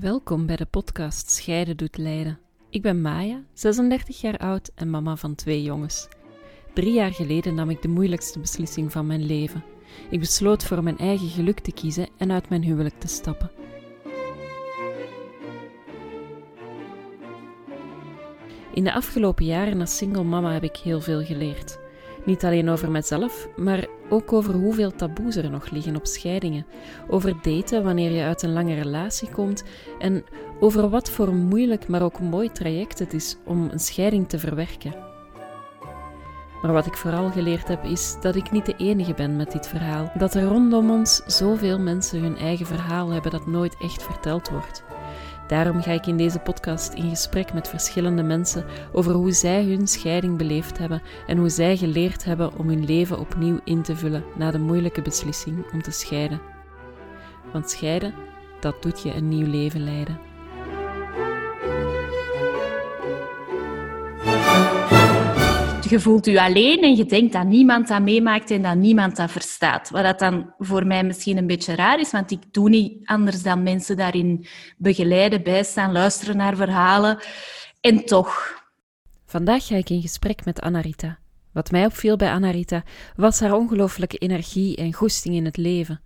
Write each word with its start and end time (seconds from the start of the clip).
Welkom 0.00 0.46
bij 0.46 0.56
de 0.56 0.66
podcast 0.66 1.30
Scheiden 1.30 1.76
doet 1.76 1.96
lijden. 1.96 2.38
Ik 2.70 2.82
ben 2.82 3.00
Maya, 3.00 3.42
36 3.52 4.20
jaar 4.20 4.36
oud 4.36 4.70
en 4.74 4.90
mama 4.90 5.16
van 5.16 5.34
twee 5.34 5.62
jongens. 5.62 6.08
Drie 6.74 6.92
jaar 6.92 7.12
geleden 7.12 7.54
nam 7.54 7.70
ik 7.70 7.82
de 7.82 7.88
moeilijkste 7.88 8.38
beslissing 8.38 8.92
van 8.92 9.06
mijn 9.06 9.26
leven. 9.26 9.64
Ik 10.10 10.20
besloot 10.20 10.64
voor 10.64 10.82
mijn 10.82 10.98
eigen 10.98 11.28
geluk 11.28 11.60
te 11.60 11.72
kiezen 11.72 12.08
en 12.16 12.32
uit 12.32 12.48
mijn 12.48 12.62
huwelijk 12.62 12.98
te 12.98 13.08
stappen. 13.08 13.50
In 18.74 18.84
de 18.84 18.92
afgelopen 18.92 19.44
jaren 19.44 19.80
als 19.80 19.96
single 19.96 20.24
mama 20.24 20.52
heb 20.52 20.64
ik 20.64 20.76
heel 20.76 21.00
veel 21.00 21.24
geleerd. 21.24 21.78
Niet 22.26 22.44
alleen 22.44 22.68
over 22.68 22.90
mezelf, 22.90 23.48
maar 23.56 23.86
ook 24.08 24.32
over 24.32 24.54
hoeveel 24.54 24.90
taboes 24.90 25.36
er 25.36 25.50
nog 25.50 25.70
liggen 25.70 25.96
op 25.96 26.06
scheidingen. 26.06 26.66
Over 27.08 27.34
daten 27.42 27.84
wanneer 27.84 28.10
je 28.10 28.22
uit 28.22 28.42
een 28.42 28.52
lange 28.52 28.74
relatie 28.74 29.28
komt 29.30 29.64
en 29.98 30.24
over 30.60 30.88
wat 30.88 31.10
voor 31.10 31.34
moeilijk 31.34 31.88
maar 31.88 32.02
ook 32.02 32.20
mooi 32.20 32.52
traject 32.52 32.98
het 32.98 33.14
is 33.14 33.36
om 33.44 33.68
een 33.70 33.78
scheiding 33.78 34.28
te 34.28 34.38
verwerken. 34.38 34.94
Maar 36.62 36.72
wat 36.72 36.86
ik 36.86 36.96
vooral 36.96 37.30
geleerd 37.30 37.68
heb 37.68 37.84
is 37.84 38.16
dat 38.20 38.34
ik 38.34 38.50
niet 38.50 38.66
de 38.66 38.76
enige 38.76 39.14
ben 39.14 39.36
met 39.36 39.52
dit 39.52 39.68
verhaal. 39.68 40.12
Dat 40.18 40.34
er 40.34 40.42
rondom 40.42 40.90
ons 40.90 41.22
zoveel 41.26 41.78
mensen 41.78 42.20
hun 42.20 42.36
eigen 42.36 42.66
verhaal 42.66 43.10
hebben 43.10 43.30
dat 43.30 43.46
nooit 43.46 43.76
echt 43.80 44.02
verteld 44.02 44.50
wordt. 44.50 44.84
Daarom 45.46 45.82
ga 45.82 45.92
ik 45.92 46.06
in 46.06 46.16
deze 46.16 46.38
podcast 46.38 46.92
in 46.92 47.08
gesprek 47.08 47.52
met 47.52 47.68
verschillende 47.68 48.22
mensen 48.22 48.64
over 48.92 49.12
hoe 49.12 49.32
zij 49.32 49.64
hun 49.64 49.86
scheiding 49.86 50.38
beleefd 50.38 50.78
hebben 50.78 51.02
en 51.26 51.38
hoe 51.38 51.48
zij 51.48 51.76
geleerd 51.76 52.24
hebben 52.24 52.58
om 52.58 52.68
hun 52.68 52.84
leven 52.84 53.18
opnieuw 53.18 53.60
in 53.64 53.82
te 53.82 53.96
vullen 53.96 54.24
na 54.36 54.50
de 54.50 54.58
moeilijke 54.58 55.02
beslissing 55.02 55.72
om 55.72 55.82
te 55.82 55.90
scheiden. 55.90 56.40
Want 57.52 57.70
scheiden, 57.70 58.14
dat 58.60 58.82
doet 58.82 59.02
je 59.02 59.14
een 59.14 59.28
nieuw 59.28 59.46
leven 59.46 59.84
leiden. 59.84 60.18
Je 65.88 66.00
voelt 66.00 66.26
je 66.26 66.42
alleen 66.42 66.82
en 66.82 66.96
je 66.96 67.04
denkt 67.04 67.32
dat 67.32 67.46
niemand 67.46 67.88
dat 67.88 68.02
meemaakt 68.02 68.50
en 68.50 68.62
dat 68.62 68.76
niemand 68.76 69.16
dat 69.16 69.30
verstaat. 69.30 69.90
Wat 69.90 70.02
dat 70.02 70.18
dan 70.18 70.54
voor 70.58 70.86
mij 70.86 71.04
misschien 71.04 71.36
een 71.36 71.46
beetje 71.46 71.74
raar 71.74 72.00
is, 72.00 72.10
want 72.10 72.30
ik 72.30 72.52
doe 72.52 72.68
niet 72.68 73.06
anders 73.06 73.42
dan 73.42 73.62
mensen 73.62 73.96
daarin 73.96 74.46
begeleiden, 74.76 75.42
bijstaan, 75.42 75.92
luisteren 75.92 76.36
naar 76.36 76.56
verhalen. 76.56 77.18
En 77.80 78.04
toch. 78.04 78.64
Vandaag 79.26 79.66
ga 79.66 79.76
ik 79.76 79.90
in 79.90 80.00
gesprek 80.00 80.44
met 80.44 80.60
Anarita. 80.60 81.18
Wat 81.52 81.70
mij 81.70 81.84
opviel 81.84 82.16
bij 82.16 82.30
Anarita 82.30 82.82
was 83.16 83.40
haar 83.40 83.54
ongelooflijke 83.54 84.18
energie 84.18 84.76
en 84.76 84.92
goesting 84.92 85.34
in 85.34 85.44
het 85.44 85.56
leven. 85.56 86.00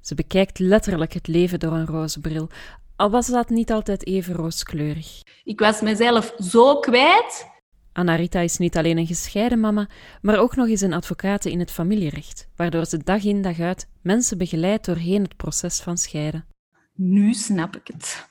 Ze 0.00 0.14
bekijkt 0.14 0.58
letterlijk 0.58 1.12
het 1.12 1.26
leven 1.26 1.60
door 1.60 1.72
een 1.72 1.86
roze 1.86 2.20
bril, 2.20 2.48
al 2.96 3.10
was 3.10 3.26
dat 3.26 3.48
niet 3.48 3.72
altijd 3.72 4.06
even 4.06 4.34
rooskleurig. 4.34 5.22
Ik 5.44 5.60
was 5.60 5.80
mezelf 5.80 6.34
zo 6.38 6.78
kwijt 6.78 7.55
Anarita 7.96 8.40
is 8.40 8.58
niet 8.58 8.76
alleen 8.76 8.98
een 8.98 9.06
gescheiden 9.06 9.60
mama, 9.60 9.88
maar 10.22 10.38
ook 10.38 10.56
nog 10.56 10.68
eens 10.68 10.80
een 10.80 10.92
advocate 10.92 11.50
in 11.50 11.58
het 11.58 11.70
familierecht, 11.70 12.48
waardoor 12.56 12.84
ze 12.84 13.04
dag 13.04 13.24
in 13.24 13.42
dag 13.42 13.60
uit 13.60 13.88
mensen 14.02 14.38
begeleidt 14.38 14.84
doorheen 14.84 15.22
het 15.22 15.36
proces 15.36 15.80
van 15.80 15.96
scheiden. 15.96 16.46
Nu 16.94 17.34
snap 17.34 17.76
ik 17.76 17.86
het. 17.86 18.28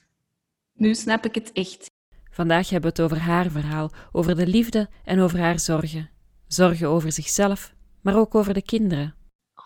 Nu 0.74 0.96
snap 0.96 1.26
ik 1.26 1.36
het 1.36 1.52
echt. 1.52 1.92
Vandaag 2.32 2.70
hebben 2.70 2.94
we 2.94 3.02
het 3.02 3.12
over 3.12 3.26
haar 3.26 3.50
verhaal, 3.50 3.92
over 4.12 4.36
de 4.36 4.48
liefde 4.48 4.90
en 5.04 5.20
over 5.20 5.40
haar 5.40 5.60
zorgen. 5.60 6.10
Zorgen 6.48 6.90
over 6.90 7.12
zichzelf, 7.12 7.74
maar 8.02 8.18
ook 8.18 8.36
over 8.36 8.54
de 8.54 8.64
kinderen. 8.64 9.16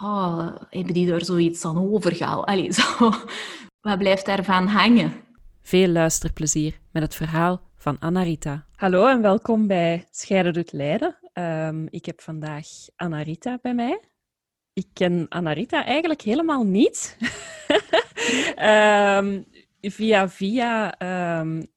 Oh, 0.02 0.56
hebben 0.70 0.94
die 0.94 1.08
daar 1.08 1.26
zoiets 1.26 1.66
aan 1.66 1.94
overgehaald? 1.94 2.46
Allee, 2.46 2.74
zo. 2.82 3.12
Wat 3.82 3.98
blijft 3.98 4.26
daarvan 4.26 4.68
hangen? 4.68 5.14
Veel 5.62 5.88
luisterplezier 5.88 6.80
met 6.92 7.04
het 7.04 7.16
verhaal 7.16 7.69
van 7.80 8.00
Anarita. 8.00 8.66
Hallo 8.76 9.08
en 9.08 9.22
welkom 9.22 9.68
bij 9.68 10.08
Scheiden 10.12 10.54
doet 10.54 10.72
Leiden. 10.72 11.18
Um, 11.34 11.88
ik 11.90 12.06
heb 12.06 12.22
vandaag 12.22 12.68
Anarita 12.96 13.60
bij 13.62 13.74
mij. 13.74 14.00
Ik 14.74 14.88
ken 14.94 15.26
Anarita 15.30 15.86
eigenlijk 15.86 16.22
helemaal 16.22 16.64
niet. 16.64 17.18
um, 18.58 19.46
via 19.96 20.30
via 20.30 20.96
um, 21.40 21.68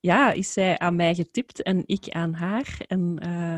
ja, 0.00 0.32
is 0.32 0.52
zij 0.52 0.78
aan 0.78 0.96
mij 0.96 1.14
getipt 1.14 1.62
en 1.62 1.82
ik 1.86 2.08
aan 2.08 2.34
haar. 2.34 2.80
En, 2.86 3.20
uh, 3.26 3.56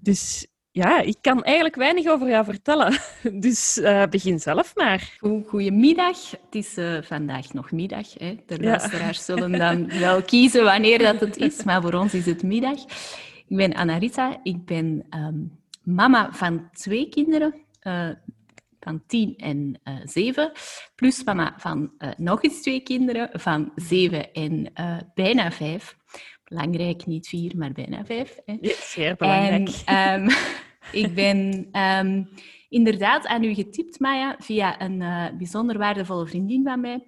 dus 0.00 0.49
ja, 0.72 1.00
ik 1.00 1.16
kan 1.20 1.42
eigenlijk 1.42 1.74
weinig 1.74 2.06
over 2.06 2.28
jou 2.28 2.44
vertellen. 2.44 2.98
Dus 3.32 3.78
uh, 3.78 4.06
begin 4.06 4.38
zelf 4.38 4.74
maar. 4.76 5.16
Goedemiddag. 5.46 6.30
Het 6.30 6.54
is 6.54 6.78
uh, 6.78 7.02
vandaag 7.02 7.52
nog 7.52 7.70
middag. 7.70 8.18
Hè. 8.18 8.36
De 8.46 8.60
luisteraars 8.60 9.24
zullen 9.24 9.52
dan 9.52 9.98
wel 9.98 10.22
kiezen 10.22 10.64
wanneer 10.64 10.98
dat 10.98 11.20
het 11.20 11.36
is, 11.36 11.64
maar 11.64 11.82
voor 11.82 11.94
ons 11.94 12.14
is 12.14 12.26
het 12.26 12.42
middag. 12.42 12.78
Ik 13.48 13.56
ben 13.56 13.74
Anarita. 13.74 14.40
Ik 14.42 14.64
ben 14.64 15.06
um, 15.10 15.58
mama 15.82 16.32
van 16.32 16.68
twee 16.72 17.08
kinderen, 17.08 17.54
uh, 17.82 18.08
van 18.80 19.02
tien 19.06 19.36
en 19.36 19.80
zeven. 20.04 20.52
Plus 20.94 21.24
mama 21.24 21.54
van 21.56 21.92
nog 22.16 22.42
eens 22.42 22.62
twee 22.62 22.80
kinderen, 22.80 23.28
van 23.32 23.72
zeven 23.74 24.32
en 24.32 24.72
bijna 25.14 25.52
vijf. 25.52 25.98
Belangrijk, 26.50 27.06
niet 27.06 27.28
vier, 27.28 27.56
maar 27.56 27.72
bijna 27.72 28.04
vijf. 28.04 28.38
Hè. 28.44 28.56
Ja, 28.60 28.74
zeer 28.74 29.16
belangrijk. 29.16 29.82
En, 29.84 30.22
um, 30.22 30.28
ik 31.02 31.14
ben 31.14 31.68
um, 31.80 32.28
inderdaad 32.68 33.26
aan 33.26 33.44
u 33.44 33.54
getipt, 33.54 34.00
Maya, 34.00 34.36
via 34.38 34.80
een 34.80 35.00
uh, 35.00 35.26
bijzonder 35.38 35.78
waardevolle 35.78 36.26
vriendin 36.26 36.64
van 36.64 36.80
mij 36.80 37.06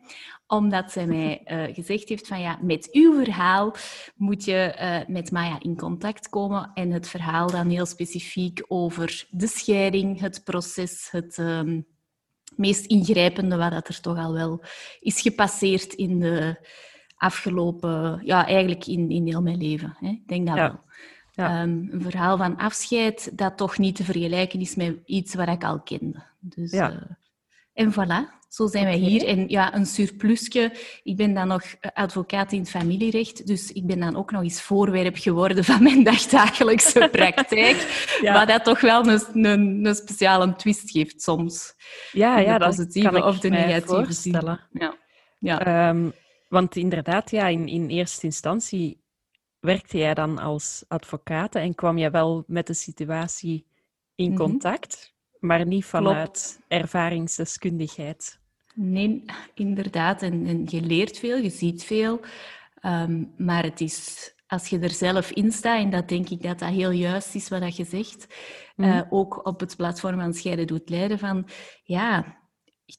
omdat 0.52 0.92
zij 0.92 1.06
mij 1.06 1.40
uh, 1.44 1.64
gezegd 1.76 2.08
heeft 2.08 2.26
van 2.26 2.40
ja, 2.40 2.58
met 2.62 2.88
uw 2.92 3.24
verhaal 3.24 3.74
moet 4.16 4.44
je 4.44 4.76
uh, 4.80 5.14
met 5.14 5.30
Maya 5.30 5.60
in 5.60 5.76
contact 5.76 6.28
komen 6.28 6.70
en 6.74 6.90
het 6.90 7.08
verhaal 7.08 7.50
dan 7.50 7.68
heel 7.68 7.86
specifiek 7.86 8.64
over 8.68 9.26
de 9.30 9.46
scheiding, 9.46 10.20
het 10.20 10.44
proces, 10.44 11.08
het 11.10 11.38
um, 11.38 11.86
meest 12.56 12.86
ingrijpende 12.86 13.56
wat 13.56 13.70
dat 13.70 13.88
er 13.88 14.00
toch 14.00 14.18
al 14.18 14.32
wel 14.32 14.64
is 15.00 15.20
gepasseerd 15.20 15.92
in 15.92 16.18
de 16.18 16.66
afgelopen, 17.22 18.20
ja, 18.24 18.46
eigenlijk 18.46 18.86
in, 18.86 19.10
in 19.10 19.26
heel 19.26 19.42
mijn 19.42 19.58
leven. 19.58 19.96
Hè. 19.98 20.08
Ik 20.08 20.28
denk 20.28 20.46
dat 20.46 20.56
ja. 20.56 20.62
wel. 20.62 20.80
Ja. 21.34 21.62
Um, 21.62 21.88
een 21.92 22.02
verhaal 22.02 22.36
van 22.36 22.56
afscheid 22.56 23.38
dat 23.38 23.56
toch 23.56 23.78
niet 23.78 23.96
te 23.96 24.04
vergelijken 24.04 24.60
is 24.60 24.74
met 24.74 24.96
iets 25.04 25.34
wat 25.34 25.48
ik 25.48 25.64
al 25.64 25.80
kende. 25.80 26.22
Dus, 26.40 26.70
ja. 26.70 26.90
uh, 26.90 26.96
en 27.72 27.92
voilà, 27.92 28.40
zo 28.48 28.66
zijn 28.66 28.84
wij 28.84 28.96
hier. 28.96 29.26
En 29.26 29.48
ja, 29.48 29.74
een 29.74 29.86
surplusje. 29.86 30.72
Ik 31.02 31.16
ben 31.16 31.34
dan 31.34 31.48
nog 31.48 31.62
advocaat 31.94 32.52
in 32.52 32.58
het 32.58 32.70
familierecht, 32.70 33.46
dus 33.46 33.72
ik 33.72 33.86
ben 33.86 34.00
dan 34.00 34.16
ook 34.16 34.30
nog 34.30 34.42
eens 34.42 34.62
voorwerp 34.62 35.16
geworden 35.16 35.64
van 35.64 35.82
mijn 35.82 36.04
dagdagelijkse 36.12 37.08
praktijk. 37.18 38.08
ja. 38.22 38.32
Wat 38.32 38.48
dat 38.48 38.64
toch 38.64 38.80
wel 38.80 39.06
een, 39.06 39.44
een, 39.44 39.84
een 39.84 39.94
speciale 39.94 40.54
twist 40.56 40.90
geeft 40.90 41.22
soms. 41.22 41.74
Ja, 42.12 42.38
ja 42.38 42.58
de 42.58 42.64
positieve 42.64 43.24
of 43.24 43.38
de 43.38 43.48
negatieve 43.48 44.04
voorstellen. 44.04 44.60
Ja. 44.72 44.94
Ja. 45.38 45.88
Um, 45.88 46.12
want 46.52 46.76
inderdaad, 46.76 47.30
ja, 47.30 47.46
in, 47.46 47.66
in 47.66 47.88
eerste 47.88 48.26
instantie 48.26 49.00
werkte 49.60 49.98
jij 49.98 50.14
dan 50.14 50.38
als 50.38 50.84
advocaat 50.88 51.54
en 51.54 51.74
kwam 51.74 51.98
jij 51.98 52.10
wel 52.10 52.44
met 52.46 52.66
de 52.66 52.74
situatie 52.74 53.66
in 54.14 54.30
mm 54.30 54.36
-hmm. 54.36 54.46
contact, 54.46 55.14
maar 55.38 55.66
niet 55.66 55.84
vanuit 55.84 56.30
Klopt. 56.30 56.60
ervaringsdeskundigheid? 56.68 58.40
Nee, 58.74 59.24
inderdaad. 59.54 60.22
En, 60.22 60.46
en, 60.46 60.62
je 60.66 60.80
leert 60.80 61.18
veel, 61.18 61.36
je 61.36 61.50
ziet 61.50 61.84
veel. 61.84 62.20
Um, 62.82 63.32
maar 63.36 63.62
het 63.62 63.80
is, 63.80 64.32
als 64.46 64.68
je 64.68 64.78
er 64.78 64.90
zelf 64.90 65.30
in 65.30 65.52
staat, 65.52 65.80
en 65.80 65.90
dat 65.90 66.08
denk 66.08 66.28
ik 66.28 66.42
dat 66.42 66.58
dat 66.58 66.68
heel 66.68 66.90
juist 66.90 67.34
is 67.34 67.48
wat 67.48 67.60
dat 67.60 67.76
je 67.76 67.84
zegt, 67.84 68.26
mm 68.76 68.84
-hmm. 68.84 68.94
uh, 68.94 69.02
ook 69.10 69.46
op 69.46 69.60
het 69.60 69.76
platform 69.76 70.20
van 70.20 70.34
Scheiden 70.34 70.66
doet 70.66 70.88
leiden, 70.88 71.18
van 71.18 71.48
ja, 71.84 72.40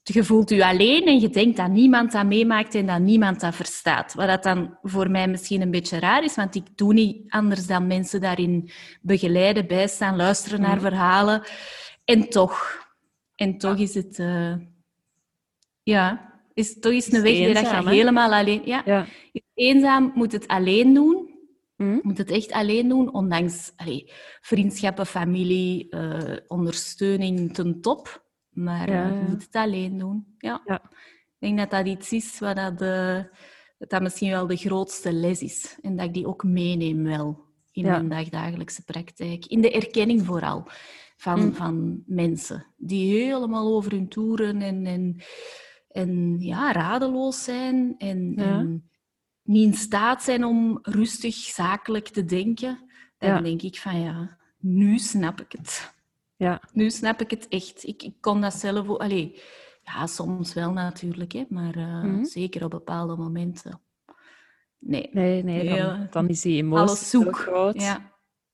je 0.03 0.23
voelt 0.23 0.49
je 0.49 0.65
alleen 0.65 1.05
en 1.05 1.19
je 1.19 1.29
denkt 1.29 1.57
dat 1.57 1.69
niemand 1.69 2.11
dat 2.11 2.25
meemaakt 2.25 2.75
en 2.75 2.85
dat 2.85 3.00
niemand 3.00 3.39
dat 3.39 3.56
verstaat. 3.56 4.13
Wat 4.13 4.27
dat 4.27 4.44
dan 4.44 4.77
voor 4.81 5.12
mij 5.12 5.27
misschien 5.27 5.62
een 5.62 5.71
beetje 5.71 6.00
raar 6.00 6.23
is, 6.23 6.35
want 6.35 6.56
ik 6.56 6.77
doe 6.77 6.94
niet 6.94 7.31
anders 7.31 7.68
dan 7.68 7.88
mensen 7.88 8.21
daarin 8.21 8.69
begeleiden, 9.01 9.68
bijstaan, 9.68 10.15
luisteren 10.15 10.62
naar 10.62 10.79
verhalen. 10.79 11.44
En 12.06 12.29
toch, 12.29 12.88
en 13.35 13.57
toch 13.57 13.77
is 13.77 13.94
het, 13.94 14.18
uh, 14.18 14.56
ja, 15.83 16.33
is 16.53 16.79
toch 16.79 16.91
is 16.91 17.12
een 17.12 17.21
weg 17.21 17.33
die 17.33 17.53
dat 17.53 17.69
je 17.69 17.89
helemaal 17.89 18.33
alleen, 18.33 18.62
ja, 18.65 18.81
ja. 18.85 19.06
eenzaam, 19.53 20.12
moet 20.15 20.31
het 20.31 20.47
alleen 20.47 20.94
doen. 20.94 21.31
Mm. 21.77 22.00
Moet 22.03 22.18
het 22.18 22.31
echt 22.31 22.51
alleen 22.51 22.88
doen, 22.88 23.13
ondanks 23.13 23.71
allee, 23.75 24.12
vriendschappen, 24.41 25.06
familie, 25.06 25.88
uh, 25.89 26.38
ondersteuning 26.47 27.53
ten 27.53 27.81
top. 27.81 28.22
Maar 28.53 28.89
ja, 28.89 29.07
je 29.07 29.25
moet 29.29 29.44
het 29.44 29.55
alleen 29.55 29.97
doen. 29.97 30.35
Ja. 30.38 30.61
Ik 30.65 31.55
denk 31.55 31.57
dat 31.57 31.71
dat 31.71 31.88
iets 31.88 32.11
is 32.11 32.39
wat 32.39 32.55
dat, 32.55 32.77
de, 32.77 33.29
dat, 33.77 33.89
dat 33.89 34.01
misschien 34.01 34.31
wel 34.31 34.47
de 34.47 34.55
grootste 34.55 35.13
les 35.13 35.41
is. 35.41 35.77
En 35.81 35.95
dat 35.95 36.05
ik 36.05 36.13
die 36.13 36.27
ook 36.27 36.44
meeneem 36.44 37.03
wel 37.03 37.45
in 37.71 37.85
mijn 37.85 38.09
dagdagelijkse 38.09 38.83
praktijk. 38.83 39.45
In 39.45 39.61
de 39.61 39.71
erkenning 39.71 40.25
vooral 40.25 40.67
van, 41.15 41.45
mm. 41.45 41.53
van 41.53 42.03
mensen 42.05 42.65
die 42.77 43.23
helemaal 43.23 43.75
over 43.75 43.91
hun 43.91 44.07
toeren 44.07 44.61
en, 44.61 44.85
en, 44.85 45.21
en 45.88 46.39
ja, 46.39 46.71
radeloos 46.71 47.44
zijn 47.44 47.95
en, 47.97 48.33
en, 48.35 48.89
niet 49.44 49.65
in 49.65 49.73
staat 49.73 50.23
zijn 50.23 50.44
om 50.44 50.79
rustig, 50.81 51.35
zakelijk 51.35 52.07
te 52.07 52.25
denken, 52.25 52.91
dan 53.17 53.44
denk 53.44 53.61
ik 53.61 53.77
van 53.77 53.99
ja, 53.99 54.38
nu 54.59 54.97
snap 54.97 55.41
ik 55.41 55.51
het. 55.51 55.93
Ja. 56.44 56.62
Nu 56.74 56.90
snap 56.90 57.22
ik 57.22 57.30
het 57.30 57.48
echt. 57.48 57.84
Ik, 57.84 58.04
ik 58.04 58.16
kon 58.19 58.42
dat 58.42 58.54
zelf 58.54 58.88
ook... 58.88 59.01
Allee, 59.01 59.42
ja, 59.84 60.07
soms 60.07 60.54
wel 60.54 60.72
natuurlijk, 60.72 61.31
hè, 61.31 61.44
maar 61.50 61.78
uh, 61.78 62.04
mm 62.04 62.13
-hmm. 62.13 62.25
zeker 62.25 62.63
op 62.63 62.69
bepaalde 62.69 63.16
momenten. 63.16 63.81
Nee. 64.80 65.10
Nee, 65.12 65.44
nee 65.44 65.78
dan, 65.78 66.07
dan 66.12 66.30
is 66.30 66.42
die 66.42 66.57
emotie 66.57 66.88
Alles 66.88 67.10
zoek. 67.10 67.36
groot. 67.36 67.81
Ja. 67.81 68.12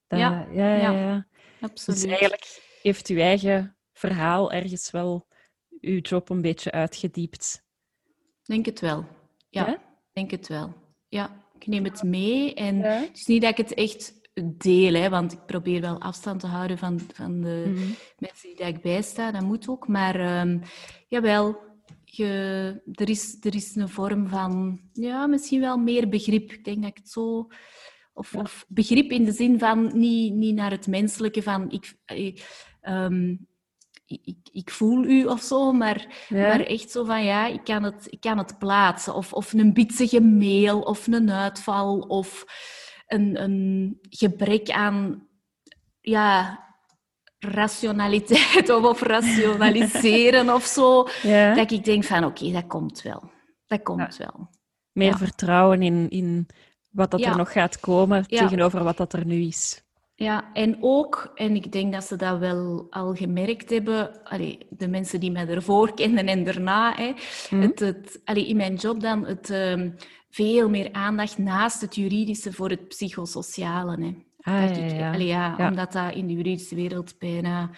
Dat, 0.07 0.19
ja. 0.19 0.47
Ja, 0.51 0.75
ja, 0.75 0.91
ja, 0.91 1.27
absoluut. 1.61 2.01
Dus 2.01 2.09
eigenlijk 2.09 2.61
heeft 2.81 3.07
uw 3.07 3.17
eigen 3.17 3.77
verhaal 3.93 4.51
ergens 4.51 4.91
wel 4.91 5.27
uw 5.81 5.99
job 5.99 6.29
een 6.29 6.41
beetje 6.41 6.71
uitgediept. 6.71 7.63
Denk 8.43 8.65
het 8.65 8.79
wel. 8.79 9.05
Ja, 9.49 9.67
ja? 9.67 9.81
denk 10.13 10.31
het 10.31 10.47
wel. 10.47 10.73
Ja, 11.07 11.43
ik 11.59 11.67
neem 11.67 11.83
het 11.83 12.03
mee. 12.03 12.53
En 12.53 12.81
het 12.81 13.17
is 13.17 13.25
niet 13.25 13.41
dat 13.41 13.51
ik 13.51 13.57
het 13.57 13.73
echt 13.73 14.18
deel, 14.57 14.93
hè, 14.93 15.09
want 15.09 15.31
ik 15.31 15.45
probeer 15.45 15.81
wel 15.81 16.01
afstand 16.01 16.39
te 16.39 16.47
houden 16.47 16.77
van, 16.77 16.99
van 17.13 17.41
de 17.41 17.63
mm 17.67 17.75
-hmm. 17.75 17.95
mensen 18.17 18.55
die 18.55 18.65
ik 18.65 18.81
bijsta. 18.81 19.31
Dat 19.31 19.41
moet 19.41 19.67
ook. 19.67 19.87
Maar 19.87 20.39
um, 20.41 20.61
jawel, 21.07 21.57
je, 22.05 22.81
er, 22.93 23.09
is, 23.09 23.37
er 23.41 23.55
is 23.55 23.75
een 23.75 23.89
vorm 23.89 24.27
van, 24.27 24.79
ja, 24.93 25.27
misschien 25.27 25.61
wel 25.61 25.77
meer 25.77 26.09
begrip. 26.09 26.51
Ik 26.51 26.63
denk 26.63 26.81
dat 26.81 26.89
ik 26.89 26.97
het 26.97 27.09
zo... 27.09 27.47
Of, 28.13 28.33
ja. 28.33 28.39
of 28.39 28.65
begrip 28.67 29.11
in 29.11 29.25
de 29.25 29.31
zin 29.31 29.59
van 29.59 29.91
niet, 29.97 30.33
niet 30.33 30.55
naar 30.55 30.71
het 30.71 30.87
menselijke 30.87 31.41
van... 31.41 31.71
Ik, 31.71 31.93
um, 32.81 33.47
ik, 34.05 34.37
ik, 34.51 34.69
voel 34.69 35.03
u 35.03 35.25
of 35.25 35.41
zo, 35.41 35.71
maar, 35.71 36.25
ja. 36.29 36.47
maar 36.47 36.59
echt 36.59 36.91
zo 36.91 37.03
van 37.03 37.23
ja, 37.23 37.47
ik 37.47 37.63
kan 37.63 37.83
het, 37.83 38.07
ik 38.09 38.19
kan 38.19 38.37
het 38.37 38.59
plaatsen. 38.59 39.15
Of, 39.15 39.33
of 39.33 39.53
een 39.53 39.73
bitsige 39.73 40.21
mail, 40.21 40.79
of 40.79 41.07
een 41.07 41.31
uitval, 41.31 41.99
of 41.99 42.45
een, 43.09 43.43
een 43.43 43.97
gebrek 44.09 44.69
aan 44.69 45.27
ja, 46.01 46.59
rationaliteit 47.39 48.69
of, 48.75 48.83
of 48.83 49.01
rationaliseren 49.01 50.53
of 50.53 50.63
zo. 50.63 51.07
Ja. 51.21 51.53
Dat 51.53 51.71
ik 51.71 51.83
denk 51.83 52.03
van 52.03 52.25
oké, 52.25 52.41
okay, 52.41 52.53
dat 52.53 52.67
komt 52.67 53.01
wel. 53.01 53.31
Dat 53.67 53.81
komt 53.83 54.17
ja. 54.17 54.25
wel. 54.25 54.49
Meer 54.91 55.17
vertrouwen 55.17 55.81
in, 55.81 56.09
in 56.09 56.47
wat 56.91 57.11
dat 57.11 57.21
er 57.21 57.37
nog 57.37 57.51
gaat 57.51 57.79
komen 57.79 58.27
tegenover 58.27 58.83
wat 58.83 58.97
dat 58.97 59.13
er 59.13 59.25
nu 59.25 59.41
is. 59.41 59.83
Ja, 60.15 60.53
en 60.53 60.77
ook, 60.81 61.31
en 61.35 61.55
ik 61.55 61.71
denk 61.71 61.93
dat 61.93 62.03
ze 62.03 62.15
dat 62.15 62.39
wel 62.39 62.87
al 62.89 63.13
gemerkt 63.13 63.69
hebben, 63.69 64.23
allee, 64.23 64.57
de 64.69 64.87
mensen 64.87 65.19
die 65.19 65.31
mij 65.31 65.47
ervoor 65.47 65.93
kenden 65.93 66.27
en 66.27 66.43
daarna, 66.43 66.93
hè, 66.95 67.13
mm. 67.49 67.61
het, 67.61 67.79
het, 67.79 68.21
allee, 68.23 68.47
in 68.47 68.57
mijn 68.57 68.75
job 68.75 68.99
dan, 68.99 69.25
het 69.25 69.49
um, 69.49 69.95
veel 70.29 70.69
meer 70.69 70.89
aandacht 70.91 71.37
naast 71.37 71.81
het 71.81 71.95
juridische 71.95 72.53
voor 72.53 72.69
het 72.69 72.87
psychosociale. 72.87 73.97
Hè. 74.01 74.27
Ah, 74.51 74.75
ja, 74.75 74.83
ik, 74.83 74.91
ja. 74.91 75.13
Allee, 75.13 75.27
ja, 75.27 75.55
ja, 75.57 75.67
Omdat 75.69 75.91
dat 75.91 76.15
in 76.15 76.27
de 76.27 76.33
juridische 76.33 76.75
wereld 76.75 77.19
bijna 77.19 77.69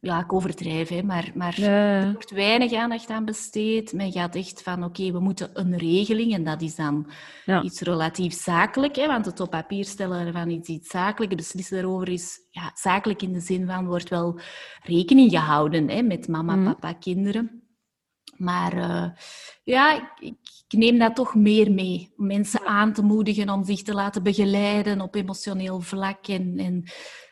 ja, 0.00 0.20
ik 0.20 0.32
overdrijf, 0.32 0.88
hè, 0.88 1.02
maar, 1.02 1.30
maar 1.34 1.58
er 1.58 2.12
wordt 2.12 2.30
weinig 2.30 2.72
aandacht 2.72 3.10
aan 3.10 3.24
besteed. 3.24 3.92
Men 3.92 4.12
gaat 4.12 4.34
echt 4.34 4.62
van, 4.62 4.84
oké, 4.84 5.00
okay, 5.00 5.12
we 5.12 5.20
moeten 5.20 5.50
een 5.52 5.76
regeling, 5.76 6.32
en 6.32 6.44
dat 6.44 6.62
is 6.62 6.74
dan 6.74 7.10
iets 7.62 7.80
relatief 7.80 8.34
zakelijk, 8.34 8.96
hè, 8.96 9.06
want 9.06 9.26
het 9.26 9.40
op 9.40 9.50
papier 9.50 9.84
stellen 9.84 10.32
van 10.32 10.50
iets, 10.50 10.68
iets 10.68 10.90
zakelijk, 10.90 11.36
beslissen 11.36 11.76
daarover 11.76 12.08
is 12.08 12.38
ja, 12.50 12.70
zakelijk 12.74 13.22
in 13.22 13.32
de 13.32 13.40
zin 13.40 13.66
van, 13.66 13.86
wordt 13.86 14.08
wel 14.08 14.40
rekening 14.82 15.30
gehouden 15.30 15.88
hè, 15.88 16.02
met 16.02 16.28
mama, 16.28 16.54
mm. 16.56 16.64
papa, 16.64 16.92
kinderen. 16.92 17.60
Maar 18.36 18.76
uh, 18.76 19.08
ja, 19.64 20.12
ik, 20.18 20.36
ik, 20.68 20.78
neem 20.78 20.98
dat 20.98 21.14
toch 21.14 21.34
meer 21.34 21.72
mee. 21.72 22.12
Om 22.16 22.26
mensen 22.26 22.66
aan 22.66 22.92
te 22.92 23.02
moedigen 23.02 23.50
om 23.50 23.64
zich 23.64 23.82
te 23.82 23.94
laten 23.94 24.22
begeleiden 24.22 25.00
op 25.00 25.14
emotioneel 25.14 25.80
vlak 25.80 26.26
en, 26.26 26.58
en 26.58 26.84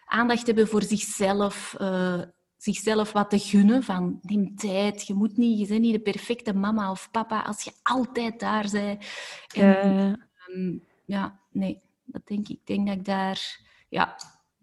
aandacht 0.04 0.46
hebben 0.46 0.69
voor 0.69 0.82
zichzelf. 0.82 1.75
Uh, 1.81 2.20
zichzelf 2.56 3.12
wat 3.12 3.31
te 3.31 3.38
gunnen 3.38 3.82
van 3.82 4.19
die 4.22 4.54
tijd. 4.54 5.06
Je 5.06 5.14
moet 5.14 5.36
niet, 5.36 5.58
je 5.58 5.66
bent 5.66 5.81
niet 5.81 5.92
de 5.92 6.00
perfecte 6.00 6.54
mama 6.54 6.90
of 6.90 7.10
papa 7.10 7.42
als 7.42 7.62
je 7.62 7.72
altijd 7.82 8.40
daar 8.40 8.69
bent. 8.70 9.04
En, 9.54 9.96
uh, 10.48 10.56
um, 10.56 10.84
ja, 11.04 11.40
nee, 11.50 11.80
dat 12.04 12.26
denk 12.26 12.48
ik. 12.48 12.58
Ik 12.58 12.66
denk 12.66 12.87
dat 12.87 12.96
ik 12.96 13.04
daar, 13.04 13.60
ja, 13.88 14.16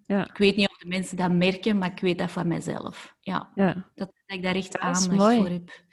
ja, 0.05 0.29
ik 0.29 0.37
weet 0.37 0.55
niet 0.55 0.69
of 0.69 0.77
de 0.77 0.87
mensen 0.87 1.17
dat 1.17 1.31
merken, 1.31 1.77
maar 1.77 1.91
ik 1.91 1.99
weet 1.99 2.17
dat 2.17 2.31
van 2.31 2.47
mezelf. 2.47 3.15
Ja, 3.19 3.51
ja. 3.55 3.73
Dat, 3.73 4.11
dat 4.25 4.37
ik 4.37 4.43
daar 4.43 4.55
echt 4.55 4.77
aandacht 4.77 5.35
voor 5.35 5.49
heb. 5.49 5.83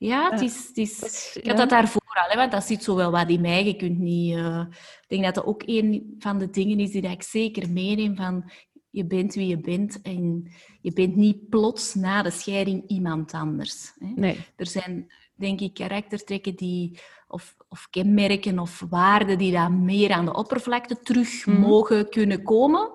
Ja, 0.00 0.30
het 0.30 0.40
is, 0.40 0.66
het 0.66 0.76
is, 0.76 1.02
is 1.02 1.36
ik 1.36 1.46
had 1.46 1.56
dat 1.56 1.70
daarvoor 1.70 2.00
al, 2.14 2.30
hè, 2.30 2.36
want 2.36 2.52
dat 2.52 2.64
zit 2.64 2.84
zo 2.84 2.96
wel 2.96 3.10
wat 3.10 3.28
in 3.28 3.40
mij. 3.40 3.64
Je 3.64 3.76
kunt 3.76 3.98
niet... 3.98 4.36
Uh, 4.36 4.64
ik 5.00 5.04
denk 5.06 5.24
dat 5.24 5.34
dat 5.34 5.44
ook 5.44 5.62
een 5.66 6.14
van 6.18 6.38
de 6.38 6.50
dingen 6.50 6.78
is 6.78 6.90
die 6.90 7.02
ik 7.02 7.22
zeker 7.22 7.70
meeneem 7.70 8.16
van 8.16 8.50
je 8.90 9.06
bent 9.06 9.34
wie 9.34 9.46
je 9.46 9.60
bent 9.60 10.00
en 10.02 10.50
je 10.80 10.92
bent 10.92 11.16
niet 11.16 11.48
plots 11.48 11.94
na 11.94 12.22
de 12.22 12.30
scheiding 12.30 12.88
iemand 12.88 13.32
anders. 13.32 13.92
Hè. 13.98 14.12
Nee. 14.14 14.38
Er 14.56 14.66
zijn, 14.66 15.12
denk 15.34 15.60
ik, 15.60 15.74
karaktertrekken 15.74 16.56
die, 16.56 17.00
of, 17.28 17.56
of 17.68 17.88
kenmerken 17.90 18.58
of 18.58 18.84
waarden 18.88 19.38
die 19.38 19.52
daar 19.52 19.72
meer 19.72 20.12
aan 20.12 20.24
de 20.24 20.34
oppervlakte 20.34 21.00
terug 21.00 21.46
mm. 21.46 21.58
mogen 21.58 22.08
kunnen 22.08 22.42
komen. 22.42 22.90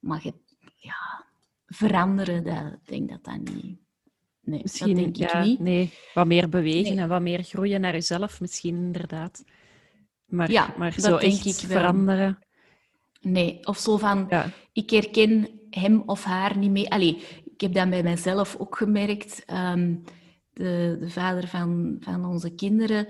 Maar 0.00 0.20
je, 0.22 0.34
ja, 0.76 1.24
veranderen, 1.66 2.44
dat, 2.44 2.72
ik 2.72 2.86
denk 2.86 3.08
dat 3.08 3.24
dat 3.24 3.54
niet... 3.54 3.84
Nee, 4.46 4.60
misschien, 4.62 4.86
dat 4.86 4.96
denk 4.96 5.16
ik 5.16 5.30
ja, 5.30 5.44
niet. 5.44 5.60
Nee, 5.60 5.92
wat 6.14 6.26
meer 6.26 6.48
bewegen 6.48 6.94
nee. 6.94 7.02
en 7.02 7.08
wat 7.08 7.20
meer 7.20 7.42
groeien 7.42 7.80
naar 7.80 7.92
jezelf, 7.92 8.40
misschien 8.40 8.74
inderdaad. 8.74 9.44
Maar, 10.26 10.50
ja, 10.50 10.74
maar 10.78 10.92
zo 10.92 11.18
denk 11.18 11.44
ik 11.44 11.54
veranderen... 11.54 12.38
Nee, 13.20 13.66
of 13.66 13.78
zo 13.78 13.96
van, 13.96 14.26
ja. 14.28 14.50
ik 14.72 14.90
herken 14.90 15.48
hem 15.70 16.02
of 16.06 16.24
haar 16.24 16.56
niet 16.56 16.70
meer. 16.70 16.88
Allee, 16.88 17.22
ik 17.44 17.60
heb 17.60 17.74
dat 17.74 17.90
bij 17.90 18.02
mezelf 18.02 18.56
ook 18.58 18.76
gemerkt. 18.76 19.44
Um, 19.50 20.02
de, 20.52 20.96
de, 21.00 21.10
vader 21.10 21.48
van, 21.48 21.96
van 22.00 22.24
onze 22.24 22.54
kinderen, 22.54 23.06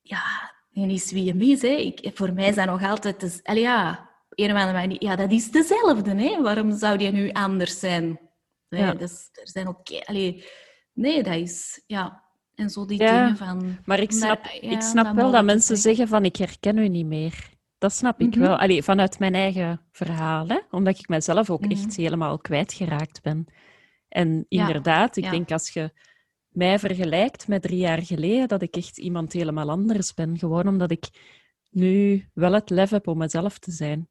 ja, 0.00 0.22
hij 0.72 0.88
is 0.88 1.12
wie 1.12 1.28
hem 1.28 1.40
is. 1.40 1.62
Hè. 1.62 1.68
Ik, 1.68 2.10
voor 2.14 2.32
mij 2.32 2.48
is 2.48 2.54
dat 2.54 2.66
nog 2.66 2.84
altijd... 2.84 3.20
Dus, 3.20 3.42
allee, 3.42 3.62
ja, 3.62 4.10
een 4.28 4.52
of 4.52 4.56
andere 4.56 4.78
manier, 4.78 5.02
ja, 5.02 5.16
dat 5.16 5.30
is 5.30 5.50
dezelfde. 5.50 6.14
Hè. 6.14 6.42
Waarom 6.42 6.78
zou 6.78 6.98
die 6.98 7.12
nu 7.12 7.30
anders 7.30 7.78
zijn? 7.78 8.20
Nee, 8.72 8.82
ja. 8.82 8.94
dus, 8.94 9.28
er 9.32 9.48
zijn 9.48 9.68
ook... 9.68 9.80
Allee, 10.04 10.44
nee, 10.92 11.22
dat 11.22 11.34
is... 11.34 11.82
Ja, 11.86 12.22
en 12.54 12.70
zo 12.70 12.86
die 12.86 13.02
ja, 13.02 13.22
dingen 13.22 13.36
van... 13.36 13.78
Maar 13.84 13.98
ik 13.98 14.12
snap, 14.12 14.44
ja, 14.44 14.70
ik 14.70 14.80
snap 14.80 15.14
wel 15.14 15.30
dat 15.30 15.44
mensen 15.44 15.76
zeggen 15.76 16.08
van, 16.08 16.24
ik 16.24 16.36
herken 16.36 16.78
u 16.78 16.88
niet 16.88 17.06
meer. 17.06 17.50
Dat 17.78 17.92
snap 17.92 18.20
ik 18.20 18.30
Mhm. 18.34 18.40
wel. 18.40 18.56
Allee, 18.56 18.82
vanuit 18.82 19.18
mijn 19.18 19.34
eigen 19.34 19.80
verhaal, 19.92 20.46
hè? 20.46 20.58
omdat 20.70 20.98
ik 20.98 21.08
mezelf 21.08 21.50
ook 21.50 21.64
echt 21.64 21.96
helemaal 21.96 22.38
kwijtgeraakt 22.38 23.22
ben. 23.22 23.46
En 24.08 24.44
inderdaad, 24.48 25.16
ik 25.16 25.30
denk 25.30 25.50
als 25.50 25.70
je 25.70 25.90
mij 26.48 26.78
vergelijkt 26.78 27.48
met 27.48 27.62
drie 27.62 27.78
jaar 27.78 28.02
geleden, 28.02 28.48
dat 28.48 28.62
ik 28.62 28.76
echt 28.76 28.98
iemand 28.98 29.32
helemaal 29.32 29.70
anders 29.70 30.14
ben. 30.14 30.38
Gewoon 30.38 30.68
omdat 30.68 30.90
ik 30.90 31.08
nu 31.70 32.24
wel 32.34 32.52
het 32.52 32.70
lef 32.70 32.90
heb 32.90 33.06
om 33.06 33.18
mezelf 33.18 33.58
te 33.58 33.70
zijn. 33.70 34.08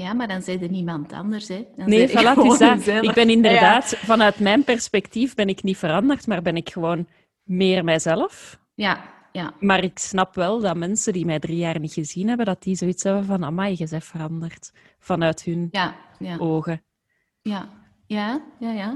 Ja, 0.00 0.12
maar 0.12 0.28
dan 0.28 0.42
zijn 0.42 0.62
er 0.62 0.70
niemand 0.70 1.12
anders. 1.12 1.48
Hè. 1.48 1.66
Dan 1.76 1.88
Nee, 1.88 2.08
voilà, 2.08 2.12
het 2.12 2.44
is 2.44 2.58
dat. 2.58 2.82
zelf. 2.82 3.02
Ik 3.02 3.14
ben 3.14 3.30
inderdaad, 3.30 3.86
vanuit 3.96 4.38
mijn 4.38 4.64
perspectief 4.64 5.34
ben 5.34 5.48
ik 5.48 5.62
niet 5.62 5.76
veranderd, 5.76 6.26
maar 6.26 6.42
ben 6.42 6.56
ik 6.56 6.70
gewoon 6.70 7.06
meer 7.42 7.84
mijzelf. 7.84 8.58
Ja, 8.74 9.04
ja. 9.32 9.52
Maar 9.60 9.84
ik 9.84 9.98
snap 9.98 10.34
wel 10.34 10.60
dat 10.60 10.76
mensen 10.76 11.12
die 11.12 11.24
mij 11.24 11.38
drie 11.38 11.56
jaar 11.56 11.78
niet 11.80 11.92
gezien 11.92 12.28
hebben, 12.28 12.46
dat 12.46 12.62
die 12.62 12.76
zoiets 12.76 13.02
hebben 13.02 13.24
van, 13.24 13.44
amai, 13.44 13.74
je 13.78 13.86
bent 13.90 14.04
veranderd. 14.04 14.72
Vanuit 14.98 15.42
hun 15.42 15.68
Ja, 15.70 15.94
ja, 16.18 16.36
ogen. 16.38 16.82
ja, 17.42 17.68
ja, 18.06 18.40
ja, 18.60 18.72
ja. 18.72 18.92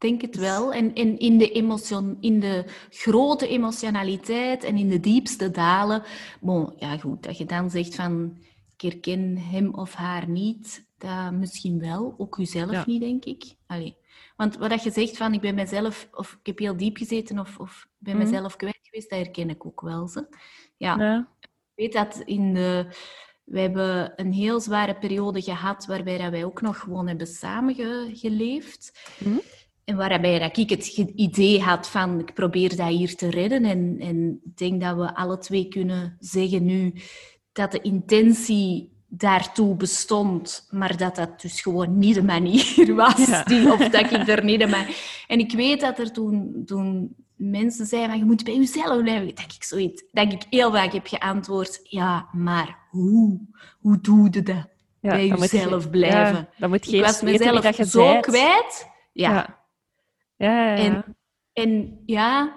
Ik 0.00 0.08
denk 0.08 0.20
het 0.22 0.36
wel. 0.36 0.72
En, 0.72 0.94
en 0.94 1.18
in, 1.18 1.38
de 1.38 1.50
emotion, 1.52 2.16
in 2.20 2.40
de 2.40 2.64
grote 2.90 3.48
emotionaliteit 3.48 4.64
en 4.64 4.76
in 4.76 4.88
de 4.88 5.00
diepste 5.00 5.50
dalen. 5.50 6.02
Bon, 6.40 6.72
ja, 6.76 6.98
goed, 6.98 7.22
dat 7.22 7.38
je 7.38 7.44
dan 7.44 7.70
zegt 7.70 7.94
van 7.94 8.36
ik 8.78 8.92
herken 8.92 9.36
hem 9.38 9.74
of 9.74 9.94
haar 9.94 10.28
niet, 10.28 10.86
dat 10.98 11.32
misschien 11.32 11.78
wel. 11.78 12.14
Ook 12.18 12.36
jezelf 12.36 12.70
Ja. 12.70 12.84
niet, 12.86 13.00
denk 13.00 13.24
ik. 13.24 13.44
Allee. 13.66 13.96
Want 14.36 14.56
wat 14.56 14.82
je 14.82 14.90
zegt 14.90 15.16
van 15.16 15.32
ik 15.34 15.40
ben 15.40 15.54
mezelf, 15.54 16.08
of 16.12 16.32
ik 16.40 16.46
heb 16.46 16.58
heel 16.58 16.76
diep 16.76 16.96
gezeten, 16.96 17.38
of, 17.38 17.58
of 17.58 17.88
ben 17.98 18.16
Mhm. 18.16 18.24
mezelf 18.24 18.56
kwijt 18.56 18.78
geweest, 18.82 19.10
dat 19.10 19.18
herken 19.18 19.50
ik 19.50 19.66
ook 19.66 19.80
wel. 19.80 20.08
Ze. 20.08 20.26
Ja, 20.76 20.96
Ja. 20.98 21.28
ik 21.40 21.48
weet 21.74 21.92
dat 21.92 22.22
in 22.24 22.54
de... 22.54 22.86
We 23.44 23.60
hebben 23.60 24.12
een 24.16 24.32
heel 24.32 24.60
zware 24.60 24.98
periode 24.98 25.42
gehad 25.42 25.86
waarbij 25.86 26.18
dat 26.18 26.30
wij 26.30 26.44
ook 26.44 26.60
nog 26.60 26.78
gewoon 26.78 27.06
hebben 27.08 27.26
samengeleefd. 27.26 28.92
Mhm. 29.18 29.38
En 29.84 29.96
waarbij 29.96 30.38
dat 30.38 30.56
ik 30.56 30.70
het 30.70 30.86
idee 31.14 31.60
had 31.60 31.88
van 31.88 32.18
ik 32.18 32.34
probeer 32.34 32.76
dat 32.76 32.88
hier 32.88 33.14
te 33.16 33.30
redden. 33.30 33.64
En, 33.64 33.96
en 34.00 34.40
ik 34.44 34.56
denk 34.56 34.80
dat 34.80 34.96
we 34.96 35.14
alle 35.14 35.38
twee 35.38 35.68
kunnen 35.68 36.16
zeggen 36.18 36.64
nu 36.64 36.92
dat 37.58 37.72
de 37.72 37.80
intentie 37.80 38.96
daartoe 39.08 39.74
bestond, 39.76 40.68
maar 40.70 40.96
dat 40.96 41.16
dat 41.16 41.40
dus 41.40 41.60
gewoon 41.60 41.98
niet 41.98 42.14
de 42.14 42.22
manier 42.22 42.94
was. 42.94 43.26
Ja. 43.26 43.42
Die, 43.42 43.72
of 43.72 43.88
dat 43.88 44.10
ik 44.12 44.28
er 44.28 44.44
niet 44.44 44.60
de 44.60 44.66
manier... 44.66 44.96
En 45.26 45.38
ik 45.38 45.52
weet 45.52 45.80
dat 45.80 45.98
er 45.98 46.12
toen, 46.12 46.62
toen 46.64 47.14
mensen 47.36 47.86
zeiden, 47.86 48.10
van, 48.10 48.18
je 48.18 48.24
moet 48.24 48.44
bij 48.44 48.56
jezelf 48.56 49.02
blijven, 49.02 49.26
dat 49.34 49.52
ik, 49.54 49.62
zoiets, 49.64 50.04
dat 50.12 50.32
ik 50.32 50.42
heel 50.50 50.72
vaak 50.72 50.92
heb 50.92 51.06
geantwoord, 51.06 51.80
ja, 51.82 52.28
maar 52.32 52.78
hoe? 52.90 53.40
Hoe 53.80 54.00
doe 54.00 54.28
je 54.30 54.42
dat? 54.42 54.68
Ja, 55.00 55.10
bij 55.10 55.26
jezelf 55.26 55.82
je- 55.84 55.90
blijven. 55.90 56.34
Ja, 56.34 56.48
dan 56.58 56.70
moet 56.70 56.90
je 56.90 56.96
ik 56.96 57.04
was 57.04 57.22
mezelf 57.22 57.60
dat 57.60 57.76
je 57.76 57.86
zo 57.86 58.12
bent. 58.12 58.26
kwijt. 58.26 58.88
Ja. 59.12 59.30
Ja. 59.32 59.56
Ja, 60.36 60.64
ja, 60.66 60.74
ja. 60.74 60.84
En, 60.84 61.16
en 61.52 62.02
ja, 62.06 62.54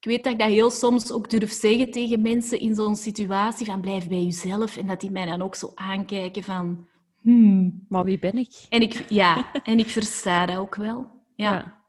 ik 0.00 0.04
weet 0.04 0.24
dat 0.24 0.32
ik 0.32 0.38
dat 0.38 0.48
heel 0.48 0.70
soms 0.70 1.12
ook 1.12 1.30
durf 1.30 1.52
zeggen 1.52 1.90
tegen 1.90 2.22
mensen 2.22 2.60
in 2.60 2.74
zo'n 2.74 2.96
situatie 2.96 3.66
van 3.66 3.80
blijf 3.80 4.08
bij 4.08 4.22
jezelf. 4.22 4.76
En 4.76 4.86
dat 4.86 5.00
die 5.00 5.10
mij 5.10 5.26
dan 5.26 5.42
ook 5.42 5.54
zo 5.54 5.72
aankijken 5.74 6.42
van... 6.42 6.88
Hmm. 7.20 7.84
Maar 7.88 8.04
wie 8.04 8.18
ben 8.18 8.36
ik? 8.38 8.66
En 8.68 8.82
ik, 8.82 9.04
ja, 9.10 9.52
en 9.62 9.78
ik 9.78 9.88
versta 9.88 10.46
dat 10.46 10.56
ook 10.56 10.74
wel. 10.74 11.10
Ja, 11.36 11.52
Ja. 11.52 11.82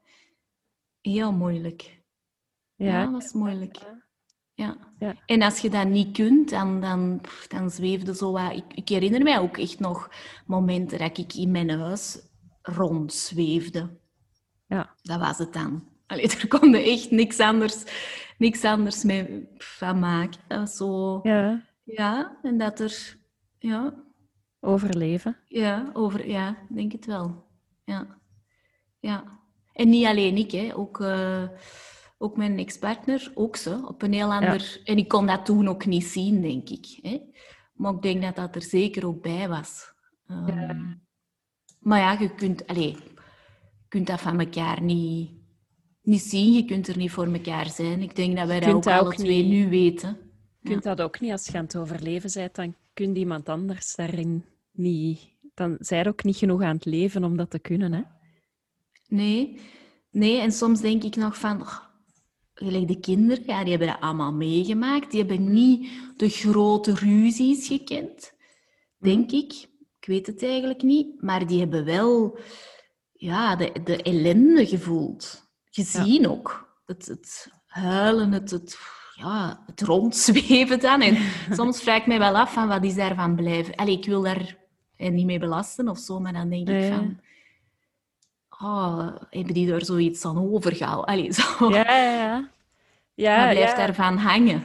heel 1.02 1.32
moeilijk. 1.34 2.02
Ja, 2.76 2.86
Ja. 2.86 3.06
dat 3.12 3.24
is 3.24 3.34
moeilijk. 3.34 3.78
Ja. 4.54 4.78
Ja. 5.00 5.16
En 5.26 5.42
als 5.42 5.60
je 5.60 5.70
dat 5.70 5.88
niet 5.88 6.12
kunt, 6.18 6.50
dan, 6.50 6.82
dan, 6.82 7.22
dan 7.48 7.70
zweefde 7.70 8.16
zo 8.16 8.32
wat... 8.32 8.52
Ik, 8.56 8.74
ik 8.74 8.90
herinner 8.90 9.24
mij 9.24 9.40
ook 9.40 9.58
echt 9.58 9.80
nog 9.80 10.10
momenten 10.46 11.00
dat 11.00 11.18
ik 11.18 11.34
in 11.34 11.52
mijn 11.52 11.70
huis 11.70 12.20
rondzweefde. 12.62 14.00
Ja. 14.68 14.96
Dat 15.02 15.20
was 15.20 15.38
het 15.38 15.54
dan. 15.54 15.89
Allee, 16.10 16.28
er 16.42 16.48
kon 16.48 16.74
er 16.74 16.84
echt 16.84 17.12
niks 17.12 17.40
anders, 17.40 17.84
niks 18.38 18.64
anders 18.64 19.04
mee 19.04 19.48
van 19.58 20.00
maken. 20.00 20.42
Dat 20.48 20.60
was 20.60 20.76
zo... 20.76 21.20
ja. 21.24 21.68
Ja, 21.84 22.38
en 22.42 22.58
dat 22.58 22.80
er... 22.80 23.18
Ja, 23.60 23.94
Overleven. 24.60 25.38
ja, 25.48 25.90
over, 25.94 26.28
ja, 26.30 26.50
ik 26.50 26.76
denk 26.76 26.92
het 26.92 27.06
wel. 27.06 27.46
Ja. 27.86 28.20
ja. 29.00 29.40
En 29.74 29.90
niet 29.90 30.06
alleen 30.06 30.38
ik, 30.38 30.52
hè. 30.52 30.76
Ook, 30.76 31.02
eh, 31.02 31.44
ook 32.18 32.38
mijn 32.38 32.58
ex-partner, 32.58 33.32
ook 33.34 33.56
ze, 33.56 33.82
op 33.88 34.02
een 34.02 34.14
heel 34.14 34.34
ander... 34.34 34.82
En 34.84 34.98
ik 34.98 35.08
kon 35.08 35.26
dat 35.28 35.46
toen 35.46 35.68
ook 35.68 35.86
niet 35.86 36.04
zien, 36.04 36.42
denk 36.42 36.70
ik. 36.70 37.00
Hè. 37.02 37.22
Maar 37.74 37.94
ik 37.94 38.02
denk 38.02 38.22
dat 38.22 38.36
dat 38.36 38.56
er 38.56 38.62
zeker 38.62 39.06
ook 39.06 39.22
bij 39.22 39.48
was. 39.50 39.94
Ehm, 40.28 40.94
Maar 41.80 42.00
ja, 42.00 42.12
je 42.20 42.36
kunt, 42.36 42.68
allez, 42.68 42.98
je 42.98 43.88
kunt 43.88 44.08
dat 44.08 44.22
van 44.22 44.40
elkaar 44.40 44.82
niet, 44.82 45.32
niet 46.10 46.22
zien. 46.22 46.54
Je 46.54 46.66
kunt 46.66 46.88
er 46.88 46.98
niet 46.98 47.12
voor 47.12 47.34
elkaar 47.34 47.70
zijn. 47.70 48.02
Ik 48.02 48.16
denk 48.16 48.38
dat 48.38 48.48
wij 48.48 48.60
dat 48.60 48.74
ook 48.74 48.84
dat 48.84 49.00
alle 49.00 49.14
twee 49.14 49.44
niet- 49.44 49.52
nu 49.52 49.70
weten. 49.70 50.18
Je 50.62 50.70
kunt 50.70 50.84
dat 50.84 51.02
ook 51.02 51.20
niet 51.20 51.32
als 51.32 51.46
je 51.46 51.58
aan 51.58 51.64
het 51.64 51.78
overleven 51.78 52.32
bent, 52.34 52.56
dan 52.56 52.76
kunt 52.94 53.18
iemand 53.18 53.50
anders 53.50 53.96
daarin 53.96 54.46
niet. 54.72 55.20
Dan 55.54 55.76
zij 55.80 56.00
er 56.00 56.08
ook 56.08 56.24
niet 56.24 56.38
genoeg 56.38 56.62
aan 56.62 56.76
het 56.76 56.86
leven 56.86 57.24
om 57.24 57.38
dat 57.38 57.50
te 57.50 57.60
kunnen. 57.60 57.94
Hè? 57.94 58.02
Nee, 59.08 59.60
nee. 60.12 60.40
En 60.40 60.52
soms 60.52 60.82
denk 60.82 61.04
ik 61.04 61.16
nog 61.16 61.38
van, 61.38 61.62
oh, 61.62 61.78
gelijk 62.54 62.88
de 62.88 63.00
kinderen, 63.00 63.44
ja, 63.46 63.60
die 63.62 63.70
hebben 63.70 63.88
dat 63.88 64.02
allemaal 64.02 64.34
meegemaakt. 64.34 65.12
Die 65.12 65.20
hebben 65.20 65.54
niet 65.54 65.90
de 66.18 66.30
grote 66.30 66.94
ruzies 66.94 67.68
gekend, 67.68 68.34
denk 68.98 69.32
ik. 69.32 69.54
Ik 70.00 70.08
weet 70.08 70.28
het 70.28 70.44
eigenlijk 70.44 70.82
niet. 70.82 71.22
Maar 71.22 71.48
die 71.48 71.60
hebben 71.60 71.86
wel 71.86 72.40
ja, 73.14 73.56
de, 73.56 73.72
de 73.84 74.02
ellende 74.04 74.68
gevoeld. 74.68 75.49
Gezien 75.86 76.28
ook. 76.28 76.78
Het, 76.86 77.06
het 77.06 77.52
huilen, 77.68 78.32
het, 78.32 78.52
het, 78.52 78.80
ja, 79.14 79.64
het 79.66 79.82
rondzweven 79.82 80.80
dan. 80.80 81.02
En 81.02 81.18
soms 81.58 81.82
vraag 81.82 81.98
ik 81.98 82.08
mij 82.08 82.20
wel 82.20 82.38
af 82.38 82.54
van, 82.54 82.68
wat 82.68 82.84
is 82.84 82.96
daarvan 82.96 83.36
blijven? 83.36 83.76
Allee, 83.76 83.98
ik 83.98 84.06
wil 84.06 84.22
daar 84.22 84.58
eh, 84.96 85.12
niet 85.12 85.26
mee 85.26 85.40
belasten 85.40 85.88
of 85.90 85.98
zo, 85.98 86.20
maar 86.20 86.34
dan 86.34 86.50
denk 86.50 86.70
ik 86.70 86.94
van... 86.94 87.20
Oh, 88.62 89.16
hebben 89.30 89.54
die 89.54 89.68
daar 89.68 89.86
zoiets 89.86 90.26
aan 90.26 90.54
overgehouden? 90.54 91.06
Allee, 91.06 91.34
zo. 91.42 91.70
Ja, 91.70 91.96
ja, 91.96 92.14
ja. 92.14 92.50
Ja, 93.14 93.46
Wat 93.46 93.56
blijft 93.56 93.78
ja. 93.78 93.86
daarvan 93.86 94.18
hangen? 94.18 94.64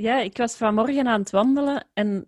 ja, 0.00 0.20
ik 0.20 0.36
was 0.36 0.56
vanmorgen 0.56 1.06
aan 1.06 1.20
het 1.20 1.30
wandelen 1.30 1.86
en 1.94 2.24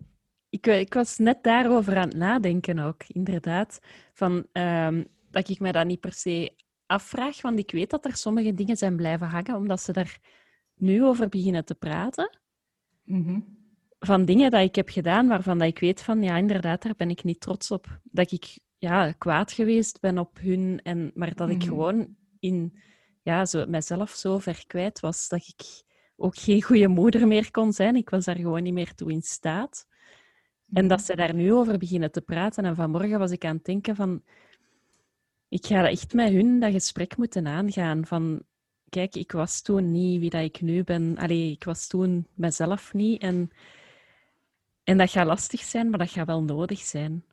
ik, 0.49 0.67
ik 0.67 0.93
was 0.93 1.17
net 1.17 1.43
daarover 1.43 1.97
aan 1.97 2.07
het 2.07 2.17
nadenken 2.17 2.79
ook, 2.79 3.03
inderdaad. 3.07 3.79
Van, 4.13 4.45
ehm, 4.51 5.03
dat 5.31 5.49
ik 5.49 5.59
mij 5.59 5.71
dat 5.71 5.85
niet 5.85 5.99
per 5.99 6.13
se 6.13 6.53
afvraag, 6.93 7.41
want 7.41 7.59
ik 7.59 7.71
weet 7.71 7.89
dat 7.89 8.05
er 8.05 8.15
sommige 8.15 8.53
dingen 8.53 8.77
zijn 8.77 8.95
blijven 8.95 9.27
hangen, 9.27 9.55
omdat 9.55 9.81
ze 9.81 9.91
daar 9.91 10.17
nu 10.75 11.03
over 11.03 11.29
beginnen 11.29 11.65
te 11.65 11.75
praten. 11.75 12.37
Mhm. 13.03 13.39
van 14.05 14.25
dingen 14.25 14.51
dat 14.51 14.61
ik 14.61 14.75
heb 14.75 14.89
gedaan 14.89 15.27
waarvan 15.27 15.57
dat 15.57 15.67
ik 15.67 15.79
weet 15.79 16.01
van, 16.01 16.23
ja, 16.23 16.37
inderdaad, 16.37 16.81
daar 16.81 16.95
ben 16.97 17.09
ik 17.09 17.23
niet 17.23 17.39
trots 17.39 17.71
op. 17.71 17.99
Dat 18.03 18.31
ik 18.31 18.59
ja, 18.77 19.11
kwaad 19.11 19.51
geweest 19.51 19.99
ben 19.99 20.17
op 20.17 20.37
hun, 20.39 20.79
en, 20.83 21.11
maar 21.13 21.35
dat 21.35 21.49
ik 21.49 21.57
Mhm. 21.57 21.67
gewoon 21.67 22.15
in 22.39 22.79
ja, 23.21 23.45
zo, 23.45 23.65
mezelf 23.67 24.09
zo 24.11 24.39
ver 24.39 24.63
kwijt 24.67 24.99
was 24.99 25.27
dat 25.29 25.39
ik 25.47 25.83
ook 26.15 26.37
geen 26.37 26.61
goede 26.63 26.87
moeder 26.87 27.27
meer 27.27 27.51
kon 27.51 27.73
zijn. 27.73 27.95
Ik 27.95 28.09
was 28.09 28.25
daar 28.25 28.35
gewoon 28.35 28.63
niet 28.63 28.73
meer 28.73 28.93
toe 28.93 29.11
in 29.11 29.21
staat. 29.21 29.87
En 30.73 30.87
dat 30.87 31.01
ze 31.01 31.15
daar 31.15 31.33
nu 31.33 31.53
over 31.53 31.77
beginnen 31.77 32.11
te 32.11 32.21
praten. 32.21 32.65
En 32.65 32.75
vanmorgen 32.75 33.19
was 33.19 33.31
ik 33.31 33.45
aan 33.45 33.55
het 33.55 33.65
denken 33.65 33.95
van... 33.95 34.23
Ik 35.53 35.65
ga 35.65 35.89
echt 35.89 36.13
met 36.13 36.31
hun 36.31 36.59
dat 36.59 36.71
gesprek 36.71 37.17
moeten 37.17 37.47
aangaan. 37.47 38.05
Van, 38.05 38.43
kijk, 38.89 39.15
ik 39.15 39.31
was 39.31 39.61
toen 39.61 39.91
niet 39.91 40.19
wie 40.19 40.29
dat 40.29 40.41
ik 40.41 40.61
nu 40.61 40.83
ben. 40.83 41.17
Allee, 41.17 41.51
ik 41.51 41.63
was 41.63 41.87
toen 41.87 42.27
mezelf 42.33 42.93
niet. 42.93 43.21
En, 43.21 43.51
en 44.83 44.97
dat 44.97 45.11
gaat 45.11 45.25
lastig 45.25 45.61
zijn, 45.61 45.89
maar 45.89 45.99
dat 45.99 46.09
gaat 46.09 46.27
wel 46.27 46.43
nodig 46.43 46.79
zijn. 46.79 47.25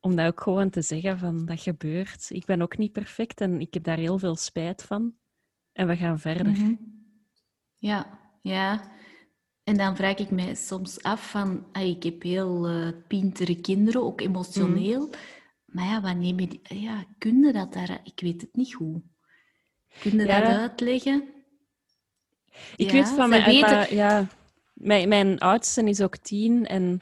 Om 0.00 0.16
dat 0.16 0.26
ook 0.26 0.40
gewoon 0.40 0.70
te 0.70 0.82
zeggen 0.82 1.18
van, 1.18 1.46
dat 1.46 1.60
gebeurt. 1.60 2.26
Ik 2.30 2.44
ben 2.44 2.62
ook 2.62 2.78
niet 2.78 2.92
perfect 2.92 3.40
en 3.40 3.60
ik 3.60 3.74
heb 3.74 3.84
daar 3.84 3.98
heel 3.98 4.18
veel 4.18 4.36
spijt 4.36 4.82
van. 4.82 5.14
En 5.72 5.86
we 5.86 5.96
gaan 5.96 6.18
verder. 6.18 6.52
Mhm. 6.52 6.74
Ja, 7.74 8.18
ja. 8.42 8.90
En 9.64 9.76
dan 9.76 9.96
vraag 9.96 10.16
ik 10.16 10.30
mij 10.30 10.54
soms 10.54 11.02
af 11.02 11.30
van... 11.30 11.66
ah, 11.72 11.86
ik 11.86 12.02
heb 12.02 12.22
heel 12.22 12.68
eh 12.68 12.88
pintere 13.06 13.60
kinderen, 13.60 14.02
ook 14.02 14.20
emotioneel. 14.20 15.10
Maar 15.68 15.84
ja, 15.84 16.00
wanneer 16.00 16.40
je... 16.40 16.46
die- 16.48 16.80
Ja, 16.80 17.04
kun 17.18 17.38
je 17.42 17.52
dat 17.52 17.72
daar... 17.72 18.00
Ik 18.04 18.20
weet 18.20 18.40
het 18.40 18.56
niet 18.56 18.72
hoe. 18.72 19.02
Kun 20.00 20.18
je 20.18 20.24
Ja. 20.26 20.40
dat 20.40 20.48
uitleggen? 20.58 21.28
Ik 22.76 22.86
Ja, 22.86 22.92
weet 22.92 23.08
van 23.08 23.28
mijn, 23.28 23.44
weten- 23.44 23.94
ja, 23.94 24.26
mijn, 24.74 25.08
mijn 25.08 25.38
oudste 25.38 25.82
is 25.84 26.00
ook 26.00 26.16
tien 26.16 26.66
en 26.66 27.00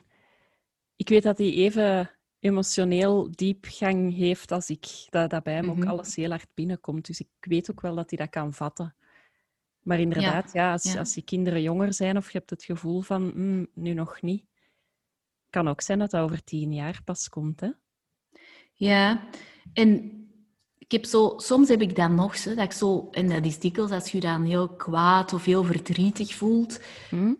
ik 0.96 1.08
weet 1.08 1.22
dat 1.22 1.38
hij 1.38 1.52
even 1.52 2.10
emotioneel 2.38 3.28
diepgang 3.30 4.14
heeft 4.16 4.52
als 4.52 4.70
ik. 4.70 5.06
Dat, 5.10 5.30
dat 5.30 5.42
bij 5.42 5.54
hem 5.54 5.64
Mhm. 5.64 5.78
ook 5.82 5.84
alles 5.88 6.16
heel 6.16 6.30
hard 6.30 6.48
binnenkomt. 6.54 7.06
Dus 7.06 7.20
ik 7.20 7.28
weet 7.40 7.70
ook 7.70 7.80
wel 7.80 7.94
dat 7.94 8.10
hij 8.10 8.18
dat 8.18 8.30
kan 8.30 8.52
vatten. 8.54 8.94
Maar 9.82 10.00
inderdaad, 10.00 10.52
ja, 10.52 10.72
als, 10.72 10.82
ja. 10.92 10.98
als 10.98 11.14
die 11.14 11.22
kinderen 11.24 11.62
jonger 11.62 11.92
zijn 11.94 12.16
of 12.16 12.32
je 12.32 12.38
hebt 12.38 12.50
het 12.50 12.64
gevoel 12.64 13.00
van 13.00 13.30
"Hmm, 13.34 13.66
nu 13.74 13.92
nog 13.94 14.22
niet, 14.22 14.44
kan 15.50 15.68
ook 15.68 15.80
zijn 15.80 15.98
dat 15.98 16.10
dat 16.10 16.22
over 16.22 16.44
tien 16.44 16.72
jaar 16.72 17.00
pas 17.04 17.28
komt. 17.28 17.60
Hè? 17.60 17.70
Ja, 18.76 19.28
en 19.72 20.12
ik 20.78 20.92
heb 20.92 21.04
zo, 21.04 21.34
soms 21.36 21.68
heb 21.68 21.80
ik 21.80 21.96
dat 21.96 22.10
nog, 22.10 22.36
zo, 22.36 22.54
dat 22.54 22.64
ik 22.64 22.72
zo, 22.72 23.08
en 23.10 23.28
dat 23.28 23.44
is 23.44 23.58
dikwijls 23.58 23.90
als 23.90 24.10
je 24.10 24.16
je 24.16 24.22
dan 24.22 24.44
heel 24.44 24.68
kwaad 24.68 25.32
of 25.32 25.44
heel 25.44 25.64
verdrietig 25.64 26.34
voelt, 26.34 26.80
Hm? 27.10 27.34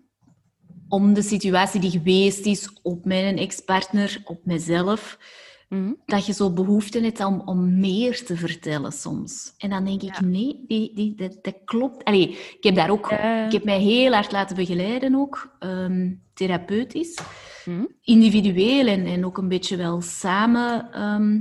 om 0.88 1.14
de 1.14 1.22
situatie 1.22 1.80
die 1.80 1.90
geweest 1.90 2.46
is 2.46 2.80
op 2.82 3.04
mijn 3.04 3.38
ex-partner, 3.38 4.22
op 4.24 4.40
mezelf, 4.44 5.18
Hm? 5.68 5.92
dat 6.06 6.26
je 6.26 6.32
zo 6.32 6.52
behoefte 6.52 7.00
hebt 7.00 7.24
om, 7.24 7.42
om 7.44 7.78
meer 7.80 8.24
te 8.24 8.36
vertellen 8.36 8.92
soms. 8.92 9.54
En 9.58 9.70
dan 9.70 9.84
denk 9.84 10.02
ik, 10.02 10.14
Ja. 10.14 10.24
nee, 10.24 10.64
die, 10.66 10.94
die, 10.94 11.14
dat, 11.14 11.38
dat 11.42 11.56
klopt. 11.64 12.04
Allee, 12.04 12.28
ik 12.30 12.56
heb 12.60 12.74
daar 12.74 12.90
ook, 12.90 13.10
ik 13.46 13.52
heb 13.52 13.64
mij 13.64 13.80
heel 13.80 14.12
hard 14.12 14.32
laten 14.32 14.56
begeleiden 14.56 15.14
ook, 15.14 15.56
ehm, 15.58 16.12
therapeutisch, 16.34 17.18
Hm? 17.64 17.84
individueel 18.02 18.86
en, 18.86 19.06
en 19.06 19.24
ook 19.26 19.38
een 19.38 19.48
beetje 19.48 19.76
wel 19.76 20.00
samen 20.00 20.92
ehm, 20.92 21.40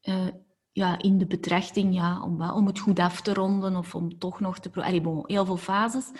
eh, 0.00 0.26
ja, 0.72 0.98
in 0.98 1.18
de 1.18 1.26
betrachting, 1.26 1.94
ja, 1.94 2.22
om, 2.22 2.42
om 2.42 2.66
het 2.66 2.78
goed 2.78 2.98
af 2.98 3.20
te 3.20 3.34
ronden 3.34 3.76
of 3.76 3.94
om 3.94 4.18
toch 4.18 4.40
nog 4.40 4.58
te... 4.58 4.70
Allee, 4.74 5.00
bon, 5.00 5.22
heel 5.26 5.44
veel 5.44 5.56
fases. 5.56 6.10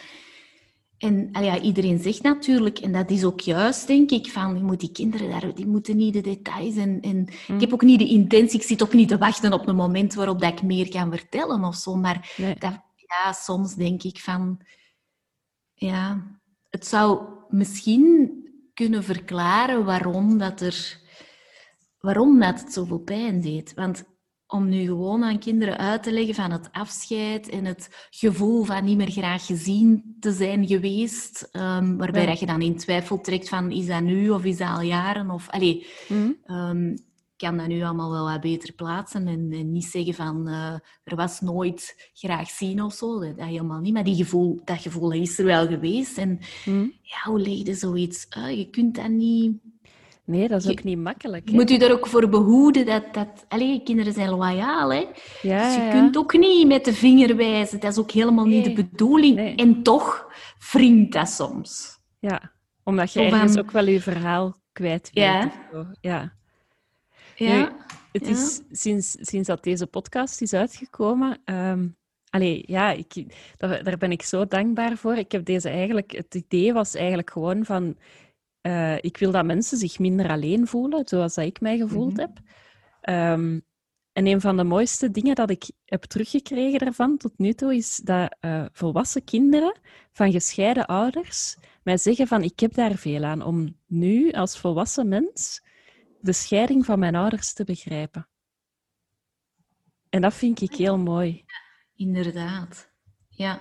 En 0.99 1.28
ja, 1.33 1.61
iedereen 1.61 1.99
zegt 1.99 2.23
natuurlijk, 2.23 2.78
en 2.78 2.93
dat 2.93 3.11
is 3.11 3.25
ook 3.25 3.40
juist, 3.40 3.87
denk 3.87 4.11
ik, 4.11 4.31
van 4.31 4.57
je 4.57 4.62
moet 4.62 4.81
die 4.81 4.93
kinderen 4.93 5.31
daar, 5.31 5.55
die 5.55 5.67
moeten 5.67 5.97
niet 5.97 6.12
de 6.12 6.21
details. 6.21 6.76
En, 6.76 7.00
en 7.00 7.28
ik 7.55 7.61
heb 7.61 7.73
ook 7.73 7.83
niet 7.83 7.99
de 7.99 8.09
intentie, 8.09 8.61
ik 8.61 8.67
zit 8.67 8.83
ook 8.83 8.93
niet 8.93 9.09
te 9.09 9.19
wachten 9.19 9.52
op 9.52 9.69
een 9.69 9.76
moment 9.76 10.14
waarop 10.14 10.40
dat 10.40 10.52
ik 10.52 10.62
meer 10.62 10.88
kan 10.88 11.11
vertellen 11.11 11.64
of 11.64 11.75
zo. 11.76 11.95
Maar 11.95 12.35
Nee. 12.37 12.55
dat, 12.59 12.73
ja, 12.95 13.33
soms 13.33 13.75
denk 13.75 14.02
ik 14.02 14.19
van, 14.19 14.61
ja, 15.75 16.23
het 16.71 16.87
zou 16.87 17.21
misschien 17.49 18.33
kunnen 18.75 19.05
verklaren 19.05 19.85
waarom 19.85 20.38
dat 20.38 20.61
er, 20.61 21.00
waarom 22.00 22.40
dat 22.40 22.61
het 22.61 22.73
zoveel 22.73 22.99
pijn 22.99 23.40
deed. 23.40 23.75
Want 23.75 24.05
om 24.49 24.69
nu 24.69 24.85
gewoon 24.85 25.25
aan 25.25 25.38
kinderen 25.38 25.78
uit 25.78 26.02
te 26.02 26.12
leggen 26.12 26.35
van 26.35 26.50
het 26.50 26.69
afscheid 26.73 27.49
en 27.49 27.64
het 27.64 28.09
gevoel 28.11 28.64
van 28.64 28.85
niet 28.85 28.97
meer 28.97 29.11
graag 29.11 29.47
gezien 29.47 30.17
te 30.21 30.33
zijn 30.33 30.67
geweest, 30.67 31.49
ehm, 31.52 31.97
waarbij 31.97 32.23
Ja. 32.23 32.28
dat 32.28 32.40
je 32.40 32.47
dan 32.47 32.62
in 32.62 32.76
twijfel 32.76 33.21
trekt 33.21 33.49
van 33.49 33.71
is 33.71 33.87
dat 33.87 34.02
nu 34.02 34.31
of 34.31 34.45
is 34.45 34.57
dat 34.57 34.69
al 34.69 34.81
jaren? 34.81 35.31
Of, 35.31 35.49
allee? 35.50 35.87
Ehm, 36.45 36.95
kan 37.38 37.57
dat 37.57 37.67
nu 37.67 37.83
allemaal 37.83 38.11
wel 38.11 38.25
wat 38.25 38.40
beter 38.40 38.73
plaatsen 38.73 39.26
en, 39.26 39.52
en 39.52 39.73
niet 39.73 39.85
zeggen 39.85 40.14
van 40.14 40.49
uh, 40.49 40.73
er 41.05 41.17
was 41.17 41.40
nooit 41.40 42.11
graag 42.14 42.50
zien 42.50 42.83
of 42.83 42.93
zo. 42.95 43.21
Dat, 43.21 43.47
helemaal 43.47 43.81
niet. 43.81 43.93
Maar 43.93 44.05
die 44.05 44.17
gevoel, 44.17 44.61
dat 44.64 44.81
gevoel 44.81 45.12
is 45.12 45.38
er 45.38 45.45
wel 45.45 45.67
geweest. 45.67 46.19
En 46.19 46.38
mm. 46.64 46.93
ja, 47.02 47.31
hoe 47.31 47.40
leg 47.40 47.67
je 47.67 47.75
zoiets 47.75 48.26
uit? 48.28 48.59
Je 48.59 48.71
kunt 48.71 48.95
dat 48.95 49.09
niet... 49.09 49.57
Nee, 50.29 50.49
dat 50.49 50.65
is 50.65 50.71
ook 50.71 50.83
niet 50.83 50.99
makkelijk. 50.99 51.49
Je 51.49 51.55
moet 51.55 51.69
je 51.69 51.79
er 51.79 51.93
ook 51.93 52.07
voor 52.07 52.29
behoeden 52.29 52.87
dat... 52.87 53.15
dat 53.15 53.45
allez, 53.49 53.83
kinderen 53.85 54.13
zijn 54.13 54.29
loyaal, 54.29 54.93
hè. 54.93 55.05
Ja, 55.43 55.65
dus 55.65 55.75
je 55.75 55.81
ja. 55.81 55.91
kunt 55.91 56.17
ook 56.17 56.39
niet 56.39 56.67
met 56.67 56.85
de 56.85 56.93
vinger 56.93 57.37
wijzen. 57.37 57.81
Dat 57.81 57.91
is 57.91 57.99
ook 57.99 58.11
helemaal 58.11 58.45
niet 58.45 58.65
de 58.65 58.73
bedoeling. 58.73 59.59
En 59.59 59.83
toch 59.83 60.33
wringt 60.73 61.13
dat 61.13 61.29
soms. 61.29 61.99
Ja, 62.19 62.53
omdat 62.83 63.13
je 63.13 63.21
ergens 63.21 63.59
ook 63.59 63.71
wel 63.71 63.87
je 63.87 64.01
verhaal 64.01 64.57
kwijt 64.73 65.11
weet. 65.13 65.25
Ja. 65.25 65.53
ja. 66.01 66.33
Ja. 67.35 67.77
het 68.13 68.29
is 68.29 68.61
sinds, 68.71 69.17
sinds 69.21 69.49
dat 69.49 69.63
deze 69.63 69.87
podcast 69.87 70.41
is 70.41 70.53
uitgekomen. 70.53 71.41
Um, 71.45 71.97
allee, 72.31 72.63
ja, 72.67 72.91
ik, 72.91 73.25
daar, 73.57 73.85
daar, 73.85 73.99
ben 73.99 74.13
ik 74.13 74.23
zo 74.23 74.47
dankbaar 74.47 74.97
voor. 74.97 75.17
Ik 75.17 75.33
heb 75.33 75.45
deze 75.45 75.69
eigenlijk, 75.69 76.13
het 76.13 76.35
idee 76.35 76.73
was 76.73 76.95
eigenlijk 76.95 77.31
gewoon 77.31 77.65
van. 77.65 77.97
Uh, 78.62 78.97
ik 78.97 79.17
wil 79.17 79.31
dat 79.31 79.45
mensen 79.45 79.79
zich 79.79 79.99
minder 79.99 80.31
alleen 80.31 80.67
voelen, 80.67 81.09
zoals 81.09 81.35
dat 81.35 81.45
ik 81.45 81.61
mij 81.61 81.79
gevoeld 81.79 82.12
mhm. 82.12 82.21
heb. 82.21 82.38
Um, 83.38 83.67
en 84.12 84.27
een 84.27 84.41
van 84.41 84.57
de 84.57 84.65
mooiste 84.65 85.11
dingen 85.11 85.35
dat 85.35 85.50
ik 85.50 85.71
heb 85.85 86.03
teruggekregen 86.03 86.79
daarvan 86.79 87.17
tot 87.17 87.38
nu 87.38 87.53
toe 87.53 87.77
is 87.77 87.97
dat 87.97 88.37
uh, 88.41 88.65
volwassen 88.73 89.25
kinderen 89.25 89.79
van 90.12 90.33
gescheiden 90.33 90.87
ouders 90.87 91.57
mij 91.83 91.97
zeggen 91.97 92.27
van 92.27 92.43
ik 92.43 92.61
heb 92.61 92.75
daar 92.75 92.95
veel 92.95 93.25
aan 93.25 93.43
om 93.43 93.77
nu 93.87 94.31
als 94.31 94.59
volwassen 94.59 95.09
mens 95.09 95.62
de 96.21 96.33
scheiding 96.33 96.85
van 96.85 96.99
mijn 96.99 97.15
ouders 97.15 97.53
te 97.53 97.65
begrijpen. 97.65 98.29
En 100.09 100.21
dat 100.21 100.35
vind 100.35 100.61
ik 100.61 100.75
heel 100.75 100.99
mooi. 100.99 101.45
Inderdaad. 101.95 102.91
Ja, 103.29 103.61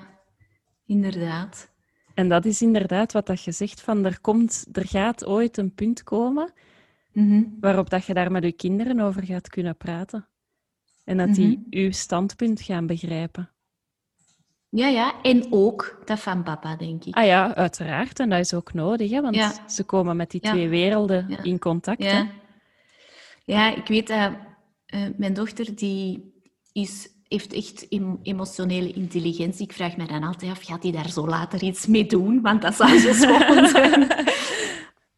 inderdaad. 0.86 1.76
En 2.18 2.30
dat 2.30 2.46
is 2.46 2.62
inderdaad 2.62 3.12
wat 3.12 3.26
dat 3.26 3.44
je 3.44 3.52
zegt, 3.52 3.82
van 3.82 4.06
er, 4.06 4.22
komt, 4.22 4.66
er 4.72 4.88
gaat 4.88 5.26
ooit 5.26 5.58
een 5.58 5.74
punt 5.74 6.04
komen 6.04 6.54
mhm. 7.12 7.44
waarop 7.60 7.90
dat 7.90 8.06
je 8.06 8.14
daar 8.14 8.32
met 8.32 8.44
je 8.44 8.52
kinderen 8.52 9.00
over 9.00 9.24
gaat 9.26 9.50
kunnen 9.50 9.78
praten. 9.78 10.28
En 11.04 11.18
dat 11.18 11.36
die 11.36 11.58
mm 11.58 11.66
uw 11.70 11.92
standpunt 11.92 12.62
gaan 12.62 12.86
begrijpen. 12.86 13.50
Ja, 14.70 14.88
ja, 14.88 15.22
en 15.22 15.48
ook 15.50 16.02
dat 16.06 16.20
van 16.20 16.44
papa, 16.44 16.76
denk 16.76 17.06
ik. 17.06 17.16
Ah 17.16 17.26
ja, 17.26 17.56
uiteraard. 17.56 18.20
En 18.20 18.30
dat 18.30 18.40
is 18.40 18.54
ook 18.54 18.74
nodig, 18.74 19.12
hè, 19.12 19.22
want 19.22 19.62
ze 19.68 19.84
komen 19.84 20.16
met 20.16 20.32
die 20.32 20.42
twee 20.42 20.70
werelden 20.70 21.44
in 21.44 21.60
contact. 21.60 22.04
Ja. 22.04 22.30
Ja, 23.46 23.76
ik 23.76 23.88
weet 23.88 24.08
dat 24.08 24.32
uh, 24.88 25.02
mijn 25.18 25.34
dochter 25.34 25.76
die 25.76 26.34
is, 26.72 27.10
heeft 27.28 27.54
echt 27.54 27.88
emotionele 28.24 28.92
intelligentie. 28.92 29.66
Ik 29.66 29.74
vraag 29.74 29.98
me 29.98 30.08
dan 30.08 30.24
altijd 30.24 30.52
af, 30.52 30.64
gaat 30.64 30.84
hij 30.84 30.92
daar 30.92 31.10
zo 31.10 31.28
later 31.28 31.64
iets 31.64 31.86
mee 31.86 32.06
doen? 32.06 32.42
Want 32.42 32.62
dat 32.62 32.76
zou 32.76 33.00
zo 33.00 33.14
schoon 33.14 33.68
zijn. 33.78 34.08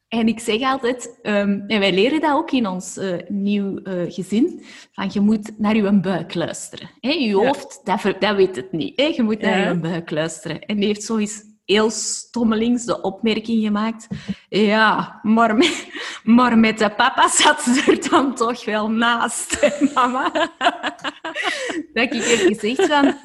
En 0.08 0.28
ik 0.28 0.40
zeg 0.40 0.62
altijd, 0.62 1.20
um, 1.24 1.64
en 1.68 1.80
wij 1.80 1.94
leren 1.94 2.22
dat 2.22 2.32
ook 2.32 2.52
in 2.52 2.68
ons 2.68 2.98
uh, 2.98 3.16
nieuw 3.28 3.80
uh, 3.84 4.12
gezin, 4.12 4.64
van 4.92 5.10
je 5.14 5.20
moet 5.20 5.60
naar 5.60 5.76
je 5.76 6.00
buik 6.00 6.34
luisteren. 6.34 6.90
Hè? 7.00 7.10
Je 7.10 7.36
hoofd, 7.36 7.82
dat, 7.84 8.16
dat, 8.20 8.36
weet 8.36 8.56
het 8.56 8.72
niet. 8.72 9.00
Hè? 9.00 9.04
Je 9.04 9.24
moet 9.24 9.42
naar 9.42 9.60
ja. 9.60 9.70
je 9.70 9.80
buik 9.80 10.12
luisteren. 10.12 10.60
En 10.60 10.76
die 10.76 10.86
heeft 10.86 11.04
zoiets 11.04 11.44
heel 11.70 11.90
stommelings 11.90 12.86
de 12.86 13.02
opmerking 13.02 13.64
gemaakt. 13.64 14.08
Ja, 14.50 15.20
maar 15.24 15.56
met, 15.56 15.88
maar 16.24 16.58
met 16.58 16.78
de 16.78 16.90
papa 16.90 17.28
zat 17.28 17.62
ze 17.62 17.84
er 17.88 18.10
dan 18.10 18.36
toch 18.36 18.66
wel 18.66 18.90
naast, 18.90 19.70
mama. 19.94 20.30
dat 21.94 22.14
ik 22.14 22.24
heb 22.24 22.40
gezegd 22.48 22.86
van... 22.86 23.16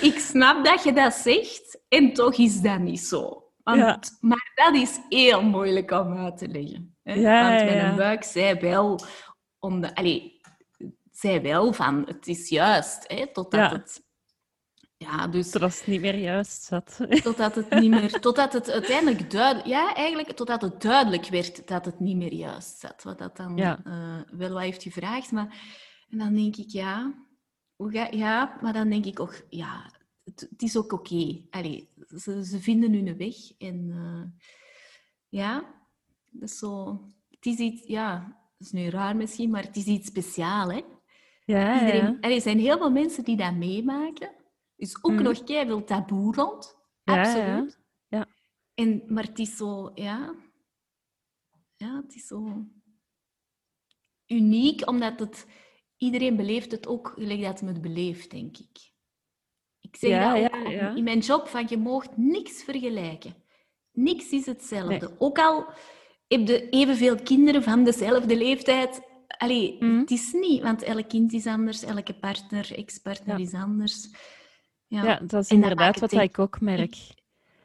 Ik 0.00 0.18
snap 0.18 0.64
dat 0.64 0.84
je 0.84 0.92
dat 0.92 1.14
zegt, 1.14 1.80
en 1.88 2.12
toch 2.12 2.34
is 2.34 2.60
dat 2.60 2.78
niet 2.78 3.00
zo. 3.00 3.42
Want, 3.62 4.18
Maar 4.20 4.52
dat 4.54 4.74
is 4.74 5.00
heel 5.08 5.42
moeilijk 5.42 5.90
om 5.90 6.16
uit 6.16 6.38
te 6.38 6.48
leggen. 6.48 6.96
Hè? 7.02 7.14
Ja, 7.14 7.48
Want 7.48 7.64
mijn 7.64 7.96
buik 7.96 8.24
zei 8.24 8.60
wel... 8.60 9.00
Om 9.58 9.80
de, 9.80 9.94
allez, 9.94 10.22
zei 11.10 11.40
wel 11.40 11.72
van, 11.72 12.02
het 12.06 12.26
is 12.26 12.48
juist, 12.48 13.04
hè, 13.06 13.32
totdat 13.32 13.70
het 13.70 14.03
ja, 14.96 15.26
dus... 15.26 15.50
Totdat 15.50 15.78
het 15.78 15.86
niet 15.86 16.00
meer 16.00 16.18
juist 16.18 16.62
zat. 16.62 17.00
Totdat 17.22 17.54
het 17.54 17.70
niet 17.70 17.90
meer... 17.90 18.20
Totdat 18.20 18.52
het 18.52 18.70
uiteindelijk 18.70 19.30
duidelijk... 19.30 19.66
Ja, 19.66 19.94
eigenlijk 19.94 20.32
totdat 20.32 20.62
het 20.62 20.82
duidelijk 20.82 21.28
werd 21.28 21.68
dat 21.68 21.84
het 21.84 22.00
niet 22.00 22.16
meer 22.16 22.32
juist 22.32 22.78
zat. 22.78 23.02
Wat 23.02 23.18
dat 23.18 23.36
dan 23.36 23.56
ja. 23.56 23.80
uh, 23.86 24.38
wel 24.38 24.50
wat 24.50 24.62
heeft 24.62 24.82
gevraagd. 24.82 25.32
Maar... 25.32 25.56
En 26.08 26.18
dan 26.18 26.34
denk 26.34 26.56
ik, 26.56 26.68
ja... 26.68 27.14
Hoe 27.76 27.90
ga... 27.90 28.08
Ja, 28.10 28.58
maar 28.60 28.72
dan 28.72 28.88
denk 28.88 29.04
ik 29.04 29.20
ook... 29.20 29.46
Ja, 29.48 29.90
het, 30.24 30.46
het 30.50 30.62
is 30.62 30.76
ook 30.76 30.92
oké. 30.92 31.14
Okay. 31.14 31.88
Ze, 32.16 32.44
ze 32.44 32.60
vinden 32.60 32.92
hun 32.92 33.16
weg. 33.16 33.36
En 33.58 33.88
uh, 33.88 34.42
ja, 35.28 35.74
dat 36.30 36.48
is 36.48 36.58
zo... 36.58 37.00
Het 37.30 37.46
is 37.46 37.56
iets... 37.56 37.86
Ja, 37.86 38.36
dat 38.58 38.66
is 38.66 38.72
nu 38.72 38.88
raar 38.88 39.16
misschien, 39.16 39.50
maar 39.50 39.62
het 39.62 39.76
is 39.76 39.84
iets 39.84 40.08
speciaals, 40.08 40.72
hè? 40.72 40.80
Ja, 41.44 41.80
Iedereen, 41.80 42.18
ja. 42.20 42.30
Er 42.30 42.40
zijn 42.40 42.58
heel 42.58 42.78
veel 42.78 42.90
mensen 42.90 43.24
die 43.24 43.36
dat 43.36 43.54
meemaken 43.54 44.30
is 44.76 44.98
ook 45.02 45.12
mm. 45.12 45.22
nog 45.22 45.42
veel 45.44 45.84
taboe 45.84 46.34
rond. 46.34 46.76
Absoluut. 47.04 47.80
Ja, 48.08 48.18
ja. 48.18 48.26
En, 48.74 49.02
maar 49.06 49.24
het 49.24 49.38
is 49.38 49.56
zo, 49.56 49.90
ja... 49.94 50.34
Ja, 51.76 51.96
het 52.02 52.14
is 52.14 52.26
zo 52.26 52.66
uniek, 54.26 54.88
omdat 54.88 55.20
het... 55.20 55.46
Iedereen 55.96 56.36
beleeft 56.36 56.70
het 56.70 56.86
ook 56.86 57.12
gelijk 57.16 57.42
dat 57.42 57.60
het 57.60 57.80
beleeft, 57.80 58.30
denk 58.30 58.58
ik. 58.58 58.92
Ik 59.80 59.96
zeg 59.96 60.10
ja, 60.10 60.34
dat 60.34 60.52
ook 60.52 60.68
ja, 60.68 60.94
in 60.94 61.04
mijn 61.04 61.18
job, 61.18 61.48
van 61.48 61.66
je 61.68 61.76
mag 61.76 62.16
niks 62.16 62.62
vergelijken. 62.62 63.34
Niks 63.92 64.30
is 64.30 64.46
hetzelfde. 64.46 65.14
Ook 65.18 65.38
al 65.38 65.66
heb 66.28 66.48
je 66.48 66.68
evenveel 66.68 67.16
kinderen 67.22 67.62
van 67.62 67.84
dezelfde 67.84 68.36
leeftijd. 68.36 69.02
Allee, 69.26 69.76
mm. 69.80 69.98
het 69.98 70.10
is 70.10 70.32
niet, 70.32 70.62
want 70.62 70.82
elk 70.82 71.08
kind 71.08 71.32
is 71.32 71.46
anders, 71.46 71.82
elke 71.82 72.14
partner, 72.14 72.76
ex-partner 72.76 73.40
is 73.40 73.52
anders. 73.52 74.10
Ja, 75.02 75.20
dat 75.22 75.42
is 75.42 75.50
inderdaad 75.50 76.00
wat 76.00 76.12
ik 76.12 76.38
ook 76.38 76.60
merk. 76.60 76.96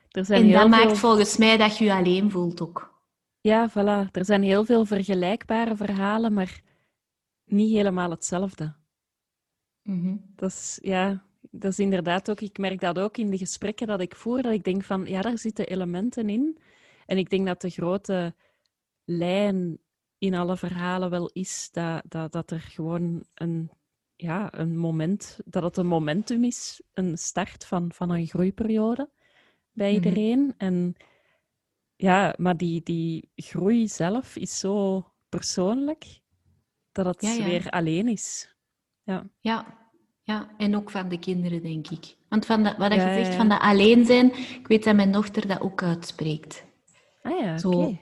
Er 0.10 0.26
zijn 0.26 0.42
en 0.42 0.48
heel 0.48 0.60
dat 0.60 0.70
maakt 0.70 0.98
volgens 0.98 1.38
mij 1.38 1.58
dat 1.58 1.78
je 1.78 1.86
je 1.86 1.94
alleen 1.94 2.32
voelt 2.32 2.62
ook. 2.62 3.02
Ja, 3.42 3.70
voilà. 3.70 4.12
Er 4.12 4.26
zijn 4.26 4.44
heel 4.44 4.66
veel 4.66 4.86
vergelijkbare 4.86 5.76
verhalen, 5.76 6.34
maar 6.34 6.62
niet 7.46 7.72
helemaal 7.72 8.10
hetzelfde. 8.10 8.76
Mhm. 9.84 10.16
Dat 10.36 10.50
is, 10.50 10.80
ja, 10.82 11.24
dat 11.52 11.72
is 11.72 11.80
inderdaad 11.80 12.30
ook... 12.30 12.42
Ik 12.42 12.58
merk 12.58 12.80
dat 12.80 13.00
ook 13.00 13.18
in 13.18 13.30
de 13.30 13.38
gesprekken 13.38 13.88
dat 13.88 14.02
ik 14.02 14.16
voer, 14.16 14.42
dat 14.42 14.54
ik 14.54 14.64
denk 14.64 14.84
van, 14.84 15.06
ja, 15.06 15.22
daar 15.22 15.38
zitten 15.38 15.68
elementen 15.68 16.30
in. 16.30 16.58
En 17.06 17.18
ik 17.18 17.30
denk 17.30 17.46
dat 17.48 17.62
de 17.62 17.70
grote 17.70 18.36
lijn 19.04 19.80
in 20.18 20.34
alle 20.34 20.58
verhalen 20.58 21.10
wel 21.10 21.30
is 21.34 21.70
dat, 21.72 22.04
dat, 22.08 22.32
dat 22.32 22.52
er 22.52 22.60
gewoon 22.60 23.24
een 23.34 23.72
ja, 24.22 24.54
een 24.54 24.78
moment, 24.78 25.40
dat 25.46 25.64
het 25.64 25.78
een 25.78 25.88
momentum 25.88 26.44
is, 26.44 26.82
een 26.94 27.18
start 27.18 27.66
van, 27.66 27.92
van 27.94 28.10
een 28.10 28.28
groeiperiode 28.28 29.10
bij 29.72 29.94
mhm. 29.94 29.96
iedereen. 29.96 30.54
En 30.58 30.96
ja, 31.96 32.34
maar 32.38 32.58
die, 32.58 32.84
die 32.84 33.32
groei 33.36 33.88
zelf 33.88 34.36
is 34.36 34.60
zo 34.60 35.06
persoonlijk 35.30 36.22
dat 36.92 37.06
het 37.06 37.44
weer 37.44 37.70
alleen 37.70 38.08
is. 38.08 38.56
Ja. 39.04 39.30
ja. 39.40 39.78
Ja, 40.24 40.50
en 40.58 40.76
ook 40.76 40.90
van 40.90 41.10
de 41.10 41.20
kinderen, 41.20 41.62
denk 41.62 41.88
ik. 41.88 42.16
Want 42.28 42.46
van 42.46 42.64
de, 42.64 42.76
wat 42.78 42.94
je 42.94 43.00
zegt 43.00 43.36
van 43.36 43.50
dat 43.50 43.60
alleen 43.60 44.06
zijn, 44.06 44.34
ik 44.34 44.68
weet 44.68 44.84
dat 44.84 44.96
mijn 44.96 45.12
dochter 45.12 45.48
dat 45.48 45.62
ook 45.62 45.84
uitspreekt. 45.84 46.66
Ah 47.22 47.40
ja, 47.40 47.58
Zo, 47.58 47.98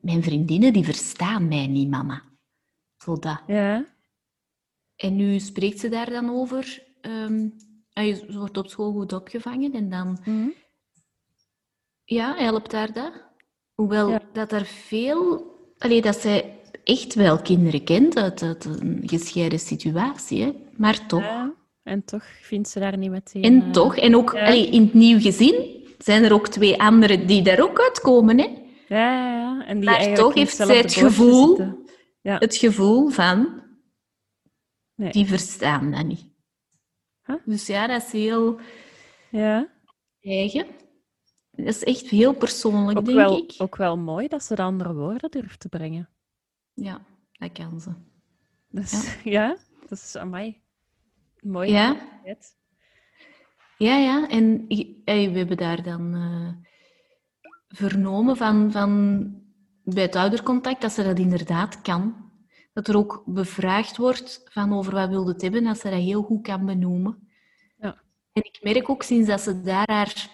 Mijn 0.00 0.22
vriendinnen, 0.22 0.72
die 0.72 0.84
verstaan 0.84 1.48
mij 1.48 1.66
niet, 1.66 1.90
mama. 1.90 2.22
Zo 2.96 3.18
dat. 3.18 3.42
Ja. 3.46 3.93
En 5.04 5.16
nu 5.16 5.38
spreekt 5.38 5.80
ze 5.80 5.88
daar 5.88 6.10
dan 6.10 6.30
over. 6.30 6.82
Um, 7.02 7.54
ze 7.92 8.24
wordt 8.28 8.56
op 8.56 8.68
school 8.68 8.92
goed 8.92 9.12
opgevangen 9.12 9.72
en 9.72 9.88
dan... 9.88 10.18
Mhm. 10.24 10.48
Ja, 12.04 12.34
helpt 12.36 12.70
daar 12.70 12.92
dat? 12.92 13.12
Hoewel 13.74 14.18
dat 14.32 14.52
er 14.52 14.64
veel... 14.64 15.52
Allee, 15.78 16.02
dat 16.02 16.16
zij 16.16 16.58
echt 16.84 17.14
wel 17.14 17.38
kinderen 17.38 17.84
kent 17.84 18.16
uit, 18.16 18.40
een 18.40 19.02
gescheiden 19.06 19.58
situatie, 19.58 20.42
hè? 20.42 20.52
maar 20.76 21.06
toch. 21.06 21.22
Ja, 21.22 21.54
en 21.82 22.04
toch 22.04 22.24
vindt 22.42 22.68
ze 22.68 22.80
daar 22.80 22.98
niet 22.98 23.10
meteen... 23.10 23.42
En 23.42 23.62
uh... 23.62 23.70
toch, 23.70 23.96
en 23.96 24.16
ook 24.16 24.34
allee, 24.34 24.68
in 24.68 24.82
het 24.82 24.94
nieuw 24.94 25.20
gezin 25.20 25.86
zijn 25.98 26.24
er 26.24 26.32
ook 26.32 26.48
twee 26.48 26.80
anderen 26.80 27.26
die 27.26 27.42
daar 27.42 27.62
ook 27.62 27.80
uitkomen. 27.80 28.38
Hè? 28.38 28.48
Ja, 28.88 29.28
ja, 29.28 29.64
En 29.66 29.80
die 29.80 29.88
maar 29.90 30.14
toch 30.14 30.34
heeft 30.34 30.56
zij 30.56 30.76
het 30.76 30.94
gevoel, 30.94 31.58
ja. 32.20 32.38
het 32.38 32.56
gevoel 32.56 33.08
van 33.08 33.62
die 34.94 35.26
verstaan 35.26 35.90
dat 35.90 36.06
niet. 36.06 36.32
Dus 37.44 37.66
ja, 37.66 37.86
dat 37.86 38.02
is 38.02 38.12
heel 38.12 38.60
ja. 39.30 39.68
eigen. 40.20 40.66
Dat 41.50 41.66
is 41.66 41.84
echt 41.84 42.08
heel 42.08 42.34
persoonlijk, 42.34 42.98
ook 42.98 43.04
denk 43.04 43.16
wel, 43.16 43.36
ik. 43.36 43.54
Ook 43.58 43.76
wel 43.76 43.96
mooi 43.98 44.28
dat 44.28 44.44
ze 44.44 44.54
de 44.54 44.62
andere 44.62 44.94
woorden 44.94 45.30
durft 45.30 45.60
te 45.60 45.68
brengen. 45.68 46.08
Ja, 46.72 47.00
Dat 47.32 47.52
kan 47.52 47.80
ze. 47.80 47.90
Dus, 48.68 49.18
ja. 49.24 49.56
dat 49.88 49.98
is 49.98 50.16
aan 50.16 50.30
mij. 50.30 50.62
Mooi. 51.40 51.70
Ja. 51.70 51.96
Ja, 53.78 53.96
ja. 53.96 54.28
En 54.28 54.66
we 55.04 55.32
hebben 55.34 55.56
daar 55.56 55.82
dan 55.82 56.14
uh, 56.14 56.48
vernomen 57.68 58.36
van, 58.36 58.72
van 58.72 59.42
bij 59.84 60.02
het 60.02 60.16
oudercontact 60.16 60.80
dat 60.80 60.92
ze 60.92 61.02
dat 61.02 61.18
inderdaad 61.18 61.82
kan. 61.82 62.23
Dat 62.74 62.88
er 62.88 62.96
ook 62.96 63.22
bevraagd 63.26 63.96
wordt 63.96 64.42
van 64.44 64.72
over 64.72 64.92
wat 64.92 65.08
wilde 65.08 65.32
het 65.32 65.42
hebben, 65.42 65.64
dat 65.64 65.78
ze 65.78 65.90
dat 65.90 66.00
heel 66.00 66.22
goed 66.22 66.42
kan 66.42 66.66
benoemen. 66.66 67.28
Ja. 67.76 68.02
En 68.32 68.44
ik 68.44 68.58
merk 68.62 68.88
ook 68.88 69.02
sinds 69.02 69.28
dat 69.28 69.40
ze 69.40 69.60
daar 69.60 69.90
haar, 69.90 70.28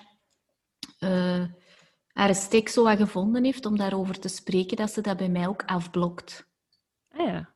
uh, 1.01 1.45
haar 2.07 2.35
stek 2.35 2.69
zo 2.69 2.85
wat 2.85 2.99
gevonden 2.99 3.45
heeft 3.45 3.67
om 3.67 3.77
daarover 3.77 4.19
te 4.19 4.29
spreken, 4.29 4.77
dat 4.77 4.93
ze 4.93 5.01
dat 5.01 5.17
bij 5.17 5.29
mij 5.29 5.49
ook 5.49 5.63
afblokt. 5.67 6.49
Ah 7.11 7.27
ja. 7.27 7.55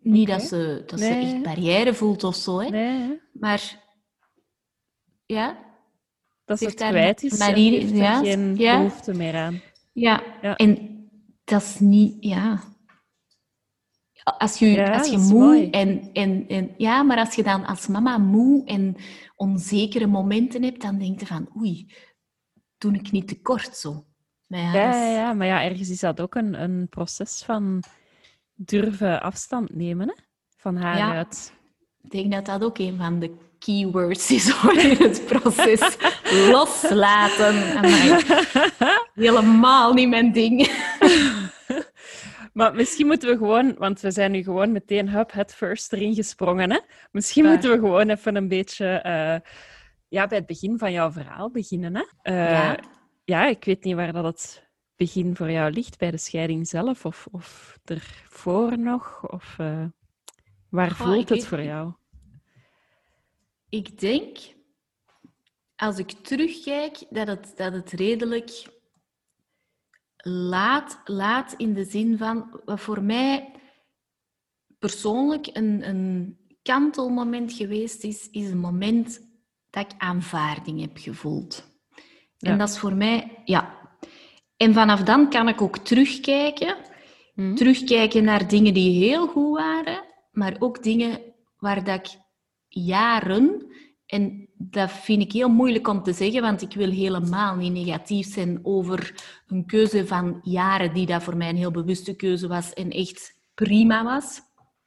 Niet 0.00 0.28
dat, 0.28 0.42
ze, 0.42 0.82
dat 0.86 1.00
ze 1.00 1.06
echt 1.06 1.42
barrière 1.42 1.94
voelt 1.94 2.24
of 2.24 2.36
zo, 2.36 2.60
hè. 2.60 2.68
Nee. 2.68 3.20
Maar 3.32 3.80
ja. 5.26 5.58
Dat 6.44 6.58
ze 6.58 6.64
het 6.64 6.74
kwijt 6.74 7.22
is 7.22 7.38
manier, 7.38 7.80
heeft 7.80 7.96
ja, 7.96 8.18
geen 8.18 8.56
ja. 8.56 8.76
behoefte 8.76 9.14
meer 9.14 9.36
aan. 9.36 9.60
Ja. 9.92 10.22
ja, 10.42 10.56
en 10.56 11.00
dat 11.44 11.62
is 11.62 11.78
niet... 11.78 12.16
Ja. 12.20 12.71
Als 14.22 14.58
je, 14.58 14.92
als 14.92 15.08
je 15.08 15.18
moe 15.18 15.70
en, 15.70 16.10
en, 16.12 16.48
en... 16.48 16.74
Ja, 16.76 17.02
maar 17.02 17.18
als 17.18 17.34
je 17.34 17.42
dan 17.42 17.64
als 17.64 17.86
mama 17.86 18.18
moe 18.18 18.64
en 18.64 18.96
onzekere 19.36 20.06
momenten 20.06 20.62
hebt, 20.62 20.82
dan 20.82 20.98
denk 20.98 21.20
je 21.20 21.26
van... 21.26 21.48
Oei, 21.56 21.94
doe 22.78 22.94
ik 22.94 23.10
niet 23.10 23.28
te 23.28 23.40
kort 23.40 23.76
zo. 23.76 24.04
Maar 24.46 24.60
ja, 24.60 24.72
ja, 24.72 25.12
ja, 25.12 25.32
maar 25.32 25.46
ja, 25.46 25.62
ergens 25.62 25.90
is 25.90 26.00
dat 26.00 26.20
ook 26.20 26.34
een, 26.34 26.62
een 26.62 26.88
proces 26.88 27.42
van 27.44 27.82
durven 28.54 29.22
afstand 29.22 29.74
nemen 29.74 30.08
hè? 30.08 30.14
van 30.56 30.76
haar 30.76 31.16
uit. 31.16 31.52
Ik 32.02 32.10
denk 32.10 32.32
dat 32.32 32.46
dat 32.46 32.64
ook 32.64 32.78
een 32.78 32.96
van 32.96 33.18
de 33.18 33.36
keywords 33.58 34.30
is 34.30 34.50
hoor, 34.54 34.78
in 34.78 34.96
het 34.96 35.24
proces. 35.26 35.96
Loslaten. 36.52 37.54
Helemaal 39.14 39.92
niet 39.92 40.08
mijn 40.08 40.32
ding. 40.32 40.60
Maar 42.52 42.74
misschien 42.74 43.06
moeten 43.06 43.28
we 43.28 43.36
gewoon, 43.36 43.74
want 43.78 44.00
we 44.00 44.10
zijn 44.10 44.30
nu 44.32 44.42
gewoon 44.42 44.72
meteen 44.72 45.08
hub 45.08 45.32
het 45.32 45.54
first 45.54 45.92
erin 45.92 46.14
gesprongen. 46.14 46.70
Hè? 46.70 46.78
Misschien 47.10 47.44
moeten 47.44 47.70
we 47.70 47.78
gewoon 47.78 48.08
even 48.08 48.36
een 48.36 48.48
beetje 48.48 49.02
uh, 49.06 49.50
ja, 50.08 50.26
bij 50.26 50.38
het 50.38 50.46
begin 50.46 50.78
van 50.78 50.92
jouw 50.92 51.10
verhaal 51.10 51.50
beginnen. 51.50 51.96
Hè? 51.96 52.32
Uh, 52.32 52.50
ja. 52.50 52.78
ja, 53.24 53.46
ik 53.46 53.64
weet 53.64 53.84
niet 53.84 53.94
waar 53.94 54.12
dat 54.12 54.24
het 54.24 54.68
begin 54.96 55.36
voor 55.36 55.50
jou 55.50 55.72
ligt, 55.72 55.98
bij 55.98 56.10
de 56.10 56.18
scheiding 56.18 56.68
zelf 56.68 57.04
of, 57.04 57.28
of 57.30 57.78
ervoor 57.84 58.78
nog? 58.78 59.30
Of 59.30 59.56
uh, 59.60 59.84
waar 60.68 60.90
voelt 60.90 61.28
het 61.28 61.46
voor 61.46 61.62
jou? 61.62 61.92
Ik 63.68 63.98
denk, 64.00 64.38
als 65.76 65.98
ik 65.98 66.10
terugkijk, 66.10 66.98
dat 67.10 67.26
het, 67.26 67.52
dat 67.56 67.72
het 67.72 67.90
redelijk 67.90 68.50
laat, 70.22 71.00
laat 71.04 71.54
in 71.56 71.74
de 71.74 71.84
zin 71.84 72.18
van, 72.18 72.60
wat 72.64 72.80
voor 72.80 73.02
mij 73.02 73.52
persoonlijk 74.78 75.46
een, 75.52 75.88
een 75.88 76.36
kantelmoment 76.62 77.52
geweest 77.52 78.04
is, 78.04 78.30
is 78.30 78.50
een 78.50 78.58
moment 78.58 79.20
dat 79.70 79.84
ik 79.84 79.98
aanvaarding 79.98 80.80
heb 80.80 80.96
gevoeld. 80.98 81.70
En 82.38 82.58
dat 82.58 82.68
is 82.68 82.78
voor 82.78 82.94
mij, 82.94 83.40
ja. 83.44 83.90
En 84.56 84.74
vanaf 84.74 85.02
dan 85.02 85.30
kan 85.30 85.48
ik 85.48 85.60
ook 85.60 85.78
terugkijken. 85.78 86.76
Mhm. 87.34 87.54
Terugkijken 87.54 88.24
naar 88.24 88.48
dingen 88.48 88.74
die 88.74 89.04
heel 89.04 89.26
goed 89.26 89.56
waren, 89.56 90.04
maar 90.30 90.56
ook 90.58 90.82
dingen 90.82 91.20
waar 91.56 91.84
dat 91.84 91.94
ik 91.94 92.20
jaren. 92.68 93.66
En 94.06 94.48
dat 94.70 94.92
vind 94.92 95.22
ik 95.22 95.32
heel 95.32 95.48
moeilijk 95.48 95.88
om 95.88 96.02
te 96.02 96.12
zeggen, 96.12 96.42
want 96.42 96.62
ik 96.62 96.72
wil 96.72 96.90
helemaal 96.90 97.56
niet 97.56 97.72
negatief 97.72 98.32
zijn 98.32 98.60
over 98.62 99.24
een 99.46 99.66
keuze 99.66 100.06
van 100.06 100.40
jaren 100.42 100.94
die 100.94 101.06
dat 101.06 101.22
voor 101.22 101.36
mij 101.36 101.48
een 101.48 101.56
heel 101.56 101.70
bewuste 101.70 102.16
keuze 102.16 102.48
was 102.48 102.72
en 102.72 102.90
echt 102.90 103.34
prima 103.54 104.04
was. 104.04 104.40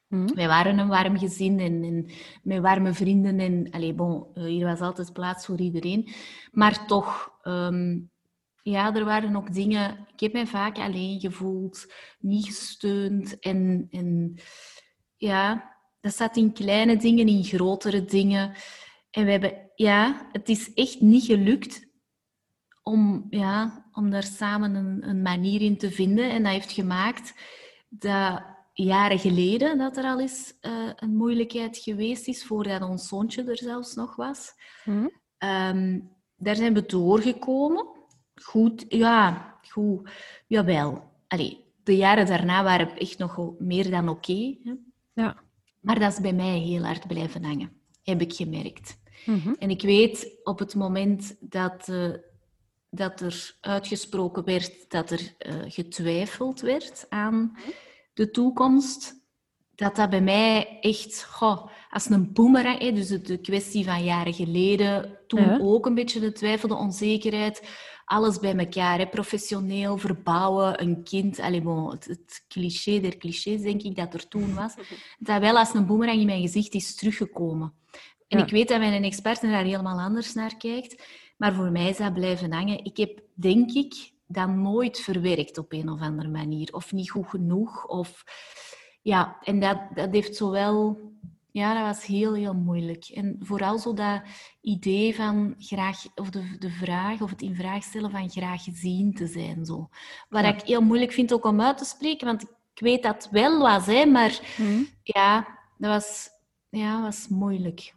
Mm. 0.08 0.34
Wij 0.36 0.48
waren 0.48 0.78
een 0.78 0.88
warm 0.88 1.18
gezin 1.18 1.60
en, 1.60 1.84
en, 1.84 2.12
met 2.44 2.60
warme 2.60 2.94
vrienden. 2.94 3.40
En 3.40 3.68
allez, 3.72 3.96
bon, 3.96 4.26
eh, 4.34 4.44
hier 4.44 4.66
was 4.66 4.80
altijd 4.80 5.14
plaats 5.14 5.46
voor 5.46 5.60
iedereen. 5.60 6.10
Maar 6.52 6.86
toch, 6.86 7.32
ehm, 7.42 8.00
ja, 8.62 8.96
er 8.96 9.06
waren 9.06 9.36
ook 9.36 9.54
dingen... 9.54 10.08
Ik 10.14 10.20
heb 10.20 10.34
mij 10.34 10.48
vaak 10.48 10.78
alleen 10.78 11.20
gevoeld, 11.20 11.94
niet 12.20 12.46
gesteund. 12.46 13.40
En, 13.40 13.88
en 13.92 14.40
ja, 15.18 15.74
dat 16.02 16.16
zat 16.16 16.38
in 16.38 16.54
kleine 16.54 16.98
dingen, 16.98 17.28
in 17.28 17.44
grotere 17.44 18.06
dingen. 18.06 18.54
En 19.16 19.26
we 19.26 19.32
hebben, 19.32 19.70
ja, 19.76 20.30
het 20.32 20.50
is 20.50 20.74
echt 20.74 21.02
niet 21.02 21.24
gelukt 21.24 21.88
om, 22.84 23.28
ja, 23.30 23.88
om 23.92 24.10
daar 24.10 24.24
samen 24.24 24.76
een, 24.76 25.10
een 25.10 25.22
manier 25.22 25.62
in 25.62 25.78
te 25.78 25.92
vinden. 25.92 26.30
En 26.30 26.44
dat 26.44 26.52
heeft 26.52 26.72
gemaakt 26.72 27.34
dat 27.90 28.44
jaren 28.74 29.20
geleden 29.20 29.78
dat 29.78 29.98
er 29.98 30.04
al 30.04 30.20
eens 30.20 30.54
uh, 30.62 30.90
een 30.96 31.16
moeilijkheid 31.16 31.78
geweest 31.78 32.28
is, 32.28 32.46
voordat 32.46 32.82
ons 32.82 33.08
zoontje 33.08 33.44
er 33.44 33.58
zelfs 33.58 33.94
nog 33.96 34.16
was. 34.16 34.54
Hmm. 34.84 35.12
Um, 35.40 36.10
daar 36.36 36.56
zijn 36.56 36.74
we 36.74 36.86
doorgekomen. 36.86 37.88
Goed, 38.36 38.86
ja, 38.88 39.54
goed. 39.70 40.10
Jawel. 40.48 41.12
Allee, 41.28 41.64
de 41.84 41.96
jaren 41.96 42.26
daarna 42.26 42.64
waren 42.64 42.98
echt 42.98 43.18
nog 43.18 43.60
meer 43.60 43.90
dan 43.92 44.10
oké. 44.10 44.56
ja. 45.14 45.44
Maar 45.82 46.00
dat 46.00 46.12
is 46.12 46.20
bij 46.20 46.34
mij 46.34 46.58
heel 46.58 46.84
hard 46.84 47.08
blijven 47.08 47.44
hangen, 47.44 47.82
heb 48.04 48.22
ik 48.22 48.34
gemerkt. 48.34 49.04
Mhm. 49.26 49.54
En 49.60 49.70
ik 49.70 49.82
weet 49.82 50.32
op 50.44 50.60
het 50.60 50.76
moment 50.76 51.36
dat, 51.40 51.88
uh, 51.88 52.14
dat 52.90 53.22
er 53.22 53.56
uitgesproken 53.62 54.44
werd 54.44 54.90
dat 54.90 55.12
er 55.12 55.20
uh, 55.20 55.54
getwijfeld 55.68 56.62
werd 56.62 57.06
aan 57.10 57.58
de 58.14 58.32
toekomst, 58.32 59.24
dat 59.76 59.96
dat 59.96 60.10
bij 60.10 60.22
mij 60.22 60.80
echt 60.80 61.24
goh, 61.24 61.68
als 61.90 62.10
een 62.10 62.34
boemerang, 62.34 62.80
hè, 62.80 62.92
dus 62.92 63.08
de, 63.08 63.38
kwestie 63.38 63.86
van 63.86 64.04
jaren 64.04 64.34
geleden, 64.34 65.18
toen 65.28 65.62
ook 65.62 65.86
een 65.86 65.96
beetje 65.96 66.20
de 66.20 66.32
twijfel, 66.32 66.68
de 66.68 66.76
onzekerheid, 66.76 67.62
alles 68.06 68.40
bij 68.40 68.56
elkaar. 68.56 68.98
Hè. 68.98 69.08
Professioneel, 69.08 69.98
verbouwen, 69.98 70.82
een 70.82 71.04
kind. 71.04 71.40
Allez, 71.40 71.62
bon, 71.62 71.90
het, 71.90 72.46
cliché 72.48 73.00
der 73.00 73.18
clichés, 73.18 73.62
denk 73.62 73.82
ik, 73.82 73.96
dat 73.96 74.14
er 74.14 74.28
toen 74.28 74.54
was. 74.54 74.74
Dat 75.20 75.40
wel 75.40 75.58
als 75.58 75.74
een 75.74 75.86
boemerang 75.86 76.20
in 76.20 76.26
mijn 76.26 76.42
gezicht 76.42 76.74
is 76.74 76.96
teruggekomen. 76.96 77.74
En 78.28 78.40
ik 78.40 78.50
weet 78.50 78.68
dat 78.68 78.80
mijn 78.80 79.04
expert 79.04 79.44
er 79.44 79.52
daar 79.52 79.64
helemaal 79.64 80.00
anders 80.00 80.34
naar 80.34 80.58
kijkt. 80.58 81.04
Maar 81.38 81.54
voor 81.54 81.72
mij 81.72 81.90
is 81.90 81.98
dat 81.98 82.14
blijven 82.14 82.54
hangen. 82.54 82.84
Ik 82.84 82.98
heb, 82.98 83.22
denk 83.34 83.72
ik, 83.72 84.12
dat 84.28 84.50
nooit 84.50 85.00
verwerkt 85.00 85.58
op 85.58 85.74
een 85.74 85.90
of 85.90 86.02
andere 86.02 86.30
manier. 86.30 86.74
Of 86.74 86.92
niet 86.92 87.10
goed 87.10 87.28
genoeg. 87.28 87.88
Of... 87.88 88.24
Ja, 89.02 89.38
en 89.42 89.60
dat, 89.60 89.80
dat 89.94 90.12
heeft 90.12 90.36
zowel 90.36 91.00
ja, 91.56 91.74
dat 91.74 91.96
was 91.96 92.06
heel, 92.06 92.34
heel 92.34 92.54
moeilijk. 92.54 93.06
En 93.06 93.36
vooral 93.40 93.80
zo 93.80 93.94
dat 93.94 94.22
idee 94.62 95.16
van 95.16 95.56
graag, 95.58 96.04
of 96.16 96.30
de, 96.30 96.58
de 96.60 96.70
vraag, 96.70 97.22
of 97.22 97.30
het 97.30 97.42
in 97.42 97.56
vraag 97.56 97.84
stellen 97.84 98.12
van 98.12 98.30
graag 98.30 98.64
gezien 98.64 99.14
te 99.14 99.28
zijn. 99.28 99.66
Zo. 99.66 99.90
Wat 100.30 100.46
ik 100.46 100.62
heel 100.62 100.82
moeilijk 100.82 101.12
vind 101.12 101.34
ook 101.34 101.46
om 101.46 101.62
uit 101.62 101.78
te 101.78 101.86
spreken, 101.86 102.28
want 102.28 102.42
ik 102.74 102.82
weet 102.82 103.04
dat 103.04 103.24
het 103.24 103.32
wel 103.32 103.60
was, 103.60 103.86
hè, 103.86 104.06
maar 104.06 104.40
mhm. 104.58 104.84
ja, 105.04 105.48
dat 105.78 105.92
was, 105.92 106.30
ja, 106.70 107.02
was 107.02 107.28
moeilijk. 107.28 107.94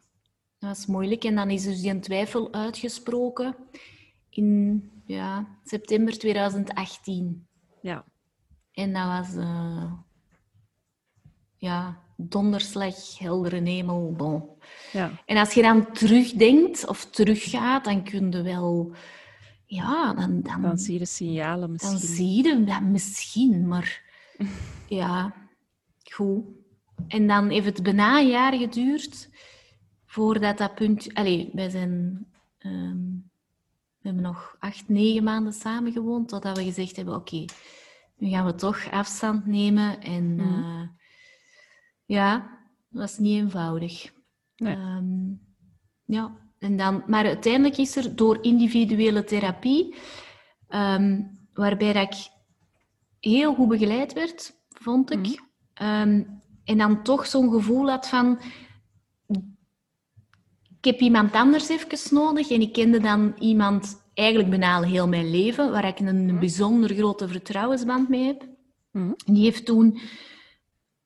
Dat 0.59 0.69
was 0.69 0.87
moeilijk. 0.87 1.25
En 1.25 1.35
dan 1.35 1.51
is 1.51 1.63
dus 1.63 1.81
die 1.81 1.99
twijfel 1.99 2.53
uitgesproken 2.53 3.57
in 4.31 4.83
ja, 5.05 5.59
september 5.65 6.19
2018. 6.19 7.47
Ja. 7.81 8.05
En 8.73 8.93
dat 8.93 9.07
was... 9.07 9.35
Uh, 9.35 9.93
ja, 11.57 12.03
donderslag, 12.17 13.19
heldere 13.19 13.61
hemel. 13.61 14.13
Bon. 14.17 14.49
Ja. 14.93 15.11
En 15.27 15.37
als 15.37 15.55
je 15.55 15.63
dan 15.63 15.93
terugdenkt 15.93 16.87
of 16.87 17.05
teruggaat, 17.05 17.85
dan 17.85 18.05
kun 18.05 18.31
je 18.31 18.43
wel... 18.43 18.93
Ja, 19.65 20.15
dan... 20.15 20.41
Dan, 20.43 20.63
dan 20.63 20.79
zie 20.79 20.93
je 20.93 20.99
de 20.99 21.07
signalen 21.07 21.73
misschien. 21.73 21.99
Dan 21.99 22.01
zie 22.01 22.45
je 22.45 22.65
dat 22.65 22.81
misschien, 22.81 23.69
maar... 23.69 24.03
ja, 24.89 25.35
goed. 26.13 26.45
En 27.09 27.27
dan 27.27 27.49
heeft 27.49 27.67
het 27.67 27.83
bijna 27.83 28.21
een 28.21 28.29
jaar 28.29 28.55
geduurd 28.55 29.29
voordat 30.09 30.59
dat 30.59 30.75
punt... 30.75 31.15
Allee, 31.15 31.51
wij 31.53 31.71
zijn... 31.71 32.27
Ehm, 32.59 32.97
we 33.99 34.09
hebben 34.09 34.23
nog 34.23 34.57
acht, 34.59 34.89
negen 34.89 35.25
maanden 35.25 35.53
samen 35.53 35.93
gewoond, 35.93 36.29
totdat 36.29 36.57
we 36.57 36.65
gezegd 36.65 36.97
hebben, 36.97 37.15
oké, 37.15 37.45
nu 38.17 38.29
gaan 38.29 38.47
we 38.47 38.55
toch 38.55 38.91
afstand 38.91 39.47
nemen 39.47 40.01
en... 40.01 40.25
Mm. 40.35 40.97
Ja, 42.05 42.39
dat 42.89 43.01
was 43.01 43.19
niet 43.19 43.41
eenvoudig. 43.43 44.13
Ehm, 44.57 45.33
ja, 46.05 46.37
en 46.59 46.77
dan, 46.77 47.03
maar 47.07 47.25
uiteindelijk 47.25 47.77
is 47.77 47.97
er 47.97 48.17
door 48.17 48.43
individuele 48.43 49.25
therapie, 49.25 49.95
um, 50.69 51.39
waarbij 51.53 51.93
dat 51.93 52.03
ik 52.03 52.31
heel 53.21 53.55
goed 53.55 53.69
begeleid 53.69 54.13
werd 54.13 54.55
vond 54.69 55.11
ik. 55.11 55.19
Mhm. 55.19 55.35
Ehm, 55.75 56.23
en 56.65 56.79
dan 56.79 57.03
toch 57.03 57.27
zo'n 57.27 57.51
gevoel 57.51 57.91
had 57.91 58.09
van... 58.09 58.39
Ik 60.81 60.85
heb 60.85 61.01
iemand 61.01 61.33
anders 61.33 61.69
even 61.69 62.15
nodig. 62.15 62.51
En 62.51 62.61
ik 62.61 62.73
kende 62.73 63.01
dan 63.01 63.35
iemand 63.39 64.03
eigenlijk 64.15 64.51
bijna 64.51 64.83
heel 64.83 65.09
mijn 65.09 65.31
leven, 65.31 65.71
waar 65.71 65.87
ik 65.87 65.99
een, 66.01 66.25
Mhm. 66.27 66.39
bijzonder 66.39 66.95
grote 66.95 67.29
vertrouwensband 67.29 68.09
mee 68.09 68.25
heb. 68.27 68.47
En 68.93 69.35
die 69.35 69.45
heeft 69.45 69.65
toen, 69.65 69.99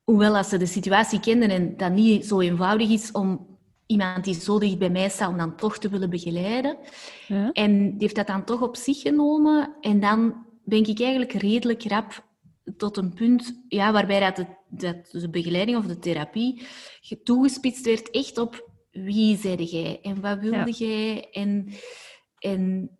hoewel 0.04 0.36
als 0.36 0.48
ze 0.48 0.56
de 0.56 0.66
situatie 0.66 1.20
kenden 1.20 1.50
en 1.50 1.76
dat 1.76 1.92
niet 1.92 2.26
zo 2.26 2.40
eenvoudig 2.40 2.90
is 2.90 3.10
om 3.12 3.46
iemand 3.86 4.24
die 4.24 4.34
zo 4.34 4.58
dicht 4.58 4.78
bij 4.78 4.90
mij 4.90 5.08
staat, 5.08 5.28
om 5.30 5.36
dan 5.36 5.56
toch 5.56 5.78
te 5.78 5.88
willen 5.88 6.10
begeleiden. 6.10 6.76
Ja. 7.28 7.50
En 7.52 7.82
die 7.90 7.96
heeft 7.98 8.14
dat 8.14 8.26
dan 8.26 8.44
toch 8.44 8.62
op 8.62 8.76
zich 8.76 9.00
genomen. 9.00 9.74
En 9.80 10.00
dan 10.00 10.46
ben 10.64 10.86
ik 10.86 11.00
eigenlijk 11.00 11.32
redelijk 11.32 11.82
rap 11.84 12.24
tot 12.76 12.96
een 12.96 13.14
punt 13.14 13.62
ja, 13.68 13.92
waarbij 13.92 14.20
dat 14.20 14.36
de, 14.36 14.46
dat 14.68 14.96
de 15.10 15.30
begeleiding 15.30 15.78
of 15.78 15.86
de 15.86 15.98
therapie 15.98 16.62
ge- 17.00 17.22
toegespitst 17.22 17.84
werd 17.84 18.10
echt 18.10 18.38
op 18.38 18.70
wie 18.92 19.36
zijde 19.36 19.64
jij 19.64 19.98
en 20.02 20.20
wat 20.20 20.38
wilde 20.38 20.70
jij 20.70 21.30
en, 21.30 21.68
en 22.38 22.90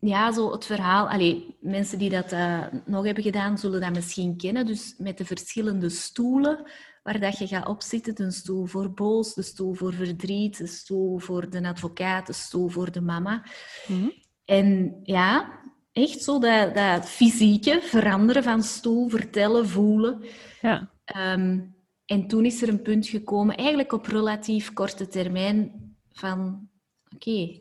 ja, 0.00 0.32
zo 0.32 0.52
het 0.52 0.66
verhaal. 0.66 1.08
Allee, 1.08 1.56
mensen 1.60 1.98
die 1.98 2.10
dat 2.10 2.32
eh, 2.32 2.64
nog 2.84 3.04
hebben 3.04 3.22
gedaan, 3.22 3.58
zullen 3.58 3.80
dat 3.80 3.92
misschien 3.92 4.36
kennen. 4.36 4.66
Dus 4.66 4.94
met 4.98 5.18
de 5.18 5.24
verschillende 5.24 5.88
stoelen 5.88 6.64
waar 7.02 7.20
dat 7.20 7.38
je 7.38 7.46
gaat 7.46 7.68
opzitten. 7.68 8.14
De 8.14 8.30
stoel 8.30 8.66
voor 8.66 8.92
boos, 8.92 9.34
de 9.34 9.42
stoel 9.42 9.74
voor 9.74 9.92
verdriet, 9.94 10.58
de 10.58 10.66
stoel 10.66 11.18
voor 11.18 11.50
de 11.50 11.68
advocaat, 11.68 12.26
de 12.26 12.32
stoel 12.32 12.68
voor 12.68 12.92
de 12.92 13.00
mama. 13.00 13.42
Mhm. 13.86 14.08
En 14.44 15.00
ja, 15.02 15.60
echt 15.92 16.22
zo 16.22 16.38
dat, 16.38 16.74
dat 16.74 17.08
fysieke 17.08 17.80
veranderen 17.82 18.42
van 18.42 18.62
stoel, 18.62 19.08
vertellen, 19.08 19.68
voelen. 19.68 20.24
Ja. 20.60 20.90
Ehm, 21.04 21.60
en 22.08 22.26
toen 22.26 22.44
is 22.44 22.62
er 22.62 22.68
een 22.68 22.82
punt 22.82 23.06
gekomen, 23.06 23.56
eigenlijk 23.56 23.92
op 23.92 24.06
relatief 24.06 24.72
korte 24.72 25.08
termijn, 25.08 25.72
van 26.12 26.68
oké, 27.14 27.60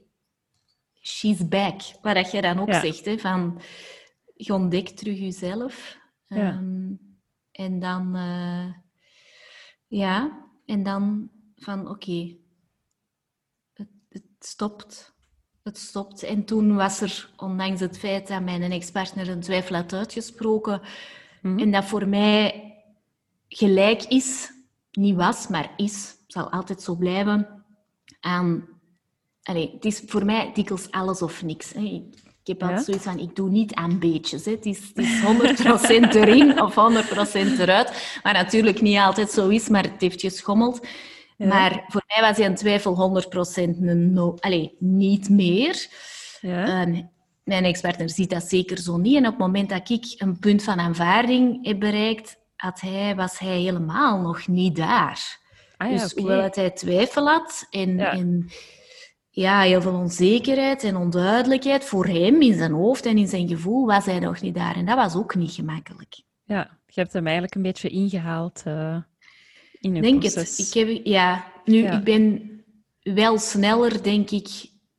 she's 1.02 1.48
back. 1.48 1.82
Wat 2.02 2.32
jij 2.32 2.42
dan 2.42 2.60
ook 2.60 2.68
Ja. 2.68 2.80
zegt, 2.80 3.06
hè, 3.06 3.18
van 3.18 3.62
je 4.36 4.54
ontdekt 4.54 4.98
terug 4.98 5.20
jezelf. 5.20 5.98
Ja. 6.28 6.38
Ehm, 6.52 6.92
en 7.52 7.80
dan, 7.80 8.16
eh, 8.16 8.74
ja, 9.88 10.46
en 10.66 10.84
dan 10.84 11.30
van 11.56 11.90
oké, 11.90 12.36
het, 13.74 13.90
het 14.10 14.24
stopt. 14.40 15.16
Het 15.64 15.78
stopt. 15.78 16.24
En 16.24 16.46
toen 16.46 16.76
was 16.76 17.02
er, 17.02 17.30
ondanks 17.38 17.80
het 17.80 17.98
feit 18.00 18.28
dat 18.28 18.42
mijn 18.44 18.72
ex-partner 18.72 19.30
een 19.30 19.40
twijfel 19.42 19.76
had 19.76 19.94
uitgesproken, 19.94 20.82
Mhm. 21.42 21.60
en 21.60 21.72
dat 21.72 21.86
voor 21.86 22.08
mij 22.08 22.67
gelijk 23.50 24.04
is, 24.04 24.52
niet 24.92 25.16
was, 25.16 25.48
maar 25.48 25.74
is, 25.76 26.16
zal 26.28 26.52
altijd 26.52 26.82
zo 26.82 26.96
blijven, 26.96 27.66
aan... 28.20 28.76
Allee, 29.44 29.72
het 29.74 29.86
is 29.86 30.04
voor 30.06 30.26
mij 30.26 30.52
dikwijls 30.54 30.92
alles 30.92 31.22
of 31.22 31.44
niks. 31.44 31.74
Hè. 31.74 31.82
Ik, 31.82 32.04
ik 32.44 32.48
heb 32.48 32.62
altijd 32.62 32.80
Ja? 32.80 32.86
zoiets 32.86 33.04
van, 33.04 33.20
ik 33.20 33.36
doe 33.36 33.50
niet 33.50 33.74
aan 33.74 34.00
beetjes. 34.00 34.46
Hè. 34.46 34.52
Het, 34.52 34.66
is, 34.66 34.92
het 34.94 34.98
is 34.98 35.22
100% 35.22 36.16
erin 36.22 36.62
of 36.62 36.72
100% 36.72 36.76
eruit. 37.60 38.20
Maar 38.24 38.34
natuurlijk 38.34 38.82
niet 38.82 38.98
altijd 38.98 39.32
zo 39.32 39.48
is, 39.48 39.70
maar 39.70 39.84
het 39.84 40.02
heeft 40.02 40.22
geschommeld. 40.22 40.88
Ja. 41.38 41.48
Maar 41.48 41.84
voor 41.88 42.04
mij 42.08 42.28
was 42.28 42.36
die 42.36 42.46
een 42.46 42.56
twijfel 42.56 43.22
100% 43.26 43.38
een 43.56 44.14
no... 44.14 44.36
Allee, 44.40 44.76
niet 44.80 45.30
meer. 45.30 45.88
Ja. 46.42 46.88
Uh, 46.88 47.00
mijn 47.44 47.64
ex-partner 47.64 48.10
ziet 48.10 48.30
dat 48.30 48.44
zeker 48.44 48.78
zo 48.78 48.98
niet. 48.98 49.16
En 49.16 49.26
op 49.26 49.32
het 49.32 49.40
moment 49.40 49.70
dat 49.70 49.90
ik 49.90 50.06
een 50.18 50.40
punt 50.40 50.64
van 50.64 50.80
aanvaarding 50.80 51.66
heb 51.68 51.80
bereikt, 51.80 52.38
had 52.58 52.82
hij, 52.82 53.16
was 53.16 53.40
hij 53.40 53.60
helemaal 53.60 54.20
nog 54.22 54.48
niet 54.48 54.76
daar. 54.76 55.40
Ah, 55.78 55.92
ja, 55.92 55.98
dus 55.98 56.12
oké. 56.12 56.22
hoewel 56.22 56.42
dat 56.42 56.56
hij 56.56 56.70
twijfel 56.72 57.28
had 57.28 57.68
en, 57.70 57.98
Ja. 57.98 58.12
en 58.12 58.50
ja, 59.30 59.60
heel 59.62 59.82
veel 59.82 59.94
onzekerheid 59.94 60.84
en 60.84 60.96
onduidelijkheid 60.96 61.86
voor 61.86 62.06
hem 62.06 62.42
in 62.42 62.58
zijn 62.58 62.72
hoofd 62.72 63.06
en 63.06 63.18
in 63.18 63.28
zijn 63.28 63.48
gevoel, 63.48 63.86
was 63.86 64.06
hij 64.06 64.20
nog 64.20 64.42
niet 64.42 64.56
daar. 64.56 64.76
En 64.76 64.86
dat 64.86 64.96
was 64.96 65.16
ook 65.16 65.36
niet 65.36 65.52
gemakkelijk. 65.52 66.22
Ja, 66.44 66.78
je 66.86 67.00
hebt 67.02 67.14
hem 67.14 67.24
eigenlijk 67.24 67.56
een 67.56 67.62
beetje 67.62 67.90
ingehaald 67.90 68.62
eh, 68.66 68.98
in 69.80 69.96
je 69.96 70.02
denk 70.02 70.20
proces. 70.20 70.58
het. 70.58 70.68
Ik 70.68 70.74
heb, 70.88 71.06
ja, 71.06 71.46
nu, 71.66 71.84
Ja. 71.84 71.92
ik 71.98 72.04
ben 72.04 72.52
wel 73.02 73.38
sneller, 73.38 74.04
denk 74.04 74.30
ik, 74.30 74.48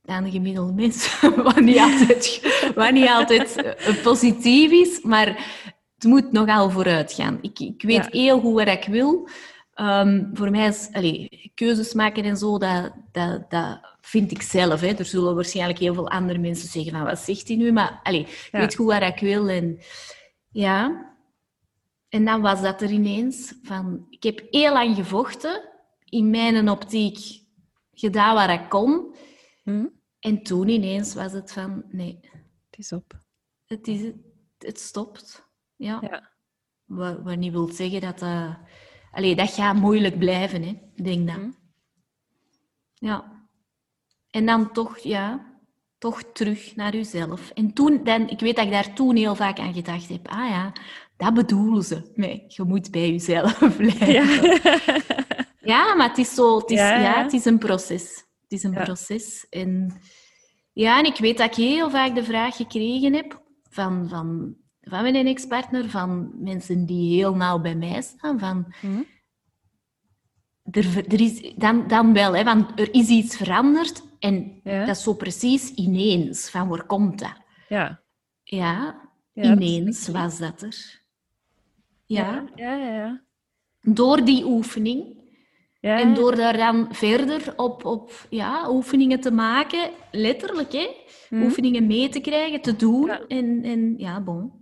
dan 0.02 0.24
de 0.24 0.30
gemiddelde 0.30 0.72
mens. 0.72 1.20
wat 1.36 1.60
niet 1.60 1.78
altijd, 1.78 2.40
wat 2.74 2.92
niet 2.92 3.08
altijd 3.08 3.56
eh, 3.56 4.02
positief 4.02 4.70
is, 4.70 5.02
maar 5.02 5.46
het 5.98 6.04
moet 6.06 6.32
nogal 6.32 6.70
vooruit 6.70 7.12
gaan. 7.12 7.38
Ik, 7.42 7.58
ik 7.58 7.82
weet 7.82 8.04
Ja. 8.04 8.08
heel 8.10 8.40
goed 8.40 8.54
wat 8.54 8.68
ik 8.68 8.84
wil. 8.84 9.28
Ehm, 9.74 10.24
voor 10.34 10.50
mij 10.50 10.66
is 10.68 10.88
allee, 10.92 11.50
keuzes 11.54 11.92
maken 11.94 12.24
en 12.24 12.36
zo, 12.36 12.58
dat, 12.58 12.92
dat, 13.12 13.50
dat 13.50 13.80
vind 14.00 14.30
ik 14.30 14.42
zelf. 14.42 14.80
Hè. 14.80 14.86
Er 14.88 15.04
zullen 15.04 15.34
waarschijnlijk 15.34 15.78
heel 15.78 15.94
veel 15.94 16.08
andere 16.10 16.38
mensen 16.38 16.68
zeggen 16.68 16.92
van, 16.92 17.04
wat 17.04 17.18
zegt 17.18 17.48
hij 17.48 17.56
nu? 17.56 17.72
Maar 17.72 18.00
allee, 18.02 18.20
ik 18.20 18.48
Ja. 18.52 18.58
weet 18.58 18.74
goed 18.74 18.86
wat 18.86 19.02
ik 19.02 19.18
wil. 19.20 19.48
En, 19.48 19.78
ja. 20.50 21.06
en 22.08 22.24
dan 22.24 22.40
was 22.40 22.62
dat 22.62 22.82
er 22.82 22.90
ineens. 22.90 23.54
Van, 23.62 24.06
ik 24.10 24.22
heb 24.22 24.42
heel 24.50 24.72
lang 24.72 24.96
gevochten, 24.96 25.68
in 26.04 26.30
mijn 26.30 26.68
optiek 26.70 27.18
gedaan 27.92 28.34
wat 28.34 28.60
ik 28.60 28.68
kon. 28.68 29.14
Hm? 29.62 29.86
En 30.20 30.42
toen 30.42 30.68
ineens 30.68 31.14
was 31.14 31.32
het 31.32 31.52
van, 31.52 31.84
nee, 31.88 32.18
Het 32.70 32.78
is 32.78 32.92
op. 32.92 33.20
het, 33.66 33.88
is, 33.88 34.00
het 34.58 34.80
stopt. 34.80 35.46
Ja. 35.78 35.98
Ja. 36.10 36.30
Wat, 36.84 37.18
wat 37.22 37.36
niet 37.36 37.52
wil 37.52 37.68
zeggen 37.68 38.00
dat 38.00 38.18
dat... 38.18 38.56
Allee, 39.10 39.36
dat 39.36 39.50
gaat 39.50 39.76
moeilijk 39.76 40.18
blijven, 40.18 40.62
hè. 40.62 40.78
Denk 41.02 41.26
dat. 41.26 41.36
Hm. 41.36 41.50
Ja. 42.94 43.46
En 44.30 44.46
dan 44.46 44.72
toch, 44.72 44.98
ja, 44.98 45.52
toch 45.98 46.22
terug 46.22 46.76
naar 46.76 46.94
uzelf. 46.94 47.50
En 47.50 47.72
toen, 47.72 48.04
dan, 48.04 48.28
ik 48.28 48.40
weet 48.40 48.56
dat 48.56 48.64
ik 48.64 48.70
daar 48.70 48.94
toen 48.94 49.16
heel 49.16 49.34
vaak 49.34 49.58
aan 49.58 49.74
gedacht 49.74 50.08
heb. 50.08 50.28
Ah 50.28 50.48
ja, 50.48 50.72
dat 51.16 51.34
bedoelen 51.34 51.82
ze. 51.82 52.12
Nee, 52.14 52.44
je 52.48 52.62
moet 52.62 52.90
bij 52.90 53.10
jezelf 53.10 53.58
blijven. 53.76 54.12
Ja. 54.12 54.98
Ja, 55.68 55.94
maar 55.94 56.08
het 56.08 56.18
is 56.18 56.34
zo, 56.34 56.58
het 56.58 56.70
is, 56.70 56.78
Ja, 56.78 56.94
ja, 56.94 57.00
ja. 57.00 57.22
het 57.22 57.32
is 57.32 57.44
een 57.44 57.58
proces. 57.58 58.24
Het 58.40 58.52
is 58.52 58.62
een 58.62 58.74
proces. 58.74 59.46
En, 59.48 60.00
ja, 60.72 60.98
en 60.98 61.04
ik 61.04 61.16
weet 61.16 61.38
dat 61.38 61.46
ik 61.46 61.54
heel 61.64 61.90
vaak 61.90 62.14
de 62.14 62.24
vraag 62.24 62.56
gekregen 62.56 63.14
heb 63.14 63.42
van, 63.70 64.08
van, 64.08 64.56
van 64.88 65.02
mijn 65.02 65.26
ex-partner, 65.26 65.90
van 65.90 66.30
mensen 66.34 66.86
die 66.86 67.16
heel 67.16 67.34
nauw 67.34 67.58
bij 67.58 67.74
mij 67.74 68.02
staan, 68.02 68.38
van... 68.38 68.66
Hm? 68.80 69.02
Er, 70.70 70.96
er 71.12 71.20
is, 71.20 71.52
dan, 71.56 71.86
dan 71.88 72.12
wel, 72.12 72.36
hè, 72.36 72.44
want 72.44 72.80
er 72.80 72.94
is 72.94 73.08
iets 73.08 73.36
veranderd 73.36 74.02
en 74.18 74.60
Ja. 74.64 74.84
dat 74.84 74.96
is 74.96 75.02
zo 75.02 75.14
precies 75.14 75.74
ineens. 75.74 76.50
Van 76.50 76.68
waar 76.68 76.86
komt 76.86 77.18
dat? 77.18 77.36
ja. 77.68 78.00
Ja, 78.42 79.00
ineens 79.34 80.08
was 80.08 80.38
dat 80.38 80.62
er. 80.62 81.02
Ja, 82.06 82.44
Ja, 82.54 82.74
ja, 82.74 82.94
ja. 82.94 83.22
door 83.80 84.24
die 84.24 84.44
oefening. 84.44 85.16
ja. 85.80 86.00
En 86.00 86.14
door 86.14 86.36
daar 86.36 86.56
dan 86.56 86.86
verder 86.90 87.52
op, 87.56 87.84
op 87.84 88.26
ja, 88.30 88.70
oefeningen 88.70 89.20
te 89.20 89.30
maken, 89.30 89.90
letterlijk, 90.12 90.72
hè? 90.72 90.88
Hm? 91.28 91.42
oefeningen 91.42 91.86
mee 91.86 92.08
te 92.08 92.20
krijgen, 92.20 92.60
te 92.60 92.76
doen. 92.76 93.10
En, 93.10 93.62
en 93.62 93.94
ja, 93.98 94.20
bon. 94.20 94.57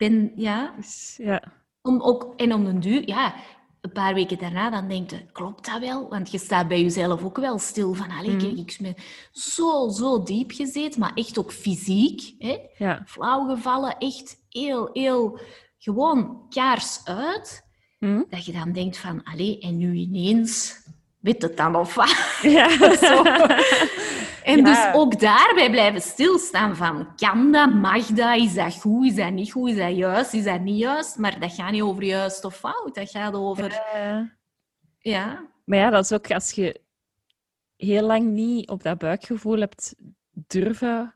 Ben, 0.00 0.32
ja, 0.36 0.74
Dus, 0.76 1.18
ja. 1.22 1.42
om 1.82 2.00
ook, 2.02 2.32
en 2.36 2.54
om 2.54 2.66
een 2.66 2.80
duur, 2.80 3.08
ja, 3.08 3.34
een 3.80 3.92
paar 3.92 4.14
weken 4.14 4.38
daarna, 4.38 4.70
dan 4.70 4.88
denk 4.88 5.10
je, 5.10 5.26
klopt 5.32 5.66
dat 5.66 5.80
wel? 5.80 6.08
Want 6.08 6.30
je 6.30 6.38
staat 6.38 6.68
bij 6.68 6.82
jezelf 6.82 7.24
ook 7.24 7.36
wel 7.36 7.58
stil 7.58 7.94
van, 7.94 8.10
allee, 8.10 8.36
kijk, 8.36 8.56
ik 8.56 8.76
ben 8.80 8.94
zo, 9.32 9.88
zo 9.88 10.22
diep 10.22 10.50
gezeten, 10.52 11.00
maar 11.00 11.14
echt 11.14 11.38
ook 11.38 11.52
fysiek, 11.52 12.34
hè? 12.38 12.58
Ja. 12.76 13.02
flauw 13.06 13.48
gevallen, 13.48 13.98
echt 13.98 14.36
heel, 14.48 14.90
heel, 14.92 15.40
gewoon 15.78 16.46
kaars 16.48 17.00
uit. 17.04 17.62
Hm? 17.98 18.22
Dat 18.28 18.44
je 18.44 18.52
dan 18.52 18.72
denkt 18.72 18.96
van, 18.96 19.22
allee, 19.24 19.58
en 19.58 19.76
nu 19.76 19.92
ineens, 19.94 20.82
weet 21.18 21.42
het 21.42 21.56
dan 21.56 21.76
of 21.76 21.94
wat? 21.94 22.38
Ja. 22.42 22.68
En 24.50 24.58
Ja. 24.58 24.92
dus 24.92 25.00
ook 25.00 25.20
daarbij 25.20 25.70
blijven 25.70 26.00
stilstaan 26.00 26.76
van, 26.76 27.14
kan 27.16 27.52
dat, 27.52 27.74
mag 27.74 28.06
dat, 28.06 28.36
is 28.36 28.54
dat 28.54 28.74
goed, 28.74 29.06
is 29.06 29.14
dat 29.14 29.32
niet 29.32 29.52
goed, 29.52 29.70
is 29.70 29.76
dat 29.76 29.96
juist, 29.96 30.34
is 30.34 30.44
dat 30.44 30.60
niet 30.60 30.78
juist? 30.78 31.16
Maar 31.18 31.40
dat 31.40 31.52
gaat 31.52 31.70
niet 31.70 31.82
over 31.82 32.02
juist 32.02 32.44
of 32.44 32.56
fout, 32.56 32.94
dat 32.94 33.10
gaat 33.10 33.34
over, 33.34 33.72
Ja. 33.94 34.36
ja, 34.98 35.48
Maar 35.64 35.78
ja, 35.78 35.90
dat 35.90 36.04
is 36.04 36.12
ook 36.12 36.30
als 36.30 36.50
je 36.50 36.80
heel 37.76 38.06
lang 38.06 38.24
niet 38.30 38.68
op 38.68 38.82
dat 38.82 38.98
buikgevoel 38.98 39.58
hebt 39.58 39.94
durven 40.30 41.14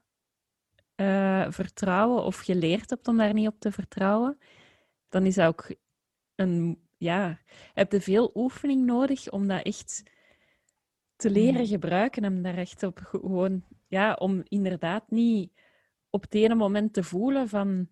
eh, 0.95 1.47
vertrouwen 1.49 2.25
of 2.25 2.39
geleerd 2.39 2.91
hebt 2.91 3.09
om 3.09 3.17
daar 3.17 3.33
niet 3.35 3.49
op 3.49 3.61
te 3.61 3.73
vertrouwen, 3.73 4.39
dan 5.09 5.27
is 5.27 5.35
dat 5.35 5.47
ook 5.47 5.75
een, 6.35 6.83
ja, 6.97 7.39
heb 7.73 7.93
je 7.93 8.01
veel 8.01 8.31
oefening 8.35 8.85
nodig 8.87 9.31
om 9.31 9.49
dat 9.49 9.63
echt 9.63 10.03
te 11.17 11.31
leren 11.31 11.61
Mm. 11.61 11.67
gebruiken 11.67 12.25
en 12.25 12.43
daar 12.43 12.57
echt 12.57 12.83
op 12.83 12.99
ge- 12.99 13.19
gewoon, 13.19 13.65
ja, 13.89 14.13
om 14.15 14.43
inderdaad 14.49 15.11
niet 15.11 15.53
op 16.11 16.23
het 16.23 16.35
ene 16.35 16.55
moment 16.55 16.93
te 16.93 17.03
voelen 17.03 17.49
van 17.49 17.89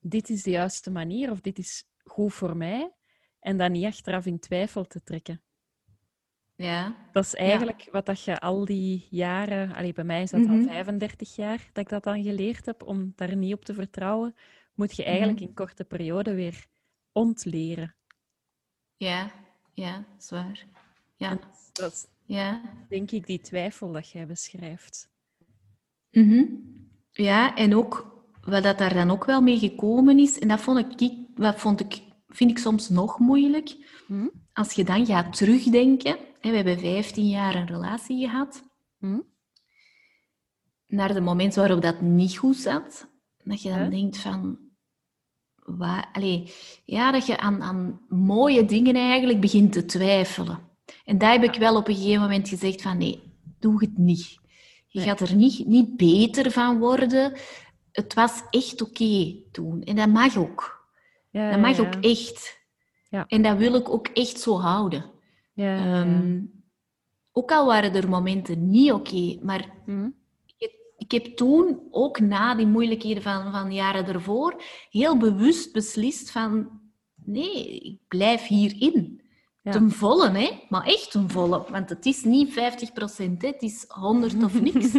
dit 0.00 0.28
is 0.28 0.42
de 0.42 0.50
juiste 0.50 0.90
manier 0.90 1.30
of 1.30 1.40
dit 1.40 1.58
is 1.58 1.84
goed 2.04 2.32
voor 2.34 2.56
mij. 2.56 2.92
En 3.40 3.56
dan 3.56 3.72
niet 3.72 3.84
achteraf 3.84 4.26
in 4.26 4.38
twijfel 4.38 4.84
te 4.86 5.02
trekken. 5.02 5.42
Ja. 6.56 6.96
Dat 7.12 7.24
is 7.24 7.34
eigenlijk 7.34 7.88
wat 7.92 8.06
dat 8.06 8.22
je 8.22 8.40
al 8.40 8.64
die 8.64 9.06
jaren, 9.10 9.74
allee, 9.74 9.92
bij 9.92 10.04
mij 10.04 10.22
is 10.22 10.30
dat 10.30 10.40
al 10.48 10.54
Mhm. 10.54 10.66
35 10.68 11.34
jaar 11.36 11.58
dat 11.72 11.84
ik 11.84 11.88
dat 11.88 12.02
dan 12.04 12.22
geleerd 12.22 12.66
heb, 12.66 12.82
om 12.82 13.12
daar 13.16 13.36
niet 13.36 13.54
op 13.54 13.64
te 13.64 13.74
vertrouwen, 13.74 14.34
moet 14.74 14.96
je 14.96 15.04
eigenlijk 15.04 15.38
Mhm. 15.38 15.48
in 15.48 15.54
korte 15.54 15.84
periode 15.84 16.34
weer 16.34 16.66
ontleren. 17.12 17.94
Ja, 18.96 19.30
ja, 19.72 20.04
zwaar. 20.18 20.64
Ja, 21.16 21.30
En 21.30 21.40
dat 21.72 21.92
is 21.92 22.06
ja. 22.26 22.60
denk 22.88 23.10
ik 23.10 23.26
die 23.26 23.40
twijfel 23.40 23.92
dat 23.92 24.10
jij 24.10 24.26
beschrijft. 24.26 25.08
Mhm. 26.10 26.44
Ja, 27.10 27.56
en 27.56 27.74
ook 27.74 28.22
wat 28.40 28.62
dat 28.62 28.78
daar 28.78 28.94
dan 28.94 29.10
ook 29.10 29.24
wel 29.24 29.40
mee 29.40 29.58
gekomen 29.58 30.18
is, 30.18 30.38
en 30.38 30.48
dat 30.48 30.60
vond 30.60 31.00
ik, 31.00 31.12
wat 31.34 31.60
vond 31.60 31.80
ik, 31.80 32.02
vind 32.28 32.50
ik 32.50 32.58
soms 32.58 32.88
nog 32.88 33.18
moeilijk, 33.18 33.76
Hm? 34.06 34.28
als 34.52 34.72
je 34.72 34.84
dan 34.84 35.06
gaat 35.06 35.36
terugdenken, 35.36 36.16
hè, 36.40 36.50
we 36.50 36.56
hebben 36.56 36.78
15 36.78 37.28
jaar 37.28 37.54
een 37.54 37.66
relatie 37.66 38.28
gehad, 38.28 38.62
Hm? 38.98 39.20
naar 40.86 41.14
de 41.14 41.20
moment 41.20 41.54
waarop 41.54 41.82
dat 41.82 42.00
niet 42.00 42.36
goed 42.36 42.56
zat, 42.56 43.08
dat 43.44 43.62
je 43.62 43.68
dan 43.68 43.90
denkt 43.90 44.18
van, 44.18 44.58
waar, 45.56 46.08
allee, 46.12 46.52
ja, 46.84 47.12
dat 47.12 47.26
je 47.26 47.38
aan, 47.38 47.62
aan 47.62 48.00
mooie 48.08 48.64
dingen 48.64 48.94
eigenlijk 48.94 49.40
begint 49.40 49.72
te 49.72 49.84
twijfelen. 49.84 50.72
En 51.04 51.18
daar 51.18 51.32
heb 51.32 51.42
ik 51.42 51.54
wel 51.54 51.76
op 51.76 51.88
een 51.88 51.94
gegeven 51.94 52.20
moment 52.20 52.48
gezegd 52.48 52.82
van, 52.82 52.98
nee, 52.98 53.22
doe 53.58 53.80
het 53.80 53.98
niet. 53.98 54.38
Je 54.86 54.98
Nee. 54.98 55.08
gaat 55.08 55.20
er 55.20 55.34
niet, 55.34 55.66
niet 55.66 55.96
beter 55.96 56.50
van 56.50 56.78
worden. 56.78 57.32
Het 57.92 58.14
was 58.14 58.42
echt 58.50 58.82
oké 58.82 59.34
toen. 59.52 59.82
En 59.82 59.96
dat 59.96 60.08
mag 60.08 60.36
ook. 60.36 60.86
Ja, 61.30 61.50
Dat 61.50 61.60
mag 61.60 61.76
ja, 61.76 61.82
ook 61.86 61.94
echt. 61.94 62.58
Ja. 63.10 63.24
En 63.28 63.42
dat 63.42 63.56
wil 63.56 63.74
ik 63.74 63.88
ook 63.88 64.06
echt 64.06 64.40
zo 64.40 64.58
houden. 64.60 65.04
Ehm, 65.54 66.40
ook 67.32 67.52
al 67.52 67.66
waren 67.66 67.94
er 67.94 68.08
momenten 68.08 68.70
niet 68.70 68.92
oké, 68.92 69.38
maar 69.42 69.70
Hm? 69.84 70.08
ik 70.98 71.10
heb 71.10 71.24
toen, 71.36 71.80
ook 71.90 72.20
na 72.20 72.54
die 72.54 72.66
moeilijkheden 72.66 73.22
van, 73.22 73.52
van 73.52 73.72
jaren 73.72 74.06
ervoor, 74.06 74.62
heel 74.90 75.16
bewust 75.16 75.72
beslist 75.72 76.30
van... 76.30 76.68
Nee, 77.24 77.78
ik 77.78 77.98
blijf 78.08 78.46
hierin. 78.46 79.20
Ja. 79.64 79.72
Ten 79.72 79.90
volle, 79.90 80.30
hè? 80.30 80.66
Maar 80.68 80.86
echt 80.86 81.10
ten 81.10 81.30
volle. 81.30 81.64
Want 81.70 81.88
het 81.88 82.06
is 82.06 82.24
niet 82.24 82.52
50 82.52 82.92
procent, 82.92 83.42
het 83.42 83.62
is 83.62 83.84
100 83.88 84.42
of 84.42 84.60
niks. 84.60 84.92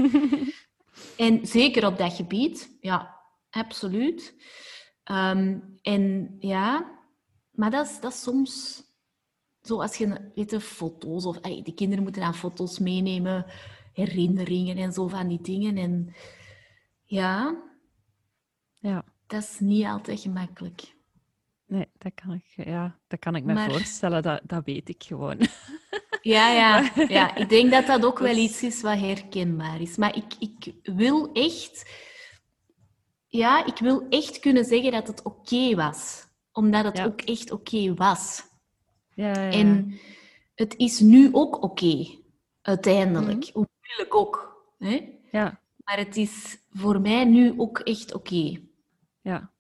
En 1.18 1.48
zeker 1.48 1.86
op 1.86 1.98
dat 1.98 2.14
gebied, 2.14 2.78
ja, 2.82 3.22
absoluut. 3.50 4.36
Ehm, 5.04 5.60
en 5.82 6.36
ja, 6.40 7.00
maar 7.52 7.72
dat 7.72 7.86
is, 7.86 8.00
dat 8.00 8.14
is 8.14 8.22
soms... 8.22 8.84
Zo 9.62 9.82
als 9.82 9.96
je, 9.96 10.32
weet 10.36 10.52
je, 10.52 10.60
foto's 10.60 11.26
of... 11.26 11.40
de 11.40 11.74
kinderen 11.76 12.04
moeten 12.04 12.22
dan 12.22 12.36
foto's 12.36 12.80
meenemen, 12.80 13.46
herinneringen 13.94 14.78
en 14.78 14.94
zo 14.94 15.08
van 15.08 15.28
die 15.28 15.42
dingen. 15.42 15.78
En 15.78 16.16
ja, 17.04 17.64
ja. 18.74 19.06
dat 19.28 19.44
is 19.44 19.60
niet 19.60 19.86
altijd 19.86 20.20
gemakkelijk. 20.20 20.95
Nee, 21.76 21.88
dat 21.98 22.12
kan 22.16 22.34
ik, 22.34 22.66
ja, 22.68 23.00
dat 23.08 23.20
kan 23.20 23.36
ik 23.36 23.44
me 23.44 23.54
Maar- 23.54 23.72
voorstellen. 23.72 24.24
Dat, 24.24 24.42
dat 24.44 24.66
weet 24.66 24.90
ik 24.90 25.04
gewoon. 25.04 25.38
Ja, 26.22 26.52
ja, 26.52 26.92
ja, 27.18 27.36
ik 27.36 27.50
denk 27.50 27.72
dat 27.72 27.86
dat 27.88 28.06
ook 28.06 28.20
wel 28.20 28.34
Dus- 28.34 28.44
iets 28.44 28.64
is 28.64 28.82
wat 28.82 29.00
herkenbaar 29.00 29.82
is. 29.82 29.96
Maar 29.98 30.16
ik, 30.16 30.34
ik 30.40 30.74
wil 30.96 31.32
echt... 31.34 31.92
Ja, 33.28 33.66
ik 33.66 33.78
wil 33.78 34.06
echt 34.10 34.40
kunnen 34.40 34.66
zeggen 34.66 34.92
dat 34.92 35.08
het 35.08 35.24
oké 35.24 35.76
was. 35.76 36.28
Omdat 36.52 36.84
het 36.86 36.98
Ja. 36.98 37.06
ook 37.06 37.22
echt 37.22 37.52
oké 37.52 37.94
was. 37.94 38.44
Ja, 39.14 39.28
ja, 39.28 39.42
ja. 39.42 39.52
En 39.52 40.00
het 40.56 40.76
is 40.78 41.00
nu 41.00 41.30
ook 41.32 41.64
oké, 41.64 42.06
uiteindelijk. 42.62 43.40
Mhm. 43.46 43.52
Hoe 43.54 43.68
moeilijk 43.88 44.16
ook. 44.16 44.64
Hè? 44.80 45.10
ja, 45.32 45.60
Maar 45.78 45.98
het 45.98 46.18
is 46.18 46.58
voor 46.72 47.02
mij 47.02 47.26
nu 47.26 47.54
ook 47.58 47.80
echt 47.80 48.14
oké. 48.14 48.60
ja. 49.22 49.54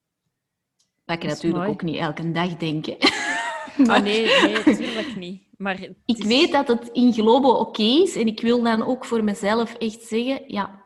Dat 1.06 1.24
is 1.24 1.30
natuurlijk 1.30 1.63
mooi. 1.63 1.70
ook 1.70 1.82
niet 1.82 1.98
elke 1.98 2.32
dag 2.32 2.58
denk. 2.58 2.86
hè. 2.86 2.96
Maar 3.88 4.02
nee, 4.02 4.26
nee, 4.26 4.54
natuurlijk 4.65 5.15
niet. 5.15 5.44
Maar 5.58 5.88
Ik 6.06 6.24
weet 6.24 6.52
dat 6.52 6.68
het 6.68 6.89
in 6.91 7.13
geloven 7.13 7.60
oké 7.60 7.82
is. 7.84 8.15
En 8.15 8.28
ik 8.28 8.41
wil 8.41 8.63
dan 8.63 8.84
ook 8.84 9.06
voor 9.06 9.24
mezelf 9.24 9.74
echt 9.74 10.02
zeggen... 10.02 10.44
Ja, 10.48 10.84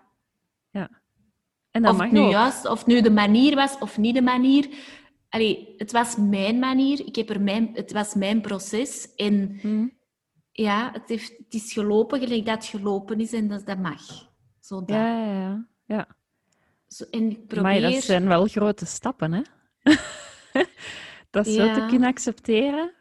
En 1.72 1.82
dat 1.82 1.92
of 1.92 1.98
mag 1.98 2.06
het 2.06 2.16
nu 2.16 2.22
ook. 2.22 2.32
juist, 2.32 2.66
of 2.68 2.86
nu 2.86 3.02
de 3.02 3.12
manier 3.12 3.56
was 3.56 3.78
of 3.80 3.98
niet 3.98 4.16
de 4.16 4.22
manier. 4.22 4.68
Allee, 5.30 5.74
het 5.78 5.92
was 5.92 6.16
mijn 6.18 6.60
manier. 6.60 7.06
Ik 7.06 7.16
heb 7.16 7.30
er 7.30 7.42
mijn, 7.42 7.70
het 7.74 7.92
was 7.92 8.14
mijn 8.14 8.42
proces. 8.42 9.14
En 9.16 9.58
Hm? 9.62 9.88
ja, 10.52 10.90
het, 10.94 11.10
heeft, 11.10 11.34
het 11.38 11.54
is 11.54 11.74
gelopen 11.74 12.20
gelijk 12.20 12.46
dat 12.46 12.56
het 12.56 12.66
gelopen 12.66 13.20
is. 13.20 13.34
En 13.34 13.48
dat, 13.48 13.66
dat 13.66 13.78
mag. 13.80 14.02
Zo 14.60 14.80
dat. 14.80 14.90
Ja, 14.90 15.26
ja, 15.26 15.34
ja. 15.42 15.68
ja. 15.86 16.08
Zo, 16.88 17.04
en 17.12 17.30
ik 17.32 17.48
probeer... 17.48 17.82
Maar 17.82 17.92
dat 17.92 18.04
zijn 18.04 18.28
wel 18.28 18.46
grote 18.46 18.86
stappen, 18.86 19.32
hè? 19.34 19.42
dat 21.30 21.46
zo 21.48 21.74
te 21.74 21.80
Ja. 21.80 21.88
kunnen 21.88 22.10
accepteren. 22.10 22.94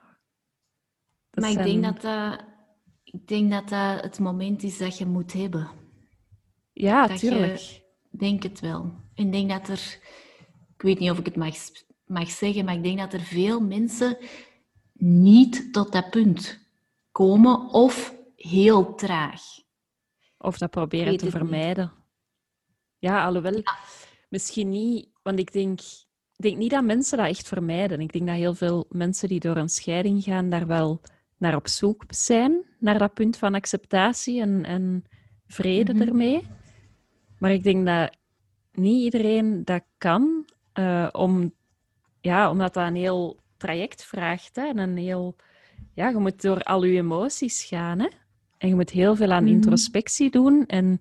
Dat 1.31 1.45
maar 1.45 1.51
ik 1.53 1.63
denk 1.73 1.83
dat 1.85 2.01
dat... 2.01 2.47
Ik 3.05 3.27
denk 3.27 3.51
dat 3.51 3.69
dat 3.69 4.03
het 4.03 4.19
moment 4.19 4.63
is 4.63 4.79
dat 4.79 4.99
je 4.99 5.07
moet 5.07 5.33
hebben. 5.33 5.71
Ja, 6.73 7.07
dat 7.07 7.19
tuurlijk. 7.19 7.61
Ik 8.11 8.19
denk 8.19 8.43
het 8.43 8.61
wel. 8.61 8.95
Ik 9.15 9.33
denk 9.33 9.51
dat 9.51 9.69
er... 9.69 9.99
Ik 10.75 10.83
weet 10.83 10.99
niet 10.99 11.11
of 11.11 11.19
ik 11.19 11.25
het 11.25 11.37
mag, 11.37 11.55
mag 12.07 12.31
zeggen, 12.31 12.65
maar 12.65 12.75
ik 12.75 12.83
denk 12.83 12.99
dat 12.99 13.13
er 13.13 13.21
veel 13.21 13.61
mensen 13.61 14.17
niet 14.93 15.73
tot 15.73 15.93
dat 15.93 16.11
punt 16.11 16.67
komen 17.13 17.69
of 17.69 18.15
heel 18.37 18.95
traag. 18.95 19.41
Of 20.39 20.59
dat 20.59 20.71
proberen 20.71 21.17
te 21.17 21.25
niet. 21.25 21.35
vermijden. 21.35 21.93
Ja, 22.99 23.25
alhoewel, 23.25 23.63
misschien 24.29 24.69
niet, 24.69 25.11
want 25.23 25.39
ik 25.39 25.53
denk, 25.53 25.81
denk 26.43 26.57
niet 26.57 26.71
dat 26.71 26.85
mensen 26.85 27.19
dat 27.19 27.27
echt 27.27 27.49
vermijden. 27.49 28.01
Ik 28.01 28.13
denk 28.13 28.27
dat 28.27 28.37
heel 28.37 28.55
veel 28.55 28.87
mensen 28.89 29.29
die 29.29 29.41
door 29.41 29.57
een 29.57 29.69
scheiding 29.69 30.23
gaan, 30.23 30.51
daar 30.51 30.67
wel 30.67 31.01
naar 31.37 31.55
op 31.57 31.69
zoek 31.69 32.05
zijn, 32.09 32.65
naar 32.79 32.99
dat 32.99 33.15
punt 33.15 33.37
van 33.37 33.55
acceptatie 33.55 34.41
en, 34.41 34.65
en 34.65 35.05
vrede 35.47 35.93
Mhm. 35.95 36.03
ermee. 36.09 36.43
Maar 37.39 37.53
ik 37.53 37.63
denk 37.63 37.87
dat 37.87 38.17
niet 38.73 39.03
iedereen 39.03 39.65
dat 39.65 39.83
kan, 39.99 40.45
eh, 40.73 41.09
om, 41.13 41.55
ja, 42.21 42.51
omdat 42.51 42.75
dat 42.75 42.87
een 42.87 42.95
heel 42.97 43.41
traject 43.57 44.05
vraagt. 44.05 44.57
Hè, 44.57 44.67
en 44.67 44.79
een 44.79 44.97
heel, 44.97 45.37
ja, 45.95 46.09
je 46.09 46.17
moet 46.19 46.43
door 46.43 46.63
al 46.63 46.85
je 46.85 46.99
emoties 46.99 47.65
gaan. 47.65 47.99
Hè? 47.99 48.09
En 48.59 48.69
je 48.69 48.75
moet 48.75 48.91
heel 48.91 49.17
veel 49.17 49.31
aan 49.33 49.45
Mhm. 49.45 49.53
introspectie 49.53 50.31
doen. 50.31 50.67
En 50.67 50.99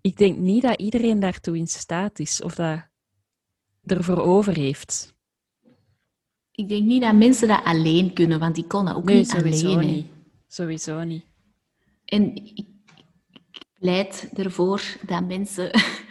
ik 0.00 0.16
denk 0.16 0.38
niet 0.38 0.62
dat 0.62 0.80
iedereen 0.80 1.20
daartoe 1.20 1.56
in 1.56 1.66
staat 1.66 2.18
is 2.18 2.42
of 2.42 2.54
dat 2.54 2.92
ervoor 3.86 4.18
over 4.18 4.56
heeft. 4.56 5.14
Ik 6.50 6.68
denk 6.68 6.84
niet 6.84 7.02
dat 7.02 7.14
mensen 7.14 7.48
dat 7.48 7.64
alleen 7.64 8.12
kunnen, 8.12 8.38
want 8.38 8.54
die 8.54 8.66
kon 8.66 8.84
dat 8.84 8.96
ook 8.96 9.04
Nee, 9.04 9.16
niet 9.16 9.28
sowieso 9.30 9.66
alleen. 9.66 9.88
hè. 9.88 9.94
niet. 9.94 10.06
Sowieso 10.48 11.04
niet. 11.04 11.24
En 12.04 12.34
ik, 12.34 12.64
pleit 13.78 14.30
ervoor 14.34 14.82
dat 15.06 15.26
mensen 15.26 15.70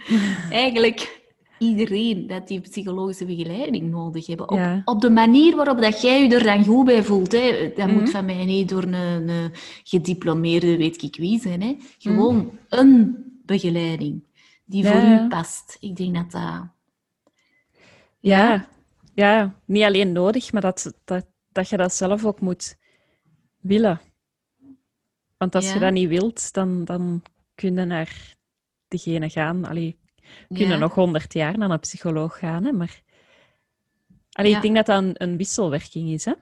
eigenlijk 0.50 1.22
iedereen 1.60 2.28
dat 2.28 2.48
die 2.48 2.62
psychologische 2.62 3.26
begeleiding 3.26 3.90
nodig 3.92 4.26
hebben. 4.28 4.50
Op, 4.50 4.58
Ja. 4.58 4.82
op 4.86 5.02
de 5.02 5.10
manier 5.10 5.56
waarop 5.56 5.82
dat 5.82 6.02
jij 6.02 6.24
je 6.28 6.36
er 6.36 6.44
dan 6.44 6.66
goed 6.66 6.86
bij 6.86 7.04
voelt. 7.04 7.32
Hè. 7.32 7.72
Dat 7.76 7.88
Mhm. 7.88 8.00
moet 8.00 8.10
van 8.10 8.26
mij 8.26 8.46
niet 8.46 8.70
door 8.70 8.84
een, 8.84 8.94
een 9.30 9.52
gediplomeerde 9.84 10.78
weet 10.78 11.02
ik 11.02 11.16
wie 11.16 11.40
zijn. 11.40 11.62
Hè. 11.62 11.76
Gewoon 11.98 12.52
een 12.70 13.16
begeleiding 13.46 14.24
die 14.66 14.84
Ja, 14.84 14.92
voor 14.92 15.26
u 15.26 15.28
past. 15.28 15.78
Ik 15.80 15.96
denk 15.96 16.16
dat 16.16 16.32
dat... 16.32 16.72
Ja, 18.24 18.68
ja, 19.14 19.54
niet 19.66 19.84
alleen 19.84 20.12
nodig, 20.12 20.52
maar 20.52 20.62
dat, 20.62 20.94
dat, 21.04 21.26
dat 21.52 21.70
je 21.70 21.78
dat 21.78 21.94
zelf 21.94 22.26
ook 22.26 22.40
moet 22.40 22.78
willen. 23.60 24.02
Want 25.38 25.56
als 25.56 25.68
Ja. 25.68 25.74
je 25.74 25.80
dat 25.80 25.92
niet 25.92 26.10
wilt, 26.10 26.54
dan, 26.54 26.86
dan 26.86 27.24
kun 27.56 27.76
je 27.76 27.86
naar 27.86 28.36
degene 28.88 29.30
gaan. 29.30 29.66
Allee, 29.66 30.00
kun 30.48 30.58
je 30.58 30.68
Ja. 30.68 30.78
nog 30.78 30.94
honderd 30.94 31.34
jaar 31.34 31.58
naar 31.58 31.70
een 31.70 31.80
psycholoog 31.80 32.38
gaan, 32.40 32.64
hè, 32.64 32.72
maar... 32.72 33.02
Allee, 34.32 34.50
Ja. 34.52 34.56
Ik 34.58 34.64
denk 34.64 34.76
dat 34.76 34.86
dat 34.86 35.02
een, 35.04 35.14
een 35.18 35.38
wisselwerking 35.38 36.10
is, 36.10 36.26
hè? 36.26 36.34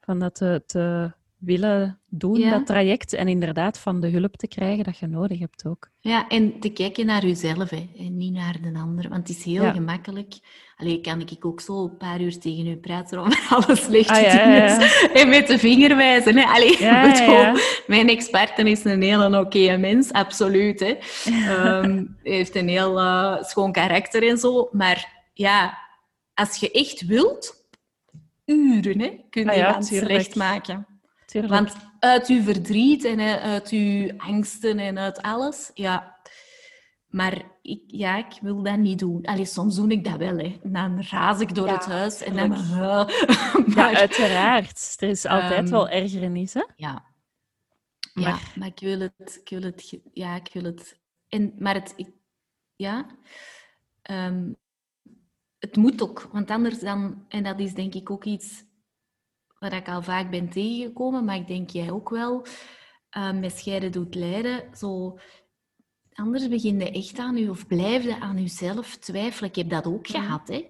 Van 0.00 0.18
dat 0.18 0.34
te 0.34 1.12
willen 1.44 2.00
doen, 2.08 2.38
Ja. 2.38 2.50
dat 2.50 2.66
traject, 2.66 3.12
en 3.12 3.28
inderdaad 3.28 3.78
van 3.78 4.00
de 4.00 4.08
hulp 4.08 4.36
te 4.36 4.48
krijgen 4.48 4.84
dat 4.84 4.98
je 4.98 5.06
nodig 5.06 5.38
hebt 5.38 5.66
ook. 5.66 5.88
Ja, 6.00 6.28
en 6.28 6.60
te 6.60 6.68
kijken 6.68 7.06
naar 7.06 7.26
jezelf 7.26 7.70
hè, 7.70 7.88
en 7.98 8.16
niet 8.16 8.32
naar 8.32 8.56
de 8.62 8.78
ander. 8.78 9.08
Want 9.08 9.28
het 9.28 9.36
is 9.38 9.44
heel 9.44 9.62
Ja. 9.62 9.72
gemakkelijk. 9.72 10.34
Alleen 10.76 11.02
kan 11.02 11.20
ik 11.20 11.46
ook 11.46 11.60
zo 11.60 11.82
een 11.84 11.96
paar 11.96 12.20
uur 12.20 12.38
tegen 12.38 12.66
u 12.66 12.76
praten 12.76 13.20
om 13.20 13.28
alles 13.50 13.84
slecht 13.84 14.08
Ah, 14.08 14.16
te 14.16 14.22
ja, 14.22 14.48
ja, 14.54 14.66
ja. 14.80 15.10
En 15.20 15.28
met 15.28 15.46
de 15.46 15.58
vinger 15.58 15.96
wijzen. 15.96 16.36
Hè. 16.36 16.44
Allee, 16.44 16.76
Ja, 16.82 17.04
ja, 17.04 17.12
bedoel, 17.20 17.34
ja. 17.34 17.54
Mijn 17.86 18.08
experte 18.08 18.62
is 18.70 18.84
een 18.84 19.02
hele 19.02 19.40
oké 19.40 19.76
mens, 19.76 20.12
absoluut. 20.12 20.80
Hè. 20.80 20.94
Ehm, 21.24 22.04
Hij 22.22 22.32
heeft 22.32 22.54
een 22.54 22.68
heel 22.68 22.98
eh, 22.98 23.42
schoon 23.42 23.72
karakter 23.72 24.28
en 24.28 24.38
zo. 24.38 24.68
Maar 24.72 25.22
ja, 25.34 25.78
als 26.34 26.56
je 26.56 26.70
echt 26.70 27.06
wilt, 27.06 27.64
uren 28.44 29.00
hè, 29.00 29.10
kun 29.30 29.42
je 29.44 29.50
Ah 29.50 29.56
ja, 29.56 29.72
gaan 29.72 29.82
tuurlijk. 29.82 30.10
slecht 30.10 30.34
maken. 30.36 30.86
Tuurlijk. 31.32 31.52
Want 31.52 31.76
uit 31.98 32.26
uw 32.28 32.42
verdriet 32.42 33.04
en 33.04 33.18
eh, 33.18 33.42
uit 33.42 33.68
uw 33.68 34.10
angsten 34.16 34.78
en 34.78 34.98
uit 34.98 35.22
alles, 35.22 35.70
ja. 35.74 36.16
Maar 37.08 37.42
ik, 37.62 37.82
ja, 37.86 38.16
ik 38.16 38.38
wil 38.40 38.62
dat 38.62 38.76
niet 38.78 38.98
doen. 38.98 39.24
Allee, 39.24 39.44
soms 39.44 39.76
doe 39.76 39.88
ik 39.90 40.04
dat 40.04 40.16
wel, 40.16 40.36
hè. 40.38 40.58
En 40.62 40.72
dan 40.72 41.02
raas 41.02 41.40
ik 41.40 41.54
door 41.54 41.66
Ja, 41.66 41.72
het 41.74 41.84
huis 41.84 42.22
en 42.22 42.36
dan... 42.36 42.48
maar, 42.76 43.92
Ja, 43.92 43.94
uiteraard. 43.94 44.96
Er 44.98 45.08
is 45.08 45.26
altijd 45.26 45.52
Ehm, 45.64 45.70
wel 45.70 45.88
ergernis, 45.88 46.54
hè? 46.54 46.64
Ja. 46.76 47.04
Ja, 48.14 48.28
Maar- 48.30 48.52
maar 48.58 48.68
ik 48.68 48.80
wil 48.80 49.00
het... 49.00 49.40
Ik 49.44 49.48
wil 49.48 49.62
het 49.62 49.98
ja, 50.12 50.34
ik 50.36 50.50
wil 50.52 50.64
het... 50.64 51.00
En, 51.28 51.54
maar 51.58 51.74
het... 51.74 51.92
ik- 51.96 52.14
ja. 52.76 53.06
Ehm, 54.02 54.52
het 55.58 55.76
moet 55.76 56.02
ook. 56.02 56.28
Want 56.32 56.50
anders 56.50 56.78
dan... 56.78 57.24
En 57.28 57.42
dat 57.42 57.60
is 57.60 57.74
denk 57.74 57.94
ik 57.94 58.10
ook 58.10 58.24
iets 58.24 58.64
waar 59.62 59.72
ik 59.72 59.88
al 59.88 60.02
vaak 60.02 60.30
ben 60.30 60.48
tegengekomen, 60.48 61.24
maar 61.24 61.36
ik 61.36 61.46
denk 61.46 61.70
jij 61.70 61.90
ook 61.90 62.08
wel, 62.10 62.46
eh, 63.10 63.32
met 63.32 63.52
scheiden 63.58 63.92
doet 63.92 64.14
lijden, 64.14 64.76
zo... 64.76 65.18
Anders 66.12 66.48
begin 66.48 66.78
je 66.78 66.90
echt 66.90 67.18
aan 67.18 67.36
je, 67.36 67.50
of 67.50 67.66
blijf 67.66 68.02
je 68.04 68.20
aan 68.20 68.40
jezelf 68.40 68.96
twijfelen. 68.96 69.48
Ik 69.48 69.56
heb 69.56 69.70
dat 69.70 69.86
ook 69.86 70.08
Mhm. 70.08 70.18
gehad, 70.18 70.48
hè. 70.48 70.68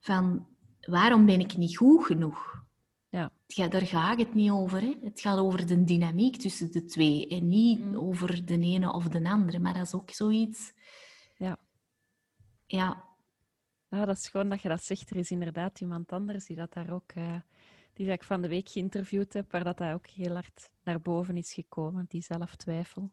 Van, 0.00 0.46
waarom 0.80 1.26
ben 1.26 1.40
ik 1.40 1.56
niet 1.56 1.76
goed 1.76 2.04
genoeg? 2.04 2.64
Ja. 3.08 3.30
Ja, 3.46 3.68
daar 3.68 3.86
gaat 3.86 4.18
het 4.18 4.34
niet 4.34 4.50
over. 4.50 4.80
Hè. 4.80 4.94
Het 5.02 5.20
gaat 5.20 5.38
over 5.38 5.66
de 5.66 5.84
dynamiek 5.84 6.36
tussen 6.36 6.72
de 6.72 6.84
twee 6.84 7.26
en 7.28 7.48
niet 7.48 7.80
Mm. 7.80 7.96
over 7.96 8.44
de 8.46 8.58
ene 8.58 8.92
of 8.92 9.08
de 9.08 9.28
andere. 9.30 9.58
Maar 9.58 9.74
dat 9.74 9.86
is 9.86 9.94
ook 9.94 10.10
zoiets. 10.10 10.72
Ja. 11.36 11.56
Ja, 12.66 13.04
Ja, 13.88 14.04
dat 14.04 14.16
is 14.16 14.28
gewoon 14.28 14.48
dat 14.48 14.62
je 14.62 14.68
dat 14.68 14.84
zegt. 14.84 15.10
Er 15.10 15.16
is 15.16 15.30
inderdaad 15.30 15.80
iemand 15.80 16.12
anders 16.12 16.46
die 16.46 16.56
dat 16.56 16.72
daar 16.72 16.90
ook... 16.90 17.12
eh, 17.14 17.36
die 17.96 18.10
ik 18.10 18.24
van 18.24 18.42
de 18.42 18.48
week 18.48 18.68
geïnterviewd 18.68 19.32
heb, 19.32 19.50
waar 19.50 19.64
dat, 19.64 19.78
dat 19.78 19.92
ook 19.92 20.06
heel 20.06 20.32
hard 20.32 20.70
naar 20.82 21.00
boven 21.00 21.36
is 21.36 21.52
gekomen, 21.52 22.04
die 22.08 22.22
zelftwijfel. 22.22 23.12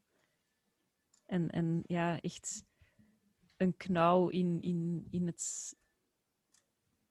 En, 1.26 1.50
en 1.50 1.84
ja, 1.88 2.20
echt 2.22 2.66
een 3.58 3.78
knauw 3.78 4.28
in, 4.28 4.62
in, 4.62 5.08
in 5.10 5.26
het... 5.26 5.76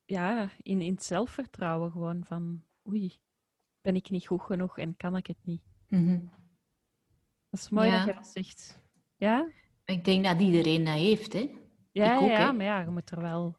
Ja, 0.04 0.50
in, 0.62 0.80
in 0.80 0.92
het 0.92 1.04
zelfvertrouwen 1.04 1.90
gewoon 1.90 2.24
van... 2.24 2.64
Oei, 2.88 3.18
ben 3.80 3.94
ik 3.94 4.10
niet 4.10 4.26
goed 4.26 4.42
genoeg 4.42 4.78
en 4.78 4.96
kan 4.96 5.16
ik 5.16 5.26
het 5.26 5.44
niet? 5.44 5.62
Mhm. 5.88 6.20
Dat 7.50 7.60
is 7.60 7.68
mooi 7.68 7.88
Ja. 7.88 7.96
dat 7.98 8.06
je 8.06 8.14
dat 8.14 8.26
zegt. 8.26 8.80
Ja? 9.16 9.50
ik 9.84 10.04
denk 10.04 10.24
dat 10.24 10.40
iedereen 10.40 10.84
dat 10.84 10.94
heeft. 10.94 11.32
Hè. 11.32 11.50
Ja, 11.92 12.16
Ik 12.16 12.22
ook, 12.22 12.28
ja, 12.28 12.46
hè. 12.46 12.52
maar 12.52 12.66
ja, 12.66 12.80
je 12.80 12.90
moet 12.90 13.10
er 13.10 13.20
wel 13.20 13.56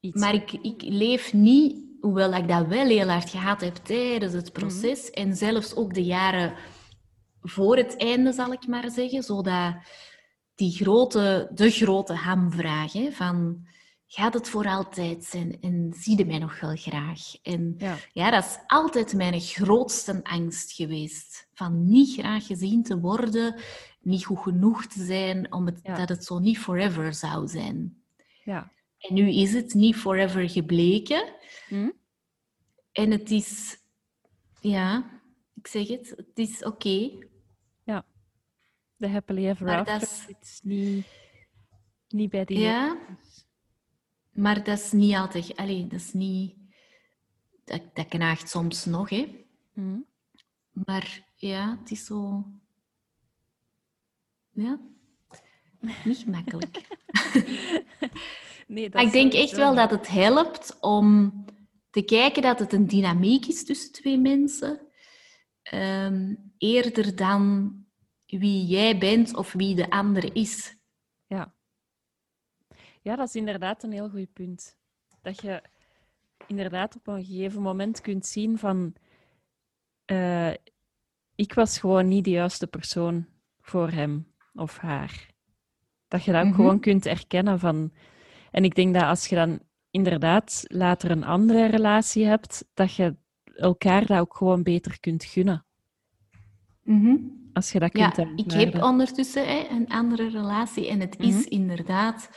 iets... 0.00 0.20
Maar 0.20 0.34
ik, 0.34 0.52
ik 0.52 0.82
leef 0.82 1.32
niet, 1.32 1.87
hoewel 2.00 2.32
ik 2.32 2.48
dat 2.48 2.66
wel 2.66 2.86
heel 2.86 3.08
hard 3.08 3.30
gehad 3.30 3.60
heb 3.60 3.74
tijdens 3.76 4.32
het 4.32 4.52
proces 4.52 5.10
en 5.10 5.36
zelfs 5.36 5.74
ook 5.74 5.94
de 5.94 6.04
jaren 6.04 6.54
voor 7.42 7.76
het 7.76 7.96
einde, 7.96 8.32
zal 8.32 8.52
ik 8.52 8.66
maar 8.66 8.90
zeggen, 8.90 9.22
zodat 9.22 9.74
die 10.54 10.72
grote, 10.72 11.50
de 11.54 11.70
grote 11.70 12.14
hamvraag 12.14 12.92
hè, 12.92 13.10
van 13.12 13.66
gaat 14.06 14.34
het 14.34 14.48
voor 14.48 14.66
altijd 14.66 15.24
zijn 15.24 15.60
en 15.60 15.94
zie 15.96 16.18
je 16.18 16.26
mij 16.26 16.38
nog 16.38 16.60
wel 16.60 16.76
graag? 16.76 17.20
En 17.42 17.74
Ja. 17.78 17.96
ja, 18.12 18.30
dat 18.30 18.44
is 18.44 18.58
altijd 18.66 19.14
mijn 19.14 19.40
grootste 19.40 20.20
angst 20.22 20.72
geweest. 20.72 21.48
Van 21.54 21.88
niet 21.88 22.12
graag 22.18 22.46
gezien 22.46 22.82
te 22.82 22.98
worden, 23.00 23.54
niet 24.00 24.24
goed 24.24 24.38
genoeg 24.38 24.86
te 24.86 25.04
zijn, 25.04 25.52
omdat 25.52 25.78
Ja. 25.82 25.94
dat 25.94 26.08
het 26.08 26.24
zo 26.24 26.38
niet 26.38 26.58
forever 26.58 27.14
zou 27.14 27.48
zijn. 27.48 28.02
Ja. 28.44 28.72
En 28.98 29.14
nu 29.14 29.30
is 29.32 29.52
het 29.52 29.74
niet 29.74 29.96
forever 29.96 30.48
gebleken. 30.50 31.32
Hm? 31.68 31.90
En 32.92 33.10
het 33.10 33.30
is, 33.30 33.78
ja, 34.60 35.20
ik 35.54 35.66
zeg 35.66 35.88
het, 35.88 36.08
het 36.16 36.38
is 36.38 36.64
oké. 36.64 37.26
De 38.96 39.08
happily 39.08 39.46
ever 39.48 39.66
Maar 39.66 39.78
after 39.78 39.98
dat 39.98 40.02
is- 40.08 40.22
zit 40.22 40.60
niet, 40.62 41.06
niet 42.08 42.30
bij 42.30 42.44
die... 42.44 42.58
Ja, 42.58 42.98
maar 44.32 44.64
dat 44.64 44.78
is 44.78 44.92
niet 44.92 45.14
altijd, 45.14 45.56
allee, 45.56 45.86
dat 45.86 46.00
is 46.00 46.12
niet, 46.12 46.54
dat, 47.64 47.82
dat 47.94 48.08
knaagt 48.08 48.48
soms 48.48 48.84
nog, 48.84 49.08
hè. 49.10 49.44
Hm? 49.72 49.98
Maar 50.72 51.24
ja, 51.34 51.78
het 51.80 51.90
is 51.90 52.04
zo, 52.04 52.44
ja, 54.52 54.80
niet 56.04 56.26
makkelijk. 56.26 56.80
Nee, 58.68 58.90
dat 58.90 59.02
ik 59.02 59.12
denk 59.12 59.32
echt 59.32 59.56
wel 59.56 59.74
dat 59.74 59.90
het 59.90 60.08
helpt 60.08 60.76
om 60.80 61.32
te 61.90 62.02
kijken 62.02 62.42
dat 62.42 62.58
het 62.58 62.72
een 62.72 62.86
dynamiek 62.86 63.46
is 63.46 63.64
tussen 63.64 63.92
twee 63.92 64.18
mensen. 64.18 64.80
Ehm, 65.62 66.34
eerder 66.58 67.16
dan 67.16 67.72
wie 68.26 68.66
jij 68.66 68.98
bent 68.98 69.36
of 69.36 69.52
wie 69.52 69.74
de 69.74 69.90
andere 69.90 70.32
is. 70.32 70.76
Ja. 71.26 71.54
ja, 73.02 73.16
dat 73.16 73.28
is 73.28 73.34
inderdaad 73.34 73.82
een 73.82 73.92
heel 73.92 74.08
goed 74.08 74.32
punt. 74.32 74.78
Dat 75.22 75.40
je 75.42 75.62
inderdaad 76.46 76.96
op 76.96 77.06
een 77.06 77.24
gegeven 77.24 77.62
moment 77.62 78.00
kunt 78.00 78.26
zien 78.26 78.58
van... 78.58 78.94
eh, 80.04 80.52
ik 81.34 81.52
was 81.54 81.78
gewoon 81.78 82.08
niet 82.08 82.24
de 82.24 82.30
juiste 82.30 82.66
persoon 82.66 83.26
voor 83.60 83.90
hem 83.90 84.34
of 84.54 84.76
haar. 84.78 85.30
Dat 86.08 86.24
je 86.24 86.32
dat 86.32 86.40
ook 86.40 86.46
Mhm. 86.46 86.56
gewoon 86.56 86.80
kunt 86.80 87.06
erkennen 87.06 87.58
van... 87.58 87.92
En 88.50 88.64
ik 88.64 88.74
denk 88.74 88.94
dat 88.94 89.02
als 89.02 89.26
je 89.26 89.34
dan 89.34 89.60
inderdaad 89.90 90.64
later 90.66 91.10
een 91.10 91.24
andere 91.24 91.66
relatie 91.66 92.24
hebt, 92.26 92.64
dat 92.74 92.94
je 92.94 93.16
elkaar 93.44 94.06
dat 94.06 94.18
ook 94.18 94.36
gewoon 94.36 94.62
beter 94.62 95.00
kunt 95.00 95.24
gunnen. 95.24 95.66
Als 97.52 97.72
je 97.72 97.78
dat 97.78 97.96
Ja, 97.98 98.10
kunt 98.10 98.28
ik 98.38 98.44
aanvaarden. 98.44 98.72
heb 98.72 98.82
ondertussen 98.82 99.46
hè, 99.46 99.66
een 99.70 99.88
andere 99.88 100.28
relatie 100.28 100.88
en 100.88 101.00
het 101.00 101.18
Mhm. 101.18 101.28
is 101.28 101.44
inderdaad 101.44 102.30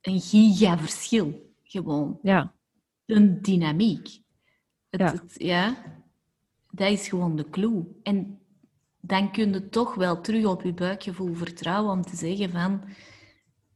een 0.00 0.20
gigaverschil. 0.20 1.52
Gewoon. 1.62 2.18
Ja, 2.22 2.52
Een 3.06 3.42
dynamiek. 3.42 4.06
Het, 4.90 5.00
Ja. 5.00 5.12
het- 5.12 5.34
ja, 5.38 5.76
dat 6.70 6.90
is 6.90 7.08
gewoon 7.08 7.36
de 7.36 7.50
clue. 7.50 7.84
En 8.02 8.38
dan 9.00 9.32
kun 9.32 9.52
je 9.52 9.68
toch 9.68 9.94
wel 9.94 10.20
terug 10.20 10.44
op 10.46 10.62
je 10.62 10.72
buikgevoel 10.74 11.34
vertrouwen 11.34 11.92
om 11.92 12.02
te 12.02 12.16
zeggen 12.16 12.50
van... 12.50 12.82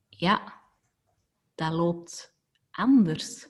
Ja, 0.09 0.57
dat 1.59 1.72
loopt 1.72 2.34
anders. 2.70 3.48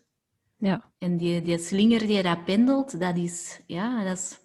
ja, 0.56 0.90
En 0.98 1.16
die, 1.16 1.42
die 1.42 1.58
slinger 1.58 1.98
die 2.06 2.22
dat 2.22 2.44
pendelt, 2.44 3.00
dat 3.00 3.16
is... 3.16 3.60
Ja, 3.66 4.04
dat 4.04 4.16
is... 4.16 4.38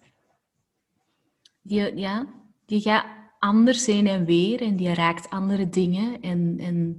Die, 1.62 1.96
ja, 1.96 2.26
die 2.66 2.80
gaat 2.80 3.06
anders 3.38 3.86
heen 3.86 4.06
en 4.06 4.24
weer 4.24 4.62
en 4.62 4.76
die 4.76 4.94
raakt 4.94 5.30
andere 5.30 5.68
dingen 5.68 6.20
en, 6.20 6.58
en 6.58 6.96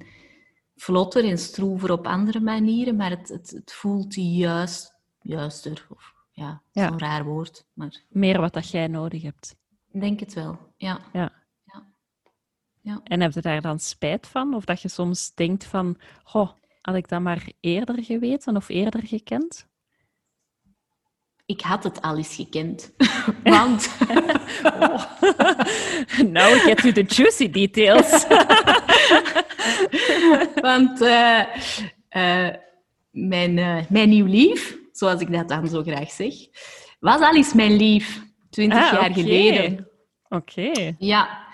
vlotter 0.76 1.26
en 1.26 1.38
stroever 1.38 1.92
op 1.92 2.08
andere 2.08 2.40
manieren, 2.40 2.96
maar 2.96 3.10
het, 3.10 3.28
het, 3.30 3.50
het 3.50 3.74
voelt 3.74 4.14
juist, 4.16 4.94
juister. 5.22 5.88
Of, 5.90 6.14
ja, 6.32 6.62
Ja. 6.72 6.88
zo'n 6.88 7.00
raar 7.00 7.24
woord, 7.24 7.66
maar 7.74 8.04
meer 8.10 8.40
wat 8.40 8.54
dat 8.54 8.70
jij 8.70 8.88
nodig 8.88 9.22
hebt. 9.22 9.56
ik 9.92 10.02
denk 10.02 10.20
het 10.20 10.34
wel. 10.34 10.74
Ja. 10.78 11.00
Ja. 11.14 11.35
Ja. 12.86 13.02
En 13.04 13.22
heb 13.22 13.34
je 13.34 13.42
daar 13.42 13.62
dan 13.62 13.80
spijt 13.80 14.28
van? 14.28 14.54
Of 14.54 14.66
dat 14.66 14.82
je 14.82 14.88
soms 14.88 15.34
denkt 15.34 15.66
van, 15.66 15.98
goh, 16.24 16.50
had 16.82 16.96
ik 16.96 17.10
dat 17.10 17.22
maar 17.22 17.50
eerder 17.60 18.04
geweten 18.04 18.56
of 18.56 18.70
eerder 18.70 19.02
gekend? 19.08 19.68
Ik 21.46 21.62
had 21.62 21.84
het 21.84 22.02
al 22.02 22.18
eens 22.18 22.36
gekend. 22.36 22.94
Want 23.44 23.90
Now 26.38 26.52
we 26.52 26.60
get 26.66 26.78
to 26.78 26.92
the 26.92 27.04
juicy 27.08 27.50
details. 27.50 28.26
Want 30.62 31.02
eh, 31.02 31.40
eh, 32.10 32.54
mijn, 33.12 33.58
eh, 33.58 33.78
mijn 33.90 34.10
nieuw 34.10 34.26
lief, 34.26 34.78
zoals 34.92 35.22
ik 35.22 35.32
dat 35.32 35.50
dan 35.50 35.68
zo 35.68 35.82
graag 35.82 36.12
zeg, 36.12 36.34
was 37.00 37.22
al 37.22 37.36
eens 37.36 37.54
mijn 37.54 37.76
lief, 37.76 38.22
twintig 38.50 38.86
Ah, 38.86 38.92
jaar 38.92 39.14
geleden. 39.14 39.90
Oké. 40.30 40.96
Ja, 40.98 41.45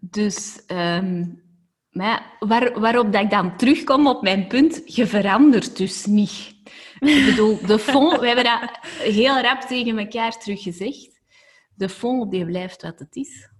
dus 0.00 0.64
ehm, 0.66 1.24
maar 1.90 2.36
waar, 2.38 2.80
waarop 2.80 3.12
dat 3.12 3.22
ik 3.22 3.30
dan 3.30 3.56
terugkom 3.56 4.06
op 4.06 4.22
mijn 4.22 4.46
punt, 4.46 4.82
je 4.94 5.06
verandert 5.06 5.76
dus 5.76 6.06
niet. 6.06 6.54
Ik 6.98 7.26
bedoel, 7.26 7.66
de 7.66 7.78
fond, 7.78 8.20
we 8.20 8.26
hebben 8.26 8.44
dat 8.44 8.78
heel 8.98 9.40
rap 9.40 9.60
tegen 9.60 9.98
elkaar 9.98 10.38
teruggezegd. 10.38 11.20
De 11.74 11.88
fond, 11.88 12.30
die 12.30 12.44
blijft 12.44 12.82
wat 12.82 12.98
het 12.98 13.16
is. 13.16 13.50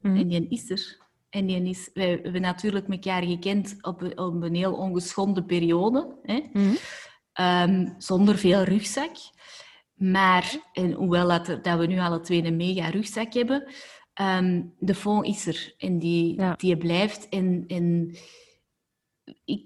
Mhm. 0.00 0.16
En 0.16 0.28
die 0.28 0.48
is 0.48 0.70
er. 0.70 1.06
En 1.30 1.46
die 1.46 1.62
is, 1.62 1.90
wij 1.94 2.08
hebben 2.22 2.40
natuurlijk 2.40 2.88
elkaar 2.88 3.22
gekend 3.22 3.76
op 3.80 4.02
een, 4.02 4.18
op 4.18 4.42
een 4.42 4.54
heel 4.54 4.72
ongeschonden 4.72 5.46
periode. 5.46 6.18
Hè? 6.22 6.40
Mhm. 6.52 6.74
Ehm, 7.32 7.88
zonder 7.98 8.38
veel 8.38 8.62
rugzak. 8.62 9.16
Maar, 9.94 10.56
en 10.72 10.92
hoewel 10.92 11.28
dat, 11.28 11.64
dat 11.64 11.78
we 11.78 11.86
nu 11.86 11.98
alle 11.98 12.20
twee 12.20 12.44
een 12.44 12.56
mega 12.56 12.88
rugzak 12.88 13.32
hebben, 13.32 13.68
ehm, 14.18 14.62
de 14.78 14.94
fond 14.94 15.26
is 15.26 15.46
er. 15.46 15.74
En 15.78 15.98
die, 15.98 16.34
Ja. 16.40 16.54
die 16.56 16.76
blijft. 16.76 17.28
En, 17.28 17.64
en 17.66 18.16
ik, 19.44 19.64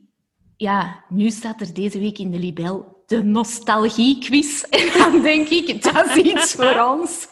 ja, 0.57 1.05
nu 1.09 1.30
staat 1.30 1.61
er 1.61 1.74
deze 1.74 1.98
week 1.98 2.18
in 2.18 2.30
de 2.30 2.38
Libel 2.38 3.03
de 3.07 3.22
nostalgie-quiz. 3.22 4.62
En 4.70 4.98
dan 4.98 5.22
denk 5.22 5.48
ik, 5.48 5.82
dat 5.82 6.07
is 6.07 6.16
iets 6.16 6.53
voor 6.55 6.80
ons. 6.80 7.28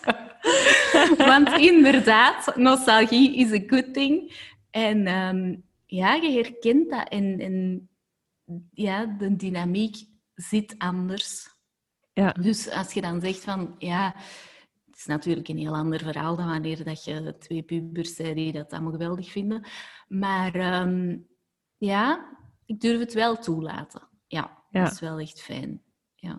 Want 1.30 1.48
inderdaad, 1.48 2.56
nostalgie 2.56 3.36
is 3.36 3.52
a 3.52 3.62
good 3.66 3.94
thing. 3.94 4.32
En 4.70 5.06
ehm, 5.06 5.56
ja, 5.86 6.14
je 6.14 6.30
herkent 6.30 6.90
dat. 6.90 7.08
En, 7.08 7.40
en 7.40 7.88
ja, 8.72 9.06
de 9.06 9.36
dynamiek 9.36 9.96
zit 10.34 10.74
anders. 10.78 11.48
Ja. 12.12 12.32
Dus 12.32 12.70
als 12.70 12.92
je 12.92 13.00
dan 13.00 13.20
zegt 13.20 13.44
van, 13.44 13.74
ja, 13.78 14.14
is 15.00 15.06
natuurlijk 15.06 15.48
een 15.48 15.58
heel 15.58 15.74
ander 15.74 15.98
verhaal 15.98 16.36
dan 16.36 16.48
wanneer 16.48 16.84
dat 16.84 17.04
je 17.04 17.36
twee 17.38 17.62
pubers 17.62 18.14
zei 18.14 18.34
die 18.34 18.52
dat 18.52 18.72
allemaal 18.72 18.92
geweldig 18.92 19.30
vinden. 19.30 19.64
Maar 20.08 20.54
ehm, 20.54 21.16
ja, 21.76 22.28
ik 22.66 22.80
durf 22.80 22.98
het 23.00 23.12
wel 23.14 23.36
toelaten. 23.38 24.08
Ja, 24.26 24.58
Ja. 24.70 24.82
dat 24.84 24.92
is 24.92 25.00
wel 25.00 25.18
echt 25.18 25.42
fijn. 25.42 25.82
Ja. 26.14 26.38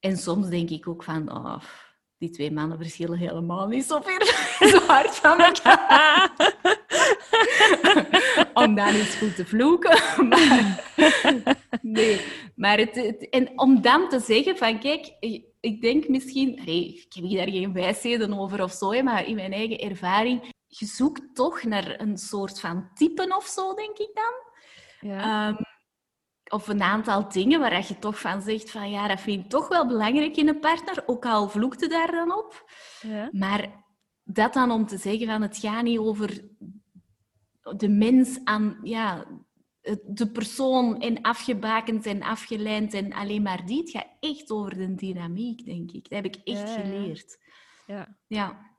En 0.00 0.16
soms 0.16 0.48
denk 0.48 0.70
ik 0.70 0.88
ook 0.88 1.02
van, 1.02 1.32
oh, 1.32 1.62
die 2.18 2.30
twee 2.30 2.52
mannen 2.52 2.78
verschillen 2.78 3.18
helemaal 3.18 3.66
niet 3.68 3.84
zo 3.84 4.00
ver, 4.00 4.26
zo 4.72 4.78
hard 4.78 5.14
van 5.16 5.38
elkaar. 5.40 6.30
om 8.54 8.74
dan 8.74 8.88
eens 8.94 9.14
goed 9.14 9.36
te 9.36 9.46
vloeken. 9.46 10.00
Maar, 10.28 10.84
nee, 11.82 12.20
maar 12.56 12.78
het, 12.78 12.94
het- 12.94 13.28
en 13.28 13.58
om 13.60 13.80
dan 13.80 14.08
te 14.08 14.20
zeggen 14.20 14.56
van, 14.56 14.78
kijk, 14.80 15.16
ik 15.62 15.80
denk 15.80 16.08
misschien... 16.08 16.60
Nee, 16.64 16.86
ik 16.86 17.12
heb 17.12 17.24
hier 17.24 17.36
daar 17.36 17.54
geen 17.54 17.72
wijsheden 17.72 18.38
over 18.38 18.62
of 18.62 18.72
zo, 18.72 19.02
maar 19.02 19.26
in 19.26 19.34
mijn 19.34 19.52
eigen 19.52 19.78
ervaring... 19.78 20.50
Je 20.66 20.86
zoekt 20.86 21.34
toch 21.34 21.62
naar 21.62 22.00
een 22.00 22.18
soort 22.18 22.60
van 22.60 22.90
typen 22.94 23.36
of 23.36 23.44
zo, 23.44 23.74
denk 23.74 23.98
ik 23.98 24.10
dan. 24.14 24.32
Ja. 25.10 25.48
Ehm, 25.48 25.62
of 26.52 26.68
een 26.68 26.82
aantal 26.82 27.28
dingen 27.28 27.60
waar 27.60 27.86
je 27.88 27.98
toch 27.98 28.20
van 28.20 28.42
zegt 28.42 28.70
van 28.70 28.90
ja, 28.90 29.08
dat 29.08 29.20
vind 29.20 29.44
ik 29.44 29.50
toch 29.50 29.68
wel 29.68 29.86
belangrijk 29.86 30.36
in 30.36 30.48
een 30.48 30.60
partner, 30.60 31.02
ook 31.06 31.26
al 31.26 31.48
vloekte 31.48 31.88
daar 31.88 32.10
dan 32.10 32.36
op. 32.38 32.70
ja. 33.00 33.28
Maar 33.32 33.84
dat 34.24 34.52
dan 34.52 34.70
om 34.70 34.86
te 34.86 34.96
zeggen 34.96 35.26
van 35.26 35.42
het 35.42 35.56
gaat 35.56 35.82
niet 35.82 35.98
over 35.98 36.48
de 37.76 37.88
mens 37.88 38.40
aan, 38.44 38.78
ja, 38.82 39.24
de 40.06 40.30
persoon 40.32 41.00
en 41.00 41.20
afgebakend 41.20 42.06
en 42.06 42.22
afgelijnd 42.22 42.94
en 42.94 43.12
alleen 43.12 43.42
maar 43.42 43.66
die. 43.66 43.78
Het 43.80 43.90
gaat 43.90 44.08
echt 44.20 44.50
over 44.50 44.76
de 44.76 44.94
dynamiek, 44.94 45.64
denk 45.64 45.90
ik. 45.92 46.08
Dat 46.08 46.22
heb 46.22 46.34
ik 46.34 46.40
echt 46.44 46.68
Ja, 46.68 46.80
geleerd. 46.80 47.38
ja. 47.86 48.16
Ja. 48.26 48.70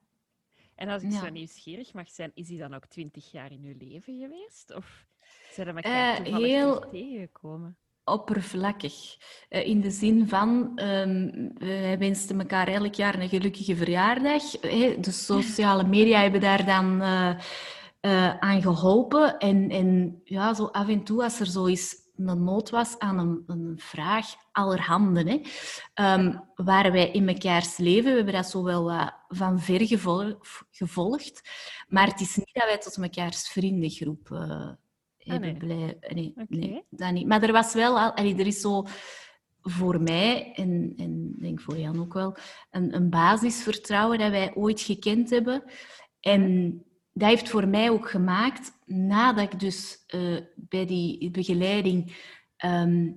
En 0.75 0.89
als 0.89 1.03
ik 1.03 1.11
zo 1.11 1.29
nieuwsgierig 1.29 1.93
mag 1.93 2.09
zijn, 2.09 2.31
is 2.33 2.47
die 2.47 2.57
dan 2.57 2.73
ook 2.73 2.85
twintig 2.85 3.31
jaar 3.31 3.51
in 3.51 3.63
uw 3.63 3.87
leven 3.87 4.19
geweest? 4.19 4.75
Of 4.75 5.05
zijn 5.51 5.67
er 5.67 5.75
elkaar 5.75 6.15
Eh, 6.17 6.21
toevallig 6.23 6.47
heel- 6.47 6.75
terug 6.75 6.89
tegengekomen? 6.91 7.77
oppervlakkig. 8.05 9.17
Eh, 9.49 9.67
in 9.67 9.81
de 9.81 9.91
zin 9.91 10.27
van, 10.27 10.71
ehm, 10.75 11.49
wij 11.57 11.97
wensten 11.97 12.39
elkaar 12.39 12.67
elk 12.67 12.93
jaar 12.93 13.19
een 13.21 13.29
gelukkige 13.29 13.75
verjaardag. 13.75 14.61
Hè, 14.61 14.99
De 14.99 15.11
sociale 15.11 15.83
media 15.87 16.21
hebben 16.21 16.41
daar 16.41 16.65
dan 16.65 17.01
eh, 17.01 17.39
eh, 18.03 18.37
aan 18.37 18.61
geholpen. 18.61 19.37
En, 19.37 19.69
en 19.69 20.21
ja, 20.23 20.53
zo 20.53 20.65
af 20.65 20.87
en 20.87 21.03
toe, 21.03 21.23
als 21.23 21.39
er 21.39 21.45
zo 21.45 21.67
eens 21.67 21.95
een 22.15 22.43
nood 22.43 22.69
was 22.69 22.99
aan 22.99 23.19
een, 23.19 23.43
een 23.47 23.73
vraag, 23.77 24.25
allerhande, 24.51 25.23
hè, 25.23 25.41
ehm, 25.93 26.37
waren 26.55 26.91
wij 26.91 27.11
in 27.11 27.23
mekaars 27.23 27.77
leven. 27.77 28.09
We 28.09 28.15
hebben 28.15 28.33
dat 28.33 28.49
zo 28.49 28.63
wel 28.63 28.83
wat 28.83 29.13
van 29.27 29.59
ver 29.59 29.87
gevol- 29.87 30.37
gevolgd. 30.71 31.49
Maar 31.87 32.07
het 32.07 32.21
is 32.21 32.35
niet 32.35 32.53
dat 32.53 32.63
wij 32.63 32.77
tot 32.77 32.97
mekaars 32.97 33.47
vriendengroep 33.47 34.31
eh, 34.31 34.69
hebben 35.17 35.49
nee. 35.49 35.57
blij... 35.57 35.97
Nee, 36.13 36.33
nee, 36.47 36.83
dat 36.89 37.11
niet. 37.11 37.27
Maar 37.27 37.43
er 37.43 37.51
was 37.51 37.73
wel... 37.73 37.99
Al, 37.99 38.11
allee, 38.11 38.35
er 38.35 38.47
is 38.47 38.61
zo 38.61 38.85
voor 39.61 40.01
mij, 40.01 40.53
en, 40.55 40.93
en 40.97 41.33
ik 41.35 41.41
denk 41.41 41.61
voor 41.61 41.77
Jan 41.77 41.99
ook 41.99 42.13
wel, 42.13 42.35
een, 42.71 42.95
een 42.95 43.09
basisvertrouwen 43.09 44.17
dat 44.17 44.31
wij 44.31 44.55
ooit 44.55 44.81
gekend 44.81 45.29
hebben. 45.29 45.63
En 46.19 46.83
dat 47.13 47.29
heeft 47.29 47.49
voor 47.49 47.67
mij 47.67 47.89
ook 47.89 48.09
gemaakt, 48.09 48.71
nadat 48.85 49.53
ik 49.53 49.59
dus 49.59 50.03
eh, 50.07 50.37
bij 50.55 50.85
die 50.85 51.31
begeleiding 51.31 52.15
ehm, 52.57 53.11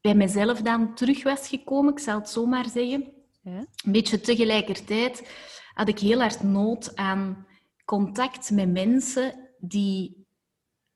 bij 0.00 0.14
mezelf 0.14 0.60
dan 0.62 0.94
terug 0.94 1.22
was 1.22 1.48
gekomen, 1.48 1.92
ik 1.92 1.98
zal 1.98 2.18
het 2.18 2.28
zo 2.28 2.46
maar 2.46 2.68
zeggen, 2.68 3.12
Ja? 3.42 3.66
een 3.84 3.92
beetje 3.92 4.20
tegelijkertijd 4.20 5.30
had 5.74 5.88
ik 5.88 5.98
heel 5.98 6.20
hard 6.20 6.42
nood 6.42 6.96
aan 6.96 7.46
contact 7.84 8.50
met 8.50 8.72
mensen 8.72 9.50
die 9.58 10.26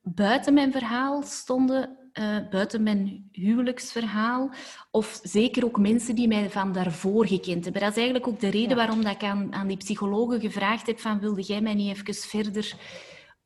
buiten 0.00 0.54
mijn 0.54 0.72
verhaal 0.72 1.22
stonden, 1.22 1.97
eh, 2.18 2.36
buiten 2.50 2.82
mijn 2.82 3.28
huwelijksverhaal. 3.32 4.50
Of 4.90 5.20
zeker 5.22 5.64
ook 5.64 5.78
mensen 5.78 6.14
die 6.14 6.28
mij 6.28 6.50
van 6.50 6.72
daarvoor 6.72 7.26
gekend 7.26 7.64
hebben. 7.64 7.82
Dat 7.82 7.90
is 7.90 7.96
eigenlijk 7.96 8.26
ook 8.26 8.40
de 8.40 8.50
reden 8.50 8.68
Ja. 8.68 8.74
waarom 8.74 9.02
dat 9.02 9.12
ik 9.12 9.22
aan, 9.22 9.54
aan 9.54 9.66
die 9.66 9.76
psychologen 9.76 10.40
gevraagd 10.40 10.86
heb 10.86 11.00
van 11.00 11.20
wilde 11.20 11.42
jij 11.42 11.60
mij 11.60 11.74
niet 11.74 11.96
even 11.96 12.14
verder... 12.14 12.74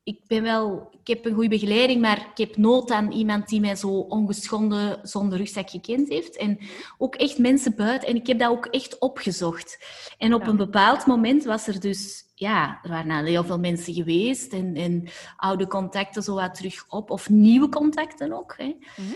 Ik, 0.04 0.20
ben 0.26 0.42
wel, 0.42 0.88
ik 1.00 1.06
heb 1.06 1.24
een 1.24 1.34
goede 1.34 1.48
begeleiding, 1.48 2.00
maar 2.00 2.18
ik 2.18 2.38
heb 2.38 2.56
nood 2.56 2.90
aan 2.90 3.12
iemand 3.12 3.48
die 3.48 3.60
mij 3.60 3.76
zo 3.76 3.88
ongeschonden 3.88 4.98
zonder 5.02 5.38
rugzak 5.38 5.70
gekend 5.70 6.08
heeft. 6.08 6.36
En 6.36 6.58
ook 6.98 7.14
echt 7.14 7.38
mensen 7.38 7.76
buiten. 7.76 8.08
En 8.08 8.16
ik 8.16 8.26
heb 8.26 8.38
dat 8.38 8.50
ook 8.50 8.66
echt 8.66 8.98
opgezocht. 8.98 9.84
En 10.18 10.34
op 10.34 10.42
Ja. 10.42 10.48
een 10.48 10.56
bepaald 10.56 11.06
moment 11.06 11.44
was 11.44 11.66
er 11.66 11.80
dus... 11.80 12.30
Ja, 12.34 12.78
er 12.82 12.90
waren 12.90 13.10
al 13.10 13.24
heel 13.24 13.44
veel 13.44 13.58
mensen 13.58 13.94
geweest 13.94 14.52
en, 14.52 14.74
en 14.74 15.08
oude 15.36 15.66
contacten 15.66 16.22
zo 16.22 16.34
wat 16.34 16.54
terug 16.54 16.84
op. 16.88 17.10
Of 17.10 17.28
nieuwe 17.30 17.68
contacten 17.68 18.32
ook. 18.32 18.54
Hè. 18.56 18.76
Mhm. 18.96 19.12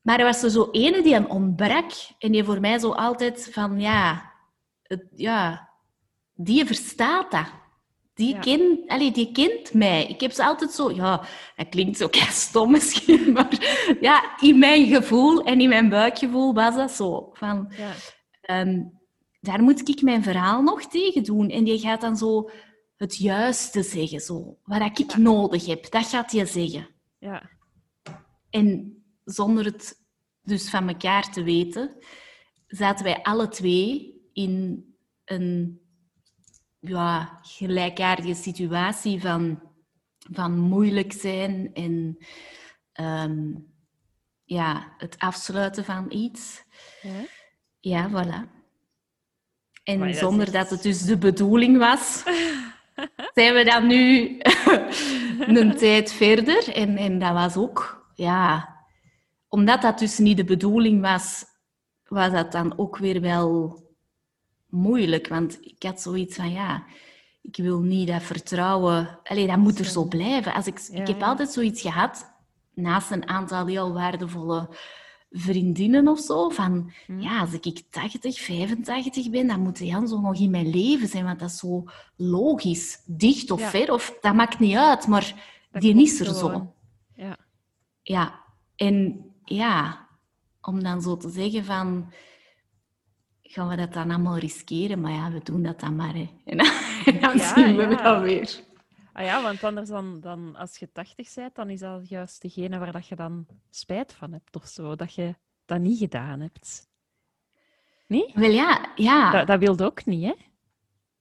Maar 0.00 0.18
er 0.18 0.24
was 0.24 0.42
er 0.42 0.50
zo 0.50 0.68
ene 0.70 1.02
die 1.02 1.16
aan 1.16 1.28
ontbrak. 1.30 1.90
En 2.18 2.32
die 2.32 2.44
voor 2.44 2.60
mij 2.60 2.78
zo 2.78 2.90
altijd 2.92 3.48
van... 3.52 3.80
Ja, 3.80 4.32
het, 4.82 5.04
ja 5.14 5.68
die 6.34 6.66
verstaat 6.66 7.30
dat. 7.30 7.52
Die, 8.20 8.36
Ja. 8.58 8.76
allee, 8.86 9.10
die 9.12 9.32
kent 9.32 9.74
mij. 9.74 10.06
Ik 10.06 10.20
heb 10.20 10.32
ze 10.32 10.44
altijd 10.44 10.70
zo... 10.70 10.90
Ja, 10.92 11.26
dat 11.56 11.68
klinkt 11.68 11.96
zo 11.98 12.08
kei 12.08 12.26
stom 12.30 12.70
misschien, 12.70 13.32
maar 13.32 13.48
ja, 14.00 14.40
in 14.40 14.58
mijn 14.58 14.86
gevoel 14.86 15.42
en 15.44 15.60
in 15.60 15.68
mijn 15.68 15.88
buikgevoel 15.88 16.54
was 16.54 16.74
dat 16.74 16.90
zo. 16.90 17.30
Van, 17.32 17.72
Ja. 17.76 17.92
ehm, 18.40 18.82
daar 19.40 19.62
moet 19.62 19.88
ik 19.88 20.02
mijn 20.02 20.22
verhaal 20.22 20.62
nog 20.62 20.82
tegen 20.86 21.22
doen. 21.22 21.48
En 21.48 21.64
die 21.64 21.78
gaat 21.78 22.00
dan 22.00 22.16
zo 22.16 22.50
het 22.96 23.16
juiste 23.16 23.82
zeggen, 23.82 24.20
zo. 24.20 24.56
Wat 24.64 24.98
ik 24.98 25.16
nodig 25.16 25.66
heb, 25.66 25.90
dat 25.90 26.06
gaat 26.06 26.32
je 26.32 26.46
zeggen. 26.46 26.88
Ja. 27.18 27.50
En 28.50 28.96
zonder 29.24 29.64
het 29.64 30.00
dus 30.42 30.70
van 30.70 30.88
elkaar 30.88 31.30
te 31.32 31.42
weten, 31.42 31.96
zaten 32.66 33.04
wij 33.04 33.22
alle 33.22 33.48
twee 33.48 34.14
in 34.32 34.84
een 35.24 35.80
ja, 36.80 37.38
gelijkaardige 37.42 38.34
situatie 38.34 39.20
van, 39.20 39.62
van 40.18 40.58
moeilijk 40.58 41.12
zijn 41.12 41.70
en 41.74 42.18
ehm, 42.92 43.54
ja, 44.44 44.94
het 44.98 45.18
afsluiten 45.18 45.84
van 45.84 46.06
iets. 46.08 46.64
Ja. 47.02 47.10
Ja, 47.80 48.10
voilà. 48.10 48.58
En 49.84 49.98
dat 49.98 50.16
zonder 50.16 50.52
dat 50.52 50.70
het 50.70 50.82
dus 50.82 51.02
de 51.02 51.18
bedoeling 51.18 51.78
was, 51.78 52.22
zijn 53.34 53.54
we 53.54 53.64
dan 53.64 53.86
nu 53.86 54.38
een 55.58 55.76
tijd 55.76 56.12
verder. 56.12 56.74
En, 56.74 56.96
en 56.96 57.18
dat 57.18 57.32
was 57.32 57.56
ook, 57.56 58.06
ja, 58.14 58.76
omdat 59.48 59.82
dat 59.82 59.98
dus 59.98 60.18
niet 60.18 60.36
de 60.36 60.44
bedoeling 60.44 61.00
was, 61.00 61.44
was 62.04 62.32
dat 62.32 62.52
dan 62.52 62.78
ook 62.78 62.96
weer 62.96 63.20
wel 63.20 63.78
moeilijk. 64.70 65.28
Want 65.28 65.58
ik 65.60 65.82
had 65.82 66.00
zoiets 66.00 66.36
van, 66.36 66.50
ja, 66.52 66.84
ik 67.42 67.56
wil 67.56 67.80
niet 67.80 68.08
dat 68.08 68.22
vertrouwen... 68.22 69.18
Allee, 69.22 69.46
dat 69.46 69.56
moet 69.56 69.78
er 69.78 69.84
zo 69.84 70.04
blijven. 70.04 70.54
Als 70.54 70.66
ik, 70.66 70.78
Ja, 70.92 71.00
ik 71.00 71.06
heb 71.06 71.20
ja. 71.20 71.26
altijd 71.26 71.50
zoiets 71.50 71.80
gehad, 71.80 72.32
naast 72.74 73.10
een 73.10 73.28
aantal 73.28 73.66
heel 73.66 73.92
waardevolle 73.92 74.68
vriendinnen 75.30 76.08
of 76.08 76.18
zo, 76.20 76.48
van 76.48 76.92
Hm. 77.06 77.20
ja, 77.20 77.40
als 77.40 77.52
ik 77.52 77.82
80, 77.90 78.40
85 78.40 79.30
ben, 79.30 79.46
dan 79.46 79.60
moet 79.60 79.78
Jan 79.78 80.08
zo 80.08 80.20
nog 80.20 80.40
in 80.40 80.50
mijn 80.50 80.70
leven 80.70 81.08
zijn, 81.08 81.24
want 81.24 81.38
dat 81.38 81.50
is 81.50 81.58
zo 81.58 81.84
logisch. 82.16 83.02
Dicht 83.06 83.50
of 83.50 83.60
Ja. 83.60 83.68
ver, 83.68 83.92
of 83.92 84.18
dat 84.20 84.34
maakt 84.34 84.58
niet 84.58 84.76
uit, 84.76 85.06
maar 85.06 85.34
Dat 85.70 85.82
die 85.82 86.02
is 86.02 86.20
er 86.20 86.34
zo. 86.34 86.74
Ja. 87.14 87.36
Ja, 88.02 88.40
en 88.76 89.24
ja, 89.44 90.06
om 90.60 90.82
dan 90.82 91.02
zo 91.02 91.16
te 91.16 91.30
zeggen 91.30 91.64
van, 91.64 92.12
gaan 93.52 93.68
we 93.68 93.76
dat 93.76 93.92
dan 93.92 94.10
allemaal 94.10 94.38
riskeren? 94.38 95.00
Maar 95.00 95.12
ja, 95.12 95.30
we 95.30 95.40
doen 95.42 95.62
dat 95.62 95.80
dan 95.80 95.96
maar, 95.96 96.14
hè. 96.14 96.28
En 96.44 96.56
dan, 96.56 96.66
en 97.04 97.20
dan 97.20 97.36
Ja, 97.36 97.54
zien 97.54 97.76
we 97.76 97.82
ja. 97.82 98.02
wel 98.02 98.20
weer. 98.20 98.60
Ah 99.12 99.24
ja, 99.24 99.42
want 99.42 99.64
anders 99.64 99.88
dan, 99.88 100.20
dan 100.20 100.56
als 100.56 100.76
je 100.76 100.92
80 100.92 101.34
bent, 101.34 101.54
dan 101.54 101.70
is 101.70 101.80
dat 101.80 102.08
juist 102.08 102.42
degene 102.42 102.78
waar 102.78 102.92
dat 102.92 103.06
je 103.06 103.16
dan 103.16 103.46
spijt 103.70 104.12
van 104.12 104.32
hebt 104.32 104.56
of 104.56 104.66
zo. 104.66 104.96
Dat 104.96 105.14
je 105.14 105.34
dat 105.64 105.80
niet 105.80 105.98
gedaan 105.98 106.40
hebt. 106.40 106.88
Nee? 108.06 108.30
Wel 108.34 108.50
ja, 108.50 108.92
ja. 108.94 109.30
Dat, 109.30 109.46
dat 109.46 109.58
wilde 109.58 109.84
ook 109.84 110.04
niet, 110.04 110.24
hè? 110.24 110.34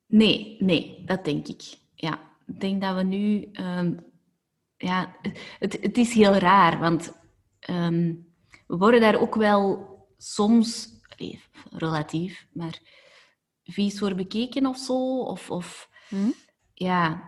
Nee, 0.05 0.55
nee, 0.59 1.03
dat 1.05 1.25
denk 1.25 1.47
ik. 1.47 1.61
Ja, 1.95 2.19
ik 2.45 2.59
denk 2.59 2.81
dat 2.81 2.95
we 2.95 3.03
nu... 3.03 3.49
ehm, 3.53 3.93
ja, 4.77 5.15
het, 5.59 5.77
het 5.81 5.97
is 5.97 6.13
heel 6.13 6.33
raar, 6.33 6.79
want 6.79 7.13
ehm, 7.59 8.13
we 8.67 8.77
worden 8.77 9.01
daar 9.01 9.19
ook 9.19 9.35
wel 9.35 9.87
soms, 10.17 10.98
relatief, 11.71 12.47
maar 12.53 12.79
vies 13.63 13.99
voor 13.99 14.15
bekeken 14.15 14.65
of 14.65 14.77
zo. 14.77 15.19
Of, 15.19 15.49
of 15.51 15.89
Hm? 16.07 16.29
ja, 16.73 17.23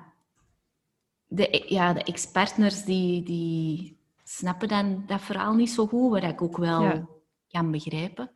de, 1.28 1.66
ja, 1.68 1.94
de 1.94 2.04
ex-partners 2.04 2.84
die, 2.84 3.24
die 3.24 3.98
snappen 4.24 4.68
dan 4.68 5.04
dat 5.08 5.22
verhaal 5.22 5.54
niet 5.54 5.70
zo 5.70 5.88
goed, 5.88 6.10
wat 6.12 6.24
ik 6.24 6.42
ook 6.42 6.58
wel 6.58 6.82
Ja. 6.82 7.08
kan 7.50 7.72
begrijpen. 7.72 8.32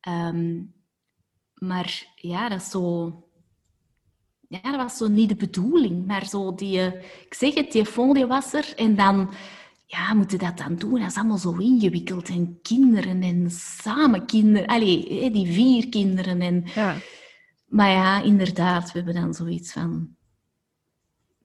Ehm, 0.00 0.62
maar 1.54 2.12
ja, 2.14 2.48
dat 2.48 2.60
is 2.60 2.70
zo... 2.70 3.12
Ja, 4.48 4.60
dat 4.60 4.76
was 4.76 4.96
zo 4.96 5.08
niet 5.08 5.28
de 5.28 5.36
bedoeling, 5.36 6.06
maar 6.06 6.26
zo 6.26 6.54
die... 6.54 6.80
eh, 6.80 7.02
Ik 7.24 7.34
zeg 7.34 7.54
het, 7.54 7.72
die 7.72 8.26
was 8.26 8.52
er 8.52 8.74
en 8.76 8.96
dan... 8.96 9.30
Ja, 9.88 10.14
moeten 10.14 10.38
dat 10.38 10.58
dan 10.58 10.76
doen? 10.76 11.00
Dat 11.00 11.10
is 11.10 11.16
allemaal 11.16 11.38
zo 11.38 11.56
ingewikkeld. 11.56 12.28
En 12.28 12.58
kinderen 12.62 13.22
en 13.22 13.50
samen 13.50 14.26
kinderen. 14.26 14.66
Allee, 14.68 15.30
die 15.30 15.52
vier 15.52 15.88
kinderen. 15.88 16.40
En... 16.40 16.64
Ja. 16.74 16.96
Maar 17.66 17.90
ja, 17.90 18.22
inderdaad, 18.22 18.92
we 18.92 18.98
hebben 18.98 19.14
dan 19.22 19.34
zoiets 19.34 19.72
van... 19.72 20.14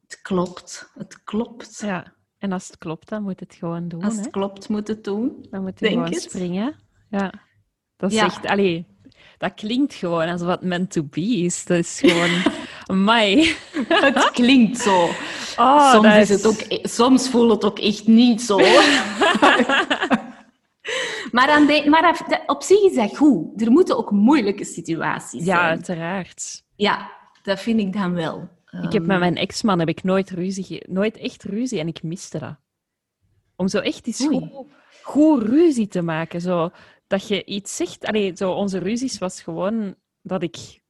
Het 0.08 0.22
klopt, 0.22 0.92
het 0.94 1.24
klopt. 1.24 1.80
ja. 1.82 2.14
En 2.38 2.52
als 2.52 2.68
het 2.68 2.78
klopt, 2.78 3.10
dan 3.10 3.24
moet 3.24 3.40
het 3.40 3.56
gewoon 3.56 3.88
doen. 3.88 4.04
Als 4.04 4.16
hè? 4.16 4.22
het 4.22 4.30
klopt, 4.30 4.70
moet 4.70 4.88
het 4.88 5.04
doen. 5.04 5.46
Dan 5.50 5.62
moet 5.62 5.80
je 5.80 5.88
gewoon 5.88 6.04
het. 6.04 6.22
springen. 6.22 6.76
Ja. 7.10 7.34
Dat 7.98 8.12
is 8.12 8.18
Ja. 8.18 8.26
echt... 8.26 8.46
Allee, 8.46 8.86
dat 9.38 9.54
klinkt 9.54 9.94
gewoon 9.94 10.28
als 10.28 10.42
wat 10.42 10.64
meant 10.64 10.92
to 10.92 11.04
be 11.04 11.22
is. 11.22 11.66
Dat 11.66 11.78
is 11.78 12.00
gewoon... 12.00 12.30
Amai. 12.92 13.56
Het 13.88 14.32
klinkt 14.32 14.78
zo. 14.78 15.10
Oh, 15.58 15.92
soms, 15.92 16.16
is 16.16 16.30
het 16.30 16.46
ook, 16.46 16.60
e- 16.68 16.88
soms 16.88 17.30
voelt 17.30 17.52
het 17.52 17.64
ook 17.66 17.80
echt 17.80 18.08
niet 18.08 18.42
zo. 18.42 18.58
maar 21.32 21.62
maar 21.86 22.44
op 22.46 22.64
zich 22.64 22.82
is 22.82 22.96
dat 22.96 23.18
goed. 23.18 23.62
Er 23.62 23.72
moeten 23.72 23.98
ook 23.98 24.12
moeilijke 24.12 24.66
situaties 24.66 25.46
Ja, 25.46 25.56
zijn. 25.56 25.70
uiteraard. 25.70 26.64
Ja, 26.76 27.12
dat 27.44 27.60
vind 27.60 27.80
ik 27.80 27.94
dan 27.94 28.14
wel. 28.14 28.50
Ik 28.82 28.92
heb 28.92 29.06
met 29.06 29.20
mijn 29.20 29.36
ex-man 29.36 29.80
heb 29.80 29.90
ik 29.90 30.04
nooit 30.04 30.30
ruzie, 30.30 30.84
nooit 30.90 31.18
echt 31.18 31.44
ruzie 31.44 31.80
en 31.80 31.88
ik 31.88 32.04
miste 32.04 32.40
dat. 32.40 32.56
Om 33.56 33.68
zo 33.68 33.78
echt 33.78 34.08
eens 34.08 34.28
Oei. 34.28 34.50
goed, 34.54 34.68
goed 35.04 35.44
ruzie 35.44 35.88
te 35.88 36.02
maken. 36.02 36.42
Zo, 36.42 36.70
dat 37.08 37.28
je 37.28 37.46
iets 37.46 37.76
zegt. 37.76 38.06
Allee, 38.06 38.32
zo, 38.36 38.52
onze 38.52 38.78
ruzies 38.78 39.18
was 39.18 39.42
gewoon 39.42 39.96
dat 40.22 40.44
ik 40.44 40.81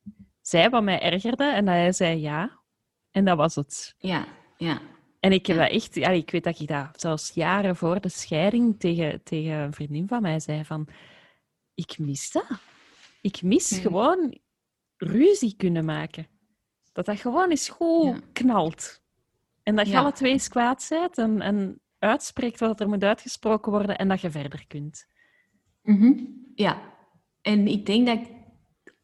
zei 0.52 0.70
wat 0.70 0.84
mij 0.84 0.99
ergerde 1.02 1.43
en 1.43 1.66
dat 1.66 1.74
hij 1.74 1.91
zei 1.91 2.20
ja. 2.22 2.60
En 3.12 3.26
dat 3.26 3.38
was 3.38 3.56
het. 3.56 3.95
Ja, 3.97 4.26
ja. 4.58 4.82
En 5.20 5.32
ik 5.32 5.45
heb 5.45 5.56
Ja. 5.58 5.64
dat 5.64 5.72
echt, 5.72 5.97
allee, 5.97 6.20
ik 6.22 6.32
weet 6.32 6.43
dat 6.43 6.60
ik 6.60 6.68
dat 6.68 7.02
zelfs 7.02 7.32
jaren 7.34 7.76
voor 7.76 8.02
de 8.02 8.10
scheiding 8.10 8.80
tegen, 8.80 9.24
tegen 9.24 9.52
een 9.54 9.74
vriendin 9.74 10.08
van 10.08 10.22
mij 10.22 10.39
zei 10.39 10.66
van, 10.66 10.88
ik 11.74 11.97
mis 11.97 12.32
dat. 12.32 12.45
Ik 13.22 13.41
mis 13.41 13.78
gewoon 13.80 14.38
ruzie 14.97 15.56
kunnen 15.58 15.86
maken. 15.86 16.28
Dat 16.91 17.06
dat 17.06 17.20
gewoon 17.20 17.49
eens 17.49 17.70
goed 17.70 18.06
Ja. 18.06 18.20
knalt. 18.34 19.02
En 19.64 19.76
dat 19.76 19.86
je 19.86 19.91
Ja. 19.91 19.99
alle 19.99 20.12
twee 20.12 20.32
eens 20.32 20.47
kwaad 20.47 20.86
bent 20.89 21.18
en, 21.18 21.41
en 21.41 21.82
uitspreekt 21.99 22.60
wat 22.60 22.80
er 22.80 22.88
moet 22.89 23.04
uitgesproken 23.04 23.72
worden 23.72 23.97
en 23.97 24.08
dat 24.08 24.22
je 24.22 24.32
verder 24.32 24.68
kunt. 24.68 25.06
Mhm. 25.82 26.14
Ja. 26.56 26.82
En 27.41 27.68
ik 27.68 27.86
denk 27.86 28.08
dat 28.08 28.20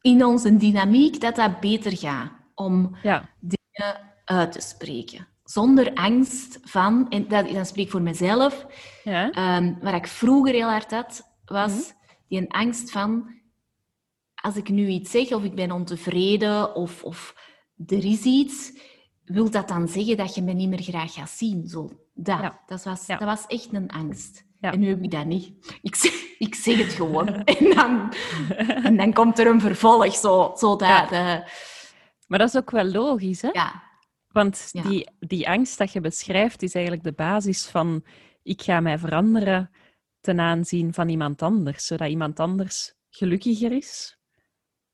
in 0.01 0.25
onze 0.25 0.57
dynamiek 0.57 1.21
dat 1.21 1.35
dat 1.35 1.59
beter 1.59 1.97
gaat 1.97 2.31
om 2.55 2.95
Ja, 3.03 3.29
dingen 3.39 3.99
uit 4.25 4.51
te 4.51 4.61
spreken. 4.61 5.27
Zonder 5.43 5.93
angst 5.93 6.59
van, 6.63 7.09
en 7.09 7.27
dat, 7.27 7.49
dan 7.49 7.65
spreek 7.65 7.85
ik 7.85 7.91
voor 7.91 8.01
mezelf, 8.01 8.65
ja, 9.03 9.31
Ehm, 9.31 9.73
wat 9.81 9.93
ik 9.93 10.07
vroeger 10.07 10.53
heel 10.53 10.69
hard 10.69 10.91
had, 10.91 11.37
was 11.45 11.93
die 12.27 12.39
een 12.41 12.47
angst 12.51 12.91
van... 12.91 13.35
Als 14.35 14.55
ik 14.55 14.69
nu 14.69 14.87
iets 14.87 15.11
zeg, 15.11 15.31
of 15.31 15.43
ik 15.43 15.55
ben 15.55 15.71
ontevreden, 15.71 16.75
of, 16.75 17.03
of 17.03 17.35
er 17.87 18.05
is 18.05 18.23
iets... 18.23 18.79
Wil 19.23 19.49
dat 19.49 19.67
dan 19.67 19.87
zeggen 19.87 20.17
dat 20.17 20.35
je 20.35 20.41
me 20.41 20.53
niet 20.53 20.69
meer 20.69 20.81
graag 20.81 21.13
gaat 21.13 21.29
zien? 21.29 21.67
Zo, 21.67 21.89
dat, 22.13 22.39
Ja. 22.39 22.61
dat, 22.65 22.83
was, 22.83 23.05
dat 23.05 23.19
was 23.19 23.45
echt 23.47 23.73
een 23.73 23.89
angst. 23.89 24.45
Ja. 24.59 24.71
En 24.71 24.79
nu 24.79 24.87
heb 24.89 25.03
ik 25.03 25.11
dat 25.11 25.25
niet. 25.25 25.77
Ik 25.81 25.95
zeg, 25.95 26.13
ik 26.37 26.55
zeg 26.55 26.77
het 26.77 26.93
gewoon. 26.93 27.27
en, 27.43 27.75
dan, 27.75 28.13
en 28.83 28.97
dan 28.97 29.13
komt 29.13 29.39
er 29.39 29.47
een 29.47 29.61
vervolg. 29.61 30.15
Zo, 30.15 30.53
zo 30.57 30.75
dat, 30.75 30.87
Ja. 30.87 31.11
eh, 31.11 31.47
maar 32.27 32.39
dat 32.39 32.47
is 32.47 32.55
ook 32.57 32.71
wel 32.71 32.85
logisch, 32.85 33.41
hè? 33.41 33.49
ja. 33.51 33.83
Want 34.27 34.69
Ja. 34.71 34.81
die, 34.81 35.09
die 35.19 35.49
angst 35.49 35.77
dat 35.77 35.91
je 35.91 36.01
beschrijft 36.01 36.61
is 36.61 36.73
eigenlijk 36.73 37.03
de 37.03 37.13
basis 37.13 37.65
van 37.67 38.03
ik 38.43 38.61
ga 38.61 38.79
mij 38.79 38.97
veranderen 38.97 39.71
ten 40.21 40.39
aanzien 40.39 40.93
van 40.93 41.09
iemand 41.09 41.41
anders, 41.41 41.85
zodat 41.85 42.09
iemand 42.09 42.39
anders 42.39 42.93
gelukkiger 43.09 43.71
is, 43.71 44.17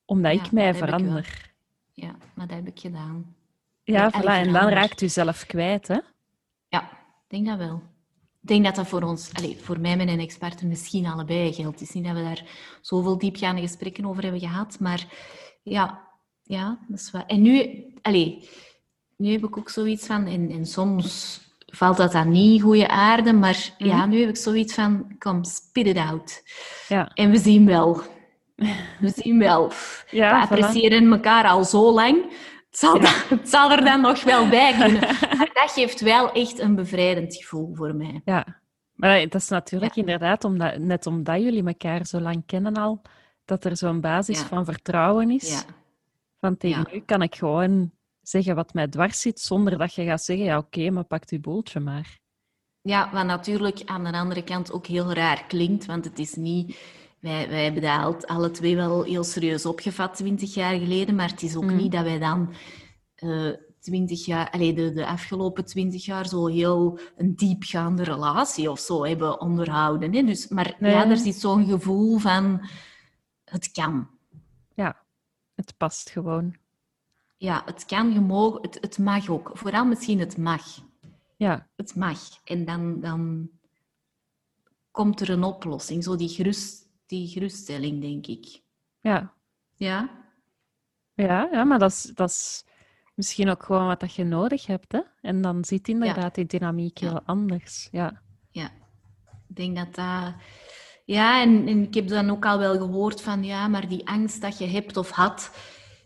omdat 0.05 0.33
Ja, 0.33 0.43
ik 0.43 0.51
mij 0.51 0.69
ik 0.69 0.75
verander. 0.75 1.51
ja, 1.91 2.15
maar 2.35 2.47
dat 2.47 2.55
heb 2.57 2.67
ik 2.67 2.79
gedaan. 2.79 3.35
Ja, 3.83 4.11
voilà, 4.11 4.25
en 4.25 4.51
dan 4.53 4.67
raakt 4.69 5.01
u 5.01 5.09
zelf 5.09 5.45
kwijt, 5.45 5.87
hè? 5.87 5.97
Ja, 6.67 6.81
ik 6.91 7.27
denk 7.27 7.45
dat 7.47 7.57
wel. 7.57 7.81
Ik 8.43 8.49
denk 8.49 8.63
dat 8.65 8.75
dat 8.75 8.87
voor 8.87 9.01
ons, 9.01 9.29
allez, 9.33 9.55
voor 9.61 9.79
mij 9.79 9.91
en 9.99 10.09
een 10.09 10.19
expert 10.19 10.61
misschien 10.63 11.05
allebei 11.05 11.53
geldt. 11.53 11.79
Het 11.79 11.89
is 11.89 11.95
niet 11.95 12.03
dat 12.05 12.13
we 12.15 12.21
daar 12.23 12.43
zoveel 12.81 13.17
diepgaande 13.17 13.61
gesprekken 13.61 14.05
over 14.05 14.23
hebben 14.23 14.41
gehad, 14.41 14.77
maar 14.79 15.05
ja, 15.61 16.07
ja 16.43 16.79
dat 16.87 16.99
is 16.99 17.11
waar. 17.11 17.25
En 17.25 17.41
nu, 17.41 17.83
allez, 18.01 18.45
nu 19.17 19.31
heb 19.31 19.43
ik 19.43 19.57
ook 19.57 19.69
zoiets 19.69 20.05
van, 20.05 20.25
en, 20.25 20.49
en 20.51 20.65
soms 20.65 21.41
valt 21.65 21.97
dat 21.97 22.11
dan 22.11 22.29
niet 22.31 22.61
goede 22.61 22.87
aarde, 22.87 23.33
maar 23.33 23.73
ja, 23.77 23.97
Mhm. 23.97 24.09
nu 24.09 24.19
heb 24.19 24.29
ik 24.29 24.37
zoiets 24.37 24.73
van, 24.73 25.15
kom, 25.19 25.43
spit 25.43 25.87
it 25.87 25.97
out. 25.97 26.43
Ja, 26.87 27.11
En 27.13 27.31
we 27.31 27.37
zien 27.37 27.65
wel. 27.65 28.01
We 28.99 29.11
zien 29.15 29.39
wel. 29.39 29.71
Ja, 30.11 30.39
we 30.41 30.47
voilà. 30.47 30.49
appreciëren 30.49 31.11
elkaar 31.11 31.45
al 31.47 31.63
zo 31.63 31.91
lang. 31.93 32.25
Het 32.73 32.81
zal, 32.81 32.99
het 33.37 33.49
zal 33.49 33.71
er 33.71 33.83
dan 33.85 34.01
nog 34.01 34.23
wel 34.23 34.49
bij 34.49 34.73
kunnen. 34.73 34.99
Maar 35.37 35.51
dat 35.53 35.71
geeft 35.71 36.01
wel 36.01 36.31
echt 36.31 36.59
een 36.59 36.75
bevrijdend 36.75 37.35
gevoel 37.35 37.75
voor 37.75 37.95
mij. 37.95 38.21
ja. 38.25 38.61
Maar 38.93 39.21
dat 39.29 39.41
is 39.41 39.47
natuurlijk 39.49 39.95
inderdaad, 39.95 40.43
omdat, 40.43 40.77
net 40.77 41.05
omdat 41.05 41.41
jullie 41.41 41.65
elkaar 41.65 42.05
zo 42.05 42.19
lang 42.19 42.43
kennen 42.45 42.73
al, 42.73 43.01
dat 43.45 43.65
er 43.65 43.77
zo'n 43.77 44.01
basis 44.01 44.39
Ja. 44.39 44.45
van 44.45 44.65
vertrouwen 44.65 45.31
is. 45.31 45.49
Ja, 45.49 45.61
Van 46.39 46.57
tegen 46.57 46.87
u 46.93 46.99
kan 46.99 47.21
ik 47.21 47.35
gewoon 47.35 47.91
zeggen 48.21 48.55
wat 48.55 48.73
mij 48.73 48.87
dwars 48.87 49.21
zit, 49.21 49.39
zonder 49.39 49.77
dat 49.77 49.93
je 49.93 50.03
gaat 50.05 50.23
zeggen, 50.23 50.45
ja 50.45 50.57
oké, 50.57 50.89
maar 50.89 51.03
pakt 51.03 51.29
uw 51.31 51.39
boeltje 51.39 51.79
maar. 51.79 52.19
ja 52.81 53.09
wat 53.13 53.25
natuurlijk 53.25 53.81
aan 53.85 54.03
de 54.03 54.11
andere 54.11 54.43
kant 54.43 54.71
ook 54.71 54.85
heel 54.87 55.13
raar 55.13 55.43
klinkt, 55.47 55.85
want 55.85 56.05
het 56.05 56.19
is 56.19 56.35
niet... 56.35 56.77
Wij, 57.23 57.49
wij 57.49 57.63
hebben 57.63 57.81
dat 57.81 57.99
al- 57.99 58.25
alle 58.35 58.51
twee 58.51 58.75
wel 58.75 59.03
heel 59.03 59.23
serieus 59.23 59.65
opgevat, 59.65 60.15
twintig 60.15 60.53
jaar 60.53 60.79
geleden, 60.79 61.15
maar 61.15 61.29
het 61.29 61.41
is 61.41 61.55
ook 61.55 61.63
Mhm. 61.63 61.75
niet 61.75 61.91
dat 61.91 62.03
wij 62.03 62.19
dan 62.19 62.53
eh, 63.15 63.49
twintig 63.79 64.25
jaar, 64.25 64.49
allee, 64.51 64.73
de, 64.73 64.93
de 64.93 65.05
afgelopen 65.07 65.65
twintig 65.65 66.05
jaar 66.05 66.27
zo 66.27 66.45
heel 66.47 66.99
een 67.17 67.35
diepgaande 67.35 68.03
relatie 68.03 68.71
of 68.71 68.79
zo 68.79 69.05
hebben 69.05 69.41
onderhouden. 69.41 70.13
Hè? 70.13 70.23
Dus, 70.23 70.47
maar 70.47 70.75
Nee. 70.79 70.91
ja, 70.91 71.09
er 71.09 71.17
zit 71.17 71.35
zo'n 71.35 71.65
gevoel 71.65 72.17
van, 72.17 72.67
het 73.45 73.71
kan. 73.71 74.07
Ja, 74.75 74.97
het 75.55 75.73
past 75.77 76.09
gewoon. 76.09 76.55
Ja, 77.37 77.61
het 77.65 77.85
kan, 77.85 78.13
je 78.13 78.19
mag, 78.21 78.61
het, 78.61 78.77
het 78.81 78.97
mag 78.97 79.29
ook. 79.29 79.51
Vooral 79.53 79.85
misschien 79.85 80.19
het 80.19 80.37
mag. 80.37 80.63
Ja, 81.37 81.67
Het 81.75 81.95
mag. 81.95 82.19
En 82.43 82.65
dan, 82.65 82.99
dan 82.99 83.49
komt 84.91 85.19
er 85.21 85.29
een 85.29 85.43
oplossing. 85.43 86.03
Zo 86.03 86.15
die, 86.15 86.29
gerust, 86.29 86.82
die 87.05 87.27
geruststelling, 87.27 88.01
denk 88.01 88.27
ik. 88.27 88.61
ja. 89.01 89.33
Ja? 89.75 90.21
Ja, 91.13 91.49
ja 91.51 91.63
maar 91.63 91.79
dat 91.79 91.91
is, 91.91 92.11
dat 92.15 92.29
is 92.29 92.65
misschien 93.15 93.49
ook 93.49 93.63
gewoon 93.63 93.87
wat 93.87 93.99
dat 93.99 94.13
je 94.13 94.23
nodig 94.23 94.65
hebt. 94.65 94.91
Hè? 94.91 94.99
En 95.21 95.41
dan 95.41 95.65
ziet 95.65 95.87
inderdaad 95.87 96.35
die 96.35 96.45
dynamiek 96.45 96.97
Ja. 96.97 97.07
heel 97.07 97.21
anders. 97.21 97.87
Ja. 97.91 98.21
Ja. 98.51 98.65
Ik 99.49 99.55
denk 99.55 99.75
dat 99.75 99.95
dat... 99.95 100.33
Ja, 101.05 101.41
en, 101.41 101.67
en 101.67 101.81
ik 101.83 101.93
heb 101.93 102.07
dan 102.07 102.29
ook 102.29 102.45
al 102.45 102.57
wel 102.59 102.77
gehoord 102.77 103.21
van... 103.21 103.43
Ja, 103.43 103.67
maar 103.67 103.87
die 103.87 104.07
angst 104.07 104.41
dat 104.41 104.57
je 104.57 104.65
hebt 104.65 104.97
of 104.97 105.09
had... 105.09 105.51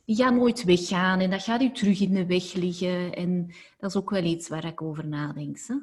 Die 0.06 0.16
gaat 0.16 0.34
nooit 0.34 0.64
weggaan. 0.64 1.20
En 1.20 1.30
dat 1.30 1.44
gaat 1.44 1.62
u 1.62 1.72
terug 1.72 2.02
in 2.02 2.14
de 2.14 2.26
weg 2.26 2.54
liggen. 2.54 3.14
En 3.14 3.54
dat 3.78 3.90
is 3.90 3.96
ook 3.96 4.10
wel 4.10 4.24
iets 4.24 4.48
waar 4.48 4.66
ik 4.66 4.82
over 4.82 5.08
nadenk. 5.08 5.58
Hè? 5.68 5.76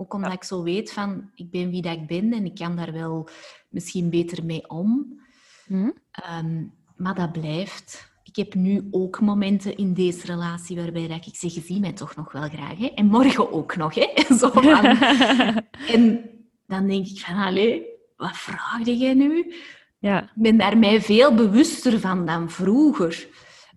Ook 0.00 0.14
omdat 0.14 0.30
Ja. 0.30 0.36
ik 0.36 0.44
zo 0.44 0.62
weet 0.62 0.92
van... 0.92 1.30
Ik 1.34 1.50
ben 1.50 1.70
wie 1.70 1.82
dat 1.82 1.92
ik 1.92 2.06
ben. 2.06 2.32
En 2.32 2.44
ik 2.44 2.54
kan 2.54 2.76
daar 2.76 2.92
wel 2.92 3.28
misschien 3.68 4.10
beter 4.10 4.44
mee 4.44 4.68
om. 4.68 5.20
Hm? 5.66 5.90
Ehm, 6.10 6.64
maar 6.96 7.14
dat 7.14 7.32
blijft. 7.32 8.12
Ik 8.22 8.36
heb 8.36 8.54
nu 8.54 8.88
ook 8.90 9.20
momenten 9.20 9.76
in 9.76 9.94
deze 9.94 10.26
relatie 10.26 10.76
waarbij 10.76 11.08
dat 11.08 11.26
ik 11.26 11.34
zeg, 11.36 11.54
je 11.54 11.60
ziet 11.60 11.80
mij 11.80 11.92
toch 11.92 12.16
nog 12.16 12.32
wel 12.32 12.48
graag. 12.48 12.78
Hè? 12.78 12.86
En 12.86 13.06
morgen 13.06 13.52
ook 13.52 13.76
nog. 13.76 13.94
Hè? 13.94 14.08
Zo 14.38 14.50
van, 14.50 14.64
en 15.94 16.30
dan 16.66 16.86
denk 16.86 17.06
ik 17.06 17.18
van, 17.20 17.34
allee, 17.36 17.82
wat 18.16 18.36
vraagde 18.36 18.96
jij 18.96 19.14
nu? 19.14 19.54
ja. 19.98 20.22
Ik 20.22 20.28
ben 20.34 20.56
daar 20.56 20.78
mij 20.78 21.00
veel 21.02 21.34
bewuster 21.34 22.00
van 22.00 22.26
dan 22.26 22.50
vroeger. 22.50 23.28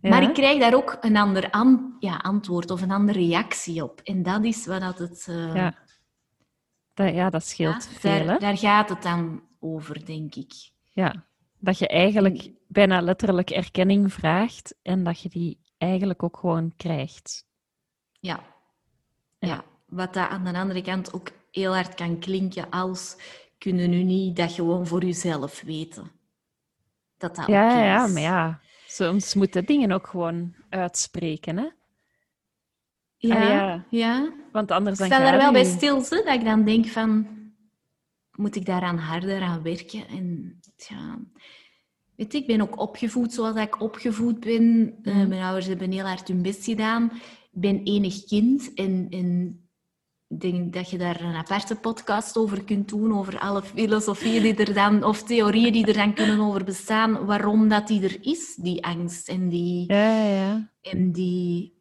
Maar 0.01 0.23
ik 0.23 0.33
krijg 0.33 0.59
daar 0.59 0.73
ook 0.75 0.97
een 1.01 1.17
ander 1.17 1.49
an- 1.49 1.95
ja, 1.99 2.15
antwoord 2.15 2.71
of 2.71 2.81
een 2.81 2.91
andere 2.91 3.19
reactie 3.19 3.83
op. 3.83 4.01
En 4.03 4.23
dat 4.23 4.43
is 4.45 4.65
wat 4.65 4.97
het... 4.99 5.25
eh, 5.29 5.55
Ja. 5.55 5.73
Dat, 6.93 7.13
ja, 7.13 7.29
dat 7.29 7.45
scheelt 7.45 7.87
Ja, 7.91 7.99
veel, 7.99 8.25
daar, 8.25 8.39
daar 8.39 8.57
gaat 8.57 8.89
het 8.89 9.01
dan 9.01 9.43
over, 9.59 10.05
denk 10.05 10.35
ik. 10.35 10.53
Ja, 10.89 11.25
dat 11.59 11.77
je 11.77 11.87
eigenlijk 11.87 12.49
bijna 12.67 13.01
letterlijk 13.01 13.49
erkenning 13.49 14.13
vraagt 14.13 14.75
en 14.81 15.03
dat 15.03 15.21
je 15.21 15.29
die 15.29 15.59
eigenlijk 15.77 16.23
ook 16.23 16.37
gewoon 16.37 16.73
krijgt. 16.77 17.45
Ja. 18.19 18.39
Ja. 19.39 19.47
ja. 19.47 19.63
Wat 19.85 20.13
dat 20.13 20.29
aan 20.29 20.43
de 20.43 20.53
andere 20.53 20.81
kant 20.81 21.13
ook 21.13 21.31
heel 21.51 21.73
hard 21.73 21.93
kan 21.93 22.19
klinken 22.19 22.69
als 22.69 23.17
kunnen 23.57 23.89
nu 23.89 24.03
niet 24.03 24.35
dat 24.35 24.51
gewoon 24.51 24.87
voor 24.87 25.03
jezelf 25.03 25.61
weten. 25.61 26.11
Dat 27.17 27.35
dat 27.35 27.47
Ja, 27.47 27.83
ja, 27.83 28.07
maar 28.07 28.21
ja, 28.21 28.59
soms 28.87 29.33
moeten 29.33 29.65
dingen 29.65 29.91
ook 29.91 30.07
gewoon 30.07 30.55
uitspreken, 30.69 31.57
hè? 31.57 31.67
Ja, 33.29 33.41
ja. 33.51 33.85
ja. 33.89 34.31
Want 34.51 34.71
anders 34.71 34.99
Ik 34.99 35.09
dan 35.09 35.19
sta 35.19 35.29
daar 35.31 35.37
wel 35.39 35.51
bij 35.51 35.63
stil, 35.63 35.95
hè, 35.95 36.21
dat 36.23 36.33
ik 36.33 36.43
dan 36.43 36.63
denk 36.65 36.85
van... 36.87 37.27
Moet 38.31 38.55
ik 38.55 38.65
daaraan 38.65 38.97
harder 38.97 39.41
aan 39.41 39.61
werken? 39.61 40.07
En 40.07 40.59
ja... 40.75 41.19
Weet 42.15 42.31
je, 42.31 42.37
ik 42.37 42.47
ben 42.47 42.61
ook 42.61 42.79
opgevoed 42.79 43.33
zoals 43.33 43.55
ik 43.55 43.81
opgevoed 43.81 44.39
ben. 44.39 44.95
Eh, 45.03 45.15
Mhm. 45.15 45.27
mijn 45.27 45.41
ouders 45.43 45.65
hebben 45.67 45.91
heel 45.91 46.05
hard 46.05 46.27
hun 46.27 46.41
best 46.41 46.63
gedaan. 46.65 47.03
Ik 47.51 47.61
ben 47.61 47.83
enig 47.83 48.23
kind 48.25 48.73
en... 48.73 49.07
en 49.09 49.55
ik 50.27 50.39
denk 50.39 50.73
dat 50.73 50.89
je 50.89 50.97
daar 50.97 51.21
een 51.21 51.35
aparte 51.35 51.75
podcast 51.75 52.37
over 52.37 52.63
kunt 52.63 52.89
doen, 52.89 53.13
over 53.17 53.39
alle 53.39 53.61
filosofieën 53.61 54.41
die 54.41 54.55
er 54.55 54.73
dan, 54.73 55.03
of 55.03 55.23
theorieën 55.23 55.71
die 55.73 55.85
er 55.85 55.93
dan 55.93 56.13
kunnen 56.13 56.39
over 56.39 56.63
bestaan, 56.63 57.25
waarom 57.25 57.67
dat 57.69 57.87
die 57.87 58.03
er 58.03 58.17
is, 58.21 58.55
die 58.55 58.85
angst 58.85 59.29
en 59.29 59.49
die, 59.49 59.93
Ja, 59.93 60.23
ja. 60.25 60.69
en 60.81 61.11
die, 61.11 61.73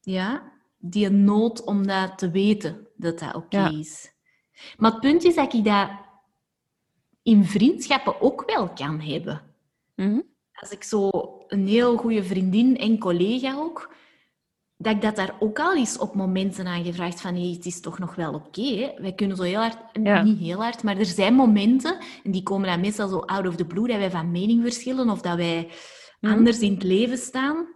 ja, 0.00 0.52
die 0.78 1.08
nood 1.08 1.64
om 1.64 1.86
dat 1.86 2.18
te 2.18 2.30
weten, 2.30 2.86
dat 2.96 3.18
dat 3.18 3.34
oké 3.34 3.56
Ja. 3.58 3.70
is. 3.70 4.12
Maar 4.76 4.90
het 4.90 5.00
punt 5.00 5.24
is 5.24 5.34
dat 5.34 5.54
ik 5.54 5.64
dat 5.64 5.88
in 7.22 7.44
vriendschappen 7.44 8.20
ook 8.20 8.42
wel 8.46 8.68
kan 8.68 9.00
hebben. 9.00 9.42
Mhm. 9.96 10.20
Als 10.52 10.70
ik 10.70 10.82
zo 10.84 11.10
een 11.48 11.66
heel 11.66 11.96
goede 11.96 12.24
vriendin 12.24 12.76
en 12.76 12.98
collega 12.98 13.54
ook, 13.56 13.94
dat 14.76 14.94
ik 14.94 15.02
dat 15.02 15.16
daar 15.16 15.36
ook 15.40 15.58
al 15.58 15.76
eens 15.76 15.98
op 15.98 16.14
momenten 16.14 16.66
aan 16.66 16.84
gevraagd 16.84 17.20
van 17.20 17.34
hey, 17.34 17.50
het 17.52 17.66
is 17.66 17.80
toch 17.80 17.98
nog 17.98 18.14
wel 18.14 18.34
oké. 18.34 18.94
Wij 18.98 19.12
kunnen 19.14 19.36
zo 19.36 19.42
heel 19.42 19.60
hard, 19.60 19.78
Ja. 20.02 20.22
niet 20.22 20.38
heel 20.38 20.62
hard, 20.62 20.82
maar 20.82 20.96
er 20.98 21.04
zijn 21.06 21.34
momenten, 21.34 21.98
en 22.24 22.30
die 22.30 22.42
komen 22.42 22.68
dan 22.68 22.80
meestal 22.80 23.08
zo 23.08 23.18
out 23.18 23.46
of 23.46 23.56
the 23.56 23.64
blue, 23.64 23.86
dat 23.86 23.96
wij 23.96 24.10
van 24.10 24.30
mening 24.30 24.62
verschillen 24.62 25.10
of 25.10 25.20
dat 25.20 25.36
wij 25.36 25.68
Mhm. 26.20 26.32
anders 26.32 26.58
in 26.60 26.74
het 26.74 26.82
leven 26.82 27.18
staan. 27.18 27.66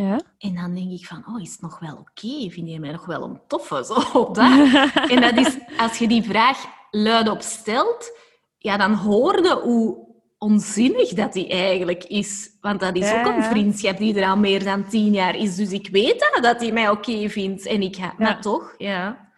Ja. 0.00 0.20
En 0.38 0.54
dan 0.54 0.74
denk 0.74 0.90
ik 0.90 1.06
van, 1.06 1.24
oh, 1.28 1.40
is 1.42 1.52
het 1.52 1.60
nog 1.60 1.78
wel 1.78 1.96
oké? 1.96 2.50
Vind 2.50 2.68
je 2.70 2.80
mij 2.80 2.92
nog 2.92 3.06
wel 3.06 3.22
een 3.22 3.40
toffe? 3.46 3.82
Zo, 3.88 4.18
op 4.18 4.34
dat. 4.34 4.50
En 5.12 5.20
dat 5.20 5.36
is, 5.46 5.56
als 5.78 5.98
je 5.98 6.08
die 6.08 6.22
vraag 6.22 6.64
luidop 6.90 7.40
stelt, 7.40 8.18
ja, 8.58 8.76
dan 8.76 8.92
hoorde 8.94 9.60
hoe 9.62 10.08
onzinnig 10.38 11.08
dat 11.08 11.32
die 11.32 11.48
eigenlijk 11.48 12.04
is. 12.04 12.50
Want 12.60 12.80
dat 12.80 12.96
is 12.96 13.08
Ja, 13.10 13.20
ook 13.26 13.36
een 13.36 13.42
vriendschap 13.44 13.96
die 13.98 14.14
er 14.20 14.28
al 14.28 14.36
meer 14.36 14.64
dan 14.64 14.88
tien 14.88 15.12
jaar 15.12 15.36
is. 15.36 15.56
Dus 15.56 15.70
ik 15.72 15.88
weet 15.88 16.20
dat, 16.32 16.42
dat 16.42 16.60
hij 16.60 16.72
mij 16.72 16.88
oké 16.90 17.28
vindt. 17.28 17.66
En 17.66 17.82
ik 17.82 17.96
ga... 17.96 18.04
Ja. 18.04 18.14
Maar 18.18 18.40
toch, 18.40 18.74
ja. 18.78 19.28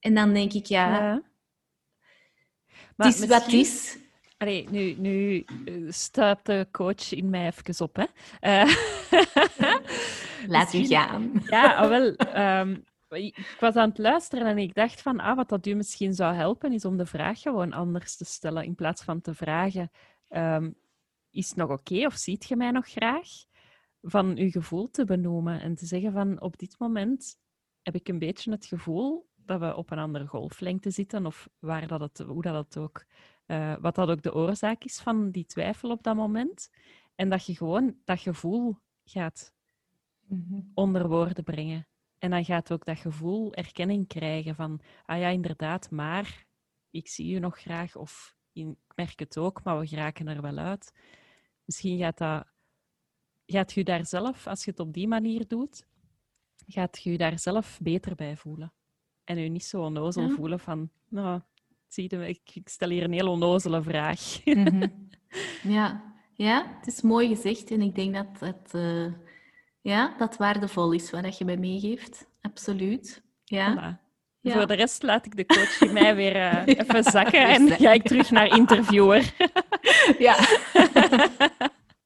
En 0.00 0.14
dan 0.14 0.32
denk 0.32 0.52
ik, 0.52 0.66
ja, 0.66 0.88
Ja. 0.98 1.22
het 2.96 3.14
is 3.14 3.20
wat 3.20 3.28
het 3.28 3.52
misschien- 3.52 3.60
is. 3.60 3.99
Allee, 4.40 4.68
nu, 4.70 4.94
nu 4.98 5.44
eh, 5.64 5.74
staat 5.88 6.46
de 6.46 6.68
coach 6.70 7.12
in 7.12 7.30
mij 7.30 7.46
even 7.46 7.84
op, 7.84 7.96
hè. 7.96 8.04
Eh, 8.40 8.74
Laat 10.54 10.72
u 10.72 10.86
gaan. 10.86 11.32
Ja, 11.46 11.74
ah, 11.74 11.88
wel. 11.88 12.14
ehm, 12.14 12.76
ik 13.08 13.56
was 13.60 13.74
aan 13.74 13.88
het 13.88 13.98
luisteren 13.98 14.46
en 14.46 14.58
ik 14.58 14.74
dacht 14.74 15.02
van, 15.02 15.20
ah, 15.20 15.36
wat 15.36 15.48
dat 15.48 15.66
u 15.66 15.74
misschien 15.74 16.14
zou 16.14 16.34
helpen, 16.34 16.72
is 16.72 16.84
om 16.84 16.96
de 16.96 17.06
vraag 17.06 17.40
gewoon 17.40 17.72
anders 17.72 18.16
te 18.16 18.24
stellen. 18.24 18.64
In 18.64 18.74
plaats 18.74 19.02
van 19.02 19.20
te 19.20 19.34
vragen, 19.34 19.90
ehm, 20.28 20.70
is 21.30 21.48
het 21.48 21.56
nog 21.56 21.70
oké 21.70 22.06
of 22.06 22.14
ziet 22.14 22.44
je 22.48 22.56
mij 22.56 22.70
nog 22.70 22.88
graag? 22.88 23.28
Van 24.02 24.36
uw 24.36 24.50
gevoel 24.50 24.90
te 24.90 25.04
benoemen 25.04 25.60
en 25.60 25.74
te 25.74 25.86
zeggen 25.86 26.12
van, 26.12 26.40
op 26.40 26.58
dit 26.58 26.74
moment 26.78 27.36
heb 27.82 27.94
ik 27.94 28.08
een 28.08 28.18
beetje 28.18 28.50
het 28.50 28.66
gevoel 28.66 29.28
dat 29.36 29.60
we 29.60 29.76
op 29.76 29.90
een 29.90 29.98
andere 29.98 30.26
golflengte 30.26 30.90
zitten 30.90 31.26
of 31.26 31.48
waar 31.58 31.86
dat 31.86 32.00
het, 32.00 32.18
hoe 32.18 32.42
dat 32.42 32.54
het 32.54 32.76
ook, 32.76 33.04
eh, 33.50 33.74
wat 33.80 33.94
dat 33.94 34.08
ook 34.08 34.22
de 34.22 34.34
oorzaak 34.34 34.84
is 34.84 35.00
van 35.00 35.30
die 35.30 35.46
twijfel 35.46 35.90
op 35.90 36.02
dat 36.02 36.16
moment. 36.16 36.70
En 37.14 37.28
dat 37.28 37.46
je 37.46 37.56
gewoon 37.56 37.96
dat 38.04 38.20
gevoel 38.20 38.76
gaat 39.04 39.54
onder 40.74 41.08
woorden 41.08 41.44
brengen. 41.44 41.88
En 42.18 42.30
dan 42.30 42.44
gaat 42.44 42.72
ook 42.72 42.84
dat 42.84 42.98
gevoel 42.98 43.54
erkenning 43.54 44.06
krijgen 44.06 44.54
van, 44.54 44.80
ah 45.04 45.18
ja, 45.18 45.28
inderdaad, 45.28 45.90
maar 45.90 46.46
ik 46.90 47.08
zie 47.08 47.26
je 47.26 47.38
nog 47.38 47.58
graag 47.58 47.96
of 47.96 48.36
ik 48.52 48.66
merk 48.94 49.18
het 49.18 49.38
ook, 49.38 49.62
maar 49.62 49.78
we 49.78 49.86
geraken 49.86 50.28
er 50.28 50.42
wel 50.42 50.58
uit. 50.58 50.92
Misschien 51.64 51.98
gaat 51.98 52.18
dat, 52.18 52.46
gaat 53.46 53.72
je 53.72 53.84
daar 53.84 54.06
zelf, 54.06 54.46
als 54.46 54.64
je 54.64 54.70
het 54.70 54.80
op 54.80 54.92
die 54.92 55.08
manier 55.08 55.48
doet, 55.48 55.86
gaat 56.66 57.02
je 57.02 57.10
je 57.10 57.18
daar 57.18 57.38
zelf 57.38 57.78
beter 57.82 58.14
bij 58.14 58.36
voelen. 58.36 58.72
En 59.24 59.38
je 59.38 59.48
niet 59.48 59.64
zo 59.64 59.82
onnozel 59.82 60.22
Ja. 60.22 60.34
voelen 60.34 60.60
van, 60.60 60.90
nou, 61.08 61.40
zie 61.94 62.06
je, 62.08 62.28
ik, 62.28 62.40
ik 62.54 62.68
stel 62.68 62.88
hier 62.88 63.04
een 63.04 63.12
heel 63.12 63.28
onnozele 63.28 63.82
vraag. 63.82 64.44
Mhm. 64.44 64.86
Ja. 65.62 66.14
ja, 66.34 66.76
het 66.78 66.86
is 66.86 67.02
mooi 67.02 67.28
gezegd 67.28 67.70
en 67.70 67.80
ik 67.80 67.94
denk 67.94 68.14
dat 68.14 68.26
het 68.38 68.74
eh, 68.74 69.06
ja, 69.80 70.14
dat 70.18 70.36
waardevol 70.36 70.92
is 70.92 71.10
wat 71.10 71.38
je 71.38 71.44
mij 71.44 71.56
meegeeft. 71.56 72.26
Absoluut. 72.40 73.22
Ja. 73.44 73.74
Voilà. 73.74 74.08
Ja. 74.40 74.52
Voor 74.52 74.66
de 74.66 74.74
rest 74.74 75.02
laat 75.02 75.26
ik 75.26 75.36
de 75.36 75.46
coach 75.46 75.80
in 75.80 75.92
mij 75.92 76.14
weer 76.14 76.36
eh, 76.36 76.62
even 76.78 77.02
zakken 77.04 77.48
en 77.48 77.68
ga 77.68 77.92
ik 77.92 78.02
terug 78.02 78.30
naar 78.30 78.56
interviewer. 78.56 79.34
ja. 80.18 80.36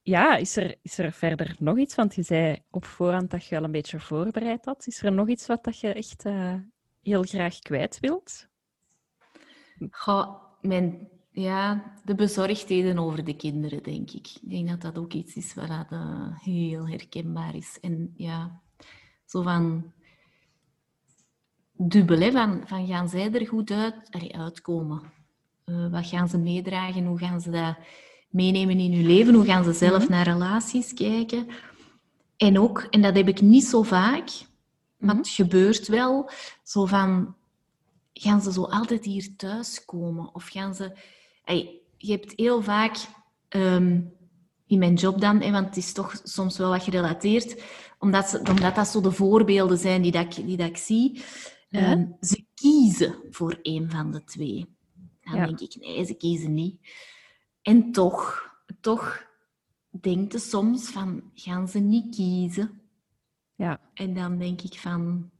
Ja, 0.02 0.36
is 0.36 0.56
er, 0.56 0.74
is 0.82 0.98
er 0.98 1.12
verder 1.12 1.56
nog 1.58 1.78
iets? 1.78 1.94
Want 1.94 2.14
je 2.14 2.22
zei 2.22 2.58
op 2.70 2.84
voorhand 2.84 3.30
dat 3.30 3.46
je 3.46 3.56
al 3.56 3.64
een 3.64 3.72
beetje 3.72 4.00
voorbereid 4.00 4.64
had. 4.64 4.86
Is 4.86 5.02
er 5.02 5.12
nog 5.12 5.28
iets 5.28 5.46
wat 5.46 5.64
dat 5.64 5.80
je 5.80 5.92
echt 5.92 6.24
eh, 6.24 6.54
heel 7.02 7.22
graag 7.22 7.58
kwijt 7.58 8.00
wilt? 8.00 8.48
Goh, 9.90 10.42
mijn, 10.60 11.08
ja, 11.30 11.92
de 12.04 12.14
bezorgdheden 12.14 12.98
over 12.98 13.24
de 13.24 13.36
kinderen, 13.36 13.82
denk 13.82 14.10
ik. 14.10 14.28
Ik 14.42 14.50
denk 14.50 14.68
dat 14.68 14.80
dat 14.80 14.98
ook 14.98 15.12
iets 15.12 15.34
is 15.34 15.54
wat 15.54 15.68
dat, 15.68 15.86
eh, 15.90 16.38
heel 16.38 16.88
herkenbaar 16.88 17.54
is. 17.54 17.78
En 17.80 18.14
ja, 18.16 18.60
zo 19.24 19.42
van 19.42 19.92
dubbel, 21.72 22.20
hè, 22.20 22.30
van, 22.30 22.62
van 22.66 22.86
gaan 22.86 23.08
zij 23.08 23.32
er 23.32 23.46
goed 23.46 23.70
uit, 23.70 23.94
allee, 24.10 24.36
uitkomen? 24.36 25.02
Eh, 25.64 25.90
wat 25.90 26.06
gaan 26.06 26.28
ze 26.28 26.38
meedragen? 26.38 27.06
Hoe 27.06 27.18
gaan 27.18 27.40
ze 27.40 27.50
dat 27.50 27.76
meenemen 28.28 28.78
in 28.78 28.92
hun 28.92 29.06
leven? 29.06 29.34
Hoe 29.34 29.44
gaan 29.44 29.64
ze 29.64 29.72
zelf 29.72 30.08
naar 30.08 30.24
relaties 30.24 30.94
kijken? 30.94 31.46
En 32.36 32.58
ook, 32.58 32.86
en 32.90 33.02
dat 33.02 33.16
heb 33.16 33.28
ik 33.28 33.40
niet 33.40 33.64
zo 33.64 33.82
vaak, 33.82 34.30
maar 34.96 35.16
het 35.16 35.28
gebeurt 35.28 35.88
wel, 35.88 36.30
zo 36.62 36.86
van 36.86 37.34
gaan 38.14 38.42
ze 38.42 38.52
zo 38.52 38.62
altijd 38.62 39.04
hier 39.04 39.36
thuiskomen? 39.36 40.34
Of 40.34 40.48
gaan 40.48 40.74
ze... 40.74 40.96
Je 41.96 42.12
hebt 42.12 42.32
heel 42.36 42.62
vaak 42.62 42.96
ehm, 43.48 44.00
in 44.66 44.78
mijn 44.78 44.94
job 44.94 45.20
dan, 45.20 45.38
want 45.38 45.66
het 45.66 45.76
is 45.76 45.92
toch 45.92 46.20
soms 46.22 46.58
wel 46.58 46.70
wat 46.70 46.82
gerelateerd, 46.82 47.62
omdat, 47.98 48.28
ze, 48.28 48.38
omdat 48.50 48.74
dat 48.74 48.88
zo 48.88 49.00
de 49.00 49.12
voorbeelden 49.12 49.78
zijn 49.78 50.02
die, 50.02 50.12
dat 50.12 50.38
ik, 50.38 50.46
die 50.46 50.56
dat 50.56 50.68
ik 50.68 50.76
zie. 50.76 51.22
Ja. 51.68 51.80
Ehm, 51.80 52.06
ze 52.20 52.44
kiezen 52.54 53.14
voor 53.30 53.58
een 53.62 53.90
van 53.90 54.10
de 54.12 54.24
twee. 54.24 54.66
Dan 55.20 55.36
Ja. 55.36 55.46
denk 55.46 55.60
ik, 55.60 55.76
nee, 55.80 56.04
ze 56.04 56.14
kiezen 56.14 56.54
niet. 56.54 56.80
En 57.62 57.92
toch, 57.92 58.50
toch 58.80 59.26
denkt 60.00 60.32
ze 60.32 60.38
soms 60.38 60.88
van, 60.88 61.30
gaan 61.34 61.68
ze 61.68 61.78
niet 61.78 62.14
kiezen? 62.14 62.80
Ja, 63.54 63.80
En 63.94 64.14
dan 64.14 64.38
denk 64.38 64.60
ik 64.62 64.78
van... 64.78 65.30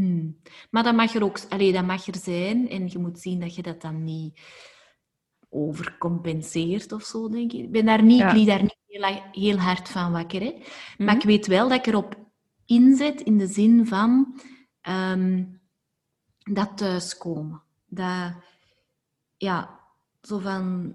Hmm. 0.00 0.36
Maar 0.70 0.82
dat 0.82 0.94
mag 0.94 1.14
er 1.14 1.24
ook 1.24 1.38
allee, 1.48 1.72
dat 1.72 1.84
mag 1.84 2.06
er 2.06 2.16
zijn. 2.16 2.68
En 2.68 2.88
je 2.88 2.98
moet 2.98 3.18
zien 3.20 3.40
dat 3.40 3.54
je 3.54 3.62
dat 3.62 3.80
dan 3.82 4.04
niet 4.04 4.40
overcompenseert 5.48 6.92
of 6.92 7.02
zo, 7.02 7.28
denk 7.28 7.52
ik. 7.52 7.60
Ik 7.60 7.70
ben 7.70 7.84
daar 7.84 8.02
niet, 8.02 8.18
Ja. 8.18 8.32
ik 8.32 8.46
daar 8.46 8.62
niet 8.62 8.76
heel, 8.86 9.22
heel 9.32 9.56
hard 9.56 9.88
van 9.88 10.12
wakker. 10.12 10.40
Hè. 10.40 10.52
Maar 10.98 11.06
Mhm. 11.14 11.16
ik 11.16 11.22
weet 11.22 11.46
wel 11.46 11.68
dat 11.68 11.78
ik 11.78 11.86
erop 11.86 12.18
inzet 12.66 13.20
in 13.20 13.38
de 13.38 13.46
zin 13.46 13.86
van 13.86 14.40
ehm, 14.80 15.44
dat 16.38 16.76
thuiskomen. 16.76 17.62
Dat, 17.86 18.32
ja, 19.36 19.80
zo 20.22 20.38
van... 20.38 20.94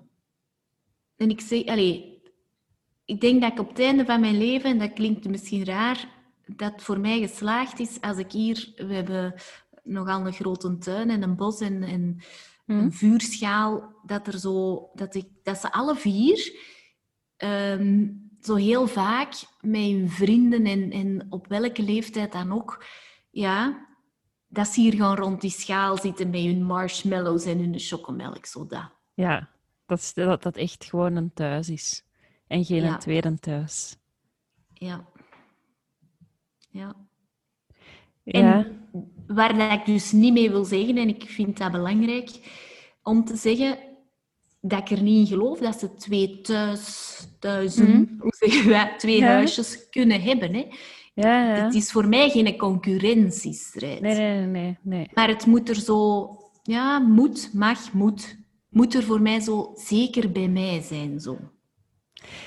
En 1.16 1.30
ik 1.30 1.41
zeg, 1.41 1.66
allee, 1.66 2.22
ik 3.06 3.22
denk 3.22 3.41
dat 3.41 3.51
ik 3.51 3.60
op 3.60 3.70
het 3.70 3.80
einde 3.80 4.06
van 4.06 4.20
mijn 4.20 4.38
leven, 4.38 4.70
en 4.70 4.80
dat 4.80 4.93
klinkt 4.93 5.28
misschien 5.30 5.66
raar, 5.66 6.14
dat 6.46 6.84
voor 6.84 7.00
mij 7.00 7.20
geslaagd 7.20 7.80
is 7.80 8.02
als 8.02 8.18
ik 8.18 8.32
hier... 8.32 8.72
We 8.76 8.93
hebben 8.93 9.34
nogal 9.84 10.26
een 10.26 10.34
grote 10.34 10.78
tuin 10.78 11.10
en 11.10 11.22
een 11.24 11.36
bos 11.36 11.60
en, 11.60 11.84
en 11.84 12.20
Mhm. 12.66 12.80
een 12.80 12.91
vuurschaal. 12.93 13.93
Dat, 14.06 14.28
er 14.28 14.39
zo, 14.39 14.89
dat, 14.93 15.16
ik, 15.16 15.28
dat 15.43 15.58
ze 15.58 15.72
alle 15.72 15.96
vier 15.96 16.60
ehm, 17.38 18.08
zo 18.39 18.56
heel 18.56 18.88
vaak 18.88 19.34
met 19.62 19.82
hun 19.82 20.10
vrienden 20.10 20.66
en, 20.66 20.91
en 20.91 21.26
op 21.30 21.48
welke 21.48 21.82
leeftijd 21.84 22.32
dan 22.32 22.52
ook, 22.52 22.86
ja, 23.32 23.88
dat 24.48 24.68
ze 24.68 24.82
hier 24.82 24.93
gaan 24.93 25.16
rond 25.16 25.41
die 25.41 25.50
schaal 25.52 25.98
zitten 25.98 26.30
met 26.30 26.41
hun 26.41 26.64
marshmallows 26.64 27.46
en 27.46 27.58
hun 27.60 27.80
chocomelk. 27.80 28.46
Zo 28.46 28.66
dat. 28.66 28.91
Ja, 29.14 29.50
dat, 29.86 30.00
is, 30.00 30.14
dat 30.14 30.43
dat 30.43 30.56
echt 30.58 30.86
gewoon 30.86 31.16
een 31.16 31.34
thuis 31.34 31.70
is. 31.70 32.06
En 32.48 32.66
geen 32.66 32.84
Ja. 32.84 32.93
een 32.93 33.00
tweede 33.00 33.39
thuis. 33.39 33.98
Ja. 34.74 35.06
Ja. 36.76 36.96
Ja, 38.24 38.56
En 38.56 38.88
waar 39.28 39.58
dat 39.58 39.72
ik 39.72 39.86
dus 39.86 40.12
niet 40.12 40.34
mee 40.34 40.50
wil 40.52 40.66
zeggen, 40.66 40.98
en 40.98 41.08
ik 41.08 41.24
vind 41.28 41.58
dat 41.58 41.72
belangrijk 41.72 42.30
om 43.04 43.26
te 43.26 43.36
zeggen, 43.36 43.78
dat 44.62 44.80
ik 44.80 44.98
er 44.98 45.04
niet 45.04 45.20
in 45.20 45.38
geloof 45.38 45.60
dat 45.60 45.80
ze 45.80 45.94
twee 45.96 46.42
thuis, 46.42 47.18
thuizen, 47.40 48.16
hoe 48.20 48.34
zeg 48.38 48.64
je 48.64 48.70
dat, 48.70 49.00
twee 49.00 49.18
Mhm. 49.18 49.26
Ja. 49.26 49.32
huisjes 49.34 49.90
kunnen 49.90 50.22
hebben. 50.22 50.54
Hè. 50.54 50.66
ja, 51.14 51.56
ja. 51.56 51.64
Het 51.64 51.74
is 51.74 51.92
voor 51.92 52.08
mij 52.08 52.30
geen 52.30 52.58
concurrentiestrijd. 52.58 54.02
Nee, 54.02 54.16
nee, 54.16 54.46
nee, 54.46 54.78
nee. 54.82 55.10
Maar 55.14 55.28
het 55.28 55.46
moet 55.46 55.70
er 55.70 55.76
zo, 55.76 56.30
ja, 56.64 57.00
moet, 57.00 57.50
mag, 57.54 57.94
moet. 57.94 58.38
Moet 58.70 58.94
er 58.94 59.04
voor 59.04 59.22
mij 59.22 59.40
zo 59.40 59.72
zeker 59.76 60.32
bij 60.32 60.48
mij 60.48 60.82
zijn. 60.82 61.20
Zo. 61.20 61.38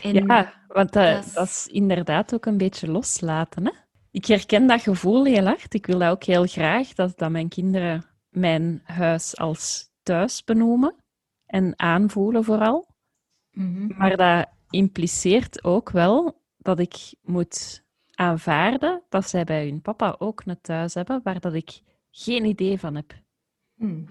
En 0.03 0.15
Ja, 0.15 0.53
want 0.69 0.93
dat, 0.93 1.05
dat 1.15 1.25
is- 1.25 1.33
dat 1.33 1.47
is 1.47 1.67
inderdaad 1.71 2.35
ook 2.35 2.47
een 2.47 2.59
beetje 2.59 2.91
loslaten. 2.91 3.65
Hè? 3.67 3.71
Ik 4.11 4.25
herken 4.25 4.67
dat 4.67 4.83
gevoel 4.83 5.25
heel 5.25 5.45
hard. 5.45 5.75
Ik 5.75 5.87
wil 5.87 5.99
dat 5.99 6.11
ook 6.11 6.25
heel 6.25 6.47
graag, 6.47 6.95
dat, 6.95 7.19
dat 7.19 7.31
mijn 7.31 7.49
kinderen 7.49 8.05
mijn 8.29 8.81
huis 8.85 9.37
als 9.37 9.91
thuis 10.03 10.45
benoemen 10.45 10.95
en 11.47 11.79
aanvoelen 11.79 12.45
vooral. 12.45 12.87
Mhm. 13.51 13.97
Maar 13.99 14.17
dat 14.17 14.49
impliceert 14.71 15.65
ook 15.65 15.91
wel 15.91 16.43
dat 16.57 16.79
ik 16.79 17.15
moet 17.23 17.85
aanvaarden 18.15 19.03
dat 19.09 19.29
zij 19.29 19.45
bij 19.45 19.65
hun 19.65 19.81
papa 19.81 20.17
ook 20.19 20.43
een 20.45 20.61
thuis 20.61 20.95
hebben 20.95 21.21
waar 21.23 21.41
dat 21.41 21.55
ik 21.55 21.81
geen 22.11 22.45
idee 22.45 22.79
van 22.79 22.95
heb. 22.95 23.15
Hm. 23.75 24.03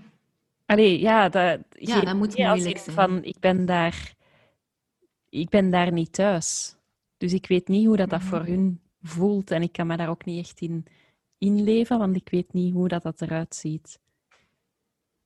Allee, 0.66 1.00
ja, 1.00 1.30
dat, 1.30 1.60
Ja, 1.70 2.02
dat 2.02 2.16
moet 2.16 2.40
als 2.40 2.62
zijn. 2.64 2.78
Van, 2.78 3.24
ik, 3.24 3.40
ben 3.40 3.66
daar, 3.66 4.14
ik 5.30 5.50
ben 5.50 5.70
daar 5.70 5.92
niet 5.92 6.14
thuis. 6.14 6.76
Dus 7.18 7.34
ik 7.34 7.48
weet 7.48 7.68
niet 7.68 7.86
hoe 7.86 7.98
dat, 7.98 8.10
dat 8.10 8.20
Mhm. 8.20 8.30
voor 8.30 8.46
hun 8.46 8.82
voelt. 9.08 9.52
En 9.52 9.62
ik 9.62 9.72
kan 9.72 9.88
me 9.88 9.98
daar 9.98 10.10
ook 10.10 10.26
niet 10.26 10.46
echt 10.46 10.60
in 10.62 10.86
inleven, 11.38 11.98
want 11.98 12.16
ik 12.16 12.30
weet 12.30 12.54
niet 12.54 12.74
hoe 12.74 12.88
dat, 12.88 13.04
dat 13.04 13.22
eruit 13.22 13.56
ziet. 13.56 14.00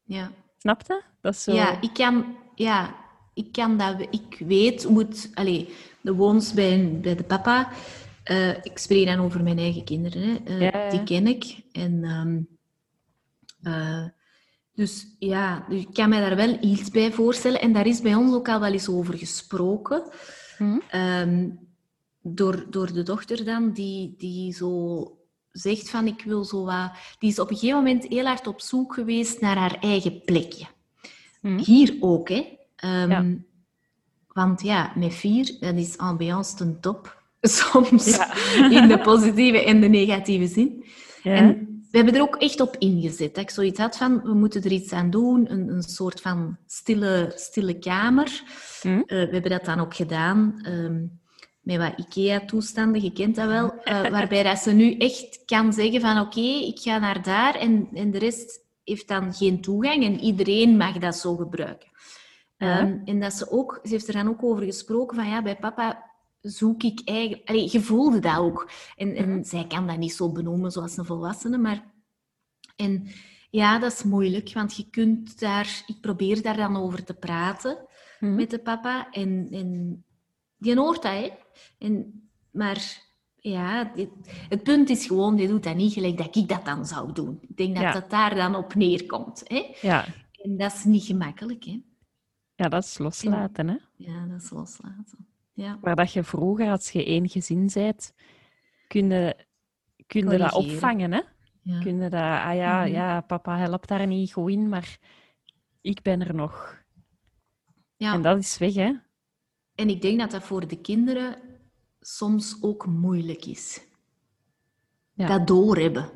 Ja. 0.04 0.32
Snap 0.58 0.82
je? 0.88 1.02
Dat 1.22 1.34
is 1.34 1.44
zo... 1.44 1.54
Ja, 1.54 1.82
ik 1.82 1.94
kan, 1.94 2.36
ja, 2.56 2.96
ik 3.34 3.52
kan 3.52 3.78
dat, 3.78 4.02
ik 4.02 4.38
weet 4.40 4.84
hoe 4.84 5.00
het, 5.00 5.32
allee, 5.34 5.74
de 6.02 6.14
woons 6.14 6.54
bij, 6.54 7.00
bij 7.02 7.16
de 7.16 7.24
papa, 7.24 7.72
eh, 8.24 8.50
ik 8.50 8.78
spreek 8.78 9.06
dan 9.06 9.20
over 9.20 9.44
mijn 9.44 9.58
eigen 9.58 9.84
kinderen, 9.84 10.22
hè, 10.22 10.36
eh, 10.46 10.60
Ja, 10.60 10.84
ja. 10.84 10.90
die 10.90 11.04
ken 11.04 11.28
ik. 11.28 11.64
En, 11.72 12.04
ehm, 12.04 12.40
eh, 13.62 14.06
dus 14.74 15.16
ja, 15.20 15.66
dus 15.70 15.82
ik 15.82 15.94
kan 15.94 16.10
me 16.10 16.20
daar 16.20 16.36
wel 16.36 16.58
iets 16.62 16.90
bij 16.90 17.12
voorstellen. 17.12 17.62
En 17.62 17.74
daar 17.74 17.88
is 17.88 18.02
bij 18.02 18.16
ons 18.16 18.34
ook 18.34 18.50
al 18.50 18.60
wel 18.60 18.72
eens 18.72 18.90
over 18.90 19.18
gesproken. 19.18 20.04
Ehm, 20.90 21.50
door, 22.22 22.66
door 22.70 22.94
de 22.94 23.04
dochter 23.04 23.46
dan, 23.46 23.72
die, 23.72 24.14
die 24.18 24.54
zo 24.54 25.16
zegt 25.52 25.90
van 25.90 26.08
ik 26.08 26.24
wil 26.26 26.44
zo 26.44 26.64
wat... 26.66 26.92
Die 27.20 27.30
is 27.30 27.40
op 27.40 27.50
een 27.50 27.56
gegeven 27.58 27.78
moment 27.78 28.08
heel 28.08 28.26
hard 28.26 28.48
op 28.48 28.62
zoek 28.62 28.94
geweest 28.94 29.42
naar 29.42 29.58
haar 29.58 29.78
eigen 29.80 30.22
plekje. 30.26 30.66
Hm? 31.42 31.58
Hier 31.58 31.98
ook, 32.00 32.30
hè. 32.30 32.58
Ehm, 32.76 33.10
Ja. 33.10 33.26
Want 34.28 34.62
ja, 34.62 34.92
met 34.96 35.14
vier, 35.14 35.58
dat 35.60 35.76
is 35.76 35.98
ambiance 35.98 36.56
ten 36.56 36.78
top. 36.82 37.22
Soms 37.42 38.16
Ja. 38.16 38.34
in 38.70 38.88
de 38.88 39.00
positieve 39.04 39.64
en 39.66 39.82
de 39.82 39.88
negatieve 39.88 40.48
zin. 40.48 40.86
Ja. 41.24 41.34
En 41.36 41.70
we 41.92 41.98
hebben 41.98 42.16
er 42.16 42.22
ook 42.22 42.36
echt 42.36 42.60
op 42.60 42.76
ingezet. 42.78 43.36
Dat 43.36 43.44
ik 43.44 43.50
zoiets 43.50 43.80
had 43.80 43.98
van, 43.98 44.22
we 44.22 44.34
moeten 44.34 44.64
er 44.64 44.72
iets 44.72 44.92
aan 44.94 45.10
doen. 45.10 45.52
Een, 45.52 45.70
een 45.70 45.84
soort 45.84 46.22
van 46.22 46.58
stille, 46.68 47.32
stille 47.36 47.80
kamer. 47.80 48.44
Hm? 48.82 48.88
Eh, 48.88 49.04
we 49.06 49.28
hebben 49.32 49.52
dat 49.52 49.66
dan 49.66 49.80
ook 49.80 49.96
gedaan. 49.96 50.60
ehm, 50.64 51.04
met 51.62 51.78
wat 51.78 51.94
IKEA-toestanden, 51.98 53.02
je 53.04 53.12
kent 53.12 53.36
dat 53.36 53.48
wel. 53.48 53.74
eh, 53.84 54.10
waarbij 54.10 54.44
dat 54.44 54.58
ze 54.58 54.72
nu 54.72 54.98
echt 54.98 55.46
kan 55.46 55.74
zeggen 55.74 56.02
van, 56.02 56.20
oké, 56.20 56.40
ik 56.40 56.80
ga 56.80 57.00
naar 57.00 57.24
daar. 57.24 57.56
En, 57.56 57.90
en 57.94 58.12
de 58.12 58.18
rest 58.18 58.60
heeft 58.84 59.08
dan 59.08 59.34
geen 59.34 59.62
toegang. 59.62 60.04
En 60.04 60.20
iedereen 60.20 60.78
mag 60.78 60.98
dat 60.98 61.16
zo 61.16 61.36
gebruiken. 61.36 61.90
Ja. 62.58 62.80
Ehm, 62.80 62.98
en 63.06 63.20
dat 63.20 63.34
ze 63.34 63.52
ook, 63.52 63.80
ze 63.84 63.90
heeft 63.90 64.08
er 64.08 64.14
dan 64.14 64.28
ook 64.28 64.44
over 64.44 64.64
gesproken 64.64 65.16
van, 65.16 65.28
ja, 65.28 65.42
bij 65.42 65.56
papa 65.56 66.10
zoek 66.42 66.84
ik 66.84 67.02
eigenlijk... 67.06 67.50
Allee, 67.50 67.70
je 67.72 67.82
voelde 67.82 68.20
dat 68.20 68.38
ook. 68.38 68.70
En, 68.96 69.16
en 69.16 69.46
zij 69.46 69.68
kan 69.68 69.88
dat 69.88 69.98
niet 69.98 70.14
zo 70.14 70.32
benoemen 70.32 70.72
zoals 70.72 70.98
een 70.98 71.06
volwassene, 71.06 71.58
maar... 71.58 71.90
En 72.76 73.08
ja, 73.50 73.80
dat 73.80 73.92
is 73.92 74.04
moeilijk, 74.04 74.54
want 74.54 74.76
je 74.76 74.90
kunt 74.90 75.40
daar... 75.40 75.84
Ik 75.88 76.02
probeer 76.02 76.42
daar 76.42 76.58
dan 76.58 76.78
over 76.78 77.04
te 77.04 77.14
praten 77.14 77.78
Hm? 78.22 78.36
met 78.36 78.50
de 78.50 78.60
papa. 78.60 79.12
En, 79.12 79.48
en 79.52 80.04
die 80.62 80.78
hoort 80.78 81.02
dat, 81.02 81.12
hè. 81.12 81.30
En, 81.78 82.22
maar 82.52 83.10
ja, 83.36 83.92
het 84.50 84.64
punt 84.64 84.90
is 84.90 85.06
gewoon, 85.06 85.36
die 85.36 85.48
doet 85.48 85.64
dat 85.64 85.76
niet 85.76 85.94
gelijk 85.94 86.18
dat 86.18 86.36
ik 86.36 86.48
dat 86.50 86.66
dan 86.66 86.86
zou 86.86 87.12
doen. 87.14 87.38
Ik 87.42 87.58
denk 87.58 87.74
dat 87.74 87.84
Ja. 87.84 87.92
dat 87.92 88.10
daar 88.10 88.36
dan 88.36 88.56
op 88.56 88.76
neerkomt. 88.76 89.42
Hè. 89.48 89.76
ja. 89.82 90.06
En 90.32 90.58
dat 90.58 90.74
is 90.74 90.84
niet 90.84 91.04
gemakkelijk, 91.04 91.64
hè. 91.64 91.82
ja, 92.56 92.70
dat 92.70 92.84
is 92.84 92.98
loslaten. 92.98 93.68
Hè? 93.68 93.76
Ja, 93.96 94.26
dat 94.26 94.42
is 94.42 94.50
loslaten. 94.50 95.28
Ja. 95.54 95.78
Waar 95.82 95.96
dat 95.96 96.14
je 96.14 96.24
vroeger, 96.24 96.70
als 96.72 96.92
je 96.92 97.06
één 97.06 97.30
gezin 97.30 97.70
bent, 97.74 98.14
kun 98.88 99.10
je, 99.10 99.46
kun 100.08 100.30
je 100.30 100.38
dat 100.38 100.54
opvangen. 100.54 101.12
Hè? 101.12 101.22
Ja. 101.62 101.80
Kun 101.80 101.96
je 102.02 102.10
dat, 102.10 102.22
ah 102.22 102.56
ja, 102.56 102.82
Mhm. 102.84 102.92
ja, 102.92 103.22
papa 103.22 103.58
helpt 103.58 103.88
daar 103.88 104.08
niet 104.08 104.34
goed 104.34 104.52
in, 104.52 104.70
maar 104.70 104.98
ik 105.82 106.02
ben 106.02 106.22
er 106.28 106.36
nog. 106.36 106.84
Ja. 107.96 108.14
En 108.14 108.22
dat 108.22 108.38
is 108.38 108.58
weg, 108.58 108.74
hè? 108.74 108.94
En 109.82 109.90
ik 109.90 110.02
denk 110.02 110.20
dat 110.20 110.32
dat 110.32 110.44
voor 110.44 110.68
de 110.68 110.82
kinderen 110.82 111.36
soms 112.00 112.58
ook 112.62 112.86
moeilijk 112.86 113.46
is. 113.46 113.82
Ja. 115.14 115.28
Dat 115.28 115.48
doorhebben. 115.48 116.10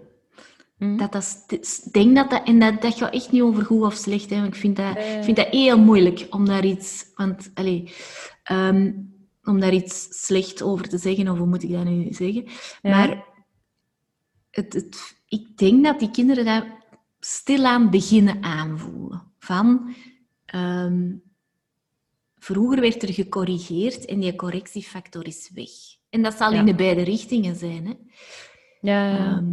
Hm? 0.78 0.98
Dat 0.98 1.12
dat, 1.12 1.44
ik 1.48 1.94
denk 1.94 2.16
dat 2.16 2.30
dat, 2.30 2.48
en 2.48 2.60
dat, 2.60 2.82
dat 2.82 2.96
gaat 2.96 3.14
echt 3.14 3.32
niet 3.32 3.42
over 3.42 3.66
goed 3.66 3.82
of 3.82 3.94
slecht. 3.94 4.30
Hè, 4.30 4.36
want 4.36 4.48
ik 4.48 4.60
vind 4.60 4.76
dat, 4.76 4.94
Nee. 4.94 5.18
ik 5.18 5.24
vind 5.24 5.38
dat 5.38 5.48
heel 5.48 5.80
moeilijk 5.80 6.28
om 6.30 6.46
daar 6.46 6.66
iets, 6.66 7.06
want, 7.16 7.52
allez, 7.54 7.92
ehm, 8.44 8.94
om 9.44 9.60
daar 9.60 9.74
iets 9.74 10.08
slecht 10.26 10.62
over 10.62 10.90
te 10.90 10.98
zeggen, 10.98 11.30
of 11.30 11.38
hoe 11.38 11.48
moet 11.48 11.64
ik 11.64 11.72
dat 11.72 11.86
nu 11.86 12.14
zeggen? 12.14 12.44
Ja. 12.82 12.90
Maar 12.90 13.26
het, 14.52 14.74
het, 14.74 15.18
ik 15.28 15.58
denk 15.58 15.84
dat 15.84 16.00
die 16.00 16.12
kinderen 16.12 16.46
dat 16.46 16.66
stilaan 17.20 17.90
beginnen 17.90 18.44
aanvoelen. 18.44 19.32
Van, 19.38 19.96
ehm, 20.46 21.14
vroeger 22.46 22.80
werd 22.82 23.04
er 23.04 23.14
gecorrigeerd 23.14 24.06
en 24.06 24.20
die 24.20 24.36
correctiefactor 24.36 25.26
is 25.28 25.52
weg. 25.54 25.70
En 26.10 26.22
dat 26.22 26.34
zal 26.34 26.52
Ja. 26.54 26.60
in 26.60 26.66
de 26.66 26.76
beide 26.76 27.02
richtingen 27.02 27.56
zijn. 27.56 27.86
Hè? 27.86 27.94
Ja. 28.82 29.18
Ehm, 29.18 29.44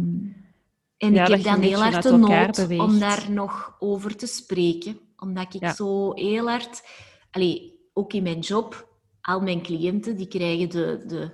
en 0.97 1.13
Ja, 1.13 1.25
ik 1.25 1.29
heb 1.31 1.43
dan 1.43 1.61
heel 1.61 1.81
hard 1.83 2.03
de 2.03 2.17
nood 2.17 2.55
beweegt. 2.55 2.81
om 2.81 2.99
daar 2.99 3.31
nog 3.31 3.75
over 3.79 4.15
te 4.15 4.25
spreken. 4.27 4.99
Omdat 5.17 5.53
ik 5.53 5.61
Ja. 5.61 5.73
zo 5.73 6.13
heel 6.13 6.47
hard... 6.49 6.83
Allee, 7.31 7.79
ook 7.93 8.13
in 8.13 8.23
mijn 8.23 8.39
job, 8.39 8.87
al 9.21 9.39
mijn 9.41 9.61
cliënten, 9.61 10.15
die 10.17 10.27
krijgen 10.27 10.69
de, 10.69 11.03
de, 11.07 11.31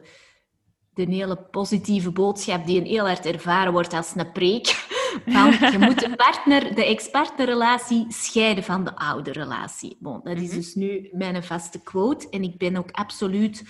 de 0.94 1.14
hele 1.16 1.36
positieve 1.36 2.12
boodschap 2.12 2.66
die 2.66 2.80
een 2.80 2.86
heel 2.86 3.06
hard 3.08 3.26
ervaren 3.26 3.72
wordt 3.72 3.94
als 3.94 4.14
een 4.16 4.32
preek. 4.32 4.88
Je 5.26 5.78
moet 5.80 6.00
de 6.00 6.16
partner, 6.16 6.76
de 6.76 6.86
ex-partnerrelatie 6.86 8.06
scheiden 8.10 8.64
van 8.64 8.84
de 8.84 8.96
oude 8.96 9.32
relatie. 9.32 9.98
Bon, 10.00 10.20
dat 10.24 10.38
is 10.38 10.48
Mhm. 10.48 10.56
dus 10.56 10.76
nu 10.76 11.10
mijn 11.12 11.44
vaste 11.44 11.80
quote. 11.84 12.30
En 12.30 12.44
ik 12.44 12.58
ben 12.58 12.76
ook 12.76 12.92
absoluut 12.92 13.64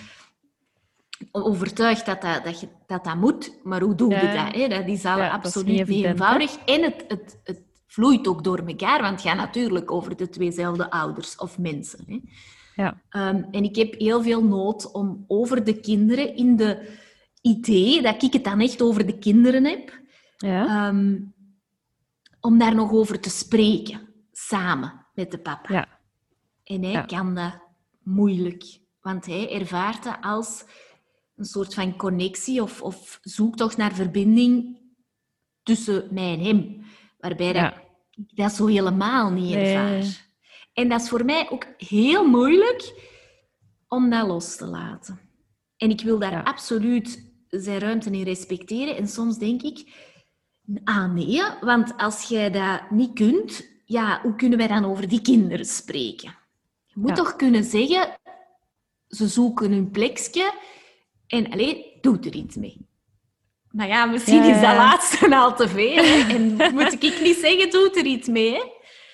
overtuigd 1.32 2.06
dat 2.06 2.22
dat, 2.22 2.44
dat, 2.44 2.60
je, 2.60 2.68
dat, 2.88 3.04
dat 3.04 3.16
moet. 3.16 3.60
Maar 3.64 3.82
hoe 3.82 3.96
doe 3.96 4.10
je 4.10 4.16
Ja. 4.16 4.46
dat? 4.46 4.56
Hè? 4.56 4.68
Dat 4.68 4.88
is 4.88 5.06
al 5.06 5.18
Ja, 5.18 5.30
dat 5.32 5.40
is 5.40 5.46
absoluut 5.46 5.68
niet 5.68 5.78
niet, 5.78 5.88
evident, 5.90 6.06
hè? 6.20 6.26
eenvoudig. 6.26 6.58
En 6.66 6.82
het, 6.84 7.06
het, 7.08 7.40
het 7.44 7.62
vloeit 7.88 8.28
ook 8.28 8.44
door 8.44 8.58
elkaar, 8.68 9.02
want 9.02 9.12
het 9.22 9.30
gaat 9.30 9.38
natuurlijk 9.38 9.92
over 9.92 10.16
de 10.18 10.30
tweezelfde 10.30 10.90
ouders 10.92 11.36
of 11.36 11.58
mensen. 11.58 12.04
Hè? 12.08 12.20
ja. 12.84 13.02
Ehm, 13.10 13.44
en 13.52 13.64
ik 13.64 13.76
heb 13.76 13.94
heel 14.00 14.22
veel 14.24 14.44
nood 14.44 14.92
om 14.92 15.24
over 15.28 15.64
de 15.64 15.80
kinderen, 15.80 16.36
in 16.36 16.56
de 16.56 16.98
idee 17.42 18.02
dat 18.02 18.24
ik 18.24 18.34
het 18.34 18.44
dan 18.44 18.60
echt 18.60 18.82
over 18.82 19.06
de 19.06 19.18
kinderen 19.18 19.66
heb, 19.66 19.99
ja. 20.48 20.88
ehm, 20.88 21.20
om 22.40 22.58
daar 22.58 22.76
nog 22.76 22.92
over 22.92 23.20
te 23.20 23.30
spreken, 23.30 24.14
samen 24.32 25.06
met 25.14 25.32
de 25.32 25.38
papa. 25.40 25.74
ja. 25.74 25.88
En 26.64 26.84
hij 26.84 26.92
Ja. 26.92 27.02
kan 27.02 27.36
dat 27.36 27.60
moeilijk, 28.04 28.80
want 29.02 29.26
hij 29.26 29.60
ervaart 29.60 30.04
dat 30.04 30.18
als 30.22 30.66
een 31.36 31.46
soort 31.46 31.74
van 31.74 31.96
connectie 31.98 32.62
of, 32.62 32.82
of 32.82 33.20
zoektocht 33.22 33.78
naar 33.78 33.94
verbinding 33.94 34.78
tussen 35.64 36.08
mij 36.12 36.34
en 36.34 36.40
hem, 36.40 36.84
waarbij 37.20 37.54
dat, 37.54 37.74
ik 38.12 38.36
dat 38.36 38.52
zo 38.52 38.66
helemaal 38.66 39.32
niet 39.32 39.54
Nee. 39.56 39.76
ervaar. 39.76 40.28
En 40.74 40.90
dat 40.90 41.02
is 41.02 41.10
voor 41.10 41.26
mij 41.26 41.50
ook 41.50 41.68
heel 41.78 42.28
moeilijk 42.28 43.08
om 43.88 44.10
dat 44.10 44.28
los 44.28 44.56
te 44.56 44.66
laten. 44.66 45.20
En 45.78 45.90
ik 45.90 46.02
wil 46.02 46.20
daar 46.20 46.44
absoluut 46.44 47.32
zijn 47.48 47.80
ruimte 47.80 48.10
in 48.12 48.24
respecteren. 48.24 48.98
En 48.98 49.08
soms 49.08 49.38
denk 49.38 49.62
ik, 49.62 50.08
Ah 50.84 51.12
nee, 51.14 51.42
want 51.62 51.94
als 51.98 52.24
jij 52.24 52.52
dat 52.52 52.90
niet 52.90 53.14
kunt, 53.14 53.68
ja, 53.86 54.20
hoe 54.22 54.36
kunnen 54.36 54.58
wij 54.58 54.68
dan 54.68 54.86
over 54.86 55.08
die 55.08 55.22
kinderen 55.22 55.66
spreken? 55.66 56.36
Je 56.86 56.94
moet 56.96 57.10
Ja. 57.10 57.16
toch 57.16 57.36
kunnen 57.36 57.64
zeggen, 57.64 58.08
ze 59.08 59.28
zoeken 59.28 59.72
een 59.72 59.92
plekje 59.92 60.54
en 61.28 61.52
alleen 61.52 61.86
doet 62.02 62.26
er 62.26 62.34
iets 62.34 62.56
mee. 62.56 62.88
Maar 63.70 63.88
ja, 63.88 64.06
misschien 64.06 64.44
Ja, 64.44 64.56
is 64.56 64.62
dat 64.62 64.76
laatste 64.76 65.36
al 65.36 65.56
te 65.56 65.68
veel. 65.68 66.04
Hè? 66.04 66.34
En 66.36 66.74
moet 66.74 66.94
ik 67.04 67.20
niet 67.22 67.38
zeggen, 67.38 67.70
doet 67.70 67.98
er 67.98 68.06
iets 68.06 68.28
mee. 68.28 68.54
Hè? 68.54 68.64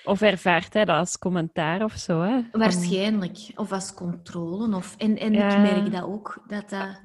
Of 0.04 0.20
ervaart 0.20 0.72
hij 0.74 0.84
dat 0.84 0.96
als 0.96 1.18
commentaar 1.18 1.84
of 1.84 1.92
zo? 1.92 2.20
Hè? 2.20 2.40
Waarschijnlijk. 2.52 3.38
Of 3.54 3.72
als 3.72 3.94
controle. 3.94 4.76
Of... 4.76 4.94
En, 4.98 5.18
en 5.18 5.32
Ja. 5.32 5.48
ik 5.48 5.58
merk 5.72 5.92
dat 5.92 6.02
ook. 6.02 6.42
Dat 6.46 6.70
dat... 6.70 7.00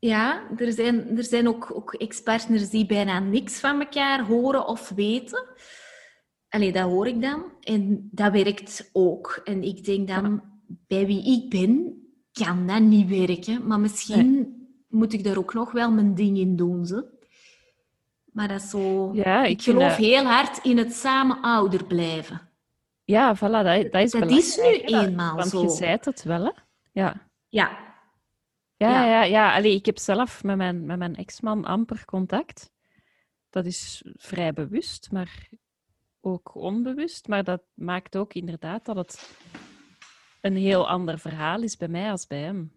Ja, 0.00 0.42
er 0.56 0.72
zijn, 0.72 1.16
er 1.16 1.24
zijn 1.24 1.48
ook, 1.48 1.70
ook 1.74 1.94
ex-partners 1.94 2.70
die 2.70 2.86
bijna 2.86 3.18
niks 3.18 3.60
van 3.60 3.80
elkaar 3.80 4.24
horen 4.24 4.66
of 4.66 4.88
weten. 4.88 5.44
Allee, 6.48 6.72
dat 6.72 6.82
hoor 6.82 7.06
ik 7.06 7.22
dan. 7.22 7.42
En 7.60 8.08
dat 8.12 8.32
werkt 8.32 8.90
ook. 8.92 9.40
En 9.44 9.62
ik 9.62 9.84
denk 9.84 10.08
dan, 10.08 10.42
bij 10.86 11.06
wie 11.06 11.24
ik 11.42 11.50
ben, 11.50 11.98
kan 12.32 12.66
dat 12.66 12.80
niet 12.80 13.08
werken. 13.08 13.66
Maar 13.66 13.80
misschien 13.80 14.56
moet 14.88 15.12
ik 15.12 15.24
daar 15.24 15.36
ook 15.38 15.54
nog 15.54 15.72
wel 15.72 15.90
mijn 15.90 16.14
ding 16.14 16.38
in 16.38 16.56
doen. 16.56 16.86
Ze. 16.86 17.04
Maar 18.32 18.48
dat 18.48 18.60
is 18.62 18.70
zo... 18.70 19.10
Ja, 19.14 19.44
ik 19.44 19.62
geloof 19.62 19.88
dat- 19.88 19.96
heel 19.96 20.24
hard 20.24 20.64
in 20.64 20.78
het 20.78 20.92
samen 20.92 21.40
ouder 21.40 21.84
blijven. 21.84 22.48
Ja, 23.04 23.36
voilà, 23.36 23.40
dat, 23.40 23.92
dat 23.92 24.02
is 24.02 24.10
Dat 24.10 24.30
is 24.30 24.56
nu 24.56 24.78
eenmaal 24.80 25.36
Want 25.36 25.48
zo. 25.48 25.62
je 25.62 25.68
zei 25.68 25.90
het 26.00 26.22
wel, 26.22 26.44
hè? 26.44 26.50
Ja. 26.92 27.28
Ja, 27.48 27.78
Ja, 28.80 28.90
Ja. 28.90 29.04
ja. 29.04 29.22
ja, 29.22 29.54
Allee, 29.54 29.74
ik 29.74 29.86
heb 29.86 29.98
zelf 29.98 30.42
met 30.44 30.56
mijn, 30.56 30.84
met 30.86 30.98
mijn 30.98 31.16
ex-man 31.16 31.64
amper 31.64 32.04
contact. 32.04 32.70
Dat 33.50 33.66
is 33.66 34.02
vrij 34.16 34.52
bewust, 34.52 35.10
maar 35.12 35.48
ook 36.20 36.54
onbewust. 36.54 37.28
Maar 37.28 37.44
dat 37.44 37.62
maakt 37.74 38.16
ook 38.16 38.34
inderdaad 38.34 38.84
dat 38.84 38.96
het 38.96 39.36
een 40.40 40.56
heel 40.56 40.88
ander 40.88 41.18
verhaal 41.18 41.62
is 41.62 41.76
bij 41.76 41.88
mij 41.88 42.10
als 42.10 42.26
bij 42.26 42.40
hem. 42.42 42.72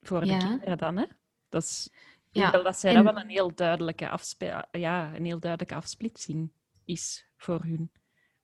Voor 0.00 0.20
de 0.20 0.26
Ja. 0.26 0.38
kinderen 0.38 0.78
dan, 0.78 0.96
hè? 0.96 1.04
Dat 1.48 1.62
is, 1.62 1.90
Ja, 2.30 2.50
dat 2.50 2.78
zij 2.78 2.94
en- 2.94 3.04
dat 3.04 3.14
wel 3.14 3.22
een 3.22 3.28
heel 3.30 3.54
duidelijke, 3.54 4.08
afspe- 4.08 4.66
ja, 4.70 5.14
een 5.14 5.24
heel 5.24 5.38
duidelijke 5.40 5.74
afsplitsing 5.74 6.52
is 6.84 7.26
voor 7.36 7.62
hun. 7.62 7.90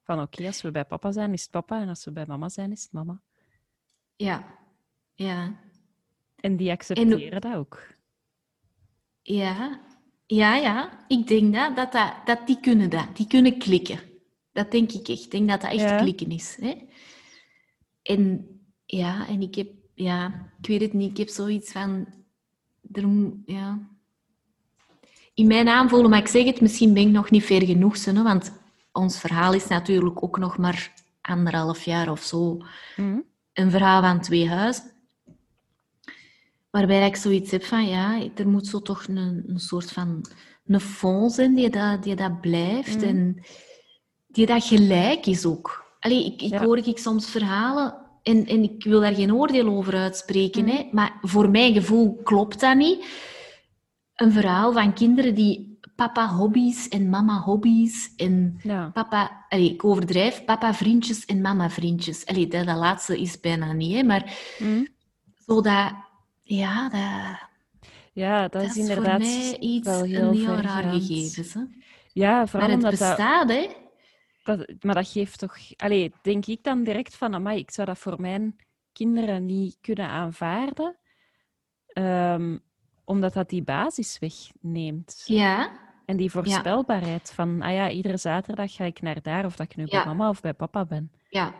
Van 0.02 0.20
oké, 0.20 0.46
als 0.46 0.62
we 0.62 0.70
bij 0.70 0.84
papa 0.84 1.12
zijn, 1.12 1.32
is 1.32 1.42
het 1.42 1.50
papa. 1.50 1.80
En 1.80 1.88
als 1.88 2.04
we 2.04 2.10
bij 2.12 2.26
mama 2.26 2.48
zijn, 2.48 2.72
is 2.72 2.82
het 2.82 2.92
mama. 2.92 3.20
ja, 4.16 4.58
ja, 5.14 5.60
En 6.40 6.56
die 6.56 6.70
accepteren 6.70 7.40
dat 7.40 7.54
ook. 7.54 7.86
ja, 9.22 9.80
ja, 10.26 10.54
ja. 10.56 11.04
Ik 11.08 11.26
denk 11.26 11.54
dat, 11.54 11.76
dat, 11.76 11.92
dat, 11.92 12.12
dat 12.24 12.46
die 12.46 12.60
kunnen 12.60 12.90
dat. 12.90 13.16
Die 13.16 13.26
kunnen 13.26 13.58
klikken. 13.58 14.00
Dat 14.52 14.70
denk 14.70 14.92
ik 14.92 15.08
echt. 15.08 15.24
Ik 15.24 15.30
denk 15.30 15.48
dat 15.48 15.60
dat 15.60 15.70
echt 15.70 15.80
Ja. 15.80 15.96
klikken 15.96 16.30
is. 16.30 16.56
Hè? 16.60 16.74
En 18.02 18.46
ja, 18.86 19.28
en 19.28 19.42
ik 19.42 19.54
heb, 19.54 19.68
ja, 19.94 20.50
ik 20.60 20.66
weet 20.68 20.80
het 20.80 20.92
niet. 20.92 21.10
Ik 21.10 21.16
heb 21.16 21.28
zoiets 21.28 21.72
van, 21.72 22.06
er, 22.92 23.08
ja. 23.44 23.78
In 25.34 25.46
mijn 25.46 25.68
aanvoelen, 25.68 26.10
maar 26.10 26.18
ik 26.18 26.28
zeg 26.28 26.44
het, 26.44 26.60
misschien 26.60 26.94
ben 26.94 27.02
ik 27.02 27.12
nog 27.12 27.30
niet 27.30 27.44
ver 27.44 27.62
genoeg, 27.64 28.04
hè, 28.04 28.22
want 28.22 28.52
ons 28.92 29.20
verhaal 29.20 29.52
is 29.54 29.66
natuurlijk 29.66 30.22
ook 30.22 30.38
nog 30.38 30.58
maar 30.58 30.92
anderhalf 31.20 31.84
jaar 31.84 32.10
of 32.10 32.22
zo. 32.22 32.62
Mhm. 32.96 33.18
een 33.52 33.70
verhaal 33.70 34.02
van 34.02 34.20
twee 34.20 34.48
huizen. 34.48 34.90
Waarbij 36.70 37.06
ik 37.06 37.16
zoiets 37.16 37.50
heb 37.50 37.64
van, 37.64 37.86
ja, 37.88 38.20
er 38.34 38.48
moet 38.48 38.66
zo 38.66 38.80
toch 38.80 39.08
een, 39.08 39.42
een 39.46 39.58
soort 39.58 39.92
van 39.92 40.24
een 40.66 40.80
fond 40.80 41.32
zijn 41.32 41.54
die 41.54 41.70
dat, 41.70 42.02
die 42.02 42.14
dat 42.14 42.40
blijft 42.40 42.96
Mhm. 42.96 43.04
en 43.06 43.44
die 44.26 44.46
dat 44.46 44.64
gelijk 44.64 45.26
is 45.26 45.46
ook. 45.46 45.94
Allee, 46.00 46.24
ik, 46.24 46.42
ik 46.42 46.50
Ja. 46.50 46.64
hoor 46.64 46.78
ik 46.78 46.98
soms 46.98 47.30
verhalen 47.30 47.94
en, 48.22 48.46
en 48.46 48.62
ik 48.62 48.84
wil 48.84 49.00
daar 49.00 49.14
geen 49.14 49.34
oordeel 49.34 49.68
over 49.68 49.94
uitspreken, 49.94 50.64
Mhm. 50.64 50.70
hè, 50.76 50.88
maar 50.92 51.18
voor 51.22 51.50
mijn 51.50 51.72
gevoel 51.74 52.20
klopt 52.22 52.60
dat 52.60 52.76
niet. 52.76 53.04
Een 54.14 54.32
verhaal 54.32 54.72
van 54.72 54.92
kinderen 54.92 55.34
die 55.34 55.78
papa 55.96 56.28
hobby's 56.28 56.88
en 56.88 57.08
mama 57.08 57.38
hobby's 57.40 58.12
en 58.16 58.60
Ja. 58.62 58.90
papa, 58.94 59.44
allee, 59.48 59.72
ik 59.72 59.84
overdrijf, 59.84 60.44
papa 60.44 60.74
vriendjes 60.74 61.24
en 61.24 61.40
mama 61.40 61.70
vriendjes. 61.70 62.26
Allee, 62.26 62.46
dat, 62.46 62.66
dat 62.66 62.76
laatste 62.76 63.20
is 63.20 63.40
bijna 63.40 63.72
niet, 63.72 63.94
hè, 63.94 64.02
maar 64.02 64.36
Mhm. 64.58 64.84
zo 65.46 65.60
dat, 65.60 65.92
ja, 66.56 66.88
dat, 66.88 67.48
Ja, 68.12 68.40
dat, 68.42 68.52
dat 68.52 68.62
is 68.62 68.76
inderdaad 68.76 69.22
voor 69.22 69.30
mij 69.40 69.58
iets, 69.58 69.86
wel 69.88 70.02
heel 70.02 70.28
een 70.28 70.34
heel 70.34 70.46
raar 70.46 70.62
vergaand. 70.82 71.04
gegeven. 71.06 71.60
Hè. 71.60 71.78
Ja, 72.12 72.46
vooral 72.46 72.68
Maar 72.68 72.76
het 72.76 72.84
omdat 72.84 72.98
dat, 72.98 73.16
bestaat, 73.16 73.48
hè. 73.50 73.68
dat... 74.44 74.72
Maar 74.80 74.94
dat 74.94 75.08
geeft 75.08 75.38
toch... 75.38 75.56
Allee, 75.76 76.12
denk 76.22 76.46
ik 76.46 76.62
dan 76.62 76.82
direct 76.84 77.16
van... 77.16 77.34
Amai, 77.34 77.58
ik 77.58 77.70
zou 77.70 77.86
dat 77.86 77.98
voor 77.98 78.20
mijn 78.20 78.56
kinderen 78.92 79.46
niet 79.46 79.78
kunnen 79.80 80.06
aanvaarden. 80.08 80.96
Ehm, 81.86 82.58
omdat 83.04 83.32
dat 83.32 83.48
die 83.48 83.62
basis 83.62 84.18
wegneemt. 84.18 85.22
Ja, 85.26 85.78
En 86.06 86.16
die 86.16 86.30
voorspelbaarheid 86.30 87.32
van... 87.34 87.62
Ah 87.62 87.72
ja, 87.72 87.90
iedere 87.90 88.16
zaterdag 88.16 88.74
ga 88.74 88.84
ik 88.84 89.00
naar 89.02 89.22
daar. 89.22 89.44
Of 89.44 89.56
dat 89.56 89.66
ik 89.70 89.76
nu 89.76 89.84
Ja. 89.86 89.90
bij 90.04 90.06
mama 90.14 90.28
of 90.28 90.40
bij 90.40 90.54
papa 90.54 90.84
ben. 90.84 91.12
ja. 91.28 91.54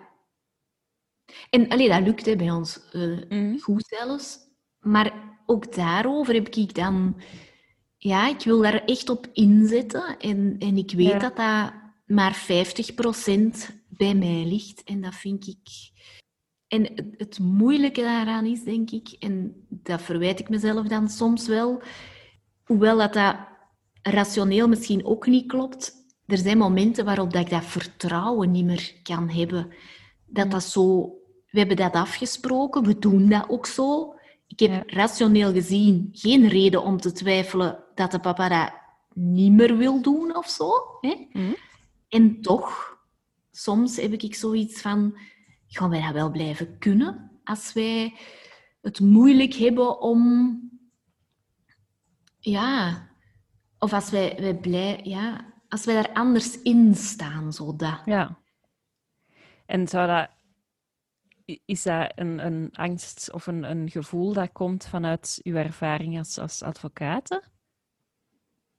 En 1.50 1.68
allee, 1.68 1.88
dat 1.88 2.00
lukt 2.02 2.26
hè, 2.26 2.36
bij 2.36 2.50
ons 2.50 2.88
eh, 2.90 3.28
Mhm. 3.28 3.58
goed 3.58 3.86
zelfs. 3.86 4.38
Maar 4.80 5.12
ook 5.46 5.74
daarover 5.74 6.34
heb 6.34 6.48
ik 6.48 6.74
dan... 6.74 7.16
Ja, 7.96 8.28
ik 8.28 8.40
wil 8.40 8.60
daar 8.60 8.84
echt 8.84 9.08
op 9.08 9.26
inzetten. 9.32 10.16
En, 10.18 10.56
en 10.58 10.76
ik 10.76 10.90
weet 10.90 11.06
Ja. 11.06 11.18
dat 11.18 11.36
dat 11.36 11.72
maar 12.06 12.42
50% 12.42 12.46
bij 13.88 14.14
mij 14.14 14.44
ligt. 14.44 14.84
En 14.84 15.00
dat 15.00 15.14
vind 15.14 15.46
ik... 15.46 15.90
En 16.68 16.82
het, 16.94 17.06
het 17.16 17.38
moeilijke 17.38 18.00
daaraan 18.00 18.46
is, 18.46 18.62
denk 18.62 18.90
ik, 18.90 19.16
en 19.18 19.66
dat 19.68 20.02
verwijt 20.02 20.40
ik 20.40 20.48
mezelf 20.48 20.86
dan 20.86 21.08
soms 21.08 21.46
wel, 21.46 21.82
hoewel 22.64 22.98
dat, 22.98 23.12
dat 23.12 23.36
rationeel 24.02 24.68
misschien 24.68 25.04
ook 25.04 25.26
niet 25.26 25.46
klopt, 25.46 25.92
er 26.26 26.38
zijn 26.38 26.58
momenten 26.58 27.04
waarop 27.04 27.32
dat 27.32 27.40
ik 27.42 27.50
dat 27.50 27.64
vertrouwen 27.64 28.50
niet 28.50 28.64
meer 28.64 29.00
kan 29.02 29.28
hebben. 29.28 29.72
Dat 30.26 30.50
dat 30.50 30.62
zo... 30.62 31.14
We 31.50 31.58
hebben 31.58 31.76
dat 31.76 31.92
afgesproken, 31.92 32.82
we 32.84 32.98
doen 32.98 33.28
dat 33.28 33.48
ook 33.48 33.66
zo. 33.66 34.14
Ik 34.50 34.58
heb 34.58 34.70
Ja. 34.70 34.82
rationeel 34.86 35.52
gezien 35.52 36.08
geen 36.12 36.48
reden 36.48 36.82
om 36.82 37.00
te 37.00 37.12
twijfelen 37.12 37.84
dat 37.94 38.10
de 38.10 38.20
papa 38.20 38.48
dat 38.48 38.72
niet 39.14 39.52
meer 39.52 39.76
wil 39.76 40.02
doen 40.02 40.36
of 40.36 40.48
zo. 40.48 40.70
Hè? 41.00 41.26
Mhm. 41.32 41.52
En 42.08 42.40
toch, 42.40 42.98
soms 43.50 43.96
heb 43.96 44.12
ik 44.12 44.34
zoiets 44.34 44.80
van, 44.80 45.18
gaan 45.66 45.90
wij 45.90 46.02
dat 46.02 46.12
wel 46.12 46.30
blijven 46.30 46.78
kunnen 46.78 47.40
als 47.44 47.72
wij 47.72 48.14
het 48.80 49.00
moeilijk 49.00 49.54
hebben 49.54 50.00
om, 50.00 50.60
ja, 52.38 53.08
of 53.78 53.92
als 53.92 54.10
wij, 54.10 54.36
wij 54.40 54.54
blij, 54.56 55.00
ja, 55.02 55.54
als 55.68 55.84
wij 55.84 55.94
daar 55.94 56.12
anders 56.12 56.62
in 56.62 56.94
staan, 56.94 57.52
zo 57.52 57.76
dat. 57.76 58.00
Ja. 58.04 58.38
En 59.66 59.88
zou 59.88 60.06
dat... 60.06 60.28
Is 61.64 61.82
dat 61.82 62.12
een, 62.14 62.46
een 62.46 62.68
angst 62.72 63.32
of 63.32 63.46
een, 63.46 63.70
een 63.70 63.90
gevoel 63.90 64.32
dat 64.32 64.52
komt 64.52 64.86
vanuit 64.86 65.40
uw 65.42 65.54
ervaring 65.54 66.18
als, 66.18 66.38
als 66.38 66.62
advocate? 66.62 67.42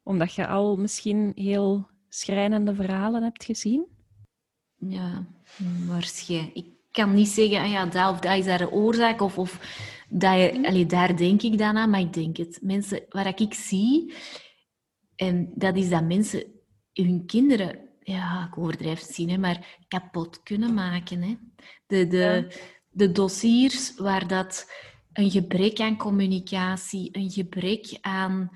Omdat 0.04 0.34
je 0.34 0.48
al 0.48 0.76
misschien 0.76 1.32
heel 1.36 1.88
schrijnende 2.10 2.76
verhalen 2.76 3.24
hebt 3.24 3.44
gezien? 3.44 3.86
Ja, 4.78 5.26
waarschijnlijk. 5.88 6.56
Ik 6.56 6.66
kan 6.92 7.14
niet 7.14 7.28
zeggen, 7.28 7.60
ah 7.60 7.72
ja, 7.72 7.86
dat 7.86 8.12
of 8.12 8.20
dat 8.20 8.38
is 8.38 8.46
daar 8.46 8.58
de 8.58 8.72
oorzaak, 8.72 9.22
of, 9.22 9.38
of 9.38 9.60
dat 10.10 10.34
je, 10.34 10.68
allee, 10.68 10.86
daar 10.86 11.18
denk 11.18 11.42
ik 11.42 11.58
dan 11.58 11.78
aan, 11.78 11.90
maar 11.90 12.00
ik 12.00 12.14
denk 12.14 12.38
het. 12.38 12.60
Mensen, 12.62 13.06
waar 13.10 13.42
ik 13.42 13.54
zie, 13.54 14.14
en 15.16 15.52
dat 15.56 15.76
is 15.76 15.90
dat 15.90 16.04
mensen 16.04 16.46
hun 16.94 17.26
kinderen, 17.26 17.80
ja, 18.00 18.48
ik 18.48 18.58
overdrijf 18.58 19.00
het 19.00 19.16
zien, 19.16 19.30
hè, 19.30 19.38
maar 19.38 19.80
kapot 19.88 20.44
kunnen 20.44 20.74
maken. 20.74 21.22
Hè. 21.22 21.36
De, 21.92 22.08
de, 22.08 22.48
de 22.89 23.12
dossiers 23.12 23.96
waar 23.96 24.28
dat 24.28 24.72
een 25.14 25.32
gebrek 25.32 25.80
aan 25.80 25.98
communicatie, 25.98 27.10
een 27.12 27.30
gebrek 27.32 27.98
aan 28.02 28.52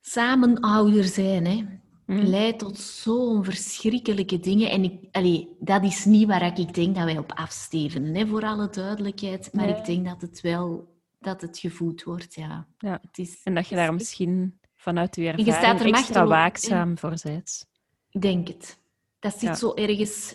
samenouder 0.00 1.04
zijn, 1.04 1.46
hè, 1.46 1.64
Mhm. 2.06 2.26
leidt 2.26 2.58
tot 2.58 2.78
zo'n 2.78 3.44
verschrikkelijke 3.44 4.40
dingen. 4.40 4.70
En 4.70 4.84
ik, 4.84 4.92
allee, 5.10 5.48
dat 5.60 5.84
is 5.84 6.04
niet 6.04 6.26
waar 6.26 6.58
ik 6.58 6.74
denk 6.74 6.94
dat 6.94 7.04
wij 7.04 7.18
op 7.18 7.32
afstevenen, 7.32 8.14
hè, 8.14 8.26
voor 8.26 8.42
alle 8.42 8.70
duidelijkheid. 8.70 9.48
Maar 9.52 9.66
Nee. 9.66 9.74
ik 9.76 9.84
denk 9.84 10.06
dat 10.06 10.20
het 10.20 10.40
wel 10.40 10.92
dat 11.20 11.40
het 11.40 11.58
gevoed 11.58 12.02
wordt, 12.02 12.34
ja. 12.34 12.66
Ja. 12.78 12.98
Het 13.06 13.18
is, 13.18 13.40
En 13.44 13.54
dat 13.54 13.68
je 13.68 13.74
daar 13.74 13.94
misschien 13.94 14.58
vanuit 14.74 15.16
je 15.16 15.26
ervaring 15.26 15.54
staat 15.54 15.80
er 15.80 15.86
extra 15.86 16.26
waakzaam 16.26 16.98
voor 16.98 17.14
bent. 17.22 17.66
Ik 18.10 18.20
denk 18.22 18.48
het. 18.48 18.78
Dat 19.18 19.32
zit 19.32 19.42
Ja. 19.48 19.54
zo 19.54 19.74
ergens... 19.74 20.34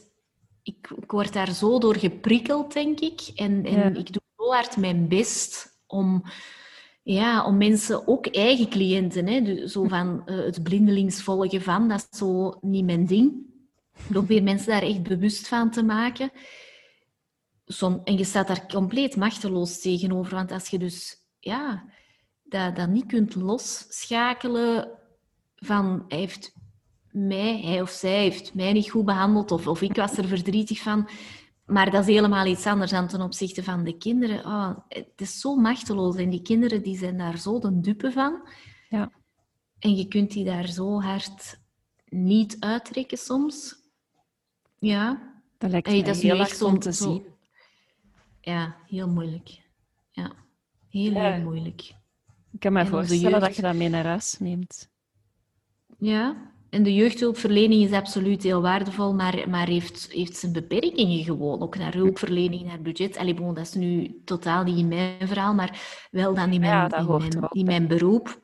Ik, 0.63 0.89
ik 1.01 1.11
word 1.11 1.33
daar 1.33 1.53
zo 1.53 1.79
door 1.79 1.95
geprikkeld, 1.95 2.73
denk 2.73 2.99
ik. 2.99 3.31
En, 3.35 3.65
en 3.65 3.77
Ja. 3.77 3.99
ik 3.99 4.13
doe 4.13 4.21
zo 4.37 4.51
hard 4.51 4.77
mijn 4.77 5.07
best 5.07 5.79
om 5.87 6.23
ja, 7.03 7.45
om 7.45 7.57
mensen, 7.57 8.07
ook 8.07 8.27
eigen 8.27 8.69
cliënten, 8.69 9.27
hè, 9.27 9.41
dus 9.41 9.71
zo 9.71 9.87
van 9.95 10.23
uh, 10.25 10.45
het 10.45 10.63
blindelings 10.63 11.23
volgen 11.23 11.61
van, 11.61 11.87
dat 11.87 12.07
is 12.11 12.17
zo 12.17 12.57
niet 12.61 12.85
mijn 12.85 13.05
ding. 13.05 13.47
Ik 13.93 14.07
probeer 14.07 14.43
mensen 14.43 14.67
daar 14.71 14.81
echt 14.81 15.03
bewust 15.03 15.47
van 15.47 15.71
te 15.71 15.83
maken. 15.83 16.31
en 18.03 18.17
je 18.17 18.23
staat 18.23 18.47
daar 18.47 18.67
compleet 18.67 19.15
machteloos 19.15 19.81
tegenover, 19.81 20.35
want 20.35 20.51
als 20.51 20.69
je 20.69 20.77
dus 20.77 21.15
ja, 21.39 21.83
dat, 22.43 22.75
dat 22.75 22.89
niet 22.89 23.05
kunt 23.05 23.35
losschakelen 23.35 24.89
van 25.55 26.05
hij 26.07 26.17
heeft 26.17 26.53
mij, 27.11 27.61
hij 27.61 27.81
of 27.81 27.89
zij 27.89 28.19
heeft 28.19 28.53
mij 28.53 28.73
niet 28.73 28.89
goed 28.89 29.05
behandeld 29.05 29.51
of, 29.51 29.67
of 29.67 29.81
ik 29.81 29.95
was 29.95 30.17
er 30.17 30.27
verdrietig 30.27 30.81
van. 30.81 31.09
Maar 31.65 31.91
dat 31.91 32.07
is 32.07 32.13
helemaal 32.13 32.45
iets 32.45 32.65
anders 32.65 32.91
dan 32.91 33.07
ten 33.07 33.21
opzichte 33.21 33.63
van 33.63 33.83
de 33.83 33.97
kinderen. 33.97 34.45
Oh, 34.45 34.77
het 34.87 35.13
is 35.15 35.39
zo 35.39 35.55
machteloos 35.55 36.15
en 36.15 36.29
die 36.29 36.41
kinderen 36.41 36.83
die 36.83 36.97
zijn 36.97 37.17
daar 37.17 37.37
zo 37.37 37.59
de 37.59 37.79
dupe 37.79 38.11
van. 38.11 38.47
Ja. 38.89 39.11
En 39.79 39.95
je 39.95 40.07
kunt 40.07 40.31
die 40.31 40.45
daar 40.45 40.67
zo 40.67 41.01
hard 41.01 41.59
niet 42.05 42.57
uittrekken 42.59 43.17
soms. 43.17 43.75
Ja. 44.79 45.33
Dat 45.57 45.71
lijkt 45.71 45.87
me 45.87 46.03
dat 46.03 46.15
is 46.15 46.21
heel 46.21 46.39
erg 46.39 46.61
om 46.61 46.79
te 46.79 46.91
zien. 46.91 47.23
Ja, 48.41 48.75
heel 48.87 49.09
moeilijk. 49.09 49.61
Ja, 50.11 50.31
heel, 50.89 51.13
heel 51.13 51.41
moeilijk. 51.41 51.81
Ik 52.51 52.59
kan 52.59 52.73
me 52.73 52.85
voorstellen 52.85 53.39
dat 53.39 53.55
je 53.55 53.61
dat 53.61 53.75
mee 53.75 53.89
naar 53.89 54.05
huis 54.05 54.39
neemt. 54.39 54.89
Ja, 55.97 56.48
en 56.69 56.83
de 56.83 56.93
jeugdhulpverlening 56.93 57.83
is 57.83 57.91
absoluut 57.91 58.43
heel 58.43 58.61
waardevol, 58.61 59.13
maar, 59.13 59.49
maar 59.49 59.67
heeft, 59.67 60.07
heeft 60.11 60.37
zijn 60.37 60.51
beperkingen 60.51 61.23
gewoon. 61.23 61.61
Ook 61.61 61.77
naar 61.77 61.93
hulpverlening, 61.93 62.65
naar 62.65 62.81
budget. 62.81 63.17
Allee, 63.17 63.33
bon, 63.33 63.53
dat 63.53 63.65
is 63.65 63.73
nu 63.73 64.21
totaal 64.25 64.63
niet 64.63 64.77
in 64.77 64.87
mijn 64.87 65.27
verhaal, 65.27 65.53
maar 65.53 66.07
wel 66.11 66.33
dan 66.33 66.51
in 66.51 66.59
mijn, 66.59 66.91
in 66.91 67.07
mijn, 67.07 67.49
in 67.51 67.65
mijn 67.65 67.87
beroep. 67.87 68.41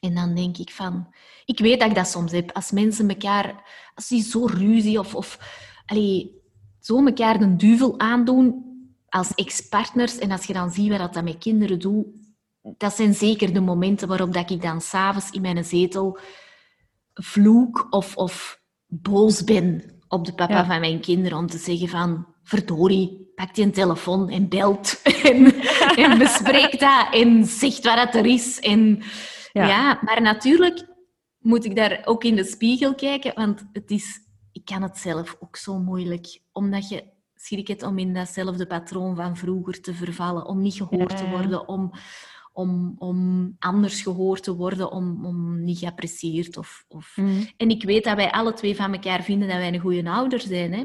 En 0.00 0.14
dan 0.14 0.34
denk 0.34 0.56
ik 0.56 0.70
van... 0.70 1.06
Ik 1.44 1.58
weet 1.58 1.80
dat 1.80 1.88
ik 1.88 1.94
dat 1.94 2.08
soms 2.08 2.32
heb. 2.32 2.52
Als 2.52 2.70
mensen 2.70 3.08
elkaar... 3.08 3.64
Als 3.94 4.08
die 4.08 4.22
zo 4.22 4.46
ruzie 4.46 4.98
of... 4.98 5.14
of 5.14 5.38
allee, 5.86 6.42
zo 6.80 7.06
elkaar 7.06 7.40
een 7.40 7.56
duvel 7.56 7.98
aandoen 7.98 8.64
als 9.08 9.34
ex-partners. 9.34 10.18
En 10.18 10.30
als 10.30 10.44
je 10.44 10.52
dan 10.52 10.70
ziet 10.70 10.96
wat 10.96 11.14
dat 11.14 11.24
met 11.24 11.38
kinderen 11.38 11.78
doet... 11.78 12.06
Dat 12.76 12.94
zijn 12.94 13.14
zeker 13.14 13.52
de 13.52 13.60
momenten 13.60 14.08
waarop 14.08 14.32
dat 14.32 14.50
ik 14.50 14.62
dan 14.62 14.80
s'avonds 14.80 15.30
in 15.30 15.40
mijn 15.40 15.64
zetel 15.64 16.18
vloek 17.22 17.86
of, 17.90 18.16
of 18.16 18.60
boos 18.86 19.44
ben 19.44 20.00
op 20.08 20.24
de 20.24 20.34
papa 20.34 20.64
van 20.64 20.80
mijn 20.80 21.00
kinderen 21.00 21.38
om 21.38 21.46
te 21.46 21.58
zeggen 21.58 21.88
van 21.88 22.26
verdorie, 22.42 23.32
pak 23.34 23.56
je 23.56 23.62
een 23.62 23.72
telefoon 23.72 24.28
en 24.30 24.48
belt 24.48 25.02
en, 25.22 25.54
en 25.96 26.18
bespreekt 26.18 26.80
dat 26.80 27.06
en 27.12 27.44
zegt 27.44 27.84
wat 27.84 27.98
het 27.98 28.14
er 28.14 28.26
is. 28.26 28.60
En, 28.60 29.02
ja. 29.52 29.66
ja. 29.66 29.98
maar 30.02 30.22
natuurlijk 30.22 30.86
moet 31.38 31.64
ik 31.64 31.76
daar 31.76 32.00
ook 32.04 32.24
in 32.24 32.36
de 32.36 32.44
spiegel 32.44 32.94
kijken, 32.94 33.34
want 33.34 33.64
het 33.72 33.90
is, 33.90 34.20
ik 34.52 34.64
kan 34.64 34.82
het 34.82 34.98
zelf 34.98 35.36
ook 35.40 35.56
zo 35.56 35.78
moeilijk, 35.78 36.40
omdat 36.52 36.88
je 36.88 37.04
schrik 37.34 37.68
het 37.68 37.82
om 37.82 37.98
in 37.98 38.14
datzelfde 38.14 38.66
patroon 38.66 39.16
van 39.16 39.36
vroeger 39.36 39.80
te 39.80 39.94
vervallen, 39.94 40.46
om 40.46 40.60
niet 40.60 40.74
gehoord 40.74 41.16
te 41.16 41.28
worden, 41.28 41.68
om 41.68 41.92
om, 42.56 42.94
om 42.98 43.56
anders 43.58 44.02
gehoord 44.02 44.42
te 44.42 44.54
worden, 44.56 44.90
om, 44.90 45.26
om 45.26 45.64
niet 45.64 45.78
geapprecieerd. 45.78 46.56
Of, 46.56 46.84
of... 46.88 47.16
Mhm. 47.16 47.44
En 47.56 47.70
ik 47.70 47.82
weet 47.82 48.04
dat 48.04 48.16
wij 48.16 48.30
alle 48.30 48.52
twee 48.52 48.76
van 48.76 48.92
elkaar 48.92 49.22
vinden 49.22 49.48
dat 49.48 49.56
wij 49.56 49.74
een 49.74 49.80
goede 49.80 50.10
ouder 50.10 50.40
zijn. 50.40 50.72
Hè? 50.72 50.84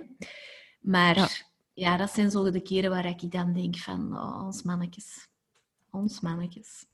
Maar 0.81 1.45
ja. 1.73 1.97
dat 1.97 2.11
zijn 2.11 2.31
zo 2.31 2.51
de 2.51 2.61
keren 2.61 2.89
waar 2.89 3.05
ik 3.05 3.31
dan 3.31 3.53
denk 3.53 3.77
van, 3.77 4.17
oh, 4.17 4.45
ons 4.45 4.63
mannetjes. 4.63 5.27
Ons 5.91 6.19
mannetjes. 6.19 6.85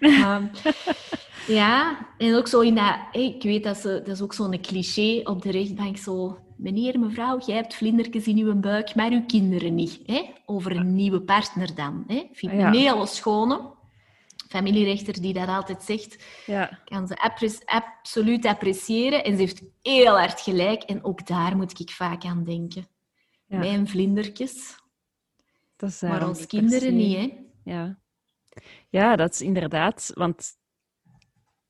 um, 0.00 0.50
ja, 1.60 2.06
en 2.18 2.34
ook 2.34 2.48
zo 2.48 2.60
in 2.60 2.74
dat... 2.74 2.96
Ik 3.12 3.42
weet 3.42 3.64
dat, 3.64 3.76
ze, 3.76 3.88
dat 4.04 4.14
is 4.14 4.22
ook 4.22 4.34
zo'n 4.34 4.60
cliché 4.60 5.20
op 5.24 5.42
de 5.42 5.50
rechtbank, 5.50 5.96
zo... 5.96 6.38
Meneer, 6.56 6.98
mevrouw, 6.98 7.38
jij 7.46 7.56
hebt 7.56 7.74
vlindertjes 7.74 8.26
in 8.26 8.38
uw 8.38 8.54
buik, 8.54 8.94
maar 8.94 9.10
uw 9.10 9.24
kinderen 9.26 9.74
niet. 9.74 10.00
Hè? 10.06 10.22
Over 10.46 10.76
een 10.76 10.94
nieuwe 10.94 11.20
partner 11.20 11.74
dan. 11.74 12.04
Hè? 12.06 12.22
Vind 12.32 12.52
ik 12.52 12.58
een 12.58 12.74
hele 12.74 13.06
schone 13.06 13.74
familierechter 14.56 15.20
die 15.20 15.32
dat 15.32 15.48
altijd 15.48 15.82
zegt, 15.82 16.24
ja. 16.46 16.80
kan 16.84 17.06
ze 17.06 17.16
absoluut 17.64 18.46
appreciëren. 18.46 19.24
En 19.24 19.32
ze 19.32 19.38
heeft 19.38 19.62
heel 19.82 20.18
hard 20.18 20.40
gelijk. 20.40 20.82
En 20.82 21.04
ook 21.04 21.26
daar 21.26 21.56
moet 21.56 21.80
ik 21.80 21.90
vaak 21.90 22.24
aan 22.24 22.44
denken. 22.44 22.86
Ja. 23.46 23.58
Mijn 23.58 23.88
vlindertjes. 23.88 24.76
Dat 25.76 25.88
is 25.88 26.00
maar 26.00 26.28
ons 26.28 26.46
kinderen 26.46 26.96
niet, 26.96 27.16
hè? 27.16 27.32
Ja. 27.64 27.98
ja, 28.88 29.16
dat 29.16 29.32
is 29.32 29.40
inderdaad... 29.40 30.10
Want 30.14 30.52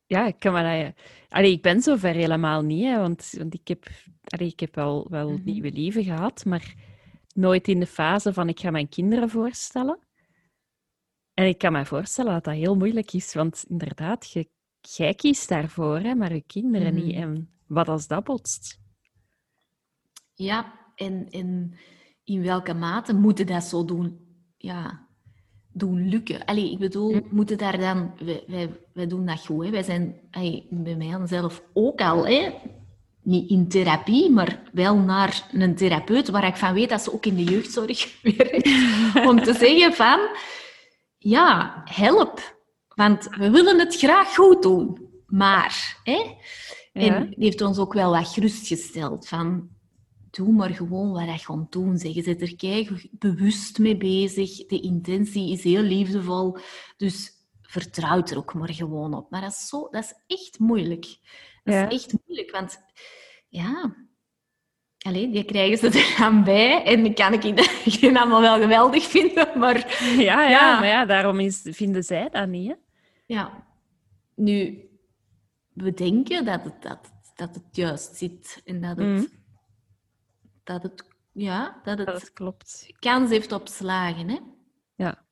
ja, 0.06 0.26
ik 0.26 0.38
kan 0.38 0.52
maar... 0.52 0.94
Allee, 1.28 1.52
ik 1.52 1.62
ben 1.62 1.82
zover 1.82 2.14
helemaal 2.14 2.62
niet, 2.62 2.84
hè, 2.84 2.98
want, 2.98 3.30
want 3.38 3.54
ik 3.54 3.68
heb, 3.68 3.86
allee, 4.24 4.48
ik 4.48 4.60
heb 4.60 4.74
wel, 4.74 5.06
wel 5.10 5.30
mm 5.30 5.42
nieuwe 5.44 5.72
leven 5.72 6.04
gehad, 6.04 6.44
maar 6.44 6.74
nooit 7.34 7.68
in 7.68 7.80
de 7.80 7.86
fase 7.86 8.32
van 8.32 8.48
ik 8.48 8.60
ga 8.60 8.70
mijn 8.70 8.88
kinderen 8.88 9.30
voorstellen. 9.30 9.98
En 11.34 11.46
ik 11.46 11.58
kan 11.58 11.72
me 11.72 11.86
voorstellen 11.86 12.32
dat 12.32 12.44
dat 12.44 12.54
heel 12.54 12.76
moeilijk 12.76 13.12
is, 13.12 13.34
want 13.34 13.64
inderdaad, 13.68 14.30
je, 14.30 14.48
jij 14.80 15.14
kiest 15.14 15.48
daarvoor, 15.48 15.98
hè, 15.98 16.14
maar 16.14 16.34
je 16.34 16.44
kinderen 16.46 16.94
niet. 16.94 17.14
Mhm. 17.14 17.22
En 17.22 17.50
wat 17.66 17.88
als 17.88 18.06
dat 18.06 18.24
botst? 18.24 18.80
Ja, 20.34 20.72
en, 20.94 21.26
en 21.30 21.78
in 22.24 22.42
welke 22.42 22.74
mate 22.74 23.14
moeten 23.14 23.46
dat 23.46 23.64
zo 23.64 23.84
doen, 23.84 24.18
ja, 24.56 25.06
doen 25.72 26.08
lukken? 26.08 26.44
Allee, 26.44 26.70
ik 26.70 26.78
bedoel, 26.78 27.12
mm. 27.12 27.26
moeten 27.30 27.58
daar 27.58 27.78
dan... 27.78 28.14
Wij, 28.24 28.44
wij, 28.46 28.70
wij 28.92 29.06
doen 29.06 29.26
dat 29.26 29.46
goed, 29.46 29.64
hè. 29.64 29.70
Wij 29.70 29.82
zijn 29.82 30.20
allee, 30.30 30.66
bij 30.70 30.96
mij 30.96 31.26
zelf 31.26 31.62
ook 31.72 32.00
al, 32.00 32.26
hè, 32.26 32.52
niet 33.22 33.50
in 33.50 33.68
therapie, 33.68 34.30
maar 34.30 34.62
wel 34.72 34.96
naar 34.96 35.48
een 35.52 35.74
therapeut, 35.74 36.28
waar 36.28 36.46
ik 36.46 36.56
van 36.56 36.74
weet 36.74 36.88
dat 36.88 37.02
ze 37.02 37.12
ook 37.12 37.26
in 37.26 37.36
de 37.36 37.44
jeugdzorg 37.44 38.20
werkt, 38.36 38.68
om 39.28 39.42
te 39.42 39.52
zeggen 39.52 39.92
van 39.92 40.20
ja, 41.24 41.82
help. 41.84 42.62
Want 42.88 43.28
we 43.30 43.50
willen 43.50 43.78
het 43.78 43.96
graag 43.96 44.34
goed 44.34 44.62
doen. 44.62 45.08
Maar, 45.26 46.00
hè? 46.02 46.36
En 46.92 47.34
heeft 47.38 47.60
ons 47.60 47.78
ook 47.78 47.92
wel 47.92 48.10
wat 48.10 48.28
gerustgesteld 48.28 49.28
van, 49.28 49.68
doe 50.30 50.52
maar 50.52 50.70
gewoon 50.70 51.12
wat 51.12 51.24
je 51.24 51.38
gaat 51.38 51.72
doen. 51.72 51.98
Zeg. 51.98 52.14
Je 52.14 52.22
zit 52.22 52.40
er 52.40 52.56
kijk, 52.56 53.08
bewust 53.10 53.78
mee 53.78 53.96
bezig. 53.96 54.66
De 54.66 54.80
intentie 54.80 55.52
is 55.52 55.62
heel 55.62 55.82
liefdevol. 55.82 56.56
Dus 56.96 57.32
vertrouw 57.62 58.22
er 58.22 58.36
ook 58.36 58.54
maar 58.54 58.74
gewoon 58.74 59.14
op. 59.14 59.30
Maar 59.30 59.40
dat 59.40 59.50
is, 59.50 59.68
zo, 59.68 59.88
dat 59.90 60.04
is 60.04 60.36
echt 60.36 60.58
moeilijk. 60.58 61.18
Dat 61.64 61.92
is 61.92 62.02
echt 62.02 62.14
moeilijk, 62.26 62.50
want 62.50 62.78
ja, 63.48 63.96
Allee, 65.04 65.30
die 65.30 65.44
krijgen 65.44 65.78
ze 65.78 65.86
er 65.98 66.14
dan 66.18 66.44
bij. 66.44 66.84
En 66.84 67.02
dan 67.02 67.14
kan 67.14 67.32
ik 67.32 67.42
het 67.42 68.02
allemaal 68.02 68.40
wel 68.50 68.60
geweldig 68.60 69.04
vinden, 69.04 69.58
maar... 69.58 70.02
Ja, 70.16 70.42
ja, 70.42 70.48
ja. 70.48 70.78
maar 70.78 70.88
ja, 70.88 71.04
daarom 71.04 71.40
is, 71.40 71.60
vinden 71.70 72.02
zij 72.02 72.28
dat 72.28 72.48
niet, 72.48 72.68
hè? 72.68 72.74
Ja. 73.26 73.66
Nu, 74.34 74.88
we 75.72 75.94
denken 75.94 76.44
dat 76.44 76.64
het, 76.64 76.82
dat, 76.82 77.12
dat 77.34 77.54
het 77.54 77.76
juist 77.76 78.16
zit 78.16 78.62
en 78.64 78.80
dat 78.80 78.96
het... 78.96 79.06
Mm. 79.06 79.28
Dat 80.64 80.82
het 80.82 81.04
ja, 81.32 81.80
dat 81.84 81.98
het, 81.98 82.06
dat 82.06 82.32
klopt. 82.32 82.86
kans 82.98 83.30
heeft 83.30 83.52
op 83.52 83.68
slagen, 83.68 84.28
hè? 84.28 84.38
Ja. 84.94 85.24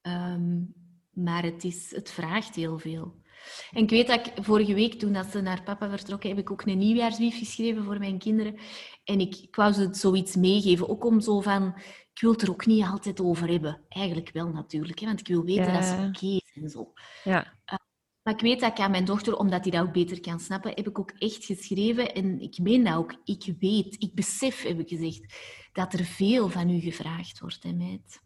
Ehm, 0.00 0.62
maar 1.10 1.42
het, 1.42 1.64
is, 1.64 1.90
het 1.90 2.10
vraagt 2.10 2.54
heel 2.54 2.78
veel. 2.78 3.22
En 3.70 3.82
ik 3.82 3.90
weet 3.90 4.06
dat 4.06 4.26
ik 4.26 4.44
vorige 4.44 4.74
week, 4.74 4.94
toen 4.94 5.12
dat 5.12 5.26
ze 5.26 5.40
naar 5.40 5.62
papa 5.62 5.88
vertrokken, 5.88 6.28
heb 6.28 6.38
ik 6.38 6.50
ook 6.50 6.62
een 6.62 6.78
nieuwjaarsbrief 6.78 7.38
geschreven 7.38 7.84
voor 7.84 7.98
mijn 7.98 8.18
kinderen. 8.18 8.56
En 9.04 9.20
ik, 9.20 9.36
ik 9.36 9.56
wou 9.56 9.72
ze 9.72 9.88
zoiets 9.90 10.36
meegeven, 10.36 10.88
ook 10.88 11.04
om 11.04 11.20
zo 11.20 11.40
van... 11.40 11.74
Ik 12.12 12.20
wil 12.20 12.32
het 12.32 12.42
er 12.42 12.50
ook 12.50 12.66
niet 12.66 12.84
altijd 12.84 13.20
over 13.20 13.48
hebben. 13.48 13.80
Eigenlijk 13.88 14.30
wel 14.32 14.48
natuurlijk, 14.48 14.98
hè, 14.98 15.06
want 15.06 15.20
ik 15.20 15.26
wil 15.26 15.44
weten 15.44 15.72
dat 15.72 15.84
ze 15.84 15.94
oké 15.94 16.06
okay 16.06 16.42
en 16.54 16.70
zo. 16.70 16.92
Ja. 17.24 17.44
Uh, 17.44 17.78
maar 18.22 18.34
ik 18.34 18.40
weet 18.40 18.60
dat 18.60 18.70
ik 18.70 18.78
aan 18.78 18.90
mijn 18.90 19.04
dochter, 19.04 19.36
omdat 19.36 19.62
hij 19.62 19.70
dat 19.70 19.86
ook 19.86 19.92
beter 19.92 20.20
kan 20.20 20.40
snappen, 20.40 20.72
heb 20.74 20.88
ik 20.88 20.98
ook 20.98 21.10
echt 21.10 21.44
geschreven. 21.44 22.14
En 22.14 22.40
ik 22.40 22.58
meen 22.58 22.84
dat 22.84 22.94
ook. 22.94 23.14
Ik 23.24 23.54
weet, 23.60 24.02
ik 24.02 24.14
besef, 24.14 24.62
heb 24.62 24.78
ik 24.78 24.88
gezegd, 24.88 25.34
dat 25.72 25.92
er 25.92 26.04
veel 26.04 26.48
van 26.48 26.70
u 26.70 26.80
gevraagd 26.80 27.40
wordt, 27.40 27.62
hè, 27.62 27.72
meid. 27.72 28.22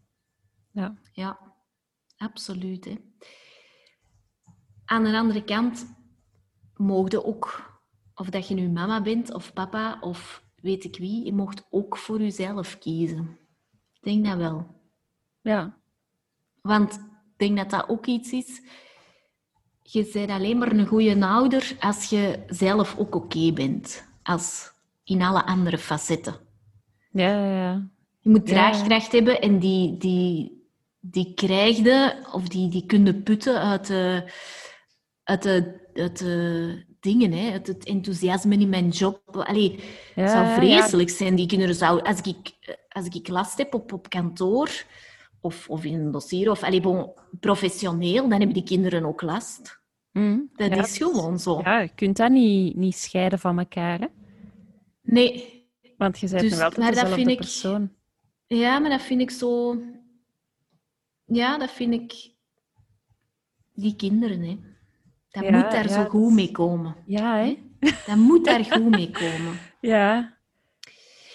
Ja. 0.72 0.98
Ja, 1.12 1.54
absoluut. 2.16 2.84
Hè. 2.84 2.94
Aan 4.84 5.04
de 5.04 5.16
andere 5.16 5.44
kant 5.44 5.96
mocht 6.76 7.24
ook, 7.24 7.72
of 8.14 8.30
dat 8.30 8.48
je 8.48 8.54
nu 8.54 8.68
mama 8.68 9.02
bent 9.02 9.34
of 9.34 9.52
papa 9.52 9.98
of 10.00 10.46
weet 10.60 10.84
ik 10.84 10.96
wie, 10.96 11.24
je 11.24 11.32
mocht 11.32 11.66
ook 11.70 11.96
voor 11.96 12.20
jezelf 12.20 12.78
kiezen. 12.78 13.38
Ik 13.94 14.02
denk 14.02 14.24
dat 14.24 14.36
wel. 14.36 14.66
Ja. 15.40 15.76
Want 16.60 16.94
ik 16.94 17.36
denk 17.36 17.56
dat 17.56 17.70
dat 17.70 17.88
ook 17.88 18.06
iets 18.06 18.32
is. 18.32 18.62
Je 19.82 20.10
bent 20.12 20.30
alleen 20.30 20.58
maar 20.58 20.72
een 20.72 20.86
goede 20.86 21.26
ouder 21.26 21.76
als 21.80 22.04
je 22.04 22.44
zelf 22.46 22.98
ook 22.98 23.14
oké 23.14 23.52
bent. 23.52 24.08
Als 24.22 24.72
in 25.04 25.22
alle 25.22 25.44
andere 25.44 25.78
facetten. 25.78 26.34
Ja, 27.10 27.30
ja, 27.30 27.60
ja. 27.60 27.90
Je 28.20 28.30
moet 28.30 28.46
draagkracht 28.46 29.12
hebben 29.12 29.40
en 29.40 29.58
die, 29.58 29.96
die, 29.96 30.62
die 31.00 31.34
krijgde, 31.34 32.26
of 32.32 32.48
die, 32.48 32.68
die 32.68 32.86
kunnen 32.86 33.22
putten 33.22 33.60
uit 33.60 33.86
de, 33.86 34.32
uit 35.22 35.42
de, 35.42 35.88
uit 35.94 36.18
de 36.18 36.84
dingen, 37.08 37.32
hè, 37.32 37.50
het 37.50 37.84
enthousiasme 37.84 38.58
in 38.58 38.68
mijn 38.68 38.88
job. 38.88 39.36
Allee, 39.36 39.80
het 40.14 40.30
zou 40.30 40.54
vreselijk 40.54 41.10
zijn. 41.10 41.34
Die 41.34 41.46
kinderen 41.46 41.74
zou, 41.74 42.02
als 42.02 42.20
ik, 42.20 42.52
als 42.88 43.06
ik 43.06 43.28
last 43.28 43.58
heb 43.58 43.74
op, 43.74 43.92
op 43.92 44.08
kantoor 44.08 44.84
of, 45.40 45.68
of 45.68 45.84
in 45.84 45.94
een 45.94 46.10
dossier, 46.10 46.50
of 46.50 46.62
allee, 46.62 46.80
bon, 46.80 47.12
professioneel, 47.40 48.28
dan 48.28 48.38
hebben 48.38 48.52
die 48.52 48.62
kinderen 48.62 49.04
ook 49.04 49.22
last. 49.22 49.80
Mm, 50.12 50.50
dat 50.52 50.76
is 50.76 50.96
gewoon 50.96 51.38
zo. 51.38 51.60
Ja, 51.64 51.80
je 51.80 51.94
kunt 51.94 52.16
dat 52.16 52.30
niet, 52.30 52.76
niet 52.76 52.96
scheiden 52.96 53.38
van 53.38 53.58
elkaar, 53.58 54.00
hè? 54.00 54.06
Nee. 55.02 55.66
Want 55.96 56.18
je 56.18 56.28
bent 56.28 56.40
dus, 56.40 56.56
wel 56.56 56.64
altijd 56.64 56.94
dezelfde 56.94 57.34
persoon. 57.34 57.92
ja, 58.46 58.78
maar 58.78 58.90
dat 58.90 59.02
vind 59.02 59.20
ik 59.20 59.30
zo... 59.30 59.82
Ja, 61.24 61.58
dat 61.58 61.70
vind 61.70 61.94
ik... 61.94 62.36
Die 63.74 63.96
kinderen, 63.96 64.42
hè. 64.42 64.58
Dat 65.30 65.50
moet 65.50 65.70
daar 65.70 65.88
zo 65.88 66.04
goed 66.04 66.32
mee 66.32 66.50
komen. 66.50 66.96
Ja, 67.06 67.36
hè? 67.36 67.58
Dat 68.06 68.16
moet 68.16 68.44
daar 68.44 68.64
goed 68.64 68.90
mee 68.90 69.10
komen. 69.10 69.58
Ja. 69.80 70.36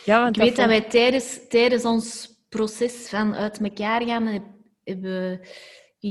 ja 0.05 0.21
want 0.21 0.35
ik 0.35 0.41
weet 0.41 0.55
dat 0.55 0.65
wij 0.65 0.81
tijdens, 0.81 1.39
tijdens 1.49 1.85
ons 1.85 2.37
proces 2.49 3.09
van 3.09 3.35
uit 3.35 3.59
elkaar 3.59 4.03
gaan 4.03 4.27
hebben 4.83 5.41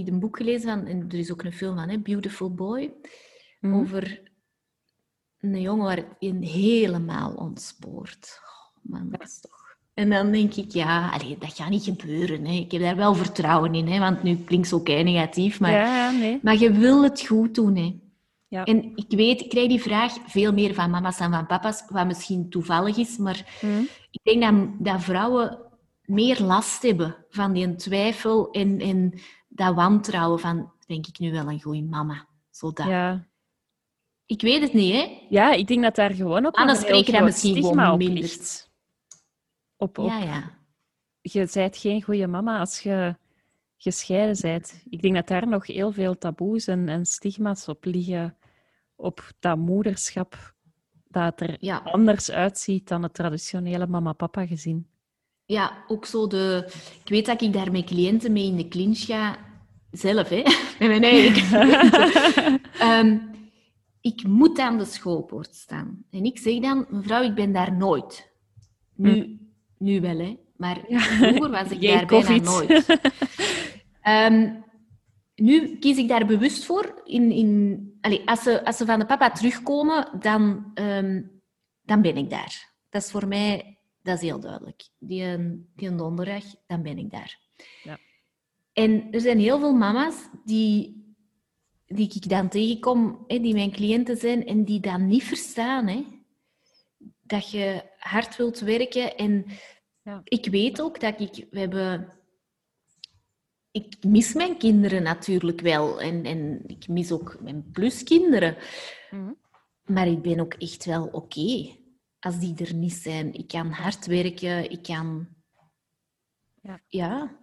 ik 0.00 0.08
een 0.08 0.20
boek 0.20 0.36
gelezen 0.36 0.68
van, 0.68 0.86
en 0.86 1.08
er 1.08 1.18
is 1.18 1.32
ook 1.32 1.42
een 1.42 1.52
film 1.52 1.76
van, 1.76 1.88
hè, 1.88 1.98
Beautiful 1.98 2.54
Boy, 2.54 2.92
mhm. 3.60 3.74
over 3.74 4.22
een 5.40 5.60
jongen 5.60 5.84
waar 5.84 6.16
een 6.18 6.42
helemaal 6.42 7.34
ontspoort. 7.34 8.40
Oh, 8.42 8.92
man, 8.92 9.10
dat 9.10 9.22
is 9.22 9.40
toch... 9.40 9.61
En 9.94 10.10
dan 10.10 10.32
denk 10.32 10.54
ik, 10.54 10.70
ja, 10.70 11.10
allee, 11.10 11.36
dat 11.38 11.54
gaat 11.54 11.70
niet 11.70 11.84
gebeuren. 11.84 12.44
Hè. 12.46 12.52
Ik 12.52 12.72
heb 12.72 12.80
daar 12.80 12.96
wel 12.96 13.14
vertrouwen 13.14 13.74
in, 13.74 13.88
hè, 13.88 13.98
want 13.98 14.22
nu 14.22 14.36
klinkt 14.36 14.70
het 14.70 14.80
ook 14.80 14.88
negatief, 14.88 15.60
maar, 15.60 15.70
ja, 15.70 16.10
nee. 16.10 16.38
maar 16.42 16.58
je 16.58 16.72
wil 16.72 17.02
het 17.02 17.26
goed 17.26 17.54
doen. 17.54 17.76
Hè. 17.76 18.00
Ja. 18.48 18.64
En 18.64 18.92
ik 18.94 19.06
weet, 19.08 19.40
ik 19.40 19.48
krijg 19.48 19.68
die 19.68 19.82
vraag 19.82 20.12
veel 20.26 20.52
meer 20.52 20.74
van 20.74 20.90
mama's 20.90 21.18
dan 21.18 21.30
van 21.30 21.46
papa's, 21.46 21.84
wat 21.88 22.06
misschien 22.06 22.50
toevallig 22.50 22.96
is, 22.96 23.16
maar 23.16 23.58
mhm. 23.60 23.82
ik 24.10 24.20
denk 24.22 24.42
dat, 24.42 24.84
dat 24.92 25.02
vrouwen 25.02 25.58
meer 26.04 26.40
last 26.40 26.82
hebben 26.82 27.16
van 27.28 27.52
die 27.52 27.74
twijfel 27.74 28.50
en, 28.50 28.80
en 28.80 29.20
dat 29.48 29.74
wantrouwen 29.74 30.40
van, 30.40 30.72
denk 30.86 31.06
ik 31.06 31.18
nu 31.18 31.32
wel 31.32 31.48
een 31.48 31.62
goede 31.62 31.82
mama? 31.82 32.26
Zodat. 32.50 32.86
Ja. 32.86 33.26
Ik 34.26 34.40
weet 34.40 34.62
het 34.62 34.72
niet, 34.72 34.92
hè? 34.94 35.18
Ja, 35.28 35.52
ik 35.52 35.66
denk 35.66 35.82
dat 35.82 35.94
daar 35.94 36.14
gewoon 36.14 36.46
ook 36.46 36.54
Anders 36.54 36.80
spreken 36.80 37.12
dat 37.12 37.22
misschien 37.22 37.64
gewoon 37.64 37.98
minder. 37.98 38.70
Op, 39.82 39.98
op, 39.98 40.08
ja, 40.08 40.18
ja. 40.18 40.50
Je 41.20 41.48
bent 41.52 41.76
geen 41.76 42.02
goede 42.02 42.26
mama 42.26 42.58
als 42.58 42.80
je 42.80 43.16
gescheiden 43.76 44.40
bent. 44.40 44.82
Ik 44.90 45.02
denk 45.02 45.14
dat 45.14 45.28
daar 45.28 45.48
nog 45.48 45.66
heel 45.66 45.92
veel 45.92 46.18
taboes 46.18 46.66
en, 46.66 46.88
en 46.88 47.06
stigma's 47.06 47.68
op 47.68 47.84
liggen. 47.84 48.36
Op 48.96 49.32
dat 49.40 49.58
moederschap 49.58 50.54
dat 51.08 51.40
er 51.40 51.82
anders 51.84 52.30
uitziet 52.30 52.88
dan 52.88 53.02
het 53.02 53.14
traditionele 53.14 53.86
mama-papa 53.86 54.46
gezin 54.46 54.92
ja, 55.52 55.84
ook 55.88 56.06
zo 56.06 56.26
de... 56.26 56.72
Ik 57.04 57.08
weet 57.08 57.26
dat 57.26 57.42
ik 57.42 57.52
daar 57.52 57.72
met 57.72 57.84
cliënten 57.84 58.32
mee 58.32 58.46
in 58.46 58.56
de 58.56 58.68
clinch 58.68 58.98
ga. 58.98 59.38
Zelf, 59.90 60.28
hè. 60.28 60.42
Met 60.78 60.88
mijn 60.88 61.02
eigen 61.02 62.60
um, 62.82 63.30
ik 64.10 64.26
moet 64.26 64.58
aan 64.58 64.78
de 64.78 64.84
schoolpoort 64.84 65.54
staan. 65.54 66.04
En 66.10 66.24
ik 66.24 66.38
zeg 66.38 66.60
dan, 66.60 66.86
mevrouw, 66.88 67.22
ik 67.22 67.34
ben 67.34 67.52
daar 67.52 67.76
nooit. 67.76 68.32
Nu, 68.94 69.12
hm. 69.12 69.36
Nu 69.82 70.00
wel, 70.00 70.18
hè. 70.18 70.36
Maar 70.56 70.80
vroeger 70.88 71.50
was 71.50 71.70
ik 71.70 71.80
daar 71.82 72.06
bijna 72.06 72.36
nooit. 72.36 73.00
Um, 74.08 74.64
nu 75.46 75.78
kies 75.78 75.96
ik 75.96 76.08
daar 76.08 76.26
bewust 76.26 76.64
voor. 76.64 77.02
In, 77.04 77.30
in, 77.30 77.98
allez, 78.00 78.24
als, 78.24 78.42
ze, 78.42 78.64
als 78.64 78.76
ze 78.76 78.84
van 78.84 78.98
de 78.98 79.06
papa 79.06 79.30
terugkomen, 79.30 80.08
dan, 80.20 80.70
um, 80.74 81.40
dan 81.82 82.02
ben 82.02 82.16
ik 82.16 82.30
daar. 82.30 82.74
Dat 82.88 83.02
is 83.02 83.10
voor 83.10 83.28
mij 83.28 83.76
dat 84.02 84.16
is 84.16 84.22
heel 84.22 84.40
duidelijk. 84.40 84.88
Die, 84.98 85.38
die 85.76 85.94
donderdag, 85.94 86.44
dan 86.66 86.82
ben 86.82 86.98
ik 86.98 87.10
daar. 87.10 87.38
Ja. 87.82 87.98
En 88.72 89.12
er 89.12 89.20
zijn 89.20 89.38
heel 89.38 89.58
veel 89.58 89.74
mama's 89.74 90.28
die, 90.44 91.04
die 91.86 92.12
ik 92.14 92.28
dan 92.28 92.48
tegenkom, 92.48 93.24
hè, 93.26 93.40
die 93.40 93.54
mijn 93.54 93.72
cliënten 93.72 94.16
zijn, 94.16 94.46
en 94.46 94.64
die 94.64 94.80
dat 94.80 94.98
niet 94.98 95.24
verstaan. 95.24 95.86
Hè. 95.86 96.04
Dat 97.22 97.50
je 97.50 97.90
hard 98.02 98.36
wilt 98.36 98.60
werken. 98.60 99.16
En 99.16 99.46
ja. 100.02 100.20
ik 100.24 100.46
weet 100.46 100.80
ook 100.80 101.00
dat 101.00 101.20
ik... 101.20 101.46
We 101.50 101.58
hebben... 101.58 102.12
Ik 103.70 104.04
mis 104.04 104.34
mijn 104.34 104.58
kinderen 104.58 105.02
natuurlijk 105.02 105.60
wel. 105.60 106.00
En, 106.00 106.24
en 106.24 106.62
ik 106.66 106.88
mis 106.88 107.12
ook 107.12 107.36
mijn 107.40 107.70
pluskinderen. 107.70 108.56
Mm 109.10 109.36
Maar 109.82 110.06
ik 110.06 110.22
ben 110.22 110.40
ook 110.40 110.54
echt 110.54 110.84
wel 110.84 111.06
oké 111.06 111.80
als 112.20 112.38
die 112.38 112.54
er 112.56 112.74
niet 112.74 112.92
zijn. 112.92 113.34
Ik 113.34 113.48
kan 113.48 113.70
hard 113.70 114.06
werken, 114.06 114.70
ik 114.70 114.82
kan... 114.82 115.28
Ja. 116.62 116.80
ja. 116.86 117.36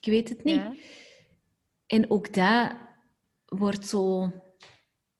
Ik 0.00 0.12
weet 0.12 0.28
het 0.28 0.44
niet. 0.44 0.62
En 1.86 2.10
ook 2.10 2.34
dat 2.34 2.72
wordt 3.46 3.86
zo... 3.86 4.32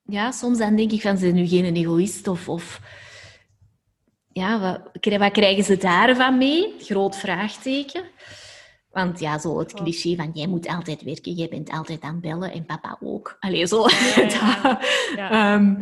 Ja, 0.02 0.30
soms 0.30 0.58
dan 0.58 0.76
denk 0.76 0.92
ik 0.92 1.00
van, 1.00 1.18
zijn 1.18 1.34
nu 1.34 1.46
geen 1.46 1.76
egoïst? 1.76 2.28
Of, 2.28 2.48
of 2.48 2.80
ja, 4.32 4.60
wat, 4.60 5.18
wat 5.18 5.32
krijgen 5.32 5.64
ze 5.64 5.76
daarvan 5.76 6.38
mee? 6.38 6.74
Groot 6.78 7.16
vraagteken. 7.16 8.02
Want 8.90 9.20
ja, 9.20 9.38
zo 9.38 9.58
het 9.58 9.72
cliché 9.72 10.16
van 10.16 10.30
jij 10.32 10.46
moet 10.46 10.68
altijd 10.68 11.02
werken, 11.02 11.32
jij 11.32 11.48
bent 11.48 11.70
altijd 11.70 12.02
aan 12.02 12.12
het 12.12 12.20
bellen 12.20 12.52
en 12.52 12.64
papa 12.64 12.98
ook. 13.00 13.36
Allee, 13.40 13.66
zo. 13.66 13.86
Ja, 14.16 14.80
ja, 15.16 15.30
ehm, 15.54 15.74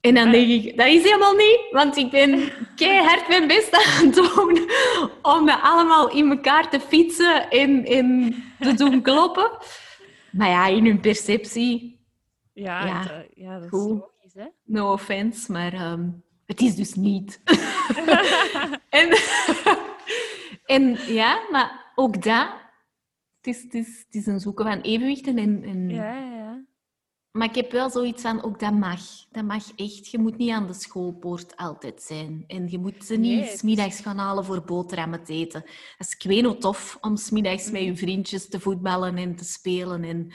en 0.00 0.14
dan 0.14 0.30
denk 0.30 0.48
ik, 0.48 0.76
dat 0.76 0.86
is 0.86 1.02
helemaal 1.02 1.34
niet, 1.34 1.60
want 1.70 1.96
ik 1.96 2.10
ben 2.10 2.52
keihard 2.76 3.28
mijn 3.28 3.46
best 3.46 3.72
aan 3.72 4.06
het 4.06 4.14
doen 4.14 4.70
om 5.22 5.46
dat 5.46 5.58
allemaal 5.62 6.10
in 6.10 6.30
elkaar 6.30 6.70
te 6.70 6.80
fietsen 6.80 7.50
en, 7.50 7.84
en 7.84 8.34
te 8.58 8.74
doen 8.84 9.02
kloppen. 9.02 9.50
Maar 10.32 10.48
ja, 10.48 10.66
in 10.66 10.84
hun 10.84 11.00
perceptie... 11.00 12.00
Ja, 12.52 12.86
ja, 12.86 13.24
ja 13.34 13.54
dat 13.54 13.64
is 13.64 13.70
logisch, 13.70 14.34
hè? 14.34 14.46
No 14.64 14.92
offense, 14.92 15.52
maar 15.52 15.72
ehm, 15.72 16.08
het 16.52 16.60
is 16.60 16.74
dus 16.74 16.94
niet. 16.94 17.40
en, 19.00 19.18
en 20.76 21.12
ja, 21.14 21.46
maar 21.50 21.92
ook 21.94 22.22
dat, 22.22 22.48
het 23.40 23.46
is, 23.46 23.62
het 23.62 23.74
is, 23.74 24.04
het 24.06 24.14
is 24.14 24.26
een 24.26 24.40
zoeken 24.40 24.64
van 24.64 24.80
evenwichten 24.80 25.38
en... 25.38 25.62
en 25.62 25.88
ja, 25.88 26.18
ja. 26.18 26.64
Maar 27.30 27.48
ik 27.48 27.54
heb 27.54 27.72
wel 27.72 27.90
zoiets 27.90 28.22
van, 28.22 28.42
ook 28.42 28.60
dat 28.60 28.72
mag. 28.72 29.00
Dat 29.30 29.44
mag 29.44 29.74
echt. 29.76 30.08
Je 30.08 30.18
moet 30.18 30.36
niet 30.36 30.50
aan 30.50 30.66
de 30.66 30.72
schoolpoort 30.72 31.56
altijd 31.56 32.02
zijn. 32.02 32.44
En 32.46 32.70
je 32.70 32.78
moet 32.78 33.04
ze 33.04 33.16
niet 33.16 33.40
nee, 33.40 33.56
smiddags 33.56 34.00
gaan 34.00 34.18
halen 34.18 34.44
voor 34.44 34.64
boterhammen 34.64 35.24
te 35.24 35.32
eten. 35.32 35.62
Het 35.96 36.06
is 36.08 36.16
kweno 36.16 36.58
tof 36.58 36.98
om 37.00 37.16
smiddags 37.16 37.70
met 37.70 37.82
je 37.82 37.96
vriendjes 37.96 38.48
te 38.48 38.60
voetballen 38.60 39.16
en 39.16 39.36
te 39.36 39.44
spelen. 39.44 40.04
En... 40.04 40.32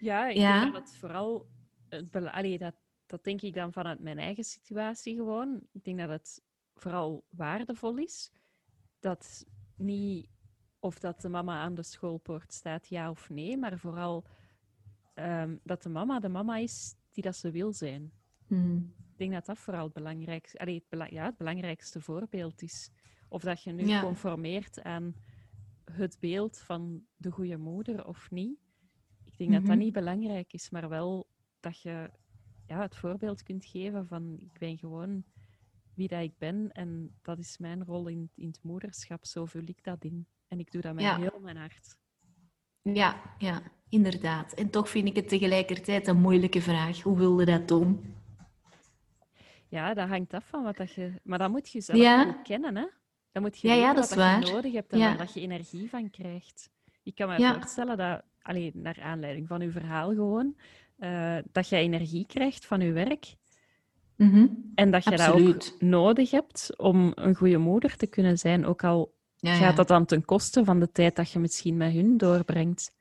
Ja, 0.00 0.28
ik 0.28 0.36
ja. 0.36 0.60
denk 0.60 0.72
dat 0.72 0.88
het 0.88 0.96
vooral... 0.96 1.46
Allee, 2.32 2.58
dat, 2.58 2.74
dat 3.06 3.24
denk 3.24 3.42
ik 3.42 3.54
dan 3.54 3.72
vanuit 3.72 4.00
mijn 4.00 4.18
eigen 4.18 4.44
situatie 4.44 5.16
gewoon. 5.16 5.60
Ik 5.72 5.84
denk 5.84 5.98
dat 5.98 6.08
het 6.08 6.42
vooral 6.74 7.24
waardevol 7.30 7.96
is. 7.96 8.32
Dat 9.00 9.46
niet 9.76 10.28
of 10.78 10.98
dat 10.98 11.20
de 11.20 11.28
mama 11.28 11.60
aan 11.60 11.74
de 11.74 11.82
schoolpoort 11.82 12.52
staat, 12.52 12.88
ja 12.88 13.10
of 13.10 13.30
nee, 13.30 13.56
maar 13.56 13.78
vooral 13.78 14.26
Ehm, 15.16 15.56
dat 15.62 15.82
de 15.82 15.88
mama 15.88 16.20
de 16.20 16.28
mama 16.28 16.56
is 16.56 16.94
die 17.12 17.22
dat 17.22 17.36
ze 17.36 17.50
wil 17.50 17.72
zijn. 17.72 18.12
Hmm. 18.46 18.94
Ik 19.12 19.18
denk 19.18 19.32
dat 19.32 19.46
dat 19.46 19.58
vooral 19.58 19.84
het 19.84 19.92
belangrijkste, 19.92 20.58
allee, 20.58 20.84
het, 20.88 21.10
ja, 21.10 21.24
het 21.24 21.36
belangrijkste 21.36 22.00
voorbeeld 22.00 22.62
is. 22.62 22.90
Of 23.28 23.42
dat 23.42 23.62
je 23.62 23.72
nu 23.72 24.00
conformeert 24.00 24.82
aan 24.82 25.14
het 25.92 26.16
beeld 26.20 26.58
van 26.58 27.04
de 27.16 27.30
goede 27.30 27.56
moeder 27.56 28.06
of 28.06 28.30
niet. 28.30 28.58
Ik 29.24 29.36
denk 29.36 29.52
dat 29.52 29.60
dat 29.60 29.70
mhm. 29.70 29.78
niet 29.78 29.92
belangrijk 29.92 30.52
is, 30.52 30.70
maar 30.70 30.88
wel 30.88 31.28
dat 31.60 31.80
je 31.80 32.10
ja, 32.66 32.80
het 32.80 32.96
voorbeeld 32.96 33.42
kunt 33.42 33.64
geven 33.64 34.06
van 34.06 34.36
ik 34.40 34.58
ben 34.58 34.78
gewoon 34.78 35.24
wie 35.94 36.08
dat 36.08 36.22
ik 36.22 36.38
ben 36.38 36.72
en 36.72 37.16
dat 37.22 37.38
is 37.38 37.58
mijn 37.58 37.84
rol 37.84 38.08
in, 38.08 38.30
in 38.34 38.46
het 38.46 38.58
moederschap. 38.62 39.24
Zo 39.24 39.44
vul 39.44 39.62
ik 39.64 39.84
dat 39.84 40.04
in. 40.04 40.26
En 40.48 40.58
ik 40.58 40.72
doe 40.72 40.80
dat 40.80 40.94
met 40.94 41.04
heel 41.04 41.40
mijn 41.40 41.56
hart. 41.56 41.96
Ja, 42.82 43.22
ja, 43.38 43.62
inderdaad. 43.88 44.52
En 44.52 44.70
toch 44.70 44.88
vind 44.88 45.08
ik 45.08 45.16
het 45.16 45.28
tegelijkertijd 45.28 46.06
een 46.06 46.20
moeilijke 46.20 46.62
vraag. 46.62 47.02
Hoe 47.02 47.18
wilde 47.18 47.44
dat 47.44 47.68
doen? 47.68 48.14
Ja, 49.68 49.94
dat 49.94 50.08
hangt 50.08 50.34
af 50.34 50.48
van 50.48 50.62
wat 50.62 50.76
dat 50.76 50.92
je... 50.92 51.20
Maar 51.22 51.38
dat 51.38 51.50
moet 51.50 51.68
je 51.68 51.80
zelf 51.80 51.98
ja. 51.98 52.32
kennen, 52.32 52.76
hè? 52.76 52.86
Dan 53.32 53.42
moet 53.42 53.58
je 53.58 53.68
ja, 53.68 53.74
ja, 53.74 53.94
dat 53.94 54.14
wat 54.14 54.46
je 54.46 54.52
nodig 54.52 54.72
hebt 54.72 54.92
en 54.92 54.98
waar 54.98 55.16
dat 55.16 55.34
je 55.34 55.40
energie 55.40 55.88
van 55.88 56.10
krijgt. 56.10 56.70
Ik 57.02 57.14
kan 57.14 57.28
me 57.28 57.54
voorstellen 57.54 57.96
dat, 57.96 58.22
alleen 58.42 58.72
naar 58.74 59.02
aanleiding 59.02 59.48
van 59.48 59.60
uw 59.60 59.70
verhaal 59.70 60.08
gewoon, 60.08 60.56
uh, 60.98 61.36
dat 61.52 61.68
je 61.68 61.76
energie 61.76 62.26
krijgt 62.26 62.66
van 62.66 62.80
je 62.80 62.92
werk. 62.92 63.34
Mhm. 64.16 64.46
En 64.74 64.90
dat 64.90 65.04
je 65.04 65.10
dat 65.10 65.28
ook 65.28 65.80
nodig 65.80 66.30
hebt 66.30 66.76
om 66.76 67.12
een 67.14 67.34
goede 67.34 67.58
moeder 67.58 67.96
te 67.96 68.06
kunnen 68.06 68.38
zijn. 68.38 68.66
Ook 68.66 68.84
al 68.84 69.14
Ja, 69.36 69.52
ja. 69.52 69.58
gaat 69.58 69.76
dat 69.76 69.88
dan 69.88 70.04
ten 70.04 70.24
koste 70.24 70.64
van 70.64 70.80
de 70.80 70.90
tijd 70.92 71.16
dat 71.16 71.30
je 71.30 71.38
misschien 71.38 71.76
met 71.76 71.92
hun 71.92 72.16
doorbrengt? 72.16 72.94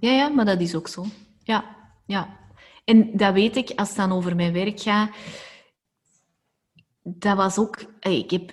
Ja, 0.00 0.10
ja, 0.10 0.28
maar 0.28 0.44
dat 0.44 0.60
is 0.60 0.74
ook 0.74 0.88
zo. 0.88 1.04
Ja, 1.42 1.76
ja. 2.06 2.38
En 2.84 3.16
dat 3.16 3.32
weet 3.34 3.56
ik, 3.56 3.70
als 3.76 3.88
het 3.88 3.96
dan 3.96 4.12
over 4.12 4.36
mijn 4.36 4.52
werk 4.52 4.80
gaat. 4.80 5.10
Dat 7.02 7.36
was 7.36 7.58
ook... 7.58 7.76
eh, 8.00 8.18
Ik 8.18 8.30
heb 8.30 8.52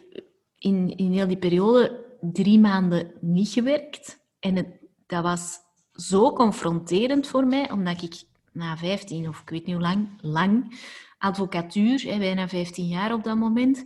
in, 0.58 0.98
in 0.98 1.12
heel 1.12 1.28
die 1.28 1.38
periode 1.38 2.06
drie 2.22 2.60
maanden 2.60 3.12
niet 3.22 3.50
gewerkt. 3.50 4.20
En 4.40 4.56
het, 4.56 4.68
dat 5.06 5.24
was 5.24 5.58
zo 5.98 6.34
confronterend 6.34 7.28
voor 7.28 7.48
mij, 7.48 7.72
omdat 7.72 8.02
ik 8.02 8.24
na 8.52 8.78
15 8.78 9.28
of 9.28 9.42
ik 9.42 9.50
weet 9.50 9.66
niet 9.66 9.76
hoe 9.76 9.84
lang, 9.84 10.08
lang 10.22 10.80
advocatuur, 11.18 12.02
hè, 12.02 12.18
bijna 12.18 12.48
15 12.48 12.88
jaar 12.88 13.14
op 13.14 13.24
dat 13.24 13.38
moment, 13.38 13.84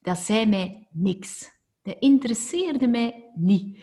dat 0.00 0.18
zei 0.18 0.46
mij 0.46 0.86
niks. 0.90 1.50
Dat 1.82 1.96
interesseerde 1.98 2.86
mij 2.88 3.30
niet. 3.34 3.78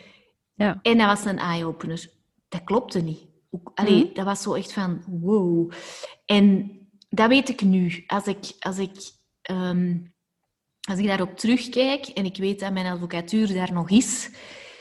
Ja. 0.56 0.80
En 0.82 0.98
dat 0.98 1.08
was 1.08 1.26
een 1.26 1.38
eye-opener. 1.40 2.10
Dat 2.48 2.64
klopte 2.64 3.02
niet. 3.02 3.26
Allee, 3.74 4.12
dat 4.14 4.26
was 4.26 4.42
zo 4.42 4.54
echt 4.54 4.74
van 4.74 5.04
wow. 5.08 5.72
En 6.26 6.72
dat 7.10 7.28
weet 7.28 7.50
ik 7.50 7.62
nu. 7.62 8.04
Als 8.08 8.26
ik, 8.28 8.56
als 8.60 8.78
ik, 8.78 9.12
ehm, 9.42 9.98
als 10.82 11.00
ik 11.00 11.06
daarop 11.08 11.38
terugkijk 11.38 12.06
en 12.06 12.26
ik 12.26 12.38
weet 12.38 12.60
dat 12.60 12.74
mijn 12.74 12.86
advocatuur 12.94 13.54
daar 13.54 13.74
nog 13.74 13.90
is, 13.90 14.30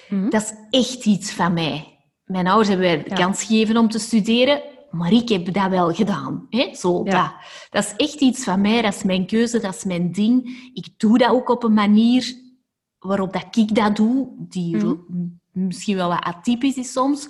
Mhm. 0.09 0.29
dat 0.31 0.43
is 0.43 0.81
echt 0.81 1.05
iets 1.07 1.33
van 1.33 1.53
mij. 1.53 1.92
Mijn 2.33 2.47
ouders 2.47 2.69
hebben 2.69 2.87
mij 2.87 3.03
de 3.03 3.09
Ja. 3.11 3.15
kans 3.17 3.43
gegeven 3.45 3.77
om 3.77 3.89
te 3.89 3.99
studeren, 3.99 4.63
maar 4.91 5.13
ik 5.13 5.29
heb 5.29 5.53
dat 5.53 5.69
wel 5.69 5.95
gedaan. 5.95 6.47
Hè? 6.51 6.75
Zo, 6.75 7.01
Ja. 7.05 7.23
dat. 7.23 7.33
dat 7.71 7.85
is 7.85 8.07
echt 8.07 8.21
iets 8.21 8.45
van 8.45 8.61
mij, 8.61 8.83
dat 8.83 8.95
is 8.95 9.03
mijn 9.03 9.27
keuze, 9.27 9.61
dat 9.61 9.75
is 9.75 9.85
mijn 9.85 10.13
ding. 10.13 10.71
Ik 10.75 10.89
doe 10.97 11.19
dat 11.19 11.31
ook 11.31 11.49
op 11.49 11.63
een 11.65 11.73
manier 11.73 12.35
waarop 12.99 13.33
dat 13.33 13.57
ik 13.57 13.75
dat 13.75 13.97
doe, 13.97 14.29
die 14.39 14.77
Mhm. 14.77 14.95
misschien 15.53 15.97
wel 15.97 16.09
wat 16.09 16.23
atypisch 16.25 16.77
is 16.77 16.93
soms. 16.93 17.29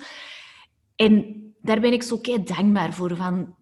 En 0.95 1.41
daar 1.61 1.79
ben 1.79 1.93
ik 1.93 2.03
zo 2.03 2.17
kei 2.17 2.43
dankbaar 2.43 2.93
voor. 2.93 3.15
Van, 3.15 3.55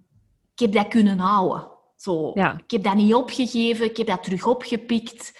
ik 0.53 0.59
heb 0.59 0.71
dat 0.71 0.87
kunnen 0.87 1.19
houden. 1.19 1.67
Zo. 1.95 2.31
Ja. 2.33 2.53
Ik 2.65 2.71
heb 2.71 2.83
dat 2.83 2.95
niet 2.95 3.13
opgegeven, 3.13 3.85
ik 3.85 3.97
heb 3.97 4.07
dat 4.07 4.23
terug 4.23 4.45
opgepikt. 4.47 5.39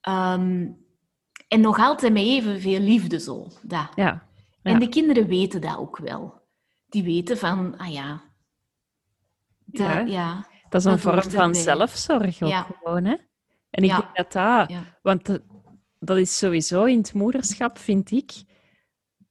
Ehm, 0.00 0.66
en 1.48 1.60
nog 1.60 1.78
altijd 1.78 2.12
met 2.12 2.22
evenveel 2.22 2.80
liefde 2.80 3.20
zo. 3.20 3.46
Dat. 3.62 3.88
Ja. 3.94 4.25
En 4.72 4.78
de 4.80 4.88
kinderen 4.88 5.26
weten 5.26 5.60
dat 5.60 5.76
ook 5.76 5.98
wel. 5.98 6.40
Die 6.88 7.02
weten 7.02 7.38
van, 7.38 7.76
ah 7.78 7.92
ja... 7.92 8.22
Dat, 9.64 9.86
Ja. 9.86 10.00
ja. 10.00 10.48
Dat 10.68 10.80
is 10.80 10.92
een 10.92 10.98
vorm 10.98 11.30
van 11.30 11.54
zelfzorg 11.54 12.42
ook 12.42 12.48
Ja. 12.48 12.62
gewoon, 12.62 13.04
hè? 13.04 13.16
En 13.70 13.84
ik 13.84 13.90
denk 13.90 14.16
dat 14.16 14.32
dat... 14.32 14.72
Want 15.02 15.26
dat, 15.26 15.42
dat 15.98 16.16
is 16.16 16.38
sowieso 16.38 16.84
in 16.84 16.98
het 16.98 17.14
moederschap, 17.14 17.78
vind 17.78 18.10
ik, 18.10 18.32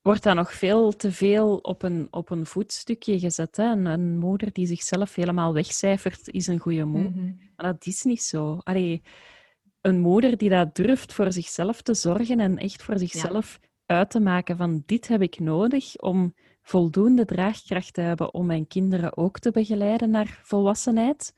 wordt 0.02 0.24
dat 0.24 0.36
nog 0.36 0.54
veel 0.54 0.96
te 0.96 1.12
veel 1.12 1.58
op 1.58 1.84
een, 1.84 2.08
op 2.12 2.30
een 2.30 2.46
voetstukje 2.46 3.20
gezet. 3.20 3.56
Hè? 3.56 3.72
Een, 3.72 3.86
een 3.86 4.18
moeder 4.18 4.54
die 4.54 4.68
zichzelf 4.68 5.16
helemaal 5.16 5.54
wegcijfert, 5.54 6.30
is 6.30 6.48
een 6.48 6.60
goede 6.60 6.86
moeder. 6.86 7.12
Mhm. 7.12 7.34
Maar 7.56 7.74
dat 7.74 7.86
is 7.86 8.04
niet 8.04 8.24
zo. 8.24 8.60
Allee, 8.64 9.02
een 9.82 10.00
moeder 10.00 10.38
die 10.38 10.50
dat 10.50 10.76
durft 10.76 11.14
voor 11.14 11.32
zichzelf 11.32 11.82
te 11.82 11.94
zorgen 11.94 12.40
en 12.40 12.58
echt 12.58 12.84
voor 12.84 12.98
zichzelf 12.98 13.60
uit 13.86 14.10
te 14.10 14.20
maken 14.20 14.58
van 14.58 14.84
dit 14.86 15.08
heb 15.08 15.22
ik 15.22 15.40
nodig 15.40 15.96
om 15.98 16.34
voldoende 16.62 17.26
draagkracht 17.26 17.94
te 17.94 18.02
hebben 18.02 18.34
om 18.34 18.46
mijn 18.46 18.68
kinderen 18.68 19.18
ook 19.18 19.40
te 19.40 19.52
begeleiden 19.52 20.10
naar 20.10 20.40
volwassenheid, 20.44 21.34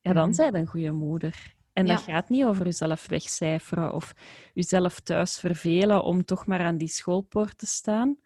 ja, 0.00 0.12
dan 0.12 0.26
Mhm. 0.26 0.32
zijn 0.34 0.54
een 0.54 0.66
goede 0.66 0.90
moeder. 0.92 1.54
En 1.72 1.86
dat 1.86 2.00
gaat 2.00 2.28
niet 2.28 2.44
over 2.44 2.64
jezelf 2.64 3.06
wegcijferen 3.08 3.94
of 3.94 4.12
jezelf 4.54 5.00
thuis 5.00 5.38
vervelen 5.38 6.04
om 6.04 6.24
toch 6.24 6.46
maar 6.46 6.60
aan 6.60 6.76
die 6.76 6.88
schoolpoort 6.88 7.58
te 7.58 7.66
staan. 7.66 8.18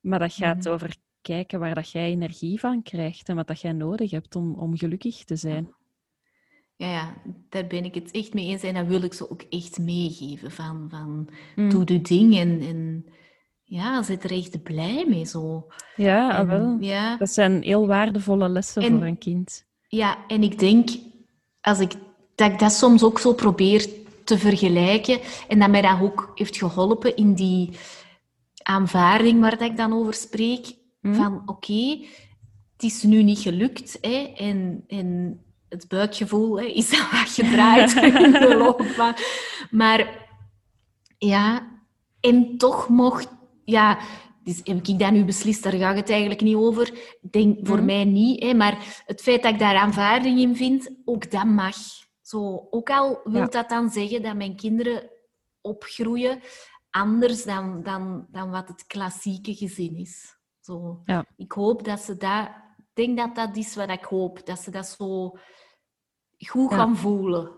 Maar 0.00 0.18
dat 0.18 0.32
gaat 0.32 0.64
Mhm. 0.64 0.68
over 0.68 0.96
kijken 1.20 1.60
waar 1.60 1.74
dat 1.74 1.90
jij 1.90 2.10
energie 2.10 2.60
van 2.60 2.82
krijgt 2.82 3.28
en 3.28 3.36
wat 3.36 3.46
dat 3.46 3.60
jij 3.60 3.72
nodig 3.72 4.10
hebt 4.10 4.36
om, 4.36 4.54
om 4.54 4.76
gelukkig 4.76 5.24
te 5.24 5.36
zijn. 5.36 5.74
Ja, 6.76 6.90
ja, 6.90 7.14
daar 7.48 7.66
ben 7.66 7.84
ik 7.84 7.94
het 7.94 8.10
echt 8.10 8.34
mee 8.34 8.46
eens. 8.46 8.62
En 8.62 8.74
dat 8.74 8.86
wil 8.86 9.02
ik 9.02 9.14
ze 9.14 9.30
ook 9.30 9.42
echt 9.50 9.78
meegeven. 9.78 10.50
Van, 10.50 10.86
van 10.90 11.28
Mm. 11.56 11.70
doe 11.70 11.84
de 11.84 12.00
ding 12.00 12.36
en, 12.38 12.60
en 12.60 13.04
ja, 13.64 14.02
zit 14.02 14.24
er 14.24 14.30
echt 14.32 14.62
blij 14.62 15.04
mee 15.08 15.24
zo. 15.24 15.66
Ja, 15.96 16.30
ah, 16.30 16.38
En, 16.38 16.46
wel. 16.46 16.76
ja, 16.80 17.16
Dat 17.16 17.30
zijn 17.30 17.62
heel 17.62 17.86
waardevolle 17.86 18.48
lessen 18.48 18.82
En- 18.82 18.92
voor 18.96 19.06
een 19.06 19.18
kind. 19.18 19.64
ja, 19.88 20.26
en 20.26 20.42
ik 20.42 20.58
denk, 20.58 20.88
als 21.60 21.78
ik, 21.80 21.92
dat 22.34 22.52
ik 22.52 22.58
dat 22.58 22.72
soms 22.72 23.02
ook 23.02 23.18
zo 23.18 23.32
probeer 23.34 23.86
te 24.24 24.38
vergelijken 24.38 25.18
en 25.48 25.58
dat 25.58 25.70
mij 25.70 25.82
dat 25.82 26.00
ook 26.00 26.30
heeft 26.34 26.56
geholpen 26.56 27.16
in 27.16 27.34
die 27.34 27.70
aanvaarding 28.62 29.40
waar 29.40 29.58
dat 29.58 29.70
ik 29.70 29.76
dan 29.76 29.92
over 29.92 30.14
spreek. 30.14 30.74
Hm? 31.00 31.14
Van 31.14 31.42
oké, 31.46 31.98
het 32.72 32.82
is 32.82 33.02
nu 33.02 33.22
niet 33.22 33.38
gelukt 33.38 33.98
hè, 34.00 34.32
en, 34.36 34.84
en 34.88 35.40
het 35.72 35.88
buikgevoel 35.88 36.58
hè, 36.60 36.64
is 36.64 36.92
al 36.92 37.10
wat 37.18 37.28
gedraaid 37.30 37.94
in 38.24 38.32
de 38.32 38.54
loop 38.56 38.82
van... 38.82 39.14
Maar 39.70 40.26
ja, 41.18 41.68
en 42.20 42.56
toch 42.58 42.88
mocht... 42.88 43.28
Ja, 43.64 43.98
dus 44.44 44.60
heb 44.64 44.86
ik 44.86 44.98
dat 44.98 45.10
nu 45.12 45.24
beslist, 45.24 45.62
daar 45.62 45.72
gaat 45.72 45.96
het 45.96 46.10
eigenlijk 46.10 46.40
niet 46.40 46.54
over. 46.56 47.16
Denk 47.30 47.66
voor 47.66 47.76
Mhm. 47.76 47.84
mij 47.86 48.04
niet, 48.04 48.42
hè, 48.42 48.54
maar 48.54 49.02
het 49.06 49.22
feit 49.22 49.42
dat 49.42 49.52
ik 49.52 49.58
daar 49.58 49.76
aanvaarding 49.76 50.38
in 50.38 50.56
vind, 50.56 50.90
ook 51.04 51.30
dat 51.30 51.44
mag. 51.44 51.76
Zo, 52.22 52.66
ook 52.70 52.90
al 52.90 53.20
wil 53.24 53.40
Ja. 53.40 53.46
dat 53.46 53.68
dan 53.68 53.90
zeggen 53.90 54.22
dat 54.22 54.36
mijn 54.36 54.56
kinderen 54.56 55.10
opgroeien 55.60 56.40
anders 56.90 57.44
dan, 57.44 57.82
dan, 57.82 58.26
dan 58.30 58.50
wat 58.50 58.68
het 58.68 58.86
klassieke 58.86 59.54
gezin 59.54 59.96
is. 59.96 60.36
Zo. 60.60 61.02
Ja. 61.04 61.24
Ik 61.36 61.52
hoop 61.52 61.84
dat 61.84 62.00
ze 62.00 62.16
dat... 62.16 62.48
Ik 62.78 63.04
denk 63.06 63.16
dat 63.18 63.34
dat 63.34 63.56
is 63.56 63.74
wat 63.74 63.90
ik 63.90 64.04
hoop. 64.04 64.46
Dat 64.46 64.58
ze 64.60 64.70
dat 64.70 64.86
zo 64.86 65.36
goed 66.48 66.70
Ja. 66.70 66.76
gaan 66.76 66.96
voelen. 66.96 67.50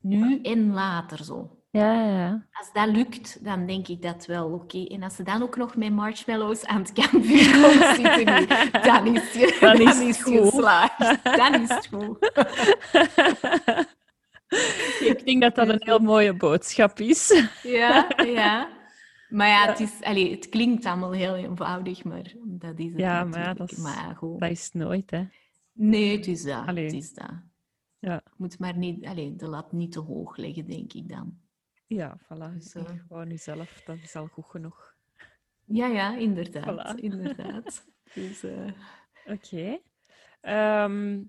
Nu 0.00 0.40
en 0.42 0.72
later 0.72 1.24
zo. 1.24 1.52
Ja, 1.70 1.92
ja, 1.92 2.18
ja. 2.18 2.46
Als 2.52 2.72
dat 2.72 2.86
lukt, 2.96 3.44
dan 3.44 3.66
denk 3.66 3.88
ik 3.88 4.02
dat 4.02 4.26
wel 4.26 4.48
oké. 4.52 4.84
En 4.84 5.02
als 5.02 5.14
ze 5.16 5.22
dan 5.22 5.42
ook 5.42 5.56
nog 5.56 5.76
met 5.76 5.92
marshmallows 5.92 6.64
aan 6.66 6.78
het 6.80 6.92
kampvuur 6.92 7.52
komen 7.52 7.94
zitten, 7.96 8.40
nu, 8.40 8.46
dan 8.82 9.06
is 9.06 9.32
je, 9.32 9.56
Dan 9.60 9.76
dan 9.84 9.88
is 9.88 10.00
is 10.00 10.22
goed. 10.22 10.38
geslaagd. 10.38 11.18
Dan 11.38 11.54
is 11.62 11.68
het 11.68 11.86
goed. 11.92 12.30
Ik 15.00 15.22
denk 15.24 15.42
dat 15.42 15.54
dat 15.54 15.68
een 15.68 15.80
heel 15.84 15.98
mooie 15.98 16.34
boodschap 16.34 16.98
is. 17.00 17.48
Ja, 17.62 18.06
ja. 18.24 18.68
Maar 19.28 19.48
ja, 19.48 19.66
het, 19.66 19.80
is, 19.80 19.90
allee, 20.02 20.30
het 20.30 20.48
klinkt 20.48 20.84
allemaal 20.84 21.12
heel 21.12 21.34
eenvoudig, 21.36 22.04
maar 22.04 22.32
dat 22.44 22.78
is 22.78 22.90
het 22.90 22.98
Ja, 23.00 23.24
maar 23.24 23.38
ja, 23.38 23.46
natuurlijk. 23.46 23.58
dat 23.58 23.70
is- 23.70 23.78
Maar 23.78 24.14
goed. 24.16 24.40
Dat 24.40 24.50
is 24.50 24.70
nooit, 24.72 25.10
hè. 25.10 25.24
Nee, 25.72 26.16
het 26.16 26.26
is 26.26 26.42
dat. 26.42 26.66
Allee. 26.66 26.84
Het 26.84 26.92
is 26.94 27.12
dat. 27.14 27.30
Ja, 28.00 28.14
Je 28.24 28.30
moet 28.36 28.58
maar 28.58 28.76
niet, 28.76 29.06
allee, 29.06 29.36
de 29.36 29.48
lat 29.48 29.72
niet 29.72 29.92
te 29.92 30.00
hoog 30.00 30.36
leggen, 30.36 30.66
denk 30.66 30.92
ik 30.92 31.08
dan. 31.08 31.38
ja 31.86 32.18
voilà. 32.24 32.52
Dus, 32.54 32.74
eh, 32.74 32.84
Gewoon 33.08 33.28
jezelf, 33.28 33.82
dat 33.84 33.98
is 34.02 34.16
al 34.16 34.26
goed 34.26 34.46
genoeg. 34.46 34.94
Ja, 35.64 35.86
ja, 35.86 36.16
inderdaad. 36.16 36.96
Voilà. 36.96 37.00
inderdaad. 37.00 37.86
Dus, 38.14 38.42
eh, 38.42 38.70
Oké. 39.26 39.78
Ehm, 40.40 41.22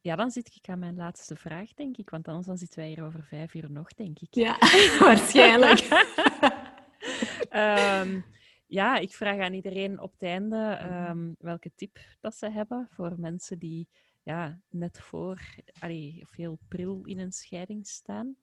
ja, 0.00 0.16
dan 0.16 0.30
zit 0.30 0.54
ik 0.54 0.68
aan 0.68 0.78
mijn 0.78 0.96
laatste 0.96 1.36
vraag, 1.36 1.74
denk 1.74 1.96
ik. 1.96 2.10
Want 2.10 2.28
anders 2.28 2.46
dan 2.46 2.56
zitten 2.58 2.78
wij 2.78 2.88
hier 2.88 3.04
over 3.04 3.24
vijf 3.24 3.54
uur 3.54 3.70
nog, 3.70 3.94
denk 3.94 4.18
ik. 4.18 4.34
ja, 4.34 4.58
waarschijnlijk. 5.00 5.80
Ehm, 7.48 8.20
ja, 8.66 8.96
ik 8.96 9.14
vraag 9.14 9.38
aan 9.38 9.52
iedereen 9.52 10.00
op 10.00 10.12
het 10.12 10.22
einde 10.22 10.56
ehm, 10.80 11.32
welke 11.38 11.72
tip 11.74 11.98
dat 12.20 12.34
ze 12.34 12.50
hebben 12.50 12.88
voor 12.90 13.14
mensen 13.20 13.58
die 13.58 13.88
ja, 14.22 14.60
net 14.70 15.00
voor, 15.00 15.40
allee, 15.78 16.18
of 16.22 16.30
heel 16.36 16.58
pril 16.68 17.04
in 17.04 17.18
een 17.18 17.32
scheiding 17.32 17.86
staan. 17.86 18.36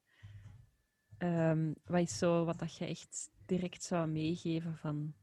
Ehm, 1.18 1.74
wat 1.86 2.02
is 2.02 2.18
zo 2.18 2.46
wat 2.46 2.60
dat 2.60 2.78
je 2.78 2.86
echt 2.86 3.30
direct 3.46 3.84
zou 3.84 4.08
meegeven 4.08 4.78
van 4.78 5.14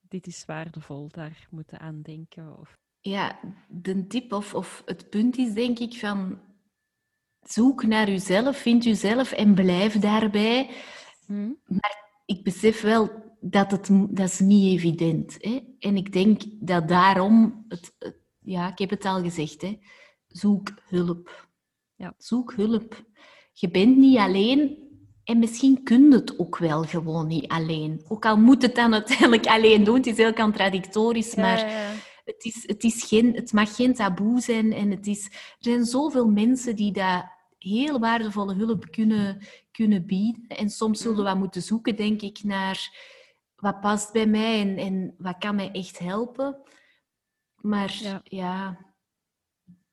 dit 0.00 0.26
is 0.26 0.44
waardevol, 0.44 1.08
daar 1.08 1.46
moeten 1.50 1.78
aan 1.78 2.02
denken? 2.02 2.58
Of... 2.58 2.78
Ja, 3.00 3.38
de 3.68 4.06
tip 4.06 4.32
of, 4.32 4.54
of 4.54 4.82
het 4.84 5.10
punt 5.10 5.36
is 5.36 5.52
denk 5.52 5.78
ik 5.78 5.94
van 5.94 6.40
zoek 7.40 7.86
naar 7.86 8.08
uzelf, 8.08 8.56
vind 8.56 8.84
uzelf 8.84 9.32
en 9.32 9.54
blijf 9.54 9.98
daarbij. 9.98 10.70
Hm? 11.26 11.50
Ik 12.24 12.44
besef 12.44 12.80
wel 12.80 13.24
dat 13.40 13.70
het 13.70 13.88
dat 14.10 14.28
is 14.28 14.38
niet 14.40 14.78
evident 14.78 15.40
is. 15.40 15.60
En 15.78 15.96
ik 15.96 16.12
denk 16.12 16.42
dat 16.60 16.88
daarom, 16.88 17.64
het, 17.68 17.94
het- 17.98 18.24
ja, 18.46 18.70
ik 18.70 18.78
heb 18.78 18.90
het 18.90 19.04
al 19.04 19.22
gezegd, 19.22 19.62
hè, 19.62 19.78
zoek 20.26 20.72
hulp. 20.88 21.48
Ja. 21.94 22.14
Zoek 22.18 22.52
hulp. 22.52 23.04
Je 23.52 23.70
bent 23.70 23.96
niet 23.96 24.18
alleen 24.18 24.86
en 25.24 25.38
misschien 25.38 25.82
kun 25.82 26.10
je 26.10 26.14
het 26.14 26.38
ook 26.38 26.58
wel 26.58 26.82
gewoon 26.82 27.26
niet 27.26 27.48
alleen. 27.48 28.04
Ook 28.08 28.26
al 28.26 28.36
moet 28.36 28.62
het 28.62 28.74
dan 28.74 28.92
uiteindelijk 28.92 29.46
alleen 29.56 29.84
doen, 29.84 29.96
het 29.96 30.06
is 30.06 30.16
heel 30.16 30.32
contradictorisch, 30.32 31.34
maar 31.34 31.58
Ja, 31.58 31.66
ja, 31.66 31.90
ja. 31.90 31.94
het, 32.24 32.44
is, 32.44 32.62
het, 32.66 32.84
is 32.84 33.02
geen, 33.02 33.34
het 33.34 33.52
mag 33.52 33.76
geen 33.76 33.94
taboe 33.94 34.40
zijn. 34.40 34.72
En 34.72 34.90
het 34.90 35.06
is, 35.06 35.24
er 35.24 35.32
zijn 35.58 35.84
zoveel 35.84 36.26
mensen 36.26 36.76
die 36.76 36.92
dat 36.92 37.24
heel 37.58 37.98
waardevolle 37.98 38.54
hulp 38.54 38.90
kunnen, 38.90 39.46
kunnen 39.70 40.06
bieden. 40.06 40.44
En 40.46 40.70
soms 40.70 41.00
zullen 41.00 41.24
we 41.24 41.38
moeten 41.38 41.62
zoeken, 41.62 41.96
denk 41.96 42.22
ik, 42.22 42.42
naar 42.42 42.98
wat 43.56 43.80
past 43.80 44.12
bij 44.12 44.26
mij 44.26 44.60
en, 44.60 44.76
en 44.76 45.14
wat 45.18 45.38
kan 45.38 45.54
mij 45.54 45.70
echt 45.72 45.98
helpen. 45.98 46.58
Maar 47.56 47.98
ja, 48.02 48.20
ja 48.24 48.78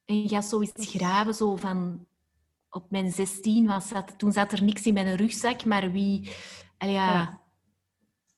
en 0.05 0.21
je 0.21 0.27
gaat 0.27 0.45
zoiets 0.45 0.87
graven, 0.89 1.33
zo 1.33 1.55
van 1.55 2.07
op 2.69 2.91
mijn 2.91 3.11
16 3.11 3.67
was 3.67 3.89
dat, 3.89 4.17
toen 4.17 4.31
zat 4.31 4.51
er 4.51 4.63
niks 4.63 4.85
in 4.85 4.93
mijn 4.93 5.15
rugzak, 5.15 5.65
maar 5.65 5.91
wie, 5.91 6.31
ja, 6.77 6.87
ja. 6.87 7.41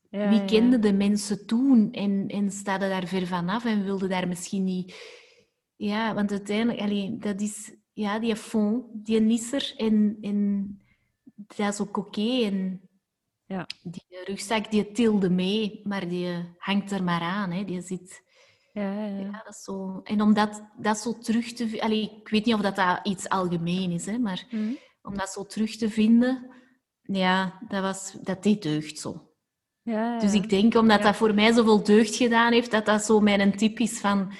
Ja, 0.09 0.29
wie 0.29 0.45
kende 0.45 0.79
de 0.79 0.93
mensen 0.93 1.45
toen 1.45 1.91
en, 1.91 2.27
en 2.27 2.51
daar 2.63 3.07
ver 3.07 3.27
vanaf 3.27 3.65
en 3.65 3.83
wilde 3.83 4.07
daar 4.07 4.27
misschien 4.27 4.63
niet... 4.63 5.13
Ja, 5.75 6.13
want 6.13 6.31
uiteindelijk, 6.31 6.79
allee, 6.79 7.17
dat 7.17 7.41
is, 7.41 7.75
ja, 7.93 8.19
die 8.19 8.35
fond, 8.35 9.05
die 9.05 9.33
is 9.33 9.53
er 9.53 9.73
en, 9.77 10.17
en 10.21 10.67
dat 11.55 11.73
is 11.73 11.79
ook 11.79 11.97
oké. 11.97 12.43
En 12.43 12.89
ja. 13.45 13.67
die 13.81 14.23
rugzak, 14.25 14.71
die 14.71 14.91
tilde 14.91 15.29
mee, 15.29 15.81
maar 15.83 16.07
die 16.07 16.55
hangt 16.57 16.91
er 16.91 17.03
maar 17.03 17.21
aan, 17.21 17.51
hè. 17.51 17.63
Die 17.63 17.81
zit... 17.81 18.23
Ja, 18.75 18.93
ja, 18.93 19.05
ja. 19.05 19.31
dat 19.31 19.53
is 19.53 19.63
zo. 19.63 20.01
En 20.03 20.21
om 20.21 20.33
dat, 20.33 20.63
dat 20.77 20.97
zo 20.97 21.17
terug 21.17 21.53
te 21.53 21.67
vinden... 21.67 21.91
Ik 21.91 22.29
weet 22.29 22.45
niet 22.45 22.55
of 22.55 22.61
dat, 22.61 22.75
dat 22.75 22.99
iets 23.03 23.29
algemeen 23.29 23.91
is, 23.91 24.05
hè, 24.05 24.17
maar 24.17 24.45
mhm. 24.51 24.73
om 25.01 25.17
dat 25.17 25.29
zo 25.29 25.45
terug 25.45 25.75
te 25.75 25.89
vinden... 25.89 26.49
Ja, 27.01 27.59
dat, 27.67 27.81
was, 27.81 28.11
dat 28.21 28.43
deed 28.43 28.61
deugd 28.61 28.99
zo. 28.99 29.31
Ja, 29.81 30.13
ja. 30.13 30.19
Dus 30.19 30.33
ik 30.33 30.49
denk, 30.49 30.75
omdat 30.75 31.01
dat 31.01 31.15
voor 31.15 31.33
mij 31.33 31.53
zoveel 31.53 31.83
deugd 31.83 32.15
gedaan 32.15 32.51
heeft, 32.51 32.71
dat 32.71 32.85
dat 32.85 33.03
zo 33.03 33.19
mijn 33.19 33.57
tip 33.57 33.79
is 33.79 33.99
van... 33.99 34.33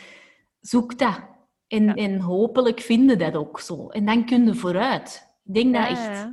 Zoek 0.59 0.99
dat. 0.99 1.19
En, 1.67 1.93
en 1.95 2.19
hopelijk 2.19 2.79
vinden 2.79 3.17
dat 3.17 3.35
ook 3.35 3.59
zo. 3.59 3.89
En 3.89 4.05
dan 4.05 4.25
kun 4.25 4.45
je 4.45 4.55
vooruit. 4.55 5.35
Ik 5.43 5.53
denk 5.53 5.73
dat 5.73 5.87
echt. 5.87 6.29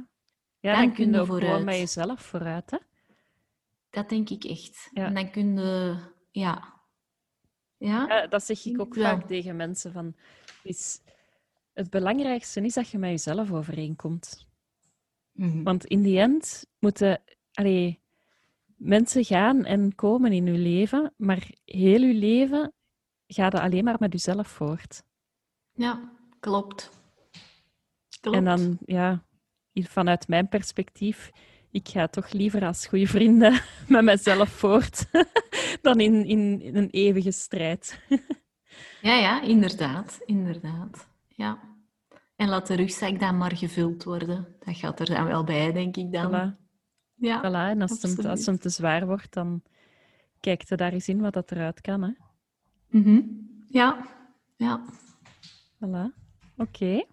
Ja, 0.61 0.81
dan, 0.81 0.93
kun 0.93 1.11
je, 1.11 1.19
je 1.19 1.27
vooruit. 1.27 1.51
gewoon 1.51 1.65
met 1.65 1.77
jezelf 1.77 2.21
vooruit, 2.21 2.71
hè? 2.71 2.79
Dat 3.91 4.09
denk 4.09 4.31
ik 4.31 4.45
echt. 4.45 4.91
En 4.93 5.15
dan 5.15 5.31
kun 5.31 5.57
je... 5.57 5.97
Ja, 6.31 6.72
ja? 7.87 8.27
dat 8.27 8.45
zeg 8.45 8.65
ik 8.65 8.81
ook 8.81 8.95
vaak 8.95 9.27
tegen 9.27 9.57
mensen. 9.57 9.93
Van, 9.93 10.15
is, 10.63 11.01
het 11.73 11.91
belangrijkste 11.91 12.61
is 12.61 12.75
dat 12.75 12.89
je 12.89 12.99
met 12.99 13.11
jezelf 13.11 13.53
overeenkomt. 13.53 14.47
Mm 15.33 15.65
Want 15.65 15.85
in 15.85 16.03
die 16.03 16.19
end 16.19 16.67
moeten 16.79 17.23
allee, 17.53 18.01
mensen 18.77 19.25
gaan 19.25 19.65
en 19.65 19.95
komen 19.95 20.33
in 20.33 20.47
je 20.47 20.59
leven, 20.59 21.15
maar 21.17 21.51
heel 21.65 22.01
je 22.01 22.15
leven 22.15 22.73
gaat 23.27 23.55
er 23.55 23.61
alleen 23.61 23.85
maar 23.85 23.97
met 23.99 24.13
jezelf 24.13 24.49
voort. 24.49 25.03
Ja, 25.73 26.13
klopt. 26.41 26.91
klopt. 28.21 28.37
En 28.37 28.45
dan, 28.45 28.79
ja, 28.85 29.25
vanuit 29.75 30.29
mijn 30.29 30.49
perspectief, 30.49 31.31
ik 31.71 31.89
ga 31.89 32.07
toch 32.07 32.33
liever 32.33 32.65
als 32.65 32.87
goede 32.87 33.07
vrienden 33.07 33.61
met 33.89 34.03
mezelf 34.03 34.49
voort 34.49 35.07
dan 35.81 36.01
in, 36.01 36.25
in, 36.25 36.61
een 36.77 36.91
eeuwige 36.91 37.33
strijd. 37.33 38.01
ja, 39.01 39.15
ja, 39.15 39.43
inderdaad. 39.43 40.21
Inderdaad. 40.25 41.09
Ja. 41.29 41.59
En 42.37 42.49
laat 42.49 42.67
de 42.67 42.75
rugzak 42.75 43.21
dan 43.21 43.37
maar 43.37 43.57
gevuld 43.57 44.05
worden. 44.05 44.57
Dat 44.65 44.77
gaat 44.77 45.01
er 45.01 45.07
dan 45.07 45.27
wel 45.27 45.45
bij, 45.45 45.73
denk 45.73 45.97
ik 45.97 46.13
dan. 46.13 46.31
Voilà. 46.31 46.61
Ja, 47.15 47.39
voilà. 47.41 47.71
En 47.71 47.83
als 47.83 48.03
het, 48.03 48.25
als 48.25 48.47
het 48.47 48.61
te 48.61 48.69
zwaar 48.69 49.07
wordt, 49.07 49.33
dan 49.33 49.63
kijk 50.41 50.69
je 50.69 50.77
daar 50.77 50.93
eens 50.93 51.09
in 51.09 51.21
wat 51.21 51.33
dat 51.33 51.51
eruit 51.51 51.81
kan. 51.81 52.03
Hè? 52.03 52.11
Mm 52.89 53.49
Ja, 53.69 54.07
ja. 54.57 54.85
Voilà. 55.75 56.21
Oké. 56.57 57.05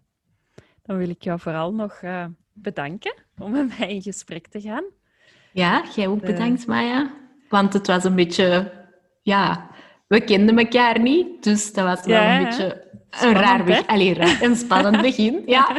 Dan 0.82 0.98
wil 0.98 1.10
ik 1.10 1.24
jou 1.24 1.40
vooral 1.40 1.74
nog 1.74 2.02
uh, 2.02 2.26
bedanken 2.54 3.24
om 3.38 3.52
met 3.52 3.78
mij 3.78 3.94
in 3.94 4.02
gesprek 4.02 4.48
te 4.48 4.62
gaan. 4.62 4.84
Ja, 5.54 5.86
jij 5.96 6.08
ook 6.08 6.22
bedankt, 6.22 6.68
Maya. 6.68 7.19
Want 7.50 7.74
het 7.74 7.88
was 7.88 8.04
een 8.04 8.16
beetje... 8.16 8.72
Ja, 9.22 9.70
we 10.08 10.22
kenden 10.22 10.58
elkaar 10.58 11.00
niet, 11.00 11.44
dus 11.44 11.74
dat 11.74 11.86
was 11.86 12.06
wel 12.06 12.22
een 12.22 12.44
beetje 12.44 12.88
een 13.10 13.34
raar 13.34 13.64
begin. 13.64 13.88
Allee, 13.88 14.44
een 14.44 14.56
spannend 14.56 15.02
begin, 15.08 15.42
ja. 15.46 15.78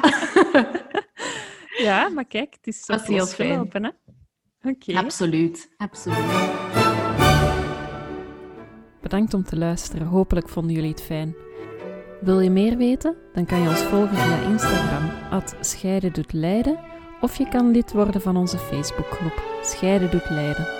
ja, 1.88 2.08
maar 2.08 2.24
kijk, 2.24 2.54
het 2.54 2.66
is 2.66 2.80
zo 2.80 2.98
heel 3.02 3.26
gelopen, 3.26 3.84
hè? 3.84 3.90
Okay. 4.70 4.94
Absoluut, 5.04 5.70
absoluut. 5.76 6.18
Bedankt 9.00 9.34
om 9.34 9.44
te 9.44 9.56
luisteren. 9.56 10.06
Hopelijk 10.06 10.48
vonden 10.48 10.74
jullie 10.74 10.90
het 10.90 11.02
fijn. 11.02 11.34
Wil 12.20 12.40
je 12.40 12.50
meer 12.50 12.76
weten? 12.76 13.16
Dan 13.32 13.46
kan 13.46 13.60
je 13.62 13.68
ons 13.68 13.82
volgen 13.82 14.16
via 14.16 14.48
Instagram, 14.50 15.10
at 15.30 15.56
Scheiden 15.60 16.12
doet 16.12 16.32
Leiden, 16.32 16.78
of 17.20 17.36
je 17.36 17.48
kan 17.48 17.70
lid 17.70 17.92
worden 17.92 18.20
van 18.20 18.36
onze 18.36 18.58
Facebookgroep 18.58 19.42
Scheiden 19.62 20.10
doet 20.10 20.30
Leiden. 20.30 20.79